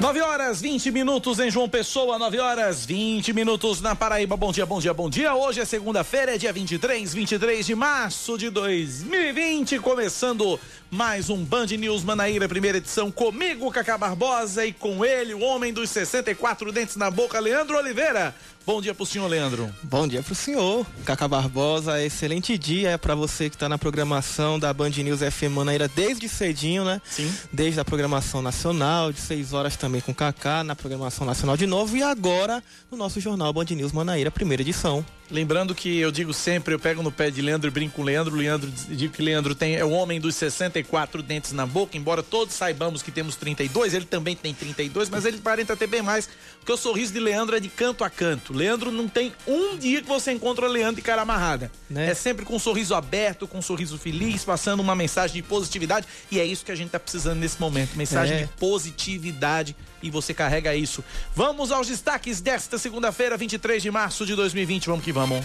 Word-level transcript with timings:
9 0.00 0.20
horas 0.20 0.60
20 0.60 0.92
minutos 0.92 1.40
em 1.40 1.50
João 1.50 1.68
Pessoa, 1.68 2.20
9 2.20 2.38
horas 2.38 2.86
20 2.86 3.32
minutos 3.32 3.80
na 3.80 3.96
Paraíba. 3.96 4.36
Bom 4.36 4.52
dia, 4.52 4.64
bom 4.64 4.78
dia, 4.78 4.94
bom 4.94 5.10
dia. 5.10 5.34
Hoje 5.34 5.60
é 5.60 5.64
segunda-feira, 5.64 6.36
é 6.36 6.38
dia 6.38 6.52
23, 6.52 7.12
23 7.12 7.66
de 7.66 7.74
março 7.74 8.38
de 8.38 8.48
2020. 8.48 9.80
Começando 9.80 10.58
mais 10.88 11.28
um 11.28 11.44
Band 11.44 11.66
News 11.66 12.04
Manaíra, 12.04 12.48
primeira 12.48 12.78
edição. 12.78 13.10
Comigo, 13.10 13.72
Cacá 13.72 13.98
Barbosa, 13.98 14.64
e 14.64 14.72
com 14.72 15.04
ele, 15.04 15.34
o 15.34 15.40
homem 15.40 15.72
dos 15.72 15.90
64 15.90 16.70
dentes 16.70 16.94
na 16.94 17.10
boca, 17.10 17.40
Leandro 17.40 17.76
Oliveira. 17.76 18.32
Bom 18.68 18.82
dia 18.82 18.94
pro 18.94 19.06
senhor, 19.06 19.26
Leandro. 19.28 19.74
Bom 19.82 20.06
dia 20.06 20.22
pro 20.22 20.34
senhor, 20.34 20.86
Cacá 21.02 21.26
Barbosa. 21.26 22.04
Excelente 22.04 22.58
dia 22.58 22.98
para 22.98 23.14
você 23.14 23.48
que 23.48 23.56
está 23.56 23.66
na 23.66 23.78
programação 23.78 24.58
da 24.58 24.70
Band 24.74 24.90
News 24.90 25.20
FM 25.20 25.54
Manaíra 25.54 25.88
desde 25.88 26.28
cedinho, 26.28 26.84
né? 26.84 27.00
Sim. 27.02 27.32
Desde 27.50 27.80
a 27.80 27.84
programação 27.84 28.42
nacional, 28.42 29.10
de 29.10 29.22
6 29.22 29.54
horas 29.54 29.74
também 29.74 30.02
com 30.02 30.14
Cacá, 30.14 30.62
na 30.62 30.76
programação 30.76 31.26
nacional 31.26 31.56
de 31.56 31.66
novo 31.66 31.96
e 31.96 32.02
agora 32.02 32.62
no 32.90 32.98
nosso 32.98 33.18
jornal 33.20 33.54
Band 33.54 33.68
News 33.70 33.90
Manaíra, 33.90 34.30
primeira 34.30 34.60
edição. 34.60 35.02
Lembrando 35.30 35.74
que 35.74 35.98
eu 35.98 36.10
digo 36.10 36.32
sempre, 36.32 36.74
eu 36.74 36.78
pego 36.78 37.02
no 37.02 37.12
pé 37.12 37.30
de 37.30 37.42
Leandro 37.42 37.68
e 37.68 37.70
brinco 37.70 37.96
com 37.96 38.02
Leandro. 38.02 38.34
Leandro 38.34 38.70
digo 38.88 39.12
que 39.12 39.22
Leandro 39.22 39.54
tem, 39.54 39.76
é 39.76 39.84
o 39.84 39.90
homem 39.90 40.18
dos 40.20 40.34
64 40.36 41.22
dentes 41.22 41.52
na 41.52 41.66
boca, 41.66 41.96
embora 41.98 42.22
todos 42.22 42.54
saibamos 42.54 43.02
que 43.02 43.10
temos 43.10 43.36
32, 43.36 43.92
ele 43.94 44.04
também 44.06 44.34
tem 44.34 44.54
32, 44.54 45.10
mas 45.10 45.24
ele 45.24 45.36
aparenta 45.38 45.76
ter 45.76 45.86
bem 45.86 46.00
mais, 46.00 46.28
porque 46.58 46.72
o 46.72 46.76
sorriso 46.76 47.12
de 47.12 47.20
Leandro 47.20 47.56
é 47.56 47.60
de 47.60 47.68
canto 47.68 48.04
a 48.04 48.10
canto. 48.10 48.52
Leandro 48.52 48.90
não 48.90 49.06
tem 49.08 49.32
um 49.46 49.76
dia 49.76 50.00
que 50.00 50.08
você 50.08 50.32
encontra 50.32 50.66
Leandro 50.66 50.96
de 50.96 51.02
cara 51.02 51.22
amarrada. 51.22 51.70
Né? 51.90 52.10
É 52.10 52.14
sempre 52.14 52.44
com 52.44 52.56
um 52.56 52.58
sorriso 52.58 52.94
aberto, 52.94 53.46
com 53.46 53.58
um 53.58 53.62
sorriso 53.62 53.98
feliz, 53.98 54.44
passando 54.44 54.80
uma 54.80 54.94
mensagem 54.94 55.36
de 55.36 55.42
positividade. 55.42 56.06
E 56.30 56.40
é 56.40 56.44
isso 56.44 56.64
que 56.64 56.72
a 56.72 56.76
gente 56.76 56.90
tá 56.90 56.98
precisando 56.98 57.38
nesse 57.38 57.60
momento. 57.60 57.96
Mensagem 57.96 58.36
É. 58.36 58.42
de 58.42 58.48
positividade. 58.58 59.76
E 60.02 60.10
você 60.10 60.32
carrega 60.32 60.74
isso. 60.74 61.04
Vamos 61.34 61.72
aos 61.72 61.88
destaques 61.88 62.40
desta 62.40 62.78
segunda-feira, 62.78 63.36
23 63.36 63.82
de 63.82 63.90
março 63.90 64.24
de 64.24 64.34
2020. 64.34 64.86
Vamos 64.86 65.04
que 65.04 65.12
vamos. 65.12 65.44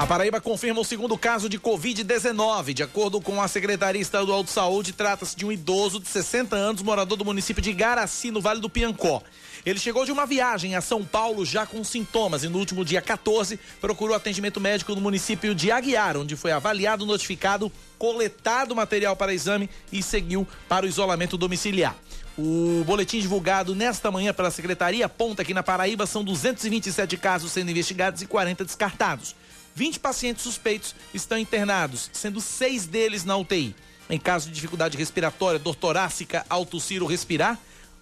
A 0.00 0.06
Paraíba 0.06 0.40
confirma 0.40 0.80
o 0.80 0.84
segundo 0.84 1.18
caso 1.18 1.46
de 1.46 1.60
Covid-19. 1.60 2.72
De 2.72 2.82
acordo 2.82 3.20
com 3.20 3.42
a 3.42 3.46
Secretaria 3.46 4.00
Estadual 4.00 4.42
de 4.42 4.48
Saúde, 4.48 4.94
trata-se 4.94 5.36
de 5.36 5.44
um 5.44 5.52
idoso 5.52 6.00
de 6.00 6.08
60 6.08 6.56
anos, 6.56 6.80
morador 6.80 7.18
do 7.18 7.24
município 7.24 7.62
de 7.62 7.70
Garaci, 7.74 8.30
no 8.30 8.40
Vale 8.40 8.62
do 8.62 8.70
Piancó. 8.70 9.22
Ele 9.64 9.78
chegou 9.78 10.04
de 10.04 10.12
uma 10.12 10.24
viagem 10.24 10.74
a 10.74 10.80
São 10.80 11.04
Paulo 11.04 11.44
já 11.44 11.66
com 11.66 11.84
sintomas 11.84 12.42
e 12.42 12.48
no 12.48 12.58
último 12.58 12.84
dia 12.84 13.02
14 13.02 13.58
procurou 13.80 14.16
atendimento 14.16 14.60
médico 14.60 14.94
no 14.94 15.00
município 15.00 15.54
de 15.54 15.70
Aguiar, 15.70 16.16
onde 16.16 16.34
foi 16.34 16.50
avaliado, 16.50 17.04
notificado, 17.04 17.70
coletado 17.98 18.74
material 18.74 19.14
para 19.14 19.34
exame 19.34 19.68
e 19.92 20.02
seguiu 20.02 20.48
para 20.68 20.86
o 20.86 20.88
isolamento 20.88 21.36
domiciliar. 21.36 21.94
O 22.38 22.82
boletim 22.86 23.20
divulgado 23.20 23.74
nesta 23.74 24.10
manhã 24.10 24.32
pela 24.32 24.50
secretaria 24.50 25.04
aponta 25.04 25.44
que 25.44 25.52
na 25.52 25.62
Paraíba 25.62 26.06
são 26.06 26.24
227 26.24 27.18
casos 27.18 27.52
sendo 27.52 27.70
investigados 27.70 28.22
e 28.22 28.26
40 28.26 28.64
descartados. 28.64 29.34
20 29.74 30.00
pacientes 30.00 30.42
suspeitos 30.42 30.94
estão 31.12 31.38
internados, 31.38 32.10
sendo 32.14 32.40
seis 32.40 32.86
deles 32.86 33.24
na 33.24 33.36
UTI. 33.36 33.74
Em 34.08 34.18
caso 34.18 34.48
de 34.48 34.54
dificuldade 34.54 34.96
respiratória, 34.96 35.58
dor 35.58 35.74
torácica 35.74 36.44
ao 36.48 36.64
tossir 36.64 37.02
ou 37.02 37.08
respirar, 37.08 37.58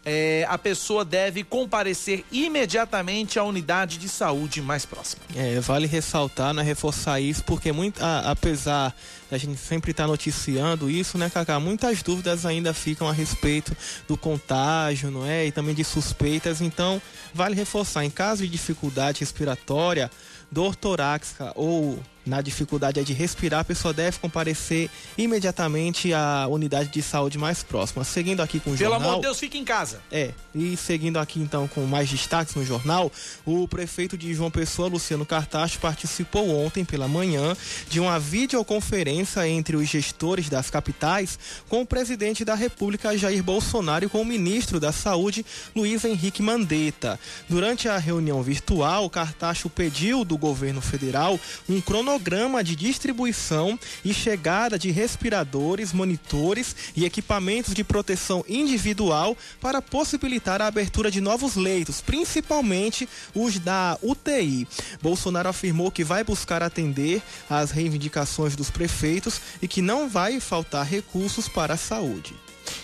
eh, 0.09 0.47
a 0.49 0.57
pessoa 0.57 1.05
deve 1.05 1.45
comparecer 1.45 2.25
imediatamente 2.33 3.39
à 3.39 3.45
unidade 3.45 3.99
de 3.99 4.09
saúde 4.09 4.61
mais 4.63 4.85
próxima. 4.87 5.23
É, 5.37 5.61
vale 5.61 5.87
ressaltar, 5.87 6.53
né, 6.55 6.63
reforçar 6.63 7.21
isso, 7.21 7.45
porque 7.45 7.71
muito, 7.73 8.03
a- 8.03 8.31
apesar 8.31 8.95
da 9.31 9.37
gente 9.37 9.59
sempre 9.61 9.91
estar 9.91 10.07
noticiando 10.07 10.91
isso, 10.91 11.19
né, 11.19 11.29
Cacá, 11.31 11.61
muitas 11.61 12.03
dúvidas 12.03 12.47
ainda 12.47 12.73
ficam 12.73 13.07
a 13.09 13.13
respeito 13.13 13.77
do 14.09 14.17
contágio, 14.17 15.11
não 15.11 15.27
é? 15.27 15.47
E 15.47 15.53
também 15.53 15.75
de 15.75 15.85
suspeitas, 15.85 16.61
então 16.61 17.01
vale 17.35 17.55
reforçar, 17.55 18.05
em 18.05 18.11
caso 18.11 18.43
de 18.43 18.49
dificuldade 18.49 19.21
respiratória, 19.21 20.11
dor 20.51 20.75
torácica 20.75 21.53
ou 21.55 21.99
na 22.29 22.41
dificuldade 22.41 23.03
de 23.03 23.13
respirar, 23.13 23.61
a 23.61 23.65
pessoa 23.65 23.95
deve 23.95 24.19
comparecer 24.19 24.91
imediatamente 25.17 26.13
à 26.13 26.47
unidade 26.47 26.91
de 26.91 27.03
saúde 27.03 27.39
mais 27.39 27.63
próxima. 27.63 28.05
Seguindo 28.05 28.41
aqui 28.41 28.61
com 28.61 28.71
o 28.71 28.77
Pelo 28.77 28.93
jornal... 28.93 29.09
amor 29.11 29.21
de 29.21 29.23
Deus, 29.23 29.39
fique 29.39 29.59
em 29.59 29.65
casa. 29.65 30.01
É, 30.13 30.33
e 30.55 30.77
seguindo 30.77 31.19
aqui 31.19 31.41
então 31.41 31.67
com 31.67 31.85
mais 31.87 32.09
destaques 32.09 32.55
no 32.55 32.65
jornal, 32.65 33.11
o 33.45 33.67
prefeito 33.67 34.17
de 34.17 34.33
João 34.35 34.51
Pessoa, 34.51 34.89
Luciano 34.89 35.25
Cartacho, 35.25 35.79
participou 35.79 36.51
ontem 36.51 36.85
pela 36.85 37.09
manhã 37.09 37.57
de 37.89 37.99
uma 37.99 38.19
videoconferência 38.19 39.49
entre 39.49 39.77
os 39.77 39.89
gestores 39.89 40.49
das 40.49 40.71
capitais 40.71 41.39
com 41.69 41.81
o 41.81 41.87
presidente 41.87 42.45
da 42.45 42.55
República, 42.55 43.17
Jair 43.17 43.43
Bolsonaro, 43.43 44.05
e 44.05 44.09
com 44.09 44.21
o 44.21 44.25
ministro 44.25 44.79
da 44.79 44.93
Saúde, 44.93 45.45
Luiz 45.75 46.05
Henrique 46.05 46.43
Mandetta. 46.43 47.19
Durante 47.49 47.89
a 47.89 47.97
reunião 47.97 48.43
virtual, 48.43 49.09
Cartacho 49.09 49.71
pediu 49.71 50.25
do 50.25 50.37
governo 50.37 50.81
federal 50.81 51.41
um 51.69 51.81
cronograma 51.81 52.18
de 52.65 52.75
distribuição 52.75 53.79
e 54.05 54.13
chegada 54.13 54.79
de 54.79 54.91
respiradores, 54.91 55.93
monitores 55.93 56.75
e 56.97 57.05
equipamentos 57.05 57.73
de 57.73 57.85
proteção 57.85 58.45
individual 58.49 59.37
para 59.61 59.81
possibilitar 59.81 60.61
a 60.61 60.67
abertura 60.67 61.11
de 61.11 61.21
novos 61.21 61.55
leitos, 61.55 62.01
principalmente 62.01 63.09
os 63.35 63.59
da 63.59 63.97
UTI. 64.03 64.67
Bolsonaro 65.01 65.49
afirmou 65.49 65.91
que 65.91 66.05
vai 66.05 66.25
buscar 66.25 66.63
atender 66.63 67.23
às 67.49 67.71
reivindicações 67.71 68.57
dos 68.57 68.71
prefeitos 68.71 69.41
e 69.63 69.69
que 69.69 69.81
não 69.81 70.09
vai 70.09 70.41
faltar 70.41 70.85
recursos 70.85 71.49
para 71.49 71.75
a 71.75 71.79
saúde. 71.79 72.35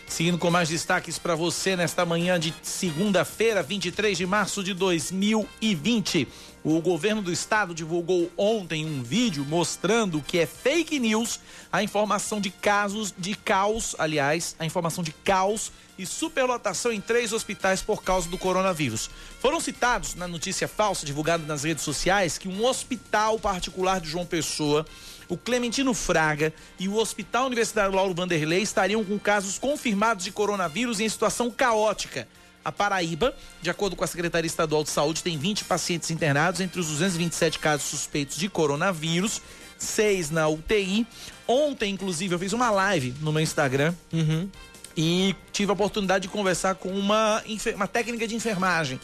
Seguindo 0.07 0.39
com 0.39 0.51
mais 0.51 0.69
destaques 0.69 1.19
para 1.19 1.35
você 1.35 1.77
nesta 1.77 2.05
manhã 2.05 2.39
de 2.39 2.55
segunda-feira, 2.63 3.63
23 3.63 4.17
de 4.17 4.27
março 4.27 4.63
de 4.63 4.73
2020. 4.73 6.29
O 6.65 6.81
governo 6.81 7.21
do 7.21 7.31
estado 7.31 7.75
divulgou 7.75 8.33
ontem 8.39 8.87
um 8.87 9.03
vídeo 9.03 9.45
mostrando 9.45 10.23
que 10.23 10.39
é 10.39 10.47
fake 10.47 10.99
news 10.99 11.39
a 11.71 11.83
informação 11.83 12.41
de 12.41 12.49
casos 12.49 13.13
de 13.19 13.35
caos, 13.35 13.95
aliás, 13.99 14.57
a 14.59 14.65
informação 14.65 15.05
de 15.05 15.13
caos 15.13 15.71
e 15.99 16.07
superlotação 16.07 16.91
em 16.91 17.03
três 17.03 17.35
hospitais 17.35 17.83
por 17.83 18.03
causa 18.03 18.31
do 18.31 18.39
coronavírus. 18.39 19.11
Foram 19.41 19.61
citados 19.61 20.15
na 20.15 20.27
notícia 20.27 20.67
falsa 20.67 21.05
divulgada 21.05 21.45
nas 21.47 21.65
redes 21.65 21.85
sociais 21.85 22.39
que 22.39 22.49
um 22.49 22.65
hospital 22.65 23.39
particular 23.39 24.01
de 24.01 24.09
João 24.09 24.25
Pessoa 24.25 24.87
o 25.29 25.37
Clementino 25.37 25.93
Fraga 25.93 26.53
e 26.79 26.89
o 26.89 26.97
Hospital 26.97 27.47
Universitário 27.47 27.95
Lauro 27.95 28.15
Vanderlei 28.15 28.63
estariam 28.63 29.05
com 29.05 29.19
casos 29.19 29.59
confirmados 29.59 30.25
de 30.25 30.33
coronavírus 30.33 31.01
em 31.01 31.09
situação 31.09 31.51
caótica. 31.51 32.27
A 32.65 32.73
Paraíba, 32.73 33.35
de 33.61 33.69
acordo 33.69 33.95
com 33.95 34.03
a 34.05 34.07
Secretaria 34.07 34.47
Estadual 34.47 34.83
de 34.83 34.91
Saúde, 34.91 35.23
tem 35.23 35.37
20 35.37 35.65
pacientes 35.65 36.11
internados 36.11 36.61
entre 36.61 36.81
os 36.81 36.87
227 36.89 37.59
casos 37.59 37.87
suspeitos 37.87 38.37
de 38.37 38.49
coronavírus, 38.49 39.43
seis 39.79 40.31
na 40.31 40.49
UTI. 40.49 41.07
Ontem, 41.47 41.93
inclusive, 41.93 42.35
eu 42.35 42.39
fiz 42.39 42.53
uma 42.53 42.71
live 42.71 43.15
no 43.21 43.33
meu 43.33 43.43
Instagram 43.43 43.95
Uhum. 44.13 44.49
e 44.97 45.35
tive 45.53 45.71
a 45.71 45.75
oportunidade 45.75 46.23
de 46.23 46.29
conversar 46.29 46.75
com 46.77 46.89
uma, 46.89 47.43
uma 47.75 47.87
técnica 47.87 48.27
de 48.27 48.35
enfermagem 48.35 48.99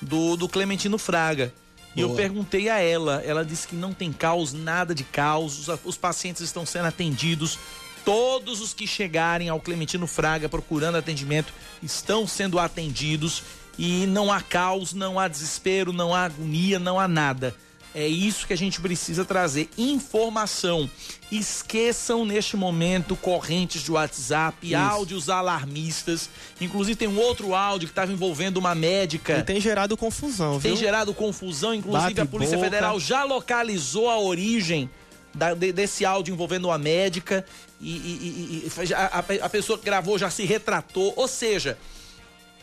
do, 0.00 0.36
do 0.36 0.48
Clementino 0.48 0.96
Fraga. 0.96 1.52
E 1.96 2.00
eu 2.00 2.10
perguntei 2.10 2.68
a 2.68 2.80
ela, 2.80 3.22
ela 3.24 3.44
disse 3.44 3.68
que 3.68 3.76
não 3.76 3.92
tem 3.92 4.12
caos, 4.12 4.52
nada 4.52 4.92
de 4.92 5.04
caos, 5.04 5.68
os, 5.68 5.78
os 5.84 5.96
pacientes 5.96 6.42
estão 6.42 6.66
sendo 6.66 6.86
atendidos, 6.86 7.56
todos 8.04 8.60
os 8.60 8.74
que 8.74 8.86
chegarem 8.86 9.48
ao 9.48 9.60
Clementino 9.60 10.06
Fraga 10.06 10.48
procurando 10.48 10.96
atendimento 10.96 11.52
estão 11.82 12.26
sendo 12.26 12.58
atendidos 12.58 13.42
e 13.78 14.06
não 14.06 14.32
há 14.32 14.40
caos, 14.40 14.92
não 14.92 15.18
há 15.18 15.26
desespero, 15.26 15.92
não 15.92 16.14
há 16.14 16.24
agonia, 16.24 16.78
não 16.78 17.00
há 17.00 17.08
nada. 17.08 17.54
É 17.94 18.08
isso 18.08 18.44
que 18.48 18.52
a 18.52 18.56
gente 18.56 18.80
precisa 18.80 19.24
trazer, 19.24 19.68
informação. 19.78 20.90
Esqueçam 21.30 22.24
neste 22.24 22.56
momento 22.56 23.14
correntes 23.14 23.82
de 23.82 23.92
WhatsApp, 23.92 24.74
áudios 24.74 25.28
alarmistas. 25.30 26.28
Inclusive 26.60 26.96
tem 26.96 27.06
um 27.06 27.18
outro 27.18 27.54
áudio 27.54 27.86
que 27.86 27.92
estava 27.92 28.12
envolvendo 28.12 28.56
uma 28.56 28.74
médica. 28.74 29.38
E 29.38 29.42
tem 29.44 29.60
gerado 29.60 29.96
confusão, 29.96 30.58
Tem 30.60 30.72
viu? 30.72 30.76
gerado 30.80 31.14
confusão, 31.14 31.72
inclusive 31.72 32.14
Bate 32.14 32.20
a 32.20 32.26
Polícia 32.26 32.56
boca. 32.56 32.68
Federal 32.68 32.98
já 32.98 33.22
localizou 33.22 34.10
a 34.10 34.18
origem 34.18 34.90
da- 35.34 35.54
de- 35.54 35.72
desse 35.72 36.04
áudio 36.04 36.32
envolvendo 36.32 36.66
uma 36.66 36.78
médica 36.78 37.44
e, 37.80 37.90
e- 37.96 38.70
e- 38.88 38.94
a, 38.94 39.24
a 39.46 39.48
pessoa 39.48 39.78
que 39.78 39.84
gravou 39.84 40.18
já 40.18 40.30
se 40.30 40.44
retratou. 40.44 41.12
Ou 41.16 41.26
seja, 41.28 41.76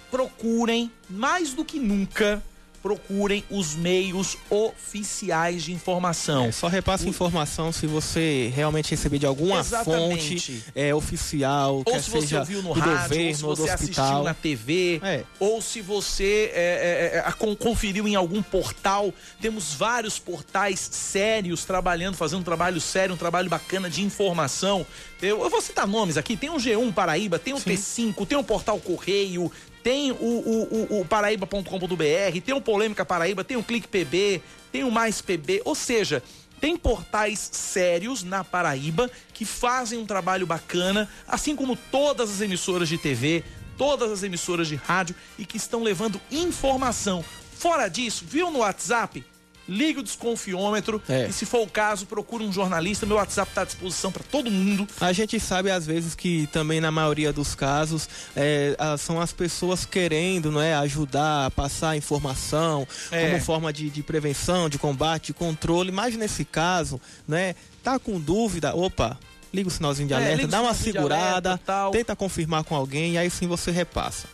procurem 0.10 0.92
mais 1.10 1.54
do 1.54 1.64
que 1.64 1.80
nunca 1.80 2.42
procurem 2.82 3.44
os 3.50 3.76
meios 3.76 4.38
oficiais 4.50 5.64
de 5.64 5.72
informação. 5.72 6.46
É, 6.46 6.52
só 6.52 6.68
repasse 6.68 7.06
o... 7.06 7.10
informação 7.10 7.72
se 7.72 7.86
você 7.86 8.52
realmente 8.54 8.92
receber 8.92 9.20
de 9.20 9.26
alguma 9.26 9.60
Exatamente. 9.60 10.30
fonte 10.30 10.64
é, 10.76 10.94
oficial, 10.94 11.84
ou 11.86 12.00
se 12.00 12.10
você 12.10 12.38
ouviu 12.38 12.64
no 12.64 12.72
rádio, 12.72 13.10
governo, 13.10 13.48
ou 13.48 13.56
se 13.56 13.62
você 13.62 13.70
assistiu 13.70 14.24
na 14.24 14.34
TV, 14.34 15.00
é. 15.04 15.24
ou 15.40 15.62
se 15.62 15.82
você 15.82 16.52
é, 16.54 17.14
é, 17.14 17.30
é 17.30 17.56
conferiu 17.56 18.08
em 18.08 18.16
algum 18.16 18.42
portal. 18.42 19.14
Temos 19.40 19.74
vários 19.74 20.18
portais 20.18 20.80
sérios 20.80 21.66
trabalhando, 21.66 22.16
fazendo 22.16 22.40
um 22.40 22.44
trabalho 22.44 22.82
sério, 22.82 23.14
um 23.14 23.18
trabalho 23.18 23.50
bacana 23.50 23.90
de 23.90 24.02
informação. 24.02 24.86
Eu, 25.22 25.44
eu 25.44 25.50
vou 25.50 25.62
citar 25.62 25.88
nomes 25.88 26.18
aqui: 26.18 26.36
tem 26.36 26.50
o 26.50 26.56
G1 26.56 26.94
Paraíba, 26.94 27.38
tem 27.38 27.54
o 27.54 27.60
Sim. 27.60 27.72
T5, 27.72 28.26
tem 28.26 28.38
o 28.38 28.44
Portal 28.44 28.80
Correio, 28.80 29.52
tem 29.84 30.12
o, 30.12 30.16
o, 30.16 30.98
o, 30.98 31.02
o 31.02 31.06
paraíba.com.br, 31.06 32.42
tem 32.46 32.56
o 32.56 32.62
Polêmica 32.62 33.06
Paraíba, 33.06 33.44
tem 33.44 33.58
o 33.58 33.64
Clique 33.64 33.88
PB, 33.88 34.42
tem 34.72 34.84
o 34.84 34.92
Mais 34.92 35.22
PB, 35.22 35.62
ou 35.66 35.76
seja, 35.76 36.24
tem 36.60 36.78
portais 36.78 37.50
sérios 37.52 38.24
na 38.24 38.44
Paraíba 38.44 39.10
que 39.34 39.46
fazem 39.46 39.98
um 39.98 40.06
trabalho 40.06 40.46
bacana, 40.46 41.10
assim 41.28 41.56
como 41.56 41.76
todas 41.76 42.30
as 42.30 42.42
emissoras 42.42 42.88
de 42.88 42.98
TV, 42.98 43.44
todas 43.78 44.12
as 44.12 44.22
emissoras 44.22 44.68
de 44.68 44.76
rádio 44.76 45.16
e 45.40 45.46
que 45.46 45.58
estão 45.58 45.82
levando 45.82 46.22
informação. 46.32 47.26
Fora 47.58 47.88
disso, 47.88 48.24
viu 48.28 48.52
no 48.52 48.60
WhatsApp? 48.60 49.26
Ligue 49.68 50.00
o 50.00 50.04
desconfiômetro 50.04 51.02
é. 51.08 51.28
e 51.28 51.34
se 51.34 51.46
for 51.46 51.62
o 51.62 51.68
caso, 51.68 52.06
procure 52.06 52.44
um 52.44 52.52
jornalista. 52.52 53.06
Meu 53.06 53.18
WhatsApp 53.18 53.52
está 53.52 53.62
à 53.62 53.66
disposição 53.66 54.12
para 54.12 54.24
todo 54.24 54.50
mundo. 54.50 54.88
A 55.00 55.14
gente 55.14 55.40
sabe 55.40 55.72
às 55.72 55.86
vezes 55.86 56.16
que 56.16 56.48
também 56.48 56.82
na 56.82 56.92
maioria 56.92 57.32
dos 57.32 57.56
casos 57.56 58.10
é, 58.36 58.76
são 58.98 59.22
as 59.22 59.32
pessoas 59.32 59.86
querendo 59.86 60.52
não 60.52 60.62
é, 60.62 60.74
ajudar, 60.76 61.52
passar 61.52 61.96
informação 61.96 62.88
é. 63.12 63.30
como 63.30 63.42
forma 63.42 63.72
de, 63.72 63.90
de, 63.90 64.04
prevenção, 64.04 64.70
de 64.70 64.78
combate, 64.78 65.28
de 65.28 65.34
controle. 65.34 65.92
Mas 65.92 66.16
nesse 66.16 66.44
caso, 66.44 67.00
né, 67.28 67.56
tá 67.84 68.00
com 68.00 68.20
dúvida, 68.20 68.76
opa, 68.76 69.18
liga 69.54 69.68
o 69.68 69.72
sinalzinho 69.72 70.08
de 70.08 70.14
é, 70.14 70.18
alerta, 70.18 70.48
dá 70.48 70.62
uma 70.62 70.74
segurada, 70.74 71.60
alerta, 71.68 71.92
tenta 71.92 72.16
confirmar 72.16 72.64
com 72.64 72.76
alguém 72.76 73.14
e 73.14 73.18
aí 73.18 73.30
sim 73.30 73.48
você 73.48 73.72
repassa. 73.72 74.28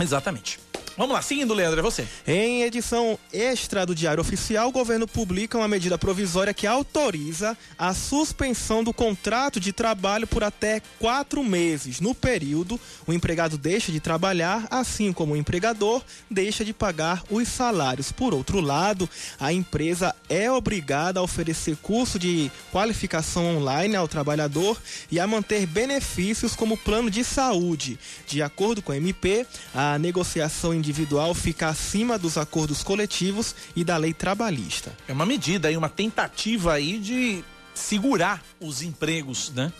Exatamente. 0.00 0.60
Vamos 0.98 1.14
lá, 1.14 1.22
seguindo, 1.22 1.54
Leandro, 1.54 1.78
é 1.78 1.82
você. 1.82 2.08
Em 2.26 2.64
edição 2.64 3.16
extra 3.32 3.86
do 3.86 3.94
Diário 3.94 4.20
Oficial, 4.20 4.68
o 4.68 4.72
governo 4.72 5.06
publica 5.06 5.56
uma 5.56 5.68
medida 5.68 5.96
provisória 5.96 6.52
que 6.52 6.66
autoriza 6.66 7.56
a 7.78 7.94
suspensão 7.94 8.82
do 8.82 8.92
contrato 8.92 9.60
de 9.60 9.72
trabalho 9.72 10.26
por 10.26 10.42
até 10.42 10.82
quatro 10.98 11.44
meses. 11.44 12.00
No 12.00 12.16
período, 12.16 12.80
o 13.06 13.12
empregado 13.12 13.56
deixa 13.56 13.92
de 13.92 14.00
trabalhar, 14.00 14.66
assim 14.72 15.12
como 15.12 15.34
o 15.34 15.36
empregador 15.36 16.02
deixa 16.28 16.64
de 16.64 16.72
pagar 16.72 17.22
os 17.30 17.46
salários. 17.46 18.10
Por 18.10 18.34
outro 18.34 18.60
lado, 18.60 19.08
a 19.38 19.52
empresa 19.52 20.12
é 20.28 20.50
obrigada 20.50 21.20
a 21.20 21.22
oferecer 21.22 21.76
curso 21.76 22.18
de 22.18 22.50
qualificação 22.72 23.58
online 23.58 23.94
ao 23.94 24.08
trabalhador 24.08 24.76
e 25.12 25.20
a 25.20 25.28
manter 25.28 25.64
benefícios 25.64 26.56
como 26.56 26.76
plano 26.76 27.08
de 27.08 27.22
saúde. 27.22 27.96
De 28.26 28.42
acordo 28.42 28.82
com 28.82 28.90
a 28.90 28.96
MP, 28.96 29.46
a 29.72 29.96
negociação 29.96 30.74
individual 30.74 30.87
individual 30.88 31.34
fica 31.34 31.68
acima 31.68 32.18
dos 32.18 32.38
acordos 32.38 32.82
coletivos 32.82 33.54
e 33.76 33.84
da 33.84 33.96
lei 33.98 34.14
trabalhista. 34.14 34.96
É 35.06 35.12
uma 35.12 35.26
medida 35.26 35.68
aí, 35.68 35.76
uma 35.76 35.88
tentativa 35.90 36.72
aí 36.72 36.98
de 36.98 37.44
segurar 37.74 38.42
os 38.58 38.80
empregos, 38.80 39.52
né? 39.54 39.70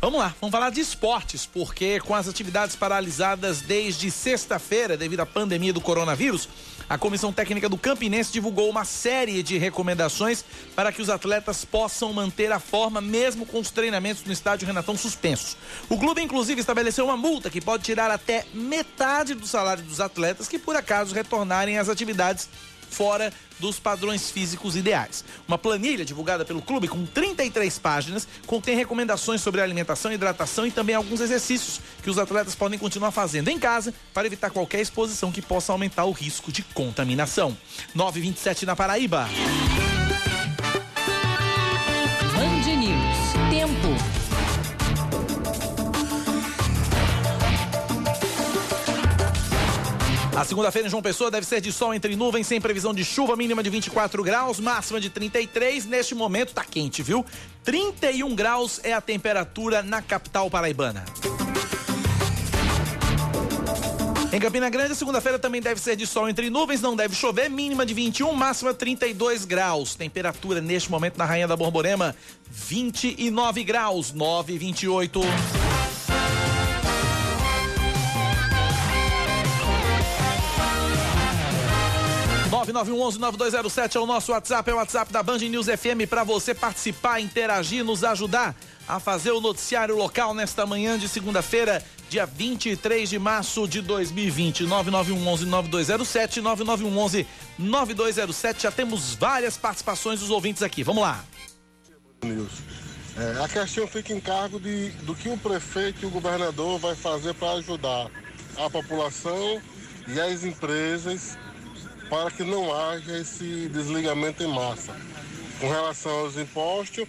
Vamos 0.00 0.20
lá, 0.20 0.34
vamos 0.40 0.52
falar 0.52 0.70
de 0.70 0.80
esportes, 0.80 1.46
porque 1.46 2.00
com 2.00 2.14
as 2.14 2.28
atividades 2.28 2.76
paralisadas 2.76 3.60
desde 3.60 4.10
sexta-feira 4.10 4.96
devido 4.96 5.20
à 5.20 5.26
pandemia 5.26 5.72
do 5.72 5.80
coronavírus, 5.80 6.48
a 6.88 6.96
Comissão 6.96 7.32
Técnica 7.32 7.68
do 7.68 7.76
Campinense 7.76 8.32
divulgou 8.32 8.70
uma 8.70 8.84
série 8.84 9.42
de 9.42 9.58
recomendações 9.58 10.44
para 10.74 10.90
que 10.90 11.02
os 11.02 11.10
atletas 11.10 11.64
possam 11.64 12.12
manter 12.12 12.50
a 12.50 12.58
forma 12.58 13.00
mesmo 13.00 13.44
com 13.44 13.60
os 13.60 13.70
treinamentos 13.70 14.24
no 14.24 14.32
estádio 14.32 14.66
Renatão 14.66 14.96
suspensos. 14.96 15.56
O 15.88 15.98
clube, 15.98 16.22
inclusive, 16.22 16.60
estabeleceu 16.60 17.04
uma 17.04 17.16
multa 17.16 17.50
que 17.50 17.60
pode 17.60 17.82
tirar 17.82 18.10
até 18.10 18.46
metade 18.54 19.34
do 19.34 19.46
salário 19.46 19.82
dos 19.82 20.00
atletas 20.00 20.48
que, 20.48 20.58
por 20.58 20.76
acaso, 20.76 21.14
retornarem 21.14 21.78
às 21.78 21.88
atividades 21.88 22.48
fora 22.88 23.32
dos 23.58 23.78
padrões 23.78 24.30
físicos 24.30 24.76
ideais. 24.76 25.24
Uma 25.46 25.58
planilha 25.58 26.04
divulgada 26.04 26.44
pelo 26.44 26.62
clube 26.62 26.88
com 26.88 27.04
33 27.04 27.78
páginas 27.78 28.28
contém 28.46 28.76
recomendações 28.76 29.40
sobre 29.40 29.60
alimentação, 29.60 30.12
hidratação 30.12 30.66
e 30.66 30.70
também 30.70 30.94
alguns 30.94 31.20
exercícios 31.20 31.80
que 32.02 32.10
os 32.10 32.18
atletas 32.18 32.54
podem 32.54 32.78
continuar 32.78 33.10
fazendo 33.10 33.48
em 33.48 33.58
casa 33.58 33.92
para 34.14 34.26
evitar 34.26 34.50
qualquer 34.50 34.80
exposição 34.80 35.32
que 35.32 35.42
possa 35.42 35.72
aumentar 35.72 36.04
o 36.04 36.12
risco 36.12 36.52
de 36.52 36.62
contaminação. 36.62 37.56
927 37.94 38.66
na 38.66 38.76
Paraíba. 38.76 39.28
A 50.38 50.44
segunda-feira 50.44 50.86
em 50.86 50.90
João 50.90 51.02
Pessoa 51.02 51.32
deve 51.32 51.44
ser 51.44 51.60
de 51.60 51.72
sol 51.72 51.92
entre 51.92 52.14
nuvens, 52.14 52.46
sem 52.46 52.60
previsão 52.60 52.94
de 52.94 53.04
chuva, 53.04 53.34
mínima 53.34 53.60
de 53.60 53.68
24 53.70 54.22
graus, 54.22 54.60
máxima 54.60 55.00
de 55.00 55.10
33. 55.10 55.84
Neste 55.84 56.14
momento 56.14 56.54
tá 56.54 56.64
quente, 56.64 57.02
viu? 57.02 57.26
31 57.64 58.36
graus 58.36 58.80
é 58.84 58.92
a 58.92 59.00
temperatura 59.00 59.82
na 59.82 60.00
capital 60.00 60.48
paraibana. 60.48 61.04
Em 64.32 64.38
Campina 64.38 64.70
Grande, 64.70 64.94
segunda-feira 64.94 65.40
também 65.40 65.60
deve 65.60 65.80
ser 65.80 65.96
de 65.96 66.06
sol 66.06 66.28
entre 66.28 66.48
nuvens, 66.48 66.80
não 66.80 66.94
deve 66.94 67.16
chover, 67.16 67.50
mínima 67.50 67.84
de 67.84 67.92
21, 67.92 68.32
máxima 68.32 68.72
32 68.72 69.44
graus. 69.44 69.96
Temperatura 69.96 70.60
neste 70.60 70.88
momento 70.88 71.18
na 71.18 71.24
Rainha 71.24 71.48
da 71.48 71.56
Borborema, 71.56 72.14
29 72.48 73.64
graus, 73.64 74.12
9,28. 74.12 75.20
991119207 82.72 83.96
é 83.96 84.00
o 84.00 84.06
nosso 84.06 84.32
WhatsApp, 84.32 84.70
é 84.70 84.74
o 84.74 84.76
WhatsApp 84.76 85.12
da 85.12 85.22
Band 85.22 85.38
News 85.38 85.66
FM 85.66 86.08
para 86.08 86.24
você 86.24 86.54
participar, 86.54 87.20
interagir, 87.20 87.84
nos 87.84 88.04
ajudar 88.04 88.54
a 88.86 88.98
fazer 88.98 89.32
o 89.32 89.40
noticiário 89.40 89.96
local 89.96 90.34
nesta 90.34 90.64
manhã 90.64 90.98
de 90.98 91.08
segunda-feira, 91.08 91.84
dia 92.08 92.24
23 92.24 93.08
de 93.08 93.18
março 93.18 93.68
de 93.68 93.82
2020. 93.82 94.64
9911-9207, 94.64 97.26
9911-9207. 97.60 98.62
Já 98.62 98.70
temos 98.70 99.14
várias 99.14 99.56
participações 99.56 100.20
dos 100.20 100.30
ouvintes 100.30 100.62
aqui. 100.62 100.82
Vamos 100.82 101.02
lá. 101.02 101.24
É, 103.16 103.42
a 103.42 103.48
questão 103.48 103.86
fica 103.86 104.12
em 104.12 104.20
cargo 104.20 104.58
de, 104.58 104.90
do 105.02 105.14
que 105.14 105.28
o 105.28 105.36
prefeito 105.36 106.02
e 106.02 106.06
o 106.06 106.10
governador 106.10 106.78
vai 106.78 106.94
fazer 106.94 107.34
para 107.34 107.52
ajudar 107.52 108.10
a 108.56 108.70
população 108.70 109.60
e 110.06 110.20
as 110.20 110.44
empresas 110.44 111.36
para 112.08 112.30
que 112.30 112.42
não 112.42 112.74
haja 112.74 113.18
esse 113.18 113.68
desligamento 113.68 114.42
em 114.42 114.48
massa. 114.48 114.94
Com 115.60 115.68
relação 115.68 116.12
aos 116.20 116.36
impostos 116.36 117.06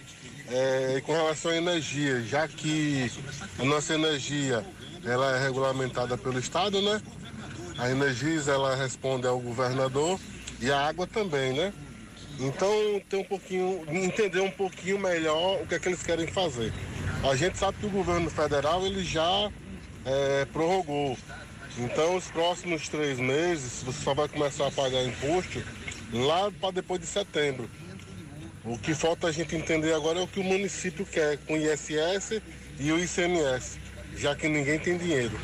é, 0.48 0.96
e 0.98 1.00
com 1.02 1.12
relação 1.12 1.50
à 1.50 1.56
energia, 1.56 2.22
já 2.22 2.48
que 2.48 3.10
a 3.58 3.64
nossa 3.64 3.94
energia 3.94 4.64
ela 5.04 5.36
é 5.36 5.42
regulamentada 5.42 6.18
pelo 6.18 6.38
Estado, 6.38 6.82
né? 6.82 7.00
A 7.78 7.90
Energisa 7.90 8.52
ela 8.52 8.74
responde 8.74 9.26
ao 9.26 9.38
governador 9.38 10.18
e 10.60 10.70
a 10.70 10.88
água 10.88 11.06
também, 11.06 11.52
né? 11.52 11.72
Então 12.38 12.70
tem 13.08 13.20
um 13.20 13.24
pouquinho, 13.24 13.84
entender 13.88 14.40
um 14.40 14.50
pouquinho 14.50 14.98
melhor 14.98 15.62
o 15.62 15.66
que 15.66 15.74
é 15.74 15.78
que 15.78 15.88
eles 15.88 16.02
querem 16.02 16.26
fazer. 16.26 16.72
A 17.22 17.36
gente 17.36 17.58
sabe 17.58 17.78
que 17.78 17.86
o 17.86 17.90
governo 17.90 18.30
federal 18.30 18.84
ele 18.84 19.04
já 19.04 19.50
é, 20.04 20.46
prorrogou 20.46 21.16
então, 21.78 22.16
os 22.16 22.26
próximos 22.26 22.88
três 22.88 23.18
meses, 23.18 23.82
você 23.82 24.02
só 24.02 24.14
vai 24.14 24.28
começar 24.28 24.66
a 24.66 24.70
pagar 24.70 25.04
imposto 25.04 25.62
lá 26.12 26.50
para 26.60 26.72
depois 26.72 27.00
de 27.00 27.06
setembro. 27.06 27.70
O 28.64 28.76
que 28.76 28.94
falta 28.94 29.28
a 29.28 29.32
gente 29.32 29.56
entender 29.56 29.92
agora 29.92 30.18
é 30.18 30.22
o 30.22 30.26
que 30.26 30.40
o 30.40 30.44
município 30.44 31.06
quer 31.06 31.38
com 31.38 31.54
o 31.54 31.56
ISS 31.56 32.42
e 32.78 32.92
o 32.92 32.98
ICMS, 32.98 33.78
já 34.16 34.34
que 34.34 34.48
ninguém 34.48 34.78
tem 34.78 34.98
dinheiro. 34.98 35.38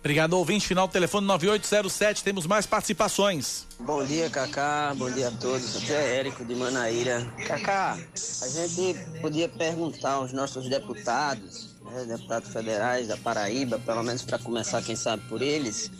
Obrigado, 0.00 0.34
ouvinte. 0.34 0.66
Final 0.66 0.86
do 0.86 0.92
telefone 0.92 1.26
9807. 1.26 2.24
Temos 2.24 2.46
mais 2.46 2.66
participações. 2.66 3.66
Bom 3.80 4.04
dia, 4.04 4.30
Cacá. 4.30 4.94
Bom 4.96 5.10
dia 5.10 5.28
a 5.28 5.30
todos. 5.32 5.76
Aqui 5.76 5.92
é 5.92 6.16
Érico 6.16 6.44
de 6.44 6.54
Manaíra. 6.54 7.26
Cacá, 7.46 7.98
a 8.42 8.48
gente 8.48 8.98
podia 9.20 9.48
perguntar 9.48 10.12
aos 10.12 10.32
nossos 10.32 10.68
deputados 10.68 11.76
né, 11.90 12.04
deputados 12.04 12.50
federais 12.50 13.08
da 13.08 13.16
Paraíba, 13.16 13.78
pelo 13.78 14.02
menos 14.02 14.22
para 14.22 14.38
começar, 14.38 14.82
quem 14.82 14.96
sabe 14.96 15.22
por 15.28 15.42
eles, 15.42 15.90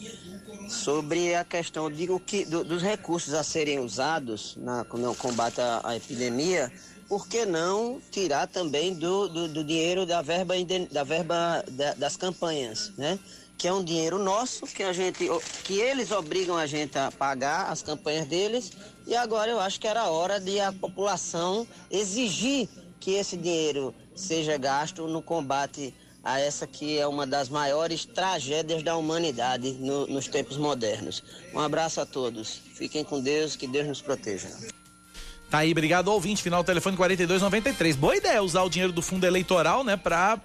sobre 0.69 1.35
a 1.35 1.45
questão 1.45 1.91
de 1.91 2.11
o 2.11 2.21
que, 2.21 2.45
do, 2.45 2.63
dos 2.63 2.83
recursos 2.83 3.35
a 3.35 3.43
serem 3.43 3.79
usados 3.81 4.57
na, 4.57 4.85
no 4.85 5.15
combate 5.15 5.61
à, 5.61 5.81
à 5.85 5.97
epidemia, 5.97 6.71
por 7.09 7.27
que 7.27 7.47
não 7.47 8.01
tirar 8.11 8.47
também 8.47 8.93
do, 8.93 9.29
do, 9.29 9.49
do 9.49 9.65
dinheiro 9.65 10.05
da 10.05 10.21
verba, 10.21 10.55
da 10.91 11.05
verba 11.05 11.65
da, 11.71 11.95
das 11.95 12.17
campanhas, 12.17 12.93
né? 12.99 13.19
que 13.57 13.67
é 13.67 13.73
um 13.73 13.83
dinheiro 13.83 14.19
nosso, 14.21 14.67
que 14.67 14.85
a 14.85 14.93
gente, 14.93 15.29
que 15.65 15.81
eles 15.81 16.13
obrigam 16.13 16.57
a 16.57 16.65
gente 16.67 16.97
a 16.97 17.11
pagar 17.11 17.73
as 17.73 17.83
campanhas 17.83 18.27
deles, 18.29 18.73
e 19.05 19.17
agora 19.17 19.51
eu 19.51 19.59
acho 19.59 19.81
que 19.81 19.89
era 19.89 20.05
hora 20.05 20.39
de 20.39 20.61
a 20.61 20.73
população 20.73 21.67
exigir 21.91 22.69
que 22.99 23.13
esse 23.13 23.37
dinheiro 23.37 23.95
seja 24.15 24.57
gasto 24.57 25.07
no 25.07 25.23
combate 25.23 25.95
a 26.23 26.41
essa 26.41 26.67
que 26.67 26.99
é 26.99 27.07
uma 27.07 27.27
das 27.27 27.49
maiores 27.49 28.05
tragédias 28.05 28.83
da 28.83 28.97
humanidade 28.97 29.73
no, 29.75 30.07
nos 30.07 30.27
tempos 30.27 30.57
modernos. 30.57 31.23
Um 31.55 31.61
abraço 31.61 32.01
a 32.01 32.07
todos. 32.07 32.61
Fiquem 32.75 33.05
com 33.05 33.21
Deus, 33.21 33.57
que 33.57 33.67
Deus 33.67 33.87
nos 33.87 34.03
proteja. 34.03 34.49
Tá 35.51 35.59
aí, 35.59 35.73
obrigado 35.73 36.09
ouvinte, 36.09 36.43
final 36.43 36.63
do 36.63 36.67
telefone 36.67 36.97
4293. 36.97 37.97
Boa 37.97 38.17
ideia 38.17 38.43
usar 38.43 38.63
o 38.63 38.69
dinheiro 38.69 38.93
do 38.93 39.01
fundo 39.01 39.25
eleitoral, 39.25 39.83
né, 39.83 39.97
para 39.97 40.39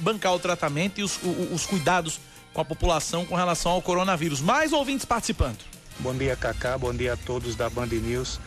bancar 0.00 0.34
o 0.34 0.38
tratamento 0.38 0.98
e 1.00 1.04
os, 1.04 1.16
os, 1.22 1.52
os 1.52 1.66
cuidados 1.66 2.18
com 2.52 2.60
a 2.60 2.64
população 2.64 3.24
com 3.24 3.36
relação 3.36 3.72
ao 3.72 3.82
coronavírus. 3.82 4.40
Mais 4.40 4.72
ouvintes 4.72 5.04
participando. 5.04 5.58
Bom 6.00 6.14
dia, 6.14 6.34
Cacá. 6.34 6.76
Bom 6.76 6.92
dia 6.92 7.12
a 7.12 7.16
todos 7.16 7.54
da 7.54 7.70
Band 7.70 7.86
News. 7.86 8.40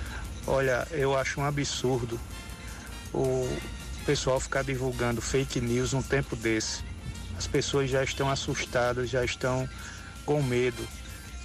Olha, 0.48 0.88
eu 0.92 1.18
acho 1.18 1.40
um 1.40 1.46
absurdo 1.46 2.20
o 3.14 3.48
pessoal 4.06 4.40
ficar 4.40 4.64
divulgando 4.64 5.22
fake 5.22 5.60
news 5.62 5.94
num 5.94 6.02
tempo 6.02 6.36
desse. 6.36 6.84
As 7.38 7.48
pessoas 7.48 7.90
já 7.90 8.04
estão 8.04 8.30
assustadas, 8.30 9.10
já 9.10 9.24
estão 9.24 9.68
com 10.26 10.42
medo. 10.42 10.88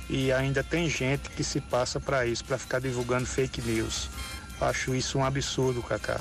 E 0.09 0.31
ainda 0.31 0.63
tem 0.63 0.89
gente 0.89 1.29
que 1.31 1.43
se 1.43 1.61
passa 1.61 1.99
para 1.99 2.27
isso, 2.27 2.45
para 2.45 2.59
ficar 2.59 2.81
divulgando 2.81 3.27
fake 3.27 3.61
news. 3.63 4.09
Acho 4.61 4.95
isso 4.95 5.19
um 5.19 5.25
absurdo, 5.25 5.83
Cacá. 5.83 6.21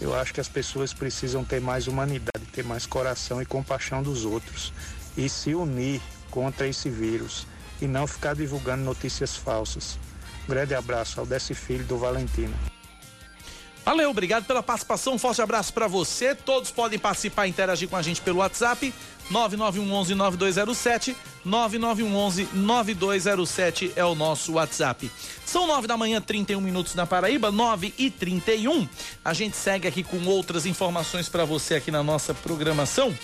Eu 0.00 0.14
acho 0.14 0.32
que 0.32 0.40
as 0.40 0.48
pessoas 0.48 0.92
precisam 0.92 1.44
ter 1.44 1.60
mais 1.60 1.88
humanidade, 1.88 2.46
ter 2.52 2.64
mais 2.64 2.86
coração 2.86 3.42
e 3.42 3.46
compaixão 3.46 4.02
dos 4.02 4.24
outros 4.24 4.72
e 5.16 5.28
se 5.28 5.54
unir 5.54 6.00
contra 6.30 6.68
esse 6.68 6.88
vírus 6.88 7.46
e 7.80 7.86
não 7.86 8.06
ficar 8.06 8.34
divulgando 8.34 8.84
notícias 8.84 9.36
falsas. 9.36 9.98
Um 10.44 10.50
grande 10.50 10.74
abraço 10.74 11.18
ao 11.18 11.26
Desse 11.26 11.54
Filho 11.54 11.84
do 11.84 11.98
Valentina. 11.98 12.54
Valeu, 13.88 14.10
obrigado 14.10 14.44
pela 14.44 14.62
participação. 14.62 15.14
Um 15.14 15.18
forte 15.18 15.40
abraço 15.40 15.72
para 15.72 15.86
você. 15.86 16.34
Todos 16.34 16.70
podem 16.70 16.98
participar 16.98 17.46
e 17.46 17.48
interagir 17.48 17.88
com 17.88 17.96
a 17.96 18.02
gente 18.02 18.20
pelo 18.20 18.40
WhatsApp 18.40 18.92
9911 19.30 20.14
9207 20.14 21.16
9911 21.42 22.50
9207 22.52 23.92
é 23.96 24.04
o 24.04 24.14
nosso 24.14 24.52
WhatsApp. 24.52 25.10
São 25.42 25.66
nove 25.66 25.86
da 25.86 25.96
manhã, 25.96 26.20
31 26.20 26.60
minutos 26.60 26.94
na 26.94 27.06
Paraíba, 27.06 27.50
9 27.50 27.94
e 27.96 28.10
31. 28.10 28.86
A 29.24 29.32
gente 29.32 29.56
segue 29.56 29.88
aqui 29.88 30.02
com 30.02 30.22
outras 30.26 30.66
informações 30.66 31.26
para 31.30 31.46
você 31.46 31.76
aqui 31.76 31.90
na 31.90 32.02
nossa 32.02 32.34
programação. 32.34 33.16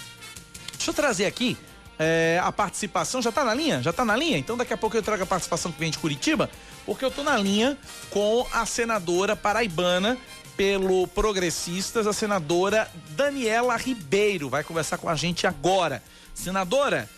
Deixa 0.79 0.91
eu 0.91 0.95
trazer 0.95 1.27
aqui 1.27 1.59
é, 1.99 2.41
a 2.43 2.51
participação. 2.51 3.21
Já 3.21 3.31
tá 3.31 3.45
na 3.45 3.53
linha? 3.53 3.83
Já 3.83 3.93
tá 3.93 4.03
na 4.03 4.17
linha? 4.17 4.39
Então 4.39 4.57
daqui 4.57 4.73
a 4.73 4.79
pouco 4.79 4.97
eu 4.97 5.03
trago 5.03 5.25
a 5.25 5.27
participação 5.27 5.71
que 5.71 5.79
vem 5.79 5.91
de 5.91 5.99
Curitiba, 5.99 6.49
porque 6.87 7.05
eu 7.05 7.11
tô 7.11 7.23
na 7.23 7.37
linha 7.37 7.77
com 8.09 8.47
a 8.51 8.65
senadora 8.65 9.37
paraibana 9.37 10.17
pelo 10.57 11.07
Progressistas, 11.09 12.07
a 12.07 12.13
senadora 12.13 12.91
Daniela 13.11 13.77
Ribeiro. 13.77 14.49
Vai 14.49 14.65
conversar 14.65 14.99
com 14.99 15.09
a 15.09 15.15
gente 15.15 15.47
agora. 15.47 16.03
Senadora, 16.35 17.09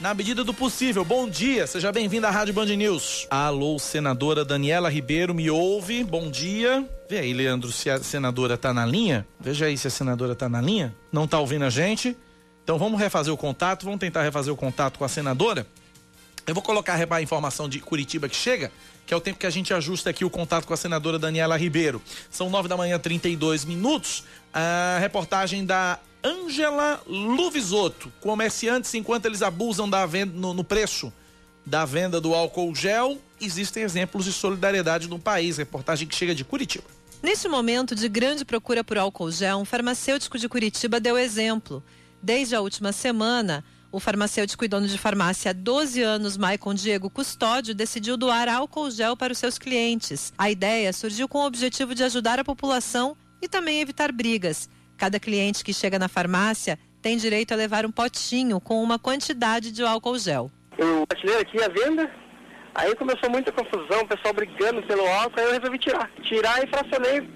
na 0.00 0.12
medida 0.12 0.44
do 0.44 0.52
possível, 0.52 1.04
bom 1.04 1.28
dia, 1.28 1.66
seja 1.66 1.90
bem-vinda 1.90 2.28
à 2.28 2.30
Rádio 2.30 2.54
Band 2.54 2.66
News. 2.66 3.26
Alô, 3.30 3.78
senadora 3.78 4.44
Daniela 4.44 4.90
Ribeiro, 4.90 5.34
me 5.34 5.50
ouve? 5.50 6.04
Bom 6.04 6.30
dia. 6.30 6.88
Vê 7.08 7.18
aí, 7.18 7.32
Leandro, 7.32 7.72
se 7.72 7.88
a 7.88 7.98
senadora 7.98 8.56
tá 8.56 8.74
na 8.74 8.84
linha. 8.84 9.26
Veja 9.40 9.66
aí 9.66 9.78
se 9.78 9.86
a 9.86 9.90
senadora 9.90 10.34
tá 10.34 10.48
na 10.48 10.60
linha. 10.60 10.94
Não 11.10 11.26
tá 11.26 11.38
ouvindo 11.38 11.64
a 11.64 11.70
gente? 11.70 12.16
Então 12.62 12.78
vamos 12.78 13.00
refazer 13.00 13.32
o 13.32 13.36
contato, 13.36 13.84
vamos 13.84 14.00
tentar 14.00 14.22
refazer 14.22 14.52
o 14.52 14.56
contato 14.56 14.98
com 14.98 15.04
a 15.04 15.08
senadora. 15.08 15.66
Eu 16.46 16.54
vou 16.54 16.62
colocar 16.62 16.94
a 17.10 17.22
informação 17.22 17.68
de 17.68 17.80
Curitiba 17.80 18.28
que 18.28 18.36
chega 18.36 18.70
que 19.06 19.14
é 19.14 19.16
o 19.16 19.20
tempo 19.20 19.38
que 19.38 19.46
a 19.46 19.50
gente 19.50 19.72
ajusta 19.72 20.10
aqui 20.10 20.24
o 20.24 20.30
contato 20.30 20.66
com 20.66 20.74
a 20.74 20.76
senadora 20.76 21.18
Daniela 21.18 21.56
Ribeiro. 21.56 22.02
São 22.28 22.50
nove 22.50 22.68
da 22.68 22.76
manhã, 22.76 22.98
32 22.98 23.64
minutos. 23.64 24.24
A 24.52 24.98
reportagem 25.00 25.64
da 25.64 26.00
Ângela 26.24 27.00
Luvisotto. 27.06 28.12
Comerciantes, 28.20 28.92
enquanto 28.94 29.26
eles 29.26 29.42
abusam 29.42 29.88
da 29.88 30.04
venda, 30.04 30.32
no, 30.34 30.52
no 30.52 30.64
preço 30.64 31.12
da 31.64 31.84
venda 31.84 32.20
do 32.20 32.34
álcool 32.34 32.74
gel, 32.74 33.18
existem 33.40 33.84
exemplos 33.84 34.24
de 34.24 34.32
solidariedade 34.32 35.08
no 35.08 35.20
país. 35.20 35.56
Reportagem 35.56 36.08
que 36.08 36.16
chega 36.16 36.34
de 36.34 36.44
Curitiba. 36.44 36.84
Neste 37.22 37.48
momento 37.48 37.94
de 37.94 38.08
grande 38.08 38.44
procura 38.44 38.82
por 38.82 38.98
álcool 38.98 39.30
gel, 39.30 39.58
um 39.58 39.64
farmacêutico 39.64 40.36
de 40.38 40.48
Curitiba 40.48 40.98
deu 40.98 41.16
exemplo. 41.16 41.82
Desde 42.20 42.56
a 42.56 42.60
última 42.60 42.92
semana, 42.92 43.64
o 43.92 44.00
farmacêutico 44.00 44.64
e 44.64 44.68
dono 44.68 44.86
de 44.86 44.98
farmácia 44.98 45.50
há 45.50 45.54
12 45.54 46.02
anos, 46.02 46.36
Maicon 46.36 46.74
Diego 46.74 47.08
Custódio, 47.08 47.74
decidiu 47.74 48.16
doar 48.16 48.48
álcool 48.48 48.90
gel 48.90 49.16
para 49.16 49.32
os 49.32 49.38
seus 49.38 49.58
clientes. 49.58 50.32
A 50.36 50.50
ideia 50.50 50.92
surgiu 50.92 51.28
com 51.28 51.38
o 51.38 51.46
objetivo 51.46 51.94
de 51.94 52.02
ajudar 52.04 52.38
a 52.38 52.44
população 52.44 53.16
e 53.40 53.48
também 53.48 53.80
evitar 53.80 54.12
brigas. 54.12 54.68
Cada 54.96 55.20
cliente 55.20 55.64
que 55.64 55.72
chega 55.72 55.98
na 55.98 56.08
farmácia 56.08 56.78
tem 57.00 57.16
direito 57.16 57.52
a 57.52 57.56
levar 57.56 57.86
um 57.86 57.90
potinho 57.92 58.60
com 58.60 58.82
uma 58.82 58.98
quantidade 58.98 59.70
de 59.70 59.82
álcool 59.82 60.18
gel. 60.18 60.50
O 60.78 61.06
prateleiro 61.06 61.42
aqui 61.42 61.62
à 61.62 61.68
venda, 61.68 62.10
aí 62.74 62.94
começou 62.96 63.30
muita 63.30 63.52
confusão, 63.52 64.00
o 64.02 64.08
pessoal 64.08 64.34
brigando 64.34 64.82
pelo 64.82 65.06
álcool, 65.06 65.40
aí 65.40 65.46
eu 65.46 65.52
resolvi 65.52 65.78
tirar. 65.78 66.10
Tirar 66.22 66.64
e 66.64 66.66
fracionei. 66.68 67.28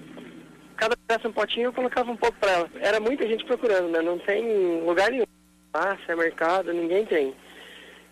Cada 0.75 0.97
peça 1.07 1.27
um 1.27 1.31
potinho 1.33 1.65
eu 1.65 1.73
colocava 1.73 2.11
um 2.11 2.17
pouco 2.17 2.37
para 2.39 2.51
ela. 2.51 2.69
Era 2.75 2.99
muita 2.99 3.27
gente 3.27 3.45
procurando, 3.45 3.89
né? 3.89 4.01
Não 4.01 4.17
tem 4.19 4.83
lugar 4.83 5.11
nenhum 5.11 5.25
farmácia, 5.71 6.15
mercado, 6.15 6.73
ninguém 6.73 7.05
tem. 7.05 7.33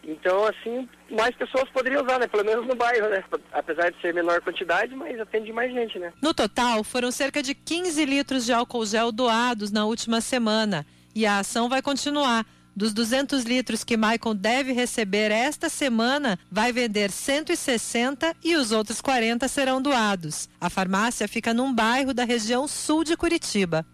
Então, 0.03 0.45
assim, 0.45 0.87
mais 1.11 1.35
pessoas 1.35 1.69
poderiam 1.69 2.03
usar, 2.03 2.19
né? 2.19 2.27
Pelo 2.27 2.45
menos 2.45 2.65
no 2.65 2.75
bairro, 2.75 3.09
né? 3.09 3.23
Apesar 3.51 3.91
de 3.91 3.99
ser 4.01 4.13
menor 4.13 4.41
quantidade, 4.41 4.95
mas 4.95 5.19
atende 5.19 5.51
mais 5.51 5.71
gente, 5.73 5.99
né? 5.99 6.13
No 6.21 6.33
total, 6.33 6.83
foram 6.83 7.11
cerca 7.11 7.43
de 7.43 7.53
15 7.53 8.05
litros 8.05 8.45
de 8.45 8.53
álcool 8.53 8.85
gel 8.85 9.11
doados 9.11 9.71
na 9.71 9.85
última 9.85 10.21
semana. 10.21 10.85
E 11.13 11.25
a 11.25 11.39
ação 11.39 11.67
vai 11.67 11.81
continuar. 11.81 12.45
Dos 12.75 12.93
200 12.93 13.43
litros 13.43 13.83
que 13.83 13.97
Maicon 13.97 14.33
deve 14.33 14.71
receber 14.71 15.31
esta 15.31 15.67
semana, 15.67 16.39
vai 16.49 16.71
vender 16.71 17.11
160 17.11 18.33
e 18.41 18.55
os 18.55 18.71
outros 18.71 19.01
40 19.01 19.49
serão 19.49 19.81
doados. 19.81 20.47
A 20.61 20.69
farmácia 20.69 21.27
fica 21.27 21.53
num 21.53 21.73
bairro 21.73 22.13
da 22.13 22.23
região 22.23 22.69
sul 22.69 23.03
de 23.03 23.17
Curitiba. 23.17 23.85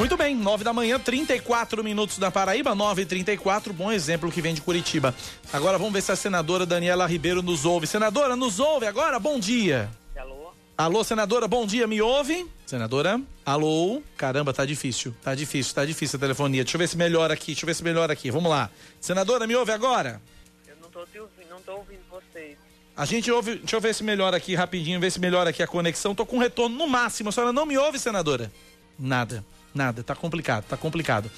Muito 0.00 0.16
bem, 0.16 0.34
9 0.34 0.64
da 0.64 0.72
manhã, 0.72 0.98
34 0.98 1.84
minutos 1.84 2.16
da 2.16 2.30
Paraíba, 2.30 2.74
9 2.74 3.02
e 3.02 3.04
34 3.04 3.70
bom 3.74 3.92
exemplo 3.92 4.32
que 4.32 4.40
vem 4.40 4.54
de 4.54 4.62
Curitiba. 4.62 5.14
Agora 5.52 5.76
vamos 5.76 5.92
ver 5.92 6.00
se 6.00 6.10
a 6.10 6.16
senadora 6.16 6.64
Daniela 6.64 7.06
Ribeiro 7.06 7.42
nos 7.42 7.66
ouve. 7.66 7.86
Senadora, 7.86 8.34
nos 8.34 8.58
ouve 8.58 8.86
agora? 8.86 9.18
Bom 9.18 9.38
dia. 9.38 9.90
Alô? 10.16 10.54
Alô, 10.78 11.04
senadora, 11.04 11.46
bom 11.46 11.66
dia, 11.66 11.86
me 11.86 12.00
ouve? 12.00 12.46
Senadora? 12.64 13.20
Alô? 13.44 14.00
Caramba, 14.16 14.54
tá 14.54 14.64
difícil, 14.64 15.14
tá 15.22 15.34
difícil, 15.34 15.74
tá 15.74 15.84
difícil 15.84 16.16
a 16.16 16.20
telefonia. 16.20 16.64
Deixa 16.64 16.76
eu 16.76 16.78
ver 16.78 16.88
se 16.88 16.96
melhora 16.96 17.34
aqui, 17.34 17.48
deixa 17.48 17.64
eu 17.64 17.66
ver 17.66 17.74
se 17.74 17.84
melhora 17.84 18.14
aqui. 18.14 18.30
Vamos 18.30 18.50
lá. 18.50 18.70
Senadora, 19.02 19.46
me 19.46 19.54
ouve 19.54 19.70
agora? 19.70 20.22
Eu 20.66 20.76
não 20.80 20.88
tô, 20.88 21.00
ouvindo, 21.00 21.28
não 21.50 21.60
tô 21.60 21.72
ouvindo 21.72 22.00
vocês. 22.10 22.56
A 22.96 23.04
gente 23.04 23.30
ouve, 23.30 23.56
deixa 23.56 23.76
eu 23.76 23.80
ver 23.82 23.94
se 23.94 24.02
melhora 24.02 24.38
aqui 24.38 24.54
rapidinho, 24.54 24.98
ver 24.98 25.12
se 25.12 25.20
melhora 25.20 25.50
aqui 25.50 25.62
a 25.62 25.66
conexão. 25.66 26.14
Tô 26.14 26.24
com 26.24 26.38
retorno 26.38 26.74
no 26.74 26.86
máximo. 26.88 27.28
A 27.28 27.32
senhora 27.32 27.52
não 27.52 27.66
me 27.66 27.76
ouve, 27.76 27.98
senadora? 27.98 28.50
Nada. 28.98 29.44
Nada, 29.74 30.02
tá 30.02 30.14
complicado, 30.14 30.64
tá 30.64 30.76
complicado. 30.76 31.30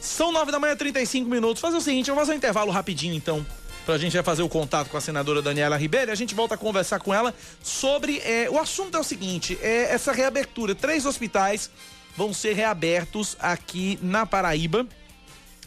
São 0.00 0.32
nove 0.32 0.52
da 0.52 0.58
manhã, 0.58 0.76
35 0.76 1.28
minutos. 1.28 1.60
Fazer 1.60 1.76
o 1.76 1.80
seguinte, 1.80 2.08
eu 2.08 2.14
vou 2.14 2.22
fazer 2.22 2.34
um 2.34 2.36
intervalo 2.36 2.70
rapidinho 2.70 3.14
então. 3.14 3.44
Pra 3.84 3.98
gente 3.98 4.12
já 4.12 4.22
fazer 4.22 4.42
o 4.42 4.48
contato 4.48 4.88
com 4.88 4.96
a 4.96 5.00
senadora 5.00 5.42
Daniela 5.42 5.76
Ribeiro 5.76 6.12
a 6.12 6.14
gente 6.14 6.34
volta 6.34 6.54
a 6.54 6.58
conversar 6.58 7.00
com 7.00 7.12
ela 7.12 7.34
sobre. 7.62 8.18
É, 8.18 8.48
o 8.50 8.58
assunto 8.58 8.96
é 8.96 9.00
o 9.00 9.04
seguinte: 9.04 9.58
é 9.62 9.92
essa 9.92 10.12
reabertura. 10.12 10.74
Três 10.74 11.06
hospitais 11.06 11.70
vão 12.16 12.32
ser 12.32 12.54
reabertos 12.54 13.36
aqui 13.40 13.98
na 14.02 14.26
Paraíba 14.26 14.86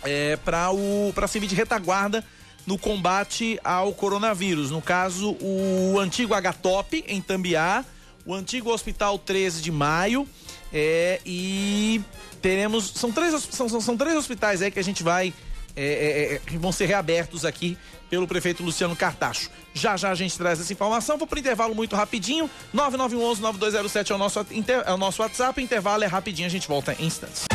é, 0.03 0.37
para 0.37 1.27
servir 1.27 1.47
de 1.47 1.55
retaguarda 1.55 2.23
no 2.65 2.77
combate 2.77 3.59
ao 3.63 3.93
coronavírus. 3.93 4.71
No 4.71 4.81
caso, 4.81 5.35
o 5.41 5.99
antigo 5.99 6.33
H-Top 6.33 7.03
em 7.07 7.21
Tambiá, 7.21 7.83
o 8.25 8.33
antigo 8.33 8.71
Hospital 8.71 9.17
13 9.17 9.61
de 9.61 9.71
Maio 9.71 10.27
é, 10.73 11.21
e 11.25 12.01
teremos. 12.41 12.91
São 12.95 13.11
três, 13.11 13.31
são, 13.43 13.69
são, 13.69 13.79
são, 13.79 13.95
três 13.95 14.15
hospitais 14.17 14.61
aí 14.61 14.71
que 14.71 14.79
a 14.79 14.83
gente 14.83 15.03
vai. 15.03 15.33
É, 15.75 15.83
é, 15.83 16.33
é, 16.35 16.39
que 16.45 16.55
vão 16.55 16.71
ser 16.71 16.85
reabertos 16.85 17.45
aqui 17.45 17.75
pelo 18.07 18.27
prefeito 18.27 18.61
Luciano 18.61 18.95
Cartacho. 18.95 19.49
Já 19.73 19.97
já 19.97 20.11
a 20.11 20.15
gente 20.15 20.37
traz 20.37 20.59
essa 20.59 20.71
informação. 20.71 21.17
Vou 21.17 21.25
para 21.25 21.39
intervalo 21.39 21.73
muito 21.73 21.95
rapidinho. 21.95 22.47
9911-9207 22.75 24.11
é, 24.11 24.13
o 24.13 24.17
nosso, 24.19 24.39
é 24.39 24.93
o 24.93 24.97
nosso 24.97 25.23
WhatsApp. 25.23 25.59
O 25.59 25.63
intervalo 25.63 26.03
é 26.03 26.07
rapidinho, 26.07 26.45
a 26.45 26.51
gente 26.51 26.67
volta 26.67 26.95
em 26.99 27.07
instantes. 27.07 27.45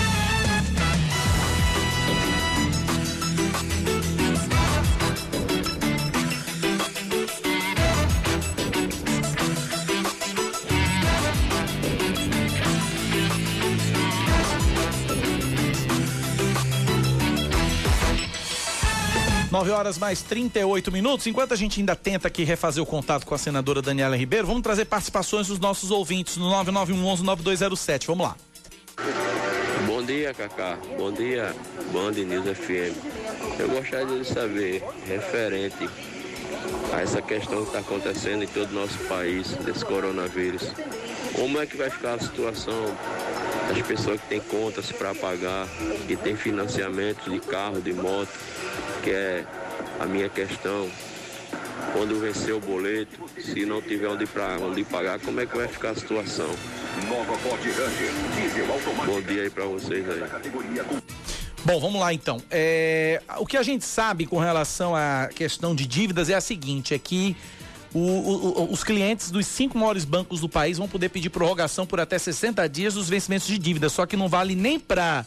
9 19.51 19.71
horas 19.71 19.97
mais 19.97 20.23
38 20.23 20.93
minutos. 20.93 21.27
Enquanto 21.27 21.53
a 21.53 21.57
gente 21.57 21.81
ainda 21.81 21.97
tenta 21.97 22.29
aqui 22.29 22.45
refazer 22.45 22.83
o 22.83 22.87
contato 22.87 23.27
com 23.27 23.35
a 23.35 23.39
senadora 23.39 23.81
Daniela 23.81 24.17
Ribeiro, 24.17 24.47
vamos 24.47 24.63
trazer 24.63 24.85
participações 24.85 25.47
dos 25.47 25.59
nossos 25.59 25.91
ouvintes 25.91 26.37
no 26.37 26.51
9911-9207. 26.51 28.07
Vamos 28.07 28.27
lá. 28.27 28.37
Bom 29.87 30.05
dia, 30.05 30.35
Cacá. 30.35 30.79
Bom 30.99 31.11
dia, 31.13 31.55
Band 31.93 32.13
News 32.13 32.45
FM. 32.59 32.95
Eu 33.59 33.69
gostaria 33.71 34.19
de 34.19 34.27
saber, 34.27 34.85
referente 35.07 35.89
a 36.93 37.01
essa 37.01 37.23
questão 37.23 37.63
que 37.63 37.69
está 37.69 37.79
acontecendo 37.79 38.45
em 38.45 38.47
todo 38.49 38.71
o 38.71 38.75
nosso 38.75 38.99
país, 39.05 39.49
desse 39.65 39.85
coronavírus, 39.85 40.71
como 41.35 41.61
é 41.61 41.67
que 41.67 41.77
vai 41.77 41.89
ficar 41.89 42.15
a 42.15 42.19
situação 42.19 42.75
das 43.69 43.87
pessoas 43.87 44.21
que 44.21 44.29
têm 44.29 44.41
contas 44.41 44.91
para 44.91 45.15
pagar, 45.15 45.69
que 46.07 46.17
têm 46.17 46.35
financiamento 46.35 47.31
de 47.31 47.39
carro, 47.41 47.81
de 47.81 47.93
moto, 47.93 48.31
que 49.03 49.11
é 49.11 49.45
a 50.01 50.07
minha 50.07 50.29
questão. 50.29 50.89
Quando 51.93 52.21
vencer 52.21 52.55
o 52.55 52.61
boleto, 52.61 53.19
se 53.41 53.65
não 53.65 53.81
tiver 53.81 54.09
onde, 54.09 54.27
pra, 54.27 54.59
onde 54.61 54.85
pagar, 54.85 55.19
como 55.21 55.41
é 55.41 55.47
que 55.47 55.57
vai 55.57 55.69
ficar 55.69 55.91
a 55.91 55.95
situação? 55.95 56.51
Bom 59.07 59.21
dia 59.23 59.43
aí 59.43 59.51
para 59.51 59.65
vocês 59.65 60.05
aí. 60.09 60.23
Bom, 61.65 61.81
vamos 61.81 62.01
lá 62.01 62.13
então. 62.13 62.41
É, 62.51 63.23
o 63.39 63.47
que 63.47 63.57
a 63.57 63.63
gente 63.63 63.85
sabe 63.85 64.27
com 64.27 64.39
relação 64.39 64.95
à 64.95 65.29
questão 65.35 65.75
de 65.75 65.87
dívidas 65.87 66.29
é 66.29 66.35
a 66.35 66.41
seguinte: 66.41 66.95
é 66.95 66.99
que 66.99 67.37
o, 67.95 67.99
o, 68.01 68.73
os 68.73 68.85
clientes 68.85 69.31
dos 69.31 69.47
cinco 69.47 69.79
maiores 69.79 70.05
bancos 70.05 70.41
do 70.41 70.49
país 70.49 70.79
vão 70.79 70.89
poder 70.89 71.09
pedir 71.09 71.31
prorrogação 71.31 71.87
por 71.87 72.01
até 72.01 72.19
60 72.19 72.69
dias 72.69 72.95
dos 72.95 73.09
vencimentos 73.09 73.47
de 73.47 73.59
dívida, 73.59 73.89
só 73.89 74.05
que 74.07 74.17
não 74.17 74.29
vale 74.29 74.55
nem 74.55 74.79
para 74.79 75.25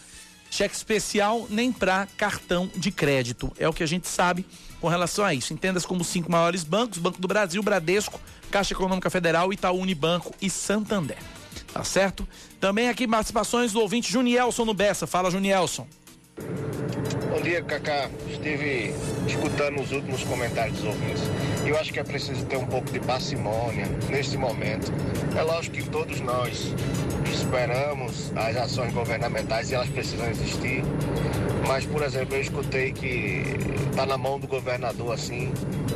cheque 0.49 0.75
especial, 0.75 1.47
nem 1.49 1.71
para 1.71 2.07
cartão 2.17 2.69
de 2.75 2.91
crédito. 2.91 3.51
É 3.57 3.67
o 3.67 3.73
que 3.73 3.83
a 3.83 3.87
gente 3.87 4.07
sabe 4.07 4.45
com 4.79 4.87
relação 4.87 5.23
a 5.23 5.33
isso. 5.33 5.53
Entenda-se 5.53 5.87
como 5.87 6.01
os 6.01 6.07
cinco 6.07 6.31
maiores 6.31 6.63
bancos: 6.63 6.97
Banco 6.97 7.19
do 7.21 7.27
Brasil, 7.27 7.63
Bradesco, 7.63 8.19
Caixa 8.51 8.73
Econômica 8.73 9.09
Federal, 9.09 9.51
Itaú 9.51 9.79
Unibanco 9.79 10.33
e 10.41 10.49
Santander. 10.49 11.17
Tá 11.73 11.83
certo? 11.85 12.27
Também 12.59 12.89
aqui 12.89 13.07
participações 13.07 13.71
do 13.71 13.79
ouvinte 13.79 14.11
Junielson 14.11 14.65
no 14.65 14.73
Bessa. 14.73 15.07
Fala, 15.07 15.31
Junielson. 15.31 15.87
Bom 17.29 17.41
dia, 17.41 17.61
Cacá. 17.63 18.09
Estive 18.29 18.93
escutando 19.27 19.81
os 19.81 19.91
últimos 19.91 20.23
comentários 20.23 20.77
dos 20.77 20.87
ouvintes. 20.87 21.23
Eu 21.65 21.77
acho 21.77 21.93
que 21.93 21.99
é 21.99 22.03
preciso 22.03 22.45
ter 22.45 22.57
um 22.57 22.65
pouco 22.65 22.91
de 22.91 22.99
parcimônia 22.99 23.87
neste 24.09 24.37
momento. 24.37 24.91
É 25.37 25.41
lógico 25.41 25.77
que 25.77 25.89
todos 25.89 26.19
nós 26.19 26.73
esperamos 27.31 28.31
as 28.35 28.55
ações 28.57 28.93
governamentais 28.93 29.71
e 29.71 29.75
elas 29.75 29.89
precisam 29.89 30.29
existir. 30.29 30.83
Mas, 31.67 31.85
por 31.85 32.03
exemplo, 32.03 32.35
eu 32.35 32.41
escutei 32.41 32.91
que 32.91 33.43
está 33.89 34.05
na 34.05 34.17
mão 34.17 34.39
do 34.39 34.47
governador, 34.47 35.13
assim, 35.13 35.51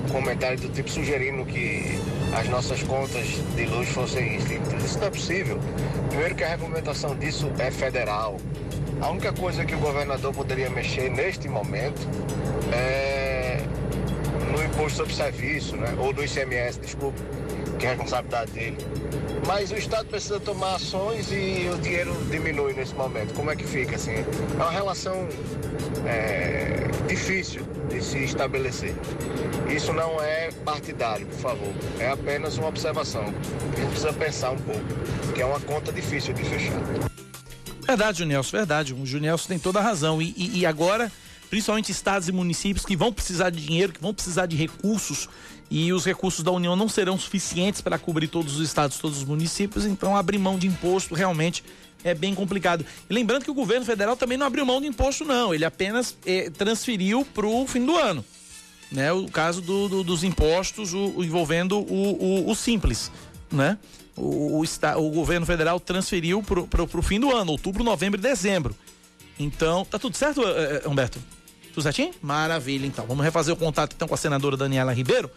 um 0.07 0.11
comentário 0.11 0.59
do 0.59 0.69
tipo 0.69 0.89
sugerindo 0.89 1.45
que 1.45 1.99
as 2.37 2.47
nossas 2.49 2.81
contas 2.83 3.25
de 3.55 3.65
luz 3.65 3.89
fossem 3.89 4.37
extintas. 4.37 4.83
Isso 4.83 4.99
não 4.99 5.07
é 5.07 5.09
possível. 5.09 5.59
Primeiro 6.09 6.35
que 6.35 6.43
a 6.43 6.49
regulamentação 6.49 7.15
disso 7.15 7.51
é 7.59 7.71
federal. 7.71 8.37
A 9.01 9.09
única 9.09 9.33
coisa 9.33 9.65
que 9.65 9.75
o 9.75 9.79
governador 9.79 10.33
poderia 10.33 10.69
mexer 10.69 11.09
neste 11.09 11.47
momento 11.47 12.07
é 12.73 13.59
no 14.51 14.63
imposto 14.63 14.97
sobre 14.97 15.13
serviço, 15.13 15.75
né? 15.75 15.93
ou 15.99 16.13
do 16.13 16.23
ICMS, 16.23 16.79
desculpa, 16.79 17.19
que 17.77 17.85
é 17.85 17.89
a 17.89 17.91
responsabilidade 17.93 18.51
dele. 18.51 18.77
Mas 19.45 19.71
o 19.71 19.75
Estado 19.75 20.07
precisa 20.07 20.39
tomar 20.39 20.75
ações 20.75 21.31
e 21.31 21.69
o 21.71 21.77
dinheiro 21.77 22.15
diminui 22.31 22.73
nesse 22.73 22.95
momento. 22.95 23.33
Como 23.33 23.51
é 23.51 23.55
que 23.55 23.63
fica 23.63 23.95
assim? 23.95 24.15
É 24.15 24.55
uma 24.55 24.71
relação 24.71 25.27
é, 26.07 26.87
difícil 27.07 27.63
de 27.89 28.01
se 28.01 28.23
estabelecer. 28.23 28.95
Isso 29.69 29.93
não 29.93 30.21
é 30.21 30.49
partidário, 30.63 31.27
por 31.27 31.39
favor. 31.39 31.73
É 31.99 32.09
apenas 32.09 32.57
uma 32.57 32.69
observação. 32.69 33.23
A 33.23 33.79
gente 33.79 33.89
precisa 33.89 34.13
pensar 34.13 34.51
um 34.51 34.57
pouco, 34.57 34.81
que 35.33 35.41
é 35.41 35.45
uma 35.45 35.59
conta 35.59 35.91
difícil 35.91 36.33
de 36.33 36.43
fechar. 36.43 37.14
Verdade, 37.85 38.19
Junielson, 38.19 38.57
verdade. 38.57 38.93
O 38.93 39.05
Junielson 39.05 39.47
tem 39.47 39.59
toda 39.59 39.79
a 39.79 39.81
razão. 39.81 40.21
E, 40.21 40.33
e, 40.35 40.59
e, 40.59 40.65
agora, 40.65 41.11
principalmente 41.49 41.91
estados 41.91 42.27
e 42.27 42.31
municípios 42.31 42.85
que 42.85 42.95
vão 42.95 43.13
precisar 43.13 43.49
de 43.49 43.63
dinheiro, 43.65 43.93
que 43.93 44.01
vão 44.01 44.13
precisar 44.13 44.45
de 44.45 44.55
recursos, 44.55 45.29
e 45.69 45.91
os 45.91 46.05
recursos 46.05 46.43
da 46.43 46.51
União 46.51 46.75
não 46.75 46.87
serão 46.87 47.17
suficientes 47.17 47.81
para 47.81 47.97
cobrir 47.97 48.27
todos 48.27 48.55
os 48.55 48.67
estados, 48.67 48.97
todos 48.97 49.19
os 49.19 49.23
municípios, 49.23 49.85
então 49.85 50.15
abrir 50.15 50.37
mão 50.37 50.59
de 50.59 50.67
imposto 50.67 51.15
realmente 51.15 51.63
é 52.03 52.13
bem 52.13 52.35
complicado. 52.35 52.85
E 53.09 53.13
lembrando 53.13 53.43
que 53.43 53.51
o 53.51 53.53
governo 53.53 53.83
federal 53.83 54.15
também 54.15 54.37
não 54.37 54.45
abriu 54.45 54.63
mão 54.65 54.79
de 54.79 54.87
imposto, 54.87 55.25
não. 55.25 55.53
Ele 55.53 55.65
apenas 55.65 56.15
eh, 56.25 56.51
transferiu 56.51 57.25
para 57.25 57.47
o 57.47 57.65
fim 57.65 57.83
do 57.83 57.97
ano. 57.97 58.23
Né? 58.91 59.11
O 59.11 59.27
caso 59.27 59.59
do, 59.59 59.89
do, 59.89 60.03
dos 60.03 60.23
impostos 60.23 60.93
o, 60.93 61.13
o 61.17 61.23
envolvendo 61.23 61.79
o, 61.79 62.49
o 62.49 62.55
simples. 62.55 63.11
Né? 63.51 63.77
O, 64.15 64.61
o, 64.61 64.63
o 64.63 65.09
governo 65.11 65.45
federal 65.45 65.79
transferiu 65.79 66.43
para 66.43 66.83
o 66.83 67.01
fim 67.01 67.19
do 67.19 67.35
ano, 67.35 67.51
outubro, 67.51 67.83
novembro 67.83 68.19
e 68.19 68.23
dezembro. 68.23 68.75
Então, 69.37 69.83
tá 69.83 69.99
tudo 69.99 70.15
certo, 70.15 70.41
eh, 70.43 70.81
eh, 70.83 70.87
Humberto? 70.87 71.19
Tudo 71.73 71.83
certinho? 71.83 72.13
Maravilha, 72.21 72.85
então. 72.85 73.05
Vamos 73.05 73.23
refazer 73.23 73.53
o 73.53 73.57
contato 73.57 73.93
então 73.93 74.07
com 74.07 74.13
a 74.13 74.17
senadora 74.17 74.55
Daniela 74.55 74.93
Ribeiro, 74.93 75.29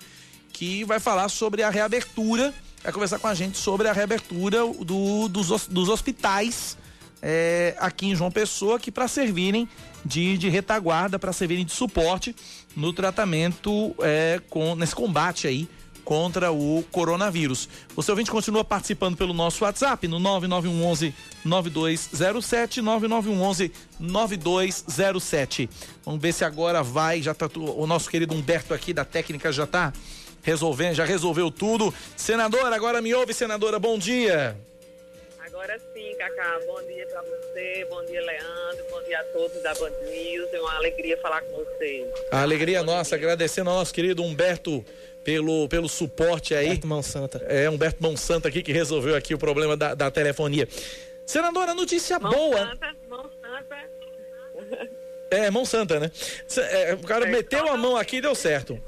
que 0.53 0.85
vai 0.85 1.01
falar 1.01 1.29
sobre 1.29 1.65
a 1.65 1.71
reabertura, 1.71 2.55
vai 2.83 2.93
conversar 2.93 3.19
com 3.19 3.27
a 3.27 3.35
gente 3.35 3.59
sobre 3.59 3.89
a 3.89 3.93
reabertura 3.93 4.59
do, 4.65 5.29
dos, 5.29 5.67
dos 5.67 5.89
hospitais 5.89 6.79
é, 7.21 7.75
aqui 7.81 8.07
em 8.07 8.15
João 8.15 8.31
Pessoa, 8.31 8.79
que 8.79 8.93
para 8.93 9.09
servirem 9.09 9.69
de, 10.05 10.39
de 10.39 10.49
retaguarda, 10.49 11.19
para 11.19 11.33
servirem 11.33 11.65
de 11.65 11.73
suporte 11.73 12.35
no 12.77 12.93
tratamento, 12.93 13.95
é, 14.01 14.41
com, 14.49 14.77
nesse 14.77 14.95
combate 14.95 15.49
aí 15.49 15.69
contra 16.09 16.51
o 16.51 16.83
coronavírus. 16.91 17.69
Você 17.95 18.11
ouvinte 18.11 18.31
continua 18.31 18.65
participando 18.65 19.15
pelo 19.15 19.35
nosso 19.35 19.63
WhatsApp 19.63 20.09
no 20.09 20.19
9911 20.19 21.15
9207 21.45 22.81
9911 22.81 23.71
9207. 24.01 25.69
Vamos 26.07 26.23
ver 26.23 26.33
se 26.33 26.47
agora 26.47 26.83
vai, 26.83 27.21
já 27.21 27.35
tá 27.35 27.47
o 27.55 27.87
nosso 27.87 28.09
querido 28.09 28.35
Humberto 28.35 28.73
aqui 28.73 28.95
da 28.95 29.05
técnica 29.05 29.53
já 29.53 29.67
tá 29.67 29.93
resolvendo, 30.43 30.95
já 30.95 31.05
resolveu 31.05 31.51
tudo. 31.51 31.93
Senadora, 32.17 32.75
agora 32.75 33.03
me 33.03 33.13
ouve, 33.13 33.35
senadora, 33.35 33.79
bom 33.79 33.99
dia. 33.99 34.57
Agora 35.45 35.79
sim, 35.93 36.15
Cacá, 36.17 36.59
bom 36.67 36.83
dia 36.85 37.07
para 37.07 37.21
você, 37.21 37.87
bom 37.91 38.03
dia, 38.07 38.23
Leandro, 38.23 38.85
bom 38.91 39.03
dia 39.03 39.21
a 39.21 39.25
todos 39.25 39.63
da 39.63 39.75
Band 39.75 39.91
News, 40.11 40.55
é 40.55 40.61
uma 40.61 40.75
alegria 40.77 41.19
falar 41.21 41.43
com 41.43 41.65
vocês. 41.65 42.07
A 42.33 42.41
alegria 42.41 42.83
nossa, 42.83 43.15
agradecendo 43.15 43.69
ao 43.69 43.77
nosso 43.77 43.93
querido 43.93 44.23
Humberto 44.23 44.83
pelo, 45.29 45.69
pelo 45.69 45.91
suporte 45.91 46.55
aí. 46.55 46.69
Humberto 46.69 46.87
Monsanta. 46.87 47.45
É, 47.47 47.69
Humberto 47.69 48.03
Monsanta 48.03 48.49
aqui 48.49 48.63
que 48.63 48.73
resolveu 48.73 49.15
aqui 49.15 49.35
o 49.35 49.39
problema 49.39 49.77
da, 49.77 49.93
da 49.93 50.11
telefonia. 50.11 50.67
Senadora, 51.27 51.75
notícia 51.75 52.19
Monsanta, 52.19 52.39
boa. 52.39 52.79
Monsanta. 53.11 53.77
É, 55.31 55.51
Monsanta, 55.51 56.01
né? 56.01 56.11
É, 56.57 56.95
o 56.95 57.01
cara 57.01 57.27
é, 57.27 57.31
meteu 57.31 57.69
a 57.69 57.77
mão 57.77 57.95
aqui 57.95 58.17
e 58.17 58.21
deu 58.23 58.35
certo. 58.35 58.81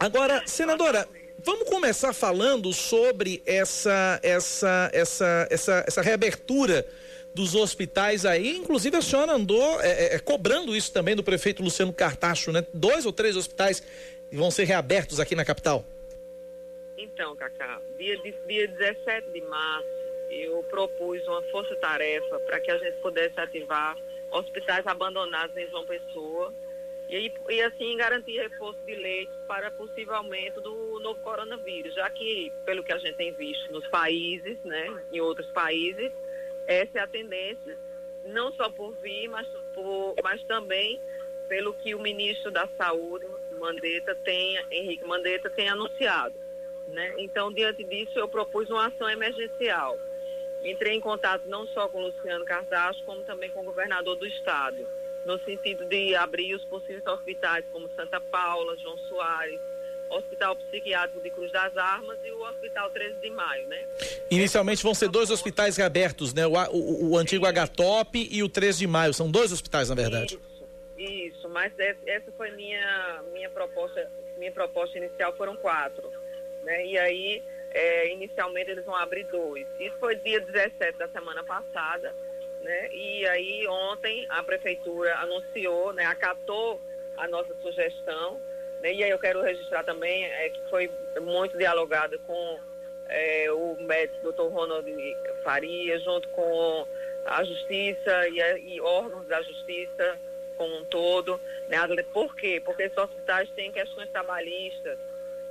Agora, 0.00 0.42
senadora, 0.46 1.06
vamos 1.44 1.68
começar 1.68 2.14
falando 2.14 2.72
sobre 2.72 3.42
essa, 3.44 4.18
essa, 4.22 4.88
essa, 4.94 5.46
essa, 5.50 5.84
essa 5.86 6.00
reabertura 6.00 6.86
dos 7.34 7.54
hospitais 7.54 8.24
aí. 8.24 8.56
Inclusive, 8.56 8.96
a 8.96 9.02
senhora 9.02 9.32
andou 9.32 9.80
é, 9.82 9.90
é, 9.90 10.14
é 10.14 10.18
cobrando 10.18 10.74
isso 10.74 10.90
também 10.92 11.14
do 11.14 11.22
prefeito 11.22 11.62
Luciano 11.62 11.92
Cartacho, 11.92 12.52
né? 12.52 12.64
Dois 12.72 13.04
ou 13.04 13.12
três 13.12 13.36
hospitais 13.36 13.82
vão 14.36 14.50
ser 14.50 14.64
reabertos 14.64 15.20
aqui 15.20 15.34
na 15.34 15.44
capital? 15.44 15.84
Então, 16.96 17.34
Cacá, 17.36 17.80
dia, 17.96 18.16
dia 18.46 18.68
17 18.68 19.30
de 19.30 19.40
março, 19.42 19.88
eu 20.30 20.62
propus 20.64 21.26
uma 21.26 21.42
força-tarefa 21.50 22.38
para 22.40 22.60
que 22.60 22.70
a 22.70 22.78
gente 22.78 22.96
pudesse 22.98 23.38
ativar 23.38 23.96
hospitais 24.30 24.86
abandonados 24.86 25.56
em 25.56 25.68
João 25.68 25.84
Pessoa 25.84 26.54
e, 27.08 27.30
e 27.50 27.62
assim 27.62 27.96
garantir 27.96 28.38
reforço 28.38 28.78
de 28.86 28.94
leitos 28.94 29.36
para 29.46 29.70
possível 29.70 30.14
aumento 30.14 30.60
do 30.60 30.98
novo 31.00 31.20
coronavírus, 31.20 31.94
já 31.94 32.08
que, 32.08 32.50
pelo 32.64 32.82
que 32.82 32.92
a 32.92 32.98
gente 32.98 33.16
tem 33.16 33.32
visto 33.32 33.70
nos 33.70 33.86
países, 33.88 34.56
né, 34.64 34.86
em 35.12 35.20
outros 35.20 35.46
países, 35.50 36.10
essa 36.66 36.98
é 36.98 37.02
a 37.02 37.06
tendência, 37.06 37.76
não 38.24 38.52
só 38.52 38.70
por 38.70 38.94
vir, 39.02 39.28
mas, 39.28 39.46
por, 39.74 40.14
mas 40.22 40.42
também 40.44 41.00
pelo 41.48 41.74
que 41.74 41.94
o 41.94 42.00
ministro 42.00 42.50
da 42.50 42.66
Saúde, 42.78 43.26
Mandetta 43.62 44.14
tem, 44.16 44.58
Henrique 44.72 45.06
Mandetta 45.06 45.48
tem 45.48 45.68
anunciado. 45.68 46.34
Né? 46.88 47.14
Então, 47.18 47.52
diante 47.52 47.84
disso, 47.84 48.18
eu 48.18 48.28
propus 48.28 48.68
uma 48.68 48.88
ação 48.88 49.08
emergencial. 49.08 49.96
Entrei 50.64 50.94
em 50.94 51.00
contato 51.00 51.44
não 51.46 51.66
só 51.68 51.88
com 51.88 51.98
o 51.98 52.06
Luciano 52.08 52.44
Cardacho, 52.44 53.02
como 53.04 53.22
também 53.22 53.50
com 53.50 53.60
o 53.60 53.64
governador 53.64 54.16
do 54.16 54.26
estado, 54.26 54.86
no 55.24 55.38
sentido 55.44 55.84
de 55.86 56.14
abrir 56.14 56.54
os 56.54 56.64
possíveis 56.64 57.06
hospitais 57.06 57.64
como 57.72 57.88
Santa 57.96 58.20
Paula, 58.20 58.76
João 58.78 58.98
Soares, 59.08 59.60
Hospital 60.10 60.56
Psiquiátrico 60.56 61.20
de 61.20 61.30
Cruz 61.30 61.50
das 61.50 61.74
Armas 61.76 62.18
e 62.24 62.30
o 62.30 62.42
Hospital 62.42 62.90
13 62.90 63.14
de 63.20 63.30
Maio, 63.30 63.66
né? 63.66 63.86
Inicialmente 64.30 64.82
vão 64.82 64.94
ser 64.94 65.08
dois 65.08 65.30
hospitais 65.30 65.76
reabertos, 65.76 66.34
né? 66.34 66.46
O, 66.46 66.52
o, 66.52 67.10
o 67.12 67.18
antigo 67.18 67.46
H-Top 67.46 68.28
e 68.30 68.42
o 68.42 68.48
13 68.48 68.80
de 68.80 68.86
Maio. 68.86 69.14
São 69.14 69.30
dois 69.30 69.52
hospitais, 69.52 69.88
na 69.88 69.94
verdade. 69.94 70.34
Isso. 70.34 70.51
Isso, 71.02 71.48
mas 71.48 71.72
essa 72.06 72.30
foi 72.36 72.52
minha, 72.52 73.24
minha 73.32 73.50
proposta, 73.50 74.08
minha 74.36 74.52
proposta 74.52 74.96
inicial 74.96 75.34
foram 75.36 75.56
quatro. 75.56 76.12
Né? 76.62 76.86
E 76.86 76.98
aí, 76.98 77.42
é, 77.72 78.12
inicialmente 78.12 78.70
eles 78.70 78.84
vão 78.84 78.94
abrir 78.94 79.24
dois. 79.24 79.66
Isso 79.80 79.96
foi 79.98 80.14
dia 80.16 80.40
17 80.40 80.98
da 80.98 81.08
semana 81.08 81.42
passada, 81.42 82.14
né? 82.60 82.88
E 82.92 83.26
aí 83.26 83.66
ontem 83.66 84.26
a 84.28 84.44
prefeitura 84.44 85.16
anunciou, 85.16 85.92
né, 85.92 86.04
acatou 86.04 86.80
a 87.16 87.26
nossa 87.26 87.52
sugestão, 87.60 88.40
né? 88.80 88.92
E 88.92 89.02
aí 89.02 89.10
eu 89.10 89.18
quero 89.18 89.42
registrar 89.42 89.82
também 89.82 90.24
é, 90.24 90.50
que 90.50 90.70
foi 90.70 90.88
muito 91.20 91.58
dialogada 91.58 92.16
com 92.18 92.60
é, 93.08 93.50
o 93.50 93.76
médico 93.80 94.30
Dr. 94.30 94.52
Ronald 94.52 94.86
Faria, 95.42 95.98
junto 95.98 96.28
com 96.28 96.86
a 97.24 97.42
justiça 97.42 98.28
e, 98.28 98.74
e 98.74 98.80
órgãos 98.80 99.26
da 99.26 99.42
justiça 99.42 100.18
como 100.62 100.76
um 100.76 100.84
todo. 100.84 101.40
Né? 101.68 101.78
Por 102.12 102.36
quê? 102.36 102.62
Porque 102.64 102.84
esses 102.84 102.96
hospitais 102.96 103.50
têm 103.50 103.72
questões 103.72 104.08
trabalhistas, 104.10 104.96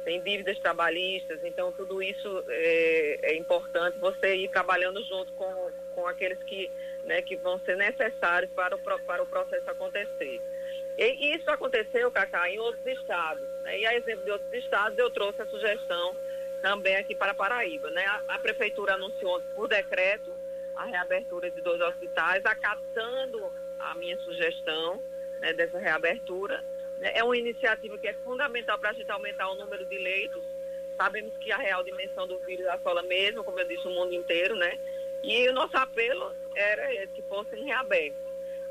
têm 0.06 0.22
dívidas 0.22 0.58
trabalhistas, 0.60 1.40
então 1.44 1.72
tudo 1.74 2.02
isso 2.02 2.44
é, 2.48 3.20
é 3.22 3.36
importante 3.36 4.00
você 4.00 4.36
ir 4.36 4.48
trabalhando 4.50 5.04
junto 5.04 5.34
com, 5.34 5.72
com 5.94 6.08
aqueles 6.08 6.42
que, 6.44 6.72
né, 7.04 7.22
que 7.22 7.36
vão 7.36 7.60
ser 7.60 7.76
necessários 7.76 8.50
para 8.52 8.76
o, 8.76 8.80
para 8.80 9.22
o 9.22 9.28
processo 9.28 9.70
acontecer. 9.70 10.42
E 10.98 11.36
isso 11.36 11.50
aconteceu, 11.50 12.10
Cacá, 12.12 12.50
em 12.50 12.60
outros 12.60 12.86
estados. 12.86 13.48
Né? 13.64 13.80
E 13.80 13.86
a 13.86 13.96
exemplo 13.96 14.24
de 14.24 14.32
outros 14.32 14.54
estados, 14.54 14.98
eu 14.98 15.10
trouxe 15.10 15.42
a 15.42 15.46
sugestão 15.48 16.16
também 16.62 16.96
aqui 16.96 17.16
para 17.16 17.34
Paraíba. 17.34 17.90
Né? 17.92 18.06
A, 18.06 18.36
a 18.36 18.40
prefeitura 18.40 18.94
anunciou 18.94 19.42
por 19.56 19.68
decreto 19.68 20.32
a 20.76 20.86
reabertura 20.86 21.52
de 21.52 21.62
dois 21.62 21.82
hospitais, 21.82 22.46
acatando 22.46 23.52
a 23.90 23.96
minha 23.96 24.18
sugestão 24.20 25.02
né, 25.40 25.54
dessa 25.54 25.78
reabertura. 25.78 26.64
Né? 27.00 27.12
É 27.16 27.24
uma 27.24 27.38
iniciativa 27.38 27.98
que 27.98 28.08
é 28.08 28.14
fundamental 28.24 28.78
para 28.80 28.92
a 28.92 28.94
gente 28.94 29.12
aumentar 29.12 29.50
o 29.50 29.56
número 29.56 29.86
de 29.86 29.98
leitos. 29.98 30.44
Sabemos 30.98 31.36
que 31.38 31.52
a 31.52 31.58
real 31.58 31.84
dimensão 31.84 32.28
do 32.28 32.38
vírus 32.40 32.68
assola 32.68 33.02
mesmo, 33.04 33.44
como 33.44 33.60
eu 33.60 33.68
disse, 33.68 33.88
o 33.88 33.92
mundo 33.92 34.14
inteiro, 34.14 34.56
né? 34.56 34.78
E 35.24 35.48
o 35.50 35.54
nosso 35.54 35.76
apelo 35.78 36.36
era 36.56 36.94
esse, 36.94 37.14
que 37.14 37.22
fossem 37.24 37.64
reabertos. 37.64 38.22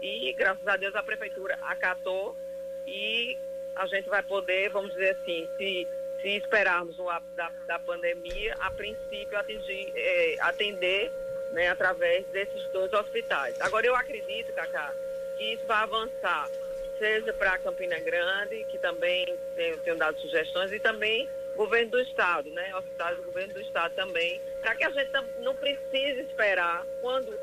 E, 0.01 0.33
graças 0.33 0.67
a 0.67 0.77
Deus, 0.77 0.95
a 0.95 1.03
prefeitura 1.03 1.59
acatou 1.63 2.37
e 2.87 3.37
a 3.77 3.87
gente 3.87 4.09
vai 4.09 4.23
poder, 4.23 4.71
vamos 4.71 4.93
dizer 4.93 5.17
assim, 5.17 5.49
se, 5.57 5.87
se 6.21 6.29
esperarmos 6.37 6.99
o 6.99 7.09
ápice 7.09 7.35
da, 7.37 7.51
da 7.67 7.79
pandemia, 7.79 8.55
a 8.61 8.71
princípio 8.71 9.39
atingir, 9.39 9.93
é, 9.95 10.37
atender 10.41 11.13
né, 11.53 11.69
através 11.69 12.25
desses 12.27 12.63
dois 12.69 12.93
hospitais. 12.93 13.61
Agora, 13.61 13.87
eu 13.87 13.95
acredito, 13.95 14.53
Cacá, 14.53 14.95
que 15.37 15.55
isso 15.55 15.67
vai 15.67 15.83
avançar, 15.83 16.49
seja 16.99 17.33
para 17.33 17.59
Campina 17.59 17.99
Grande, 17.99 18.65
que 18.65 18.79
também 18.79 19.37
tenho 19.57 19.97
dado 19.97 20.19
sugestões, 20.21 20.73
e 20.73 20.79
também 20.79 21.29
governo 21.57 21.91
do 21.91 22.01
Estado, 22.01 22.51
né, 22.51 22.75
hospitais 22.77 23.17
do 23.17 23.23
governo 23.23 23.55
do 23.55 23.61
Estado 23.61 23.95
também, 23.95 24.41
para 24.61 24.75
que 24.75 24.85
a 24.85 24.91
gente 24.91 25.11
não 25.41 25.55
precise 25.55 26.21
esperar 26.21 26.87
quando, 27.01 27.39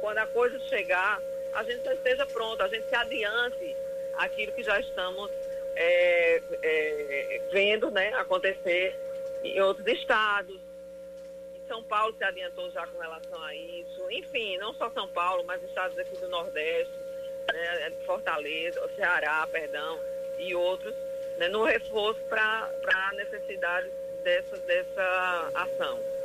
quando 0.00 0.18
a 0.18 0.26
coisa 0.26 0.58
chegar, 0.60 1.22
a 1.52 1.62
gente 1.62 1.84
já 1.84 1.94
esteja 1.94 2.26
pronto, 2.26 2.62
a 2.62 2.68
gente 2.68 2.88
se 2.88 2.94
adiante 2.94 3.76
aquilo 4.14 4.52
que 4.52 4.62
já 4.62 4.78
estamos 4.80 5.30
é, 5.76 6.42
é, 6.62 7.40
vendo 7.52 7.90
né, 7.90 8.12
acontecer 8.14 8.94
em 9.42 9.60
outros 9.60 9.86
estados, 9.86 10.57
são 11.68 11.82
Paulo 11.84 12.14
se 12.16 12.24
adiantou 12.24 12.70
já 12.70 12.86
com 12.86 12.98
relação 12.98 13.40
a 13.42 13.54
isso. 13.54 14.10
Enfim, 14.10 14.56
não 14.56 14.72
só 14.74 14.90
São 14.90 15.06
Paulo, 15.08 15.44
mas 15.44 15.62
estados 15.62 15.96
aqui 15.98 16.16
do 16.16 16.28
Nordeste, 16.28 16.92
né, 17.52 17.92
Fortaleza, 18.04 18.88
Ceará, 18.96 19.46
perdão, 19.50 20.00
e 20.38 20.54
outros, 20.54 20.94
né, 21.36 21.48
no 21.48 21.64
reforço 21.64 22.20
para 22.28 22.70
a 22.94 23.12
necessidade 23.12 23.90
dessa, 24.24 24.56
dessa 24.58 25.50
ação. 25.54 26.17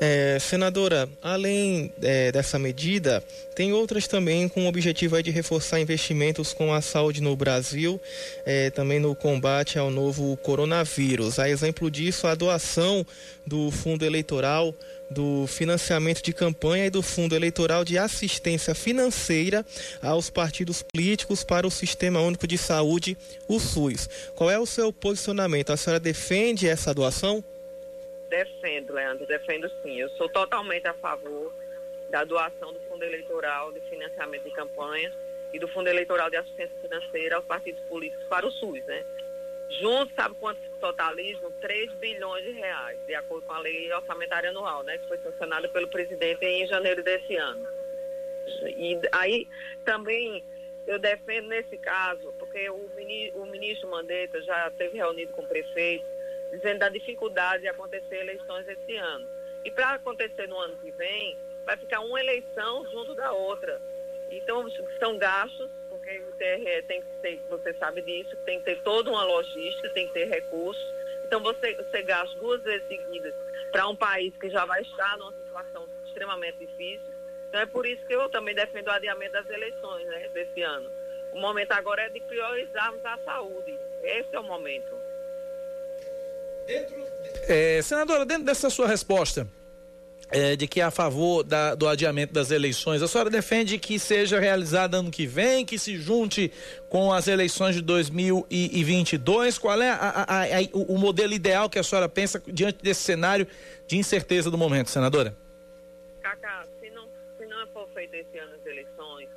É, 0.00 0.38
senadora, 0.40 1.08
além 1.22 1.92
é, 2.02 2.30
dessa 2.32 2.58
medida, 2.58 3.22
tem 3.54 3.72
outras 3.72 4.06
também 4.06 4.48
com 4.48 4.64
o 4.64 4.68
objetivo 4.68 5.20
de 5.22 5.30
reforçar 5.30 5.80
investimentos 5.80 6.52
com 6.52 6.72
a 6.72 6.80
saúde 6.80 7.22
no 7.22 7.34
Brasil, 7.36 8.00
é, 8.44 8.70
também 8.70 9.00
no 9.00 9.14
combate 9.14 9.78
ao 9.78 9.90
novo 9.90 10.36
coronavírus. 10.38 11.38
A 11.38 11.48
exemplo 11.48 11.90
disso, 11.90 12.26
a 12.26 12.34
doação 12.34 13.06
do 13.46 13.70
fundo 13.70 14.04
eleitoral 14.04 14.74
do 15.10 15.46
financiamento 15.46 16.22
de 16.22 16.32
campanha 16.32 16.86
e 16.86 16.90
do 16.90 17.02
Fundo 17.02 17.34
Eleitoral 17.34 17.84
de 17.84 17.98
Assistência 17.98 18.74
Financeira 18.74 19.64
aos 20.02 20.30
partidos 20.30 20.82
políticos 20.82 21.44
para 21.44 21.66
o 21.66 21.70
Sistema 21.70 22.20
Único 22.20 22.46
de 22.46 22.58
Saúde, 22.58 23.16
o 23.48 23.60
SUS. 23.60 24.08
Qual 24.34 24.50
é 24.50 24.58
o 24.58 24.66
seu 24.66 24.92
posicionamento? 24.92 25.70
A 25.70 25.76
senhora 25.76 26.00
defende 26.00 26.66
essa 26.66 26.92
doação? 26.92 27.44
Defendo, 28.28 28.92
Leandro, 28.92 29.26
defendo 29.26 29.70
sim. 29.82 30.00
Eu 30.00 30.08
sou 30.10 30.28
totalmente 30.28 30.86
a 30.86 30.94
favor 30.94 31.54
da 32.10 32.24
doação 32.24 32.72
do 32.72 32.80
Fundo 32.80 33.04
Eleitoral 33.04 33.72
de 33.72 33.80
Financiamento 33.82 34.44
de 34.44 34.50
Campanha 34.50 35.12
e 35.52 35.58
do 35.58 35.68
Fundo 35.68 35.88
Eleitoral 35.88 36.28
de 36.30 36.36
Assistência 36.36 36.76
Financeira 36.80 37.36
aos 37.36 37.44
partidos 37.44 37.80
políticos 37.82 38.24
para 38.28 38.46
o 38.46 38.50
SUS, 38.50 38.84
né? 38.84 39.04
Juntos, 39.80 40.14
sabe 40.14 40.34
quanto 40.36 40.60
totalizam? 40.80 41.50
3 41.60 41.92
bilhões 41.94 42.44
de 42.44 42.52
reais, 42.52 42.98
de 43.06 43.14
acordo 43.14 43.46
com 43.46 43.52
a 43.52 43.58
lei 43.58 43.92
orçamentária 43.92 44.50
anual, 44.50 44.82
né? 44.82 44.98
Que 44.98 45.08
foi 45.08 45.18
sancionada 45.18 45.68
pelo 45.68 45.88
presidente 45.88 46.44
em 46.44 46.66
janeiro 46.66 47.02
desse 47.02 47.36
ano. 47.36 47.66
E 48.62 48.98
aí 49.12 49.48
também 49.84 50.44
eu 50.86 50.98
defendo 50.98 51.48
nesse 51.48 51.76
caso, 51.78 52.32
porque 52.38 52.70
o 52.70 52.88
ministro, 52.94 53.42
o 53.42 53.46
ministro 53.46 53.88
Mandetta 53.88 54.40
já 54.42 54.68
esteve 54.68 54.98
reunido 54.98 55.32
com 55.32 55.42
o 55.42 55.48
prefeito 55.48 56.15
dizendo 56.50 56.80
da 56.80 56.88
dificuldade 56.88 57.62
de 57.62 57.68
acontecer 57.68 58.16
eleições 58.16 58.66
esse 58.68 58.96
ano. 58.96 59.26
E 59.64 59.70
para 59.70 59.94
acontecer 59.94 60.46
no 60.48 60.58
ano 60.58 60.76
que 60.76 60.90
vem, 60.92 61.36
vai 61.64 61.76
ficar 61.76 62.00
uma 62.00 62.20
eleição 62.20 62.88
junto 62.90 63.14
da 63.14 63.32
outra. 63.32 63.80
Então, 64.30 64.68
são 64.98 65.18
gastos, 65.18 65.70
porque 65.88 66.18
o 66.18 66.32
TRE 66.32 66.82
tem 66.86 67.00
que 67.00 67.08
ter, 67.20 67.42
você 67.48 67.72
sabe 67.74 68.02
disso, 68.02 68.36
tem 68.44 68.58
que 68.58 68.64
ter 68.64 68.82
toda 68.82 69.10
uma 69.10 69.24
logística, 69.24 69.88
tem 69.90 70.06
que 70.08 70.14
ter 70.14 70.28
recursos. 70.28 70.84
Então, 71.24 71.40
você, 71.40 71.74
você 71.74 72.02
gasta 72.02 72.36
duas 72.38 72.62
vezes 72.62 72.86
seguidas 72.86 73.34
para 73.70 73.88
um 73.88 73.96
país 73.96 74.32
que 74.36 74.48
já 74.48 74.64
vai 74.64 74.82
estar 74.82 75.16
numa 75.18 75.32
situação 75.32 75.88
extremamente 76.06 76.58
difícil. 76.58 77.14
Então, 77.48 77.60
é 77.60 77.66
por 77.66 77.86
isso 77.86 78.04
que 78.06 78.14
eu 78.14 78.28
também 78.28 78.54
defendo 78.54 78.88
o 78.88 78.92
adiamento 78.92 79.32
das 79.32 79.48
eleições 79.48 80.06
né, 80.06 80.28
desse 80.28 80.62
ano. 80.62 80.90
O 81.32 81.40
momento 81.40 81.72
agora 81.72 82.02
é 82.02 82.08
de 82.08 82.20
priorizarmos 82.20 83.04
a 83.04 83.18
saúde. 83.18 83.78
Esse 84.02 84.34
é 84.34 84.40
o 84.40 84.44
momento. 84.44 84.96
Dentro, 86.66 86.96
é, 87.48 87.80
senadora, 87.82 88.24
dentro 88.24 88.44
dessa 88.44 88.68
sua 88.68 88.88
resposta, 88.88 89.46
é, 90.30 90.56
de 90.56 90.66
que 90.66 90.80
é 90.80 90.84
a 90.84 90.90
favor 90.90 91.44
da, 91.44 91.74
do 91.74 91.86
adiamento 91.86 92.32
das 92.32 92.50
eleições. 92.50 93.00
A 93.02 93.08
senhora 93.08 93.30
defende 93.30 93.78
que 93.78 93.98
seja 93.98 94.40
realizada 94.40 94.96
ano 94.96 95.10
que 95.10 95.26
vem, 95.26 95.64
que 95.64 95.78
se 95.78 95.96
junte 95.96 96.52
com 96.88 97.12
as 97.12 97.28
eleições 97.28 97.76
de 97.76 97.82
2022. 97.82 99.58
Qual 99.58 99.80
é 99.80 99.90
a, 99.90 99.94
a, 99.94 100.42
a, 100.42 100.46
o 100.72 100.98
modelo 100.98 101.32
ideal 101.32 101.70
que 101.70 101.78
a 101.78 101.82
senhora 101.82 102.08
pensa 102.08 102.42
diante 102.46 102.82
desse 102.82 103.02
cenário 103.02 103.46
de 103.86 103.96
incerteza 103.96 104.50
do 104.50 104.58
momento, 104.58 104.90
senadora? 104.90 105.36
Cacá, 106.20 106.66
se 106.80 106.90
não, 106.90 107.08
se 107.38 107.46
não 107.46 107.66
for 107.68 107.88
feito 107.94 108.14
esse 108.14 108.38
ano 108.38 108.54
as 108.54 108.66
eleições, 108.66 109.28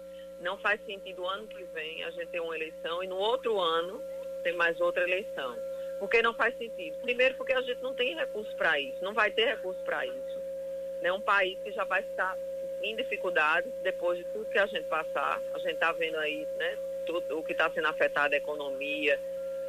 não 0.42 0.58
faz 0.58 0.84
sentido 0.86 1.26
ano 1.28 1.46
que 1.48 1.64
vem 1.76 2.04
a 2.04 2.12
gente 2.12 2.28
ter 2.28 2.40
uma 2.40 2.56
eleição 2.56 3.04
e 3.04 3.08
no 3.08 3.18
outro 3.18 3.60
ano 3.60 4.02
ter 4.44 4.54
mais 4.54 4.80
outra 4.82 5.04
eleição. 5.04 5.56
Porque 6.00 6.22
não 6.22 6.34
faz 6.34 6.58
sentido. 6.58 6.98
Primeiro, 7.02 7.36
porque 7.36 7.54
a 7.54 7.62
gente 7.62 7.82
não 7.84 7.94
tem 7.94 8.16
recurso 8.16 8.56
para 8.56 8.80
isso, 8.80 9.04
não 9.04 9.14
vai 9.14 9.30
ter 9.30 9.46
recurso 9.46 9.80
para 9.84 10.06
isso. 10.06 10.42
Né? 11.02 11.12
Um 11.12 11.22
país 11.22 11.58
que 11.62 11.72
já 11.72 11.84
vai 11.84 12.02
estar 12.02 12.38
em 12.82 12.96
dificuldades 12.96 13.72
depois 13.84 14.18
de 14.18 14.24
tudo 14.26 14.46
que 14.46 14.58
a 14.58 14.66
gente 14.66 14.86
passar. 14.86 15.42
A 15.54 15.60
gente 15.60 15.74
está 15.74 15.92
vendo 15.92 16.18
aí 16.18 16.48
né, 16.56 16.78
tudo 17.06 17.38
o 17.38 17.44
que 17.44 17.52
está 17.52 17.70
sendo 17.72 17.88
afetado 17.88 18.34
a 18.34 18.38
economia, 18.38 19.20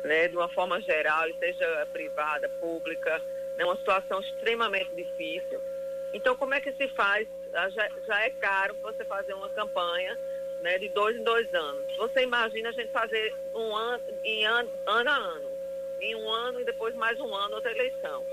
né, 0.04 0.28
de 0.28 0.36
uma 0.36 0.48
forma 0.48 0.80
geral, 0.80 1.28
seja 1.38 1.86
privada, 1.92 2.48
pública, 2.60 3.20
né, 3.56 3.64
uma 3.64 3.76
situação 3.76 4.20
extremamente 4.20 4.90
difícil. 4.94 5.60
Então, 6.12 6.36
como 6.36 6.54
é 6.54 6.60
que 6.60 6.72
se 6.72 6.88
faz? 6.88 7.26
Ah, 7.52 7.68
já, 7.68 7.88
já 8.06 8.20
é 8.22 8.30
caro 8.30 8.76
você 8.80 9.04
fazer 9.04 9.34
uma 9.34 9.48
campanha 9.50 10.16
né, 10.60 10.78
de 10.78 10.88
dois 10.88 11.16
em 11.16 11.24
dois 11.24 11.52
anos. 11.52 11.84
Você 11.96 12.22
imagina 12.22 12.68
a 12.68 12.72
gente 12.72 12.90
fazer 12.90 13.34
um 13.54 13.74
ano, 13.74 14.02
em 14.24 14.44
ano, 14.44 14.70
ano 14.86 15.10
a 15.10 15.16
ano 15.16 15.49
em 16.00 16.14
um 16.14 16.28
ano 16.30 16.60
e 16.60 16.64
depois 16.64 16.94
mais 16.94 17.18
um 17.20 17.34
ano 17.34 17.56
outra 17.56 17.70
eleição. 17.70 18.24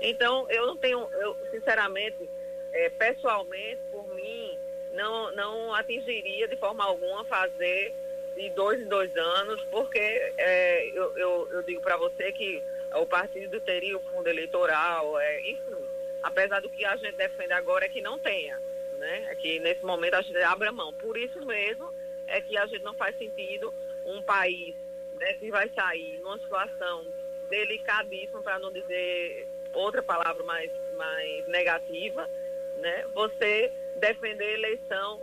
Então, 0.00 0.46
eu 0.50 0.66
não 0.66 0.76
tenho, 0.76 1.08
eu 1.12 1.36
sinceramente, 1.50 2.28
é, 2.72 2.88
pessoalmente, 2.90 3.80
por 3.90 4.06
mim, 4.14 4.58
não, 4.92 5.32
não 5.32 5.74
atingiria 5.74 6.46
de 6.46 6.56
forma 6.56 6.84
alguma 6.84 7.24
fazer 7.24 7.94
de 8.36 8.48
dois 8.50 8.80
em 8.80 8.86
dois 8.86 9.14
anos, 9.16 9.62
porque 9.70 9.98
é, 9.98 10.90
eu, 10.94 11.16
eu, 11.16 11.48
eu, 11.50 11.62
digo 11.62 11.80
para 11.80 11.96
você 11.96 12.32
que 12.32 12.62
o 12.94 13.04
partido 13.04 13.60
teria 13.60 13.96
o 13.96 14.02
fundo 14.04 14.28
eleitoral, 14.28 15.18
é, 15.18 15.40
enfim, 15.40 15.76
apesar 16.22 16.60
do 16.60 16.70
que 16.70 16.84
a 16.84 16.96
gente 16.96 17.16
defende 17.16 17.52
agora 17.52 17.86
é 17.86 17.88
que 17.88 18.00
não 18.00 18.18
tenha, 18.18 18.60
né? 18.98 19.26
É 19.30 19.34
que 19.34 19.58
nesse 19.58 19.84
momento 19.84 20.14
a 20.14 20.22
gente 20.22 20.38
abre 20.38 20.68
a 20.68 20.72
mão. 20.72 20.92
Por 20.94 21.16
isso 21.16 21.44
mesmo 21.44 21.92
é 22.26 22.40
que 22.40 22.56
a 22.56 22.66
gente 22.66 22.84
não 22.84 22.94
faz 22.94 23.16
sentido 23.18 23.74
um 24.04 24.22
país 24.22 24.74
né, 25.18 25.34
que 25.34 25.50
vai 25.50 25.68
sair 25.70 26.18
numa 26.20 26.38
situação 26.38 27.06
delicadíssima, 27.48 28.42
para 28.42 28.58
não 28.58 28.72
dizer 28.72 29.48
outra 29.72 30.02
palavra 30.02 30.42
mais, 30.44 30.70
mais 30.96 31.46
negativa, 31.46 32.28
né, 32.76 33.06
você 33.14 33.72
defender 33.96 34.54
eleição 34.54 35.20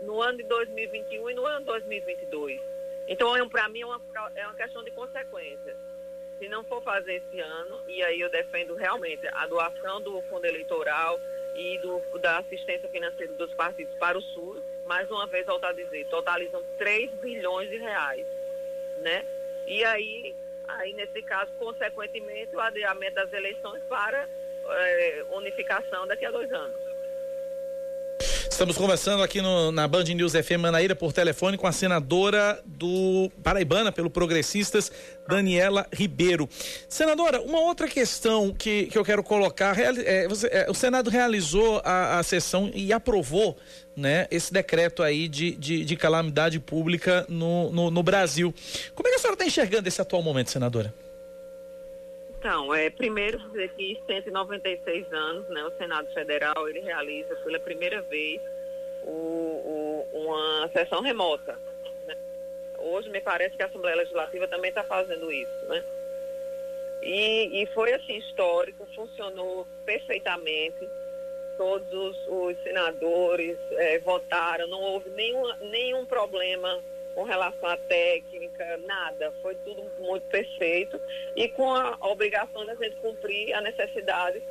no 0.00 0.20
ano 0.20 0.38
de 0.38 0.44
2021 0.44 1.30
e 1.30 1.34
no 1.34 1.46
ano 1.46 1.60
de 1.60 1.66
2022. 1.66 2.60
Então, 3.08 3.36
é, 3.36 3.48
para 3.48 3.68
mim, 3.68 3.82
é 3.82 3.86
uma, 3.86 4.00
é 4.34 4.46
uma 4.46 4.54
questão 4.54 4.82
de 4.82 4.90
consequência. 4.90 5.76
Se 6.38 6.48
não 6.48 6.64
for 6.64 6.82
fazer 6.82 7.16
esse 7.16 7.40
ano, 7.40 7.80
e 7.86 8.02
aí 8.02 8.20
eu 8.20 8.30
defendo 8.30 8.74
realmente 8.74 9.26
a 9.28 9.46
doação 9.46 10.00
do 10.00 10.20
fundo 10.22 10.44
eleitoral 10.44 11.20
e 11.54 11.78
do, 11.78 12.00
da 12.18 12.38
assistência 12.38 12.88
financeira 12.88 13.32
dos 13.34 13.52
partidos 13.54 13.94
para 13.96 14.18
o 14.18 14.22
SUS, 14.22 14.62
mais 14.86 15.10
uma 15.10 15.26
vez, 15.26 15.46
voltar 15.46 15.68
a 15.68 15.72
dizer, 15.72 16.06
totalizam 16.08 16.62
3 16.78 17.10
bilhões 17.12 17.70
de 17.70 17.76
reais, 17.76 18.26
né? 19.02 19.24
E 19.66 19.84
aí, 19.84 20.34
aí 20.66 20.92
nesse 20.94 21.22
caso, 21.22 21.52
consequentemente, 21.58 22.56
o 22.56 22.60
adiamento 22.60 23.14
das 23.14 23.32
eleições 23.32 23.82
para 23.88 24.28
é, 24.66 25.24
unificação 25.30 26.06
daqui 26.06 26.24
a 26.24 26.30
dois 26.30 26.50
anos. 26.52 26.81
Estamos 28.52 28.76
conversando 28.76 29.22
aqui 29.22 29.40
no, 29.40 29.72
na 29.72 29.88
Band 29.88 30.04
News 30.04 30.34
FM 30.34 30.60
Manaíra 30.60 30.94
por 30.94 31.10
telefone 31.10 31.56
com 31.56 31.66
a 31.66 31.72
senadora 31.72 32.62
do 32.66 33.30
Paraibana 33.42 33.90
pelo 33.90 34.10
Progressistas, 34.10 34.92
Daniela 35.26 35.86
Ribeiro. 35.90 36.46
Senadora, 36.86 37.40
uma 37.40 37.60
outra 37.60 37.88
questão 37.88 38.52
que, 38.52 38.84
que 38.84 38.98
eu 38.98 39.04
quero 39.04 39.22
colocar, 39.24 39.76
é, 39.80 40.28
você, 40.28 40.48
é, 40.48 40.66
o 40.70 40.74
Senado 40.74 41.08
realizou 41.08 41.80
a, 41.82 42.18
a 42.18 42.22
sessão 42.22 42.70
e 42.74 42.92
aprovou 42.92 43.56
né, 43.96 44.28
esse 44.30 44.52
decreto 44.52 45.02
aí 45.02 45.28
de, 45.28 45.52
de, 45.56 45.84
de 45.84 45.96
calamidade 45.96 46.60
pública 46.60 47.24
no, 47.30 47.72
no, 47.72 47.90
no 47.90 48.02
Brasil. 48.02 48.54
Como 48.94 49.08
é 49.08 49.12
que 49.12 49.16
a 49.16 49.18
senhora 49.18 49.34
está 49.34 49.46
enxergando 49.46 49.88
esse 49.88 50.00
atual 50.00 50.22
momento, 50.22 50.50
senadora? 50.50 50.94
Então, 52.42 52.74
é, 52.74 52.90
primeiro 52.90 53.38
dizer 53.38 53.68
que 53.68 54.02
196 54.04 55.12
anos, 55.12 55.48
né, 55.48 55.62
o 55.62 55.70
Senado 55.78 56.12
Federal, 56.12 56.68
ele 56.68 56.80
realiza 56.80 57.36
pela 57.36 57.60
primeira 57.60 58.02
vez 58.02 58.42
o, 59.04 59.08
o, 59.12 60.08
uma 60.12 60.68
sessão 60.72 61.02
remota. 61.02 61.56
Né? 62.04 62.16
Hoje 62.78 63.08
me 63.10 63.20
parece 63.20 63.56
que 63.56 63.62
a 63.62 63.66
Assembleia 63.66 63.96
Legislativa 63.98 64.48
também 64.48 64.70
está 64.70 64.82
fazendo 64.82 65.30
isso, 65.30 65.66
né? 65.68 65.84
E, 67.00 67.62
e 67.62 67.66
foi 67.66 67.92
assim 67.92 68.16
histórico, 68.16 68.88
funcionou 68.92 69.64
perfeitamente. 69.86 70.88
Todos 71.56 71.92
os, 71.92 72.16
os 72.26 72.60
senadores 72.64 73.56
é, 73.70 74.00
votaram, 74.00 74.66
não 74.66 74.80
houve 74.80 75.10
nenhum, 75.10 75.44
nenhum 75.70 76.04
problema 76.04 76.82
com 77.14 77.24
relação 77.24 77.68
à 77.68 77.76
técnica, 77.76 78.78
nada. 78.78 79.32
Foi 79.42 79.54
tudo 79.56 79.84
muito 79.98 80.24
perfeito 80.28 81.00
e 81.36 81.48
com 81.48 81.74
a 81.74 81.96
obrigação 82.00 82.64
da 82.66 82.74
gente 82.74 82.96
cumprir 82.96 83.52
a 83.54 83.60
necessidade 83.60 84.42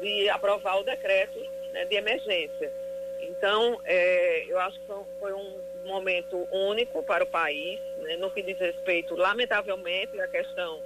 de 0.00 0.28
aprovar 0.28 0.78
o 0.78 0.84
decreto 0.84 1.38
né, 1.72 1.84
de 1.84 1.96
emergência. 1.96 2.72
Então, 3.20 3.80
é, 3.84 4.44
eu 4.48 4.58
acho 4.58 4.78
que 4.80 4.86
foi 5.18 5.32
um 5.32 5.60
momento 5.84 6.46
único 6.50 7.02
para 7.02 7.24
o 7.24 7.26
país, 7.26 7.80
né, 7.98 8.16
no 8.16 8.30
que 8.30 8.42
diz 8.42 8.58
respeito, 8.58 9.14
lamentavelmente, 9.14 10.20
à 10.20 10.28
questão 10.28 10.80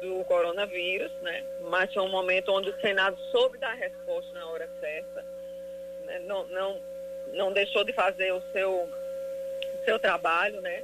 do 0.00 0.24
coronavírus, 0.24 1.12
né, 1.20 1.44
mas 1.60 1.92
foi 1.92 2.02
um 2.02 2.08
momento 2.08 2.52
onde 2.52 2.70
o 2.70 2.80
Senado 2.80 3.18
soube 3.30 3.58
dar 3.58 3.74
resposta 3.74 4.32
na 4.32 4.46
hora 4.48 4.68
certa, 4.80 5.24
né, 6.04 6.18
não, 6.20 6.46
não, 6.48 6.80
não 7.32 7.52
deixou 7.52 7.84
de 7.84 7.92
fazer 7.92 8.32
o 8.32 8.42
seu 8.52 8.88
seu 9.84 9.98
trabalho, 9.98 10.60
né? 10.60 10.82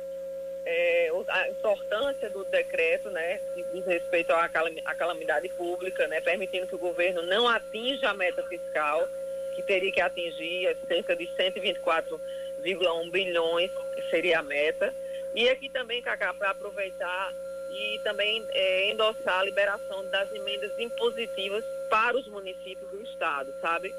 É, 0.65 1.11
a 1.29 1.49
importância 1.49 2.29
do 2.29 2.45
decreto, 2.45 3.11
né, 3.11 3.41
que 3.55 3.65
diz 3.73 3.85
respeito 3.87 4.31
à 4.33 4.49
calamidade 4.95 5.49
pública, 5.49 6.07
né, 6.07 6.21
permitindo 6.21 6.67
que 6.67 6.75
o 6.75 6.79
governo 6.79 7.23
não 7.23 7.49
atinja 7.49 8.11
a 8.11 8.15
meta 8.15 8.43
fiscal, 8.43 9.09
que 9.55 9.63
teria 9.63 9.91
que 9.91 10.01
atingir 10.01 10.77
cerca 10.87 11.17
de 11.17 11.27
124,1 11.29 13.11
bilhões, 13.11 13.71
que 13.95 14.03
seria 14.11 14.41
a 14.41 14.43
meta. 14.43 14.95
E 15.35 15.49
aqui 15.49 15.69
também, 15.71 16.03
Cacá, 16.03 16.35
para 16.35 16.51
aproveitar 16.51 17.33
e 17.71 18.01
também 18.05 18.45
é, 18.51 18.91
endossar 18.91 19.41
a 19.41 19.45
liberação 19.45 20.05
das 20.11 20.31
emendas 20.33 20.73
impositivas 20.79 21.65
para 21.89 22.17
os 22.17 22.27
municípios 22.27 22.91
do 22.91 23.03
estado, 23.03 23.55
sabe? 23.61 23.95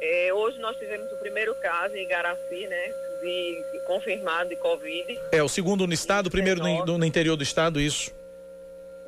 É, 0.00 0.32
hoje 0.32 0.58
nós 0.60 0.76
tivemos 0.76 1.10
o 1.10 1.16
primeiro 1.16 1.54
caso 1.56 1.96
em 1.96 2.02
Igaraci, 2.02 2.66
né, 2.66 2.94
de, 3.20 3.64
de 3.72 3.80
confirmado 3.80 4.50
de 4.50 4.56
Covid. 4.56 5.20
É, 5.32 5.42
o 5.42 5.48
segundo 5.48 5.86
no 5.86 5.92
estado, 5.92 6.26
o 6.26 6.30
primeiro 6.30 6.60
no, 6.60 6.98
no, 6.98 7.04
interior 7.04 7.36
do 7.36 7.42
estado, 7.42 7.80
isso. 7.80 8.12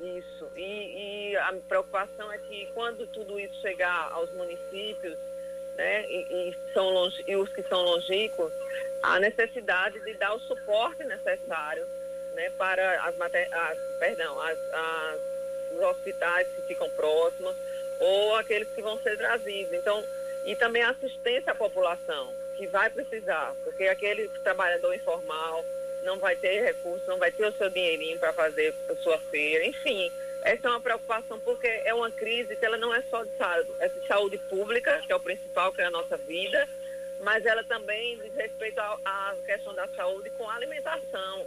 Isso. 0.00 0.48
E, 0.56 1.30
e, 1.32 1.36
a 1.36 1.54
preocupação 1.68 2.32
é 2.32 2.38
que 2.38 2.68
quando 2.74 3.06
tudo 3.08 3.38
isso 3.38 3.60
chegar 3.60 4.10
aos 4.12 4.30
municípios, 4.32 5.16
né, 5.76 6.06
e, 6.10 6.50
e, 6.50 6.72
são 6.72 6.90
longe, 6.90 7.22
e 7.26 7.36
os 7.36 7.48
que 7.50 7.62
são 7.62 7.82
longínquos, 7.82 8.52
a 9.02 9.18
necessidade 9.18 9.98
de 10.00 10.14
dar 10.14 10.34
o 10.34 10.40
suporte 10.40 11.04
necessário 11.04 11.86
né, 12.34 12.50
para 12.58 13.02
as, 13.02 13.14
as 13.20 13.78
perdão, 13.98 14.40
as, 14.40 14.58
as, 14.72 15.20
os 15.72 15.80
hospitais 15.82 16.46
que 16.54 16.62
ficam 16.62 16.88
próximos 16.90 17.54
ou 17.98 18.34
aqueles 18.36 18.68
que 18.74 18.82
vão 18.82 18.98
ser 19.00 19.16
trazidos. 19.16 19.72
Então, 19.72 20.04
e 20.44 20.56
também 20.56 20.82
assistência 20.82 21.52
à 21.52 21.54
população 21.54 22.39
que 22.60 22.66
vai 22.66 22.90
precisar, 22.90 23.54
porque 23.64 23.84
aquele 23.84 24.28
trabalhador 24.44 24.94
informal 24.94 25.64
não 26.02 26.18
vai 26.18 26.36
ter 26.36 26.62
recursos, 26.62 27.08
não 27.08 27.16
vai 27.16 27.32
ter 27.32 27.46
o 27.46 27.52
seu 27.52 27.70
dinheirinho 27.70 28.18
para 28.18 28.34
fazer 28.34 28.74
a 28.86 28.94
sua 28.96 29.18
feira, 29.18 29.64
enfim. 29.64 30.12
Essa 30.42 30.68
é 30.68 30.70
uma 30.70 30.80
preocupação 30.80 31.40
porque 31.40 31.66
é 31.66 31.94
uma 31.94 32.10
crise 32.10 32.54
que 32.54 32.64
ela 32.64 32.76
não 32.76 32.94
é 32.94 33.00
só 33.08 33.24
de 33.24 33.34
saúde, 33.38 33.70
é 33.78 33.88
de 33.88 34.06
saúde 34.06 34.36
pública, 34.50 35.02
que 35.06 35.10
é 35.10 35.16
o 35.16 35.20
principal, 35.20 35.72
que 35.72 35.80
é 35.80 35.86
a 35.86 35.90
nossa 35.90 36.18
vida, 36.18 36.68
mas 37.22 37.46
ela 37.46 37.64
também 37.64 38.18
diz 38.18 38.34
respeito 38.34 38.78
à 38.78 39.34
questão 39.46 39.74
da 39.74 39.88
saúde 39.88 40.28
com 40.36 40.46
a 40.46 40.54
alimentação. 40.54 41.46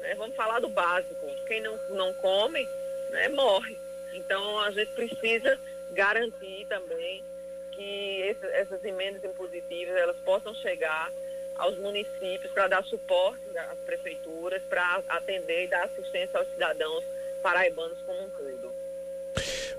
Né? 0.00 0.14
Vamos 0.14 0.34
falar 0.34 0.60
do 0.60 0.68
básico. 0.70 1.26
Quem 1.46 1.60
não, 1.60 1.78
não 1.90 2.14
come, 2.14 2.66
né, 3.10 3.28
morre. 3.28 3.76
Então 4.14 4.60
a 4.60 4.70
gente 4.70 4.92
precisa 4.92 5.58
garantir 5.92 6.66
também 6.70 7.22
que 7.74 8.20
esse, 8.22 8.46
essas 8.46 8.84
emendas 8.84 9.22
impositivas 9.24 9.96
elas 9.96 10.16
possam 10.24 10.54
chegar 10.54 11.12
aos 11.56 11.78
municípios 11.78 12.52
para 12.52 12.68
dar 12.68 12.84
suporte 12.84 13.40
às 13.70 13.78
prefeituras, 13.80 14.62
para 14.68 15.02
atender 15.08 15.64
e 15.64 15.68
dar 15.68 15.84
assistência 15.84 16.38
aos 16.38 16.48
cidadãos 16.50 17.04
paraibanos 17.42 17.98
como 18.06 18.24
um 18.24 18.30
todo. 18.30 18.72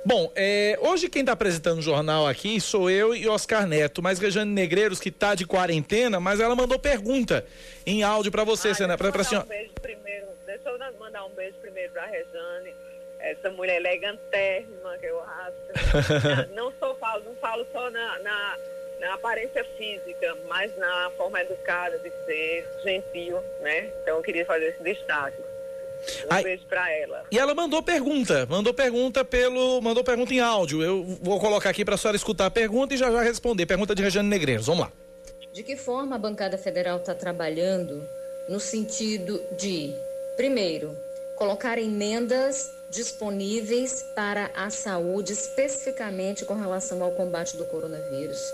Bom, 0.03 0.31
é, 0.35 0.77
hoje 0.81 1.09
quem 1.09 1.21
está 1.21 1.31
apresentando 1.31 1.79
o 1.79 1.81
jornal 1.81 2.27
aqui 2.27 2.61
sou 2.61 2.89
eu 2.89 3.15
e 3.15 3.27
Oscar 3.27 3.65
Neto, 3.65 4.03
mas 4.03 4.19
Rejane 4.19 4.51
Negreiros, 4.51 4.99
que 4.99 5.09
está 5.09 5.33
de 5.33 5.47
quarentena, 5.47 6.19
mas 6.19 6.39
ela 6.39 6.55
mandou 6.55 6.77
pergunta 6.77 7.43
em 7.85 8.03
áudio 8.03 8.31
para 8.31 8.43
você, 8.43 8.69
ah, 8.69 8.75
Senna, 8.75 8.97
senhora. 8.97 9.45
Um 9.45 9.47
beijo 9.47 9.73
primeiro, 9.81 10.27
deixa 10.45 10.69
eu 10.69 10.77
mandar 10.99 11.25
um 11.25 11.31
beijo 11.31 11.55
primeiro 11.59 11.91
para 11.91 12.03
a 12.03 12.05
Rejane 12.05 12.74
essa 13.25 13.49
mulher 13.51 13.77
elegantérrima 13.77 14.97
que 14.99 15.05
eu 15.07 15.21
acho. 15.21 16.51
não 16.53 16.71
só 16.79 16.93
falo, 16.95 17.23
não 17.23 17.35
falo 17.35 17.65
só 17.71 17.89
na, 17.89 18.19
na, 18.19 18.57
na, 18.99 19.13
aparência 19.15 19.63
física, 19.77 20.37
mas 20.47 20.75
na 20.77 21.11
forma 21.17 21.41
educada 21.41 21.97
de 21.99 22.11
ser, 22.25 22.67
gentil, 22.83 23.39
né? 23.61 23.91
Então 24.01 24.17
eu 24.17 24.23
queria 24.23 24.45
fazer 24.45 24.67
esse 24.67 24.83
destaque. 24.83 25.37
Um 26.25 26.27
Ai, 26.29 26.43
beijo 26.43 26.65
pra 26.67 26.91
ela. 26.91 27.23
E 27.31 27.39
ela 27.39 27.55
mandou 27.55 27.81
pergunta, 27.81 28.45
mandou 28.45 28.73
pergunta 28.73 29.25
pelo, 29.25 29.81
mandou 29.81 30.03
pergunta 30.03 30.33
em 30.33 30.39
áudio. 30.39 30.83
Eu 30.83 31.03
vou 31.21 31.39
colocar 31.39 31.71
aqui 31.71 31.83
para 31.83 31.95
a 31.95 31.97
senhora 31.97 32.15
escutar 32.15 32.45
a 32.45 32.51
pergunta 32.51 32.93
e 32.93 32.97
já 32.97 33.11
já 33.11 33.23
responder. 33.23 33.65
Pergunta 33.65 33.95
de 33.95 34.03
Regiane 34.03 34.29
Negreiros, 34.29 34.67
vamos 34.67 34.81
lá. 34.81 34.91
De 35.51 35.63
que 35.63 35.75
forma 35.75 36.15
a 36.15 36.19
bancada 36.19 36.57
federal 36.57 36.97
está 36.97 37.15
trabalhando 37.15 38.07
no 38.47 38.59
sentido 38.59 39.41
de, 39.57 39.95
primeiro, 40.35 40.95
colocar 41.35 41.77
emendas 41.77 42.69
disponíveis 42.89 44.03
para 44.15 44.51
a 44.55 44.69
saúde, 44.69 45.33
especificamente 45.33 46.45
com 46.45 46.53
relação 46.53 47.03
ao 47.03 47.11
combate 47.11 47.57
do 47.57 47.65
coronavírus. 47.65 48.53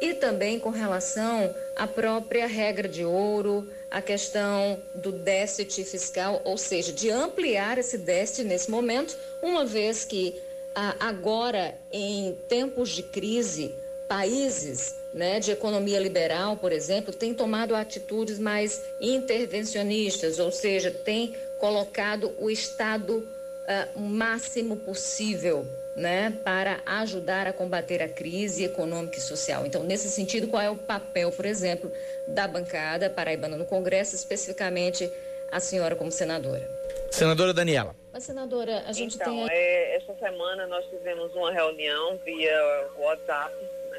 E 0.00 0.12
também 0.12 0.58
com 0.60 0.70
relação 0.70 1.54
à 1.74 1.86
própria 1.86 2.46
regra 2.46 2.88
de 2.88 3.04
ouro, 3.04 3.66
a 3.90 4.02
questão 4.02 4.78
do 4.94 5.10
déficit 5.10 5.84
fiscal, 5.84 6.42
ou 6.44 6.58
seja, 6.58 6.92
de 6.92 7.10
ampliar 7.10 7.78
esse 7.78 7.96
déficit 7.96 8.44
nesse 8.44 8.70
momento, 8.70 9.16
uma 9.42 9.64
vez 9.64 10.04
que 10.04 10.34
ah, 10.74 10.94
agora, 11.00 11.74
em 11.90 12.36
tempos 12.48 12.90
de 12.90 13.02
crise, 13.02 13.74
países 14.06 14.94
né, 15.14 15.40
de 15.40 15.50
economia 15.50 15.98
liberal, 15.98 16.58
por 16.58 16.70
exemplo, 16.70 17.14
têm 17.14 17.32
tomado 17.32 17.74
atitudes 17.74 18.38
mais 18.38 18.82
intervencionistas, 19.00 20.38
ou 20.38 20.52
seja, 20.52 20.90
têm 20.90 21.34
colocado 21.58 22.34
o 22.38 22.50
Estado 22.50 23.26
uh, 23.66 24.00
máximo 24.00 24.76
possível 24.76 25.66
né, 25.96 26.32
para 26.44 26.80
ajudar 26.84 27.46
a 27.46 27.52
combater 27.52 28.02
a 28.02 28.08
crise 28.08 28.64
econômica 28.64 29.16
e 29.16 29.20
social. 29.20 29.64
Então, 29.64 29.82
nesse 29.82 30.10
sentido, 30.10 30.46
qual 30.46 30.62
é 30.62 30.70
o 30.70 30.76
papel, 30.76 31.32
por 31.32 31.46
exemplo, 31.46 31.90
da 32.28 32.46
bancada 32.46 33.08
paraibana 33.08 33.56
no 33.56 33.64
Congresso, 33.64 34.14
especificamente 34.14 35.10
a 35.50 35.58
senhora 35.58 35.96
como 35.96 36.12
senadora? 36.12 36.68
Senadora 37.10 37.54
Daniela. 37.54 37.96
Mas, 38.12 38.24
senadora, 38.24 38.82
a 38.86 38.92
gente 38.92 39.16
então, 39.16 39.26
tem. 39.26 39.46
É, 39.50 39.96
essa 39.96 40.14
semana 40.16 40.66
nós 40.66 40.84
tivemos 40.86 41.34
uma 41.34 41.50
reunião 41.50 42.18
via 42.24 42.88
WhatsApp 42.98 43.54
né, 43.90 43.98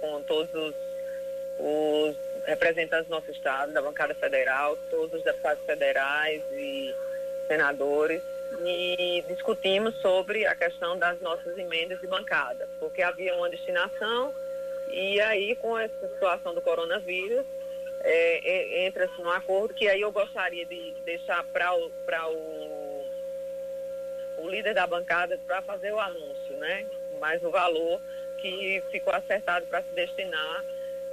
com 0.00 0.22
todos 0.22 0.52
os, 0.54 0.74
os 1.58 2.16
representantes 2.44 3.08
do 3.08 3.14
nosso 3.14 3.30
estado, 3.30 3.72
da 3.72 3.80
bancada 3.80 4.14
federal, 4.14 4.76
todos 4.90 5.14
os 5.14 5.24
deputados 5.24 5.64
federais 5.64 6.42
e 6.52 6.94
senadores 7.48 8.22
e 8.60 9.24
discutimos 9.28 9.94
sobre 10.00 10.46
a 10.46 10.54
questão 10.54 10.98
das 10.98 11.20
nossas 11.20 11.56
emendas 11.56 12.00
de 12.00 12.06
bancada, 12.06 12.68
porque 12.78 13.02
havia 13.02 13.34
uma 13.36 13.48
destinação 13.48 14.34
e 14.88 15.20
aí 15.20 15.56
com 15.56 15.78
essa 15.78 16.08
situação 16.08 16.54
do 16.54 16.60
coronavírus 16.60 17.44
é, 18.00 18.50
é, 18.82 18.86
entra-se 18.86 19.20
num 19.20 19.30
acordo 19.30 19.74
que 19.74 19.88
aí 19.88 20.00
eu 20.00 20.12
gostaria 20.12 20.66
de 20.66 20.94
deixar 21.04 21.44
para 21.44 21.74
o, 21.74 21.90
o, 22.30 23.06
o 24.38 24.48
líder 24.48 24.74
da 24.74 24.86
bancada 24.86 25.38
para 25.46 25.62
fazer 25.62 25.92
o 25.92 26.00
anúncio, 26.00 26.56
né? 26.56 26.84
Mas 27.20 27.42
o 27.42 27.50
valor 27.50 28.00
que 28.38 28.82
ficou 28.90 29.14
acertado 29.14 29.66
para 29.66 29.82
se 29.82 29.94
destinar 29.94 30.64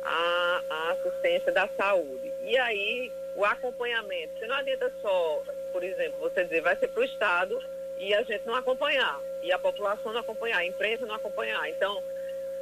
à, 0.02 0.63
à 0.69 0.91
assistência 0.93 1.52
da 1.52 1.69
saúde. 1.78 2.34
E 2.41 2.58
aí 2.58 3.12
o 3.36 3.45
acompanhamento. 3.45 4.38
Você 4.38 4.47
não 4.47 4.56
adianta 4.56 4.91
só, 5.02 5.43
por 5.71 5.84
exemplo, 5.84 6.19
você 6.19 6.43
dizer 6.43 6.62
vai 6.62 6.75
ser 6.75 6.88
para 6.88 7.01
o 7.01 7.05
Estado 7.05 7.60
e 7.97 8.13
a 8.13 8.23
gente 8.23 8.45
não 8.45 8.55
acompanhar, 8.55 9.21
e 9.43 9.51
a 9.51 9.60
população 9.60 10.13
não 10.13 10.21
acompanhar, 10.21 10.60
a 10.60 10.65
imprensa 10.65 11.05
não 11.05 11.15
acompanhar. 11.15 11.69
Então, 11.69 12.01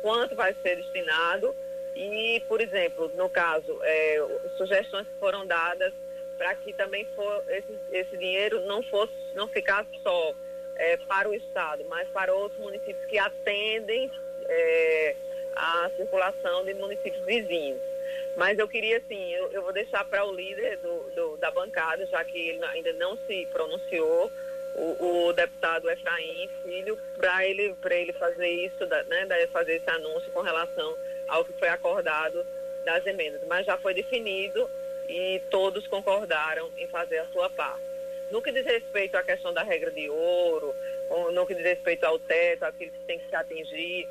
quanto 0.02 0.36
vai 0.36 0.56
ser 0.62 0.78
destinado 0.78 1.56
e, 1.96 2.42
por 2.48 2.62
exemplo, 2.62 3.12
no 3.16 3.30
caso, 3.30 3.80
é, 3.84 4.28
sugestões 4.58 5.08
que 5.08 5.20
foram 5.20 5.46
dadas 5.46 5.94
para 6.38 6.54
que 6.56 6.72
também 6.74 7.06
for, 7.16 7.44
esse, 7.48 7.80
esse 7.92 8.18
dinheiro 8.18 8.62
não 8.62 8.84
fosse, 8.84 9.14
não 9.34 9.48
ficasse 9.48 9.90
só 10.04 10.34
é, 10.76 10.98
para 10.98 11.28
o 11.28 11.34
Estado, 11.34 11.84
mas 11.90 12.08
para 12.10 12.34
outros 12.34 12.60
municípios 12.60 13.04
que 13.06 13.18
atendem 13.18 14.12
é, 14.48 15.16
a 15.56 15.90
circulação 15.98 16.64
de 16.66 16.74
municípios 16.76 17.26
vizinhos. 17.26 17.82
Mas 18.38 18.60
eu 18.60 18.68
queria, 18.68 18.98
assim, 18.98 19.34
eu, 19.34 19.52
eu 19.52 19.64
vou 19.64 19.74
deixar 19.74 20.06
para 20.06 20.24
o 20.24 20.32
líder 20.32 20.78
do, 20.78 21.10
do, 21.16 21.38
da 21.38 21.50
bancada, 21.50 22.06
já 22.06 22.24
que 22.24 22.38
ele 22.38 22.64
ainda 22.66 22.94
não 22.94 23.18
se 23.26 23.48
pronunciou, 23.52 24.32
o, 24.76 25.28
o 25.28 25.34
deputado 25.34 25.90
Efraim 25.90 26.48
Filho, 26.62 27.00
para 27.18 27.44
ele, 27.48 27.76
ele 27.90 28.14
fazer 28.14 28.48
isso, 28.48 28.86
né, 29.08 29.48
fazer 29.48 29.78
esse 29.78 29.90
anúncio 29.90 30.32
com 30.32 30.42
relação 30.42 30.96
ao 31.28 31.44
que 31.44 31.52
foi 31.54 31.68
acordado 31.68 32.46
das 32.86 33.04
emendas. 33.08 33.42
Mas 33.48 33.66
já 33.66 33.76
foi 33.80 33.96
definido 33.96 34.70
e 35.10 35.42
todos 35.50 35.88
concordaram 35.88 36.70
em 36.78 36.88
fazer 36.88 37.18
a 37.18 37.28
sua 37.30 37.50
parte. 37.50 37.82
No 38.30 38.40
que 38.40 38.52
diz 38.52 38.66
respeito 38.66 39.18
à 39.18 39.24
questão 39.24 39.52
da 39.52 39.64
regra 39.64 39.90
de 39.90 40.08
ouro, 40.12 40.76
no 41.34 41.48
que 41.48 41.56
diz 41.56 41.64
respeito 41.64 42.04
ao 42.04 42.20
teto, 42.20 42.66
aquilo 42.66 42.92
que 42.92 43.00
tem 43.08 43.18
que 43.18 43.30
se 43.30 43.36
atingir, 43.36 44.08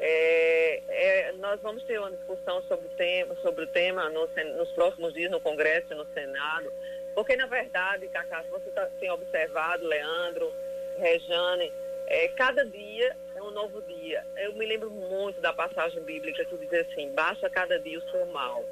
é, 0.00 0.82
é, 0.88 1.32
nós 1.32 1.60
vamos 1.60 1.82
ter 1.82 1.98
uma 1.98 2.10
discussão 2.12 2.62
sobre 2.62 2.86
o 2.86 2.90
tema, 2.90 3.34
sobre 3.42 3.64
o 3.64 3.66
tema 3.66 4.08
no, 4.10 4.28
nos 4.56 4.70
próximos 4.72 5.12
dias 5.12 5.30
no 5.30 5.40
Congresso 5.40 5.92
e 5.92 5.96
no 5.96 6.06
Senado, 6.14 6.72
porque 7.14 7.34
na 7.34 7.46
verdade, 7.46 8.06
Cacá, 8.08 8.44
você 8.50 8.70
tá, 8.70 8.88
tem 9.00 9.10
observado, 9.10 9.84
Leandro, 9.84 10.52
Rejane, 10.98 11.72
é, 12.06 12.28
cada 12.28 12.64
dia 12.64 13.16
é 13.34 13.42
um 13.42 13.50
novo 13.50 13.82
dia. 13.82 14.24
Eu 14.36 14.54
me 14.54 14.64
lembro 14.64 14.88
muito 14.88 15.40
da 15.40 15.52
passagem 15.52 16.02
bíblica 16.02 16.44
que 16.44 16.56
diz 16.56 16.72
assim, 16.72 17.10
basta 17.12 17.50
cada 17.50 17.78
dia 17.78 17.98
o 17.98 18.10
seu 18.10 18.24
mal. 18.26 18.64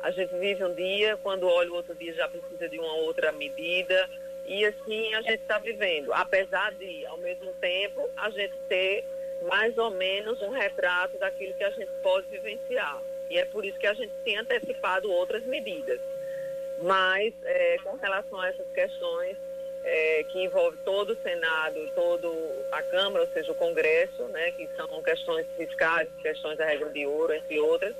A 0.00 0.10
gente 0.12 0.34
vive 0.36 0.64
um 0.64 0.74
dia, 0.74 1.18
quando 1.18 1.46
olha 1.46 1.70
o 1.70 1.74
outro 1.74 1.94
dia 1.94 2.14
já 2.14 2.26
precisa 2.26 2.68
de 2.68 2.78
uma 2.78 2.92
outra 2.94 3.32
medida, 3.32 4.08
e 4.46 4.64
assim 4.64 5.12
a 5.14 5.20
gente 5.20 5.42
está 5.42 5.58
vivendo. 5.58 6.12
Apesar 6.14 6.72
de, 6.72 7.04
ao 7.06 7.18
mesmo 7.18 7.52
tempo, 7.54 8.08
a 8.16 8.30
gente 8.30 8.54
ter 8.68 9.04
mais 9.42 9.76
ou 9.78 9.90
menos 9.90 10.40
um 10.42 10.50
retrato 10.50 11.18
daquilo 11.18 11.54
que 11.54 11.64
a 11.64 11.70
gente 11.70 11.90
pode 12.02 12.26
vivenciar. 12.28 13.02
E 13.30 13.38
é 13.38 13.44
por 13.44 13.64
isso 13.64 13.78
que 13.78 13.86
a 13.86 13.94
gente 13.94 14.12
tem 14.24 14.36
antecipado 14.36 15.10
outras 15.10 15.44
medidas. 15.44 16.00
Mas, 16.80 17.34
é, 17.44 17.76
com 17.82 17.96
relação 17.96 18.40
a 18.40 18.48
essas 18.48 18.66
questões 18.72 19.36
é, 19.84 20.24
que 20.24 20.42
envolvem 20.44 20.78
todo 20.84 21.12
o 21.12 21.22
Senado, 21.22 21.90
toda 21.94 22.28
a 22.72 22.82
Câmara, 22.82 23.24
ou 23.24 23.30
seja, 23.32 23.52
o 23.52 23.54
Congresso, 23.54 24.22
né, 24.28 24.52
que 24.52 24.68
são 24.76 25.02
questões 25.02 25.46
fiscais, 25.56 26.08
questões 26.22 26.56
da 26.56 26.64
regra 26.64 26.88
de 26.90 27.06
ouro, 27.06 27.32
entre 27.32 27.58
outras, 27.58 27.94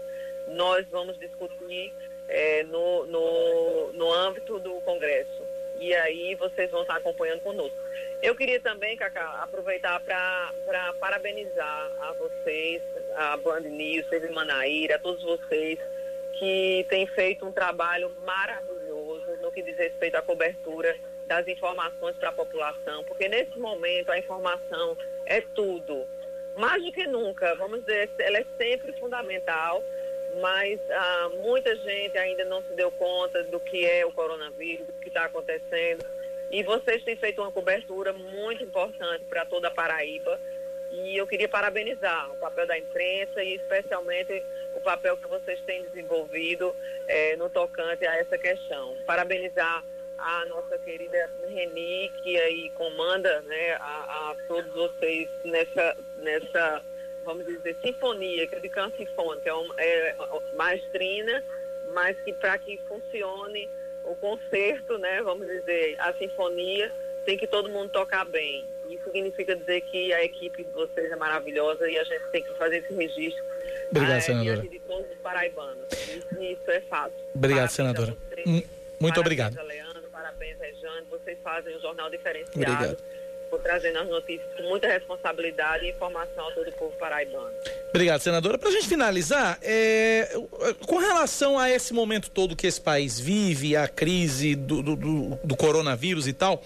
nós 0.48 0.86
vamos 0.90 1.18
discutir 1.18 1.92
é, 2.28 2.62
no, 2.64 3.06
no, 3.06 3.92
no 3.92 4.12
âmbito 4.12 4.58
do 4.58 4.80
Congresso. 4.82 5.46
E 5.80 5.94
aí 5.94 6.34
vocês 6.34 6.70
vão 6.70 6.82
estar 6.82 6.96
acompanhando 6.96 7.40
conosco. 7.40 7.76
Eu 8.20 8.34
queria 8.34 8.60
também, 8.60 8.96
Cacá, 8.96 9.40
aproveitar 9.42 10.00
para 10.00 10.92
parabenizar 10.98 11.92
a 12.00 12.12
vocês, 12.14 12.82
a 13.14 13.36
Band 13.36 13.60
News, 13.60 14.06
Teve 14.08 14.30
Manaíra, 14.30 14.96
a 14.96 14.98
todos 14.98 15.22
vocês 15.22 15.78
que 16.36 16.84
têm 16.88 17.06
feito 17.06 17.46
um 17.46 17.52
trabalho 17.52 18.10
maravilhoso 18.24 19.36
no 19.40 19.52
que 19.52 19.62
diz 19.62 19.76
respeito 19.76 20.16
à 20.16 20.22
cobertura 20.22 20.96
das 21.26 21.46
informações 21.46 22.16
para 22.16 22.30
a 22.30 22.32
população, 22.32 23.04
porque 23.04 23.28
nesse 23.28 23.56
momento 23.58 24.10
a 24.10 24.18
informação 24.18 24.96
é 25.24 25.40
tudo. 25.40 26.04
Mais 26.56 26.82
do 26.82 26.90
que 26.90 27.06
nunca, 27.06 27.54
vamos 27.54 27.80
dizer, 27.80 28.10
ela 28.18 28.38
é 28.38 28.46
sempre 28.56 28.92
fundamental, 28.94 29.84
mas 30.40 30.80
ah, 30.90 31.30
muita 31.36 31.74
gente 31.76 32.18
ainda 32.18 32.44
não 32.46 32.62
se 32.62 32.72
deu 32.74 32.90
conta 32.90 33.44
do 33.44 33.60
que 33.60 33.86
é 33.86 34.04
o 34.04 34.12
coronavírus, 34.12 34.86
do 34.86 34.92
que 34.94 35.08
está 35.08 35.26
acontecendo 35.26 36.17
e 36.50 36.62
vocês 36.62 37.02
têm 37.04 37.16
feito 37.16 37.42
uma 37.42 37.52
cobertura 37.52 38.12
muito 38.12 38.62
importante 38.64 39.24
para 39.28 39.44
toda 39.44 39.68
a 39.68 39.70
Paraíba. 39.70 40.40
E 40.90 41.16
eu 41.16 41.26
queria 41.26 41.48
parabenizar 41.48 42.32
o 42.32 42.36
papel 42.36 42.66
da 42.66 42.78
imprensa 42.78 43.42
e 43.42 43.56
especialmente 43.56 44.42
o 44.74 44.80
papel 44.80 45.16
que 45.18 45.28
vocês 45.28 45.60
têm 45.66 45.82
desenvolvido 45.84 46.74
é, 47.06 47.36
no 47.36 47.50
tocante 47.50 48.06
a 48.06 48.16
essa 48.16 48.38
questão. 48.38 48.96
Parabenizar 49.04 49.84
a 50.16 50.44
nossa 50.46 50.78
querida 50.78 51.30
Reni, 51.48 52.10
que 52.22 52.38
aí 52.38 52.70
comanda 52.70 53.40
né, 53.42 53.74
a, 53.74 54.30
a, 54.30 54.36
todos 54.48 54.72
vocês 54.72 55.28
nessa, 55.44 55.96
nessa, 56.16 56.82
vamos 57.24 57.46
dizer, 57.46 57.76
sinfonia, 57.82 58.46
que 58.46 58.56
é 58.56 58.58
de 58.58 58.68
canto 58.68 58.96
sinfônica, 58.96 59.48
é, 59.48 59.52
uma, 59.52 59.74
é 59.78 60.16
maestrina, 60.54 61.44
mas 61.92 62.18
que 62.22 62.32
para 62.32 62.58
que 62.58 62.80
funcione 62.88 63.68
o 64.08 64.16
concerto, 64.16 64.98
né, 64.98 65.22
vamos 65.22 65.46
dizer, 65.46 65.96
a 65.98 66.12
sinfonia, 66.14 66.92
tem 67.24 67.36
que 67.36 67.46
todo 67.46 67.68
mundo 67.68 67.90
tocar 67.90 68.24
bem. 68.24 68.64
Isso 68.88 69.04
significa 69.04 69.54
dizer 69.54 69.82
que 69.82 70.12
a 70.14 70.24
equipe 70.24 70.64
de 70.64 70.70
vocês 70.70 71.12
é 71.12 71.16
maravilhosa 71.16 71.88
e 71.88 71.98
a 71.98 72.04
gente 72.04 72.24
tem 72.32 72.42
que 72.42 72.54
fazer 72.54 72.78
esse 72.78 72.94
registro. 72.94 73.44
Obrigado, 73.90 74.16
é, 74.16 74.20
senadora. 74.20 74.62
de 74.62 74.80
todos 74.80 75.10
os 75.10 75.18
paraibanos. 75.18 75.84
Isso, 75.92 76.42
isso 76.42 76.70
é 76.70 76.80
fácil. 76.80 77.18
Obrigado, 77.34 77.68
parabéns 77.68 77.72
senadora. 77.72 78.16
Muito 78.46 78.66
parabéns 78.98 79.18
obrigado. 79.18 79.58
A 79.58 79.62
Leandro, 79.62 80.02
parabéns, 80.10 80.58
Rejane. 80.58 81.06
Vocês 81.10 81.38
fazem 81.44 81.76
um 81.76 81.80
jornal 81.80 82.10
diferenciado. 82.10 82.56
Obrigado 82.56 83.17
por 83.48 83.60
trazendo 83.60 83.98
as 83.98 84.08
notícias 84.08 84.46
com 84.56 84.62
muita 84.64 84.86
responsabilidade 84.88 85.86
e 85.86 85.90
informação 85.90 86.48
a 86.48 86.52
todo 86.52 86.68
o 86.68 86.72
povo 86.72 86.96
paraibano. 86.98 87.50
Obrigado, 87.90 88.20
senadora. 88.20 88.58
Para 88.58 88.68
a 88.68 88.72
gente 88.72 88.88
finalizar, 88.88 89.58
é, 89.62 90.28
com 90.86 90.98
relação 90.98 91.58
a 91.58 91.70
esse 91.70 91.92
momento 91.92 92.30
todo 92.30 92.56
que 92.56 92.66
esse 92.66 92.80
país 92.80 93.18
vive, 93.18 93.76
a 93.76 93.88
crise 93.88 94.54
do, 94.54 94.82
do, 94.82 94.96
do, 94.96 95.38
do 95.44 95.56
coronavírus 95.56 96.28
e 96.28 96.32
tal, 96.32 96.62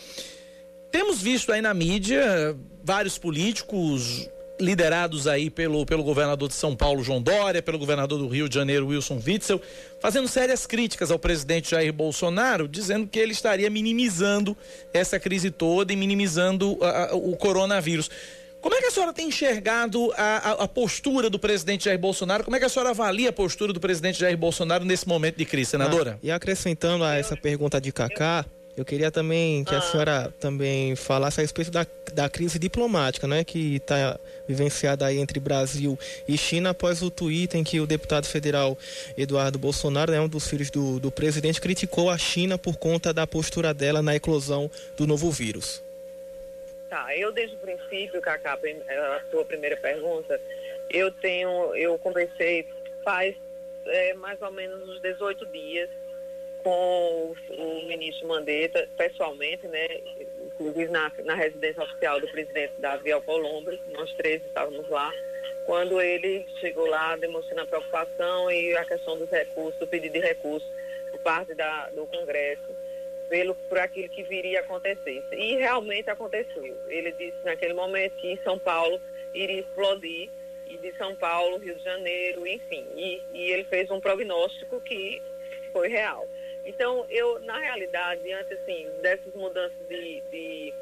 temos 0.90 1.22
visto 1.22 1.52
aí 1.52 1.62
na 1.62 1.72
mídia 1.72 2.56
vários 2.84 3.16
políticos 3.16 4.28
liderados 4.62 5.26
aí 5.26 5.50
pelo, 5.50 5.84
pelo 5.84 6.02
governador 6.02 6.48
de 6.48 6.54
São 6.54 6.74
Paulo, 6.74 7.02
João 7.02 7.20
Dória, 7.20 7.60
pelo 7.60 7.78
governador 7.78 8.18
do 8.18 8.28
Rio 8.28 8.48
de 8.48 8.54
Janeiro, 8.54 8.86
Wilson 8.86 9.20
Witzel, 9.26 9.60
fazendo 10.00 10.28
sérias 10.28 10.66
críticas 10.66 11.10
ao 11.10 11.18
presidente 11.18 11.72
Jair 11.72 11.92
Bolsonaro, 11.92 12.68
dizendo 12.68 13.06
que 13.06 13.18
ele 13.18 13.32
estaria 13.32 13.68
minimizando 13.68 14.56
essa 14.94 15.18
crise 15.18 15.50
toda 15.50 15.92
e 15.92 15.96
minimizando 15.96 16.78
a, 16.80 17.10
a, 17.10 17.14
o 17.14 17.36
coronavírus. 17.36 18.08
Como 18.60 18.76
é 18.76 18.80
que 18.80 18.86
a 18.86 18.90
senhora 18.92 19.12
tem 19.12 19.26
enxergado 19.26 20.12
a, 20.16 20.52
a, 20.52 20.68
postura 20.68 21.28
do 21.28 21.36
presidente 21.36 21.86
Jair 21.86 21.98
Bolsonaro? 21.98 22.44
Como 22.44 22.54
é 22.54 22.60
que 22.60 22.64
a 22.64 22.68
senhora 22.68 22.90
avalia 22.90 23.30
a 23.30 23.32
postura 23.32 23.72
do 23.72 23.80
presidente 23.80 24.20
Jair 24.20 24.38
Bolsonaro 24.38 24.84
nesse 24.84 25.06
momento 25.06 25.36
de 25.36 25.44
crise, 25.44 25.72
senadora? 25.72 26.12
Ah, 26.12 26.18
e 26.22 26.30
acrescentando 26.30 27.02
a 27.02 27.16
essa 27.16 27.36
pergunta 27.36 27.80
de 27.80 27.90
Cacá, 27.90 28.46
eu 28.76 28.84
queria 28.84 29.10
também 29.10 29.64
que 29.64 29.74
a 29.74 29.78
ah. 29.78 29.82
senhora 29.82 30.34
também 30.40 30.96
falasse 30.96 31.40
a 31.40 31.42
respeito 31.42 31.70
da, 31.70 31.86
da 32.14 32.28
crise 32.28 32.58
diplomática, 32.58 33.26
né, 33.26 33.44
que 33.44 33.76
está 33.76 34.18
vivenciada 34.48 35.06
aí 35.06 35.18
entre 35.18 35.38
Brasil 35.38 35.98
e 36.26 36.38
China 36.38 36.70
após 36.70 37.02
o 37.02 37.10
tweet 37.10 37.56
em 37.56 37.62
que 37.62 37.80
o 37.80 37.86
deputado 37.86 38.26
federal 38.26 38.76
Eduardo 39.16 39.58
Bolsonaro, 39.58 40.12
né, 40.12 40.20
um 40.20 40.28
dos 40.28 40.48
filhos 40.48 40.70
do, 40.70 40.98
do 40.98 41.10
presidente, 41.10 41.60
criticou 41.60 42.08
a 42.08 42.16
China 42.16 42.56
por 42.56 42.76
conta 42.76 43.12
da 43.12 43.26
postura 43.26 43.74
dela 43.74 44.00
na 44.00 44.16
eclosão 44.16 44.70
do 44.96 45.06
novo 45.06 45.30
vírus. 45.30 45.82
Tá, 46.88 47.16
eu 47.16 47.32
desde 47.32 47.56
o 47.56 47.58
princípio, 47.58 48.20
Cacá, 48.20 48.54
a 48.54 49.30
sua 49.30 49.44
primeira 49.44 49.76
pergunta, 49.76 50.40
eu 50.90 51.10
tenho, 51.10 51.74
eu 51.74 51.98
conversei 51.98 52.66
faz 53.02 53.34
é, 53.86 54.14
mais 54.14 54.40
ou 54.40 54.52
menos 54.52 54.88
uns 54.88 55.00
18 55.00 55.44
dias 55.46 55.90
com 56.62 57.34
o, 57.50 57.86
ministro 57.86 58.28
Mandetta, 58.28 58.88
pessoalmente, 58.96 59.66
né, 59.66 59.86
inclusive 60.46 60.90
na, 60.90 61.10
na 61.24 61.34
residência 61.34 61.82
oficial 61.82 62.20
do 62.20 62.28
presidente 62.28 62.72
Davi 62.78 63.12
Alcolumbre, 63.12 63.80
nós 63.92 64.12
três 64.14 64.42
estávamos 64.44 64.88
lá, 64.88 65.12
quando 65.66 66.00
ele 66.00 66.46
chegou 66.60 66.86
lá 66.86 67.16
demonstrando 67.16 67.62
a 67.62 67.66
preocupação 67.66 68.50
e 68.50 68.76
a 68.76 68.84
questão 68.84 69.18
dos 69.18 69.30
recursos, 69.30 69.78
do 69.78 69.86
pedido 69.86 70.14
de 70.14 70.20
recursos 70.20 70.68
por 71.10 71.20
parte 71.20 71.54
da, 71.54 71.90
do 71.90 72.06
Congresso, 72.06 72.76
pelo, 73.28 73.54
por 73.54 73.78
aquilo 73.78 74.08
que 74.08 74.22
viria 74.24 74.60
a 74.60 74.62
acontecer. 74.62 75.22
E 75.32 75.56
realmente 75.56 76.10
aconteceu. 76.10 76.76
Ele 76.88 77.12
disse 77.12 77.36
naquele 77.44 77.74
momento 77.74 78.16
que 78.16 78.32
em 78.32 78.38
São 78.42 78.58
Paulo 78.58 79.00
iria 79.32 79.60
explodir, 79.60 80.28
e 80.72 80.76
de 80.78 80.96
São 80.96 81.14
Paulo, 81.14 81.58
Rio 81.58 81.74
de 81.74 81.84
Janeiro, 81.84 82.46
enfim. 82.46 82.86
E, 82.96 83.22
e 83.34 83.50
ele 83.50 83.64
fez 83.64 83.90
um 83.90 84.00
prognóstico 84.00 84.80
que 84.80 85.20
foi 85.72 85.88
real. 85.88 86.26
Então, 86.64 87.06
eu, 87.10 87.40
na 87.40 87.58
realidade, 87.58 88.22
diante 88.22 88.54
assim, 88.54 88.88
dessas 89.00 89.34
mudanças 89.34 89.76
de, 89.88 90.22
de 90.30 90.74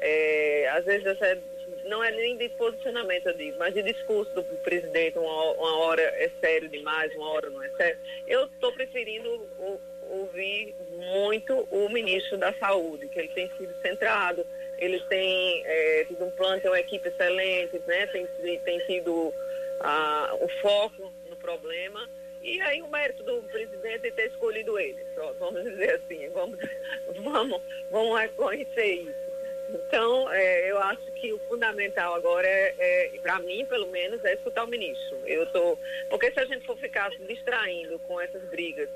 é, 0.00 0.68
às 0.70 0.84
vezes 0.84 1.06
essa, 1.06 1.38
não 1.86 2.02
é 2.02 2.10
nem 2.10 2.36
de 2.36 2.48
posicionamento, 2.50 3.26
eu 3.26 3.36
digo, 3.36 3.58
mas 3.58 3.74
de 3.74 3.82
discurso 3.82 4.32
do 4.34 4.42
presidente, 4.58 5.18
uma, 5.18 5.52
uma 5.52 5.76
hora 5.78 6.02
é 6.02 6.30
sério 6.40 6.68
demais, 6.68 7.14
uma 7.16 7.28
hora 7.30 7.50
não 7.50 7.62
é 7.62 7.68
sério, 7.70 7.98
eu 8.26 8.44
estou 8.46 8.72
preferindo 8.72 9.28
o, 9.58 9.80
ouvir 10.10 10.74
muito 10.90 11.66
o 11.70 11.88
ministro 11.88 12.36
da 12.38 12.52
Saúde, 12.54 13.08
que 13.08 13.18
ele 13.18 13.28
tem 13.28 13.50
sido 13.56 13.74
centrado, 13.80 14.46
ele 14.78 15.00
tem 15.00 15.62
é, 15.64 16.04
tido 16.04 16.24
um 16.24 16.30
plano, 16.30 16.60
tem 16.60 16.70
uma 16.70 16.80
equipe 16.80 17.08
excelente, 17.08 17.80
né? 17.86 18.06
tem, 18.08 18.26
tem 18.60 18.78
tido 18.80 19.32
ah, 19.80 20.36
o 20.40 20.48
foco 20.60 21.12
no 21.28 21.36
problema. 21.36 22.08
E 22.44 22.60
aí 22.60 22.82
o 22.82 22.88
mérito 22.88 23.22
do 23.22 23.42
presidente 23.44 24.06
é 24.06 24.10
ter 24.10 24.26
escolhido 24.26 24.78
ele. 24.78 25.04
Vamos 25.38 25.64
dizer 25.64 25.94
assim, 25.94 26.28
vamos, 26.28 26.58
vamos, 27.16 27.62
vamos 27.90 28.20
reconhecer 28.20 28.96
isso. 28.96 29.24
Então, 29.70 30.30
é, 30.30 30.70
eu 30.70 30.78
acho 30.78 31.10
que 31.12 31.32
o 31.32 31.38
fundamental 31.48 32.14
agora 32.14 32.46
é, 32.46 32.74
é 32.78 33.10
para 33.22 33.38
mim, 33.40 33.64
pelo 33.64 33.86
menos, 33.86 34.22
é 34.22 34.34
escutar 34.34 34.64
o 34.64 34.68
ministro. 34.68 35.18
Eu 35.26 35.46
tô, 35.46 35.78
porque 36.10 36.30
se 36.30 36.38
a 36.38 36.44
gente 36.44 36.66
for 36.66 36.76
ficar 36.76 37.10
se 37.12 37.24
distraindo 37.24 37.98
com 38.00 38.20
essas 38.20 38.42
brigas 38.42 38.90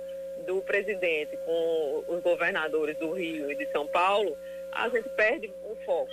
do 0.46 0.60
presidente 0.60 1.36
com 1.38 2.04
os 2.06 2.22
governadores 2.22 2.98
do 2.98 3.12
Rio 3.12 3.50
e 3.50 3.54
de 3.54 3.66
São 3.72 3.86
Paulo, 3.86 4.36
a 4.70 4.90
gente 4.90 5.08
perde 5.08 5.50
o 5.64 5.74
foco. 5.86 6.12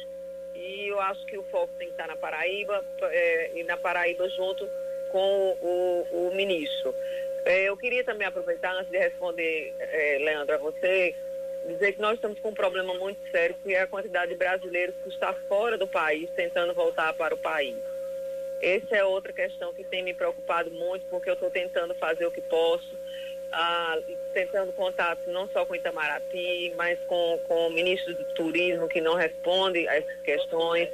E 0.55 0.87
eu 0.87 1.01
acho 1.01 1.25
que 1.25 1.37
o 1.37 1.43
foco 1.43 1.73
tem 1.77 1.87
que 1.87 1.93
estar 1.93 2.07
na 2.07 2.15
Paraíba 2.15 2.83
é, 3.01 3.51
e 3.55 3.63
na 3.63 3.75
Paraíba 3.75 4.29
junto 4.29 4.69
com 5.11 5.57
o, 5.61 6.07
o 6.11 6.35
ministro. 6.35 6.95
É, 7.45 7.69
eu 7.69 7.77
queria 7.77 8.03
também 8.03 8.27
aproveitar, 8.27 8.75
antes 8.75 8.91
de 8.91 8.97
responder, 8.97 9.73
é, 9.79 10.17
Leandro, 10.19 10.55
a 10.55 10.57
você, 10.57 11.15
dizer 11.67 11.93
que 11.93 12.01
nós 12.01 12.15
estamos 12.15 12.39
com 12.39 12.49
um 12.49 12.53
problema 12.53 12.93
muito 12.95 13.19
sério, 13.29 13.55
que 13.63 13.73
é 13.73 13.81
a 13.81 13.87
quantidade 13.87 14.31
de 14.31 14.37
brasileiros 14.37 14.95
que 15.03 15.09
está 15.09 15.33
fora 15.47 15.77
do 15.77 15.87
país, 15.87 16.29
tentando 16.35 16.73
voltar 16.73 17.13
para 17.13 17.35
o 17.35 17.37
país. 17.37 17.77
Essa 18.61 18.97
é 18.97 19.03
outra 19.03 19.31
questão 19.31 19.73
que 19.73 19.83
tem 19.83 20.03
me 20.03 20.13
preocupado 20.13 20.71
muito, 20.71 21.05
porque 21.07 21.29
eu 21.29 21.33
estou 21.33 21.51
tentando 21.51 21.93
fazer 21.95 22.25
o 22.25 22.31
que 22.31 22.41
posso 22.41 22.95
ah, 23.55 23.97
tentando 24.33 24.73
contato 24.73 25.29
não 25.29 25.47
só 25.49 25.65
com 25.65 25.75
Itamaraty, 25.75 26.73
mas 26.75 26.99
com, 27.07 27.39
com 27.47 27.67
o 27.67 27.71
ministro 27.71 28.13
do 28.13 28.25
Turismo, 28.33 28.87
que 28.87 28.99
não 28.99 29.15
responde 29.15 29.87
a 29.87 29.95
essas 29.95 30.21
questões. 30.21 30.89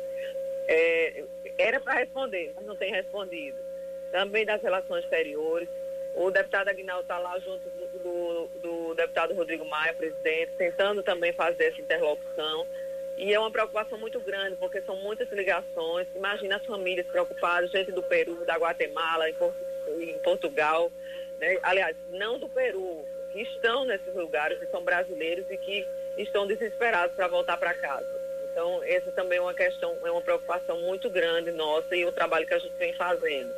É, 0.67 1.23
era 1.57 1.79
para 1.79 1.99
responder, 1.99 2.53
mas 2.55 2.65
não 2.65 2.75
tem 2.75 2.91
respondido. 2.91 3.57
Também 4.11 4.45
das 4.45 4.61
relações 4.61 5.03
exteriores. 5.03 5.67
O 6.21 6.31
deputado 6.31 6.69
Aguinaldo 6.69 7.03
está 7.03 7.17
lá 7.17 7.37
junto 7.39 7.67
do, 7.69 7.99
do, 7.99 8.49
do, 8.61 8.95
deputado 8.95 9.33
Rodrigo 9.33 9.65
Maia, 9.65 9.93
presidente, 9.93 10.51
tentando 10.57 11.01
também 11.01 11.33
fazer 11.33 11.65
essa 11.65 11.81
interlocução. 11.81 12.67
E 13.17 13.33
é 13.33 13.39
uma 13.39 13.51
preocupação 13.51 13.97
muito 13.97 14.19
grande, 14.19 14.55
porque 14.55 14.81
são 14.81 14.95
muitas 14.97 15.29
ligações. 15.31 16.07
Imagina 16.15 16.57
as 16.57 16.65
famílias 16.65 17.05
preocupadas, 17.07 17.71
gente 17.71 17.91
do 17.91 18.01
Peru, 18.03 18.45
da 18.45 18.55
Guatemala, 18.55 19.29
em, 19.29 19.35
em 20.01 20.17
Portugal 20.19 20.91
né? 21.41 21.57
aliás, 21.63 21.97
não 22.11 22.37
do 22.37 22.47
Peru, 22.47 23.03
que 23.33 23.41
estão 23.41 23.83
nesses 23.83 24.13
lugares, 24.13 24.59
que 24.59 24.67
são 24.67 24.83
brasileiros 24.83 25.45
e 25.49 25.57
que 25.57 25.85
estão 26.17 26.45
desesperados 26.45 27.15
para 27.15 27.27
voltar 27.27 27.57
para 27.57 27.73
casa. 27.73 28.21
Então, 28.51 28.81
essa 28.83 29.11
também 29.11 29.39
é 29.39 29.41
uma 29.41 29.53
questão, 29.53 29.97
é 30.05 30.11
uma 30.11 30.21
preocupação 30.21 30.79
muito 30.81 31.09
grande 31.09 31.51
nossa 31.51 31.95
e 31.95 32.05
o 32.05 32.11
trabalho 32.11 32.45
que 32.45 32.53
a 32.53 32.59
gente 32.59 32.75
vem 32.77 32.93
fazendo. 32.93 33.51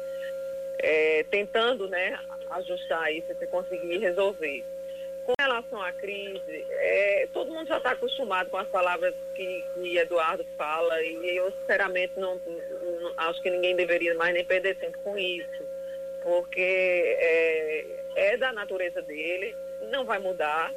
É, 0.79 1.25
tentando 1.29 1.87
né, 1.87 2.17
ajustar 2.55 3.13
isso 3.13 3.31
e 3.31 3.47
conseguir 3.47 3.97
resolver. 3.97 4.63
Com 5.25 5.33
relação 5.39 5.81
à 5.81 5.91
crise, 5.93 6.65
é, 6.69 7.27
todo 7.31 7.53
mundo 7.53 7.67
já 7.67 7.77
está 7.77 7.91
acostumado 7.91 8.49
com 8.49 8.57
as 8.57 8.67
palavras 8.67 9.13
que, 9.33 9.63
que 9.73 9.97
Eduardo 9.97 10.45
fala 10.57 11.01
e 11.01 11.37
eu, 11.37 11.49
sinceramente, 11.61 12.13
não, 12.17 12.35
não, 12.35 13.13
acho 13.15 13.41
que 13.41 13.49
ninguém 13.49 13.75
deveria 13.75 14.13
mais 14.15 14.33
nem 14.33 14.43
perder 14.43 14.75
tempo 14.75 14.97
com 14.99 15.17
isso 15.17 15.63
porque 16.23 16.61
é, 17.19 17.85
é 18.15 18.37
da 18.37 18.51
natureza 18.53 19.01
dele, 19.01 19.55
não 19.91 20.05
vai 20.05 20.17
mudar, 20.17 20.73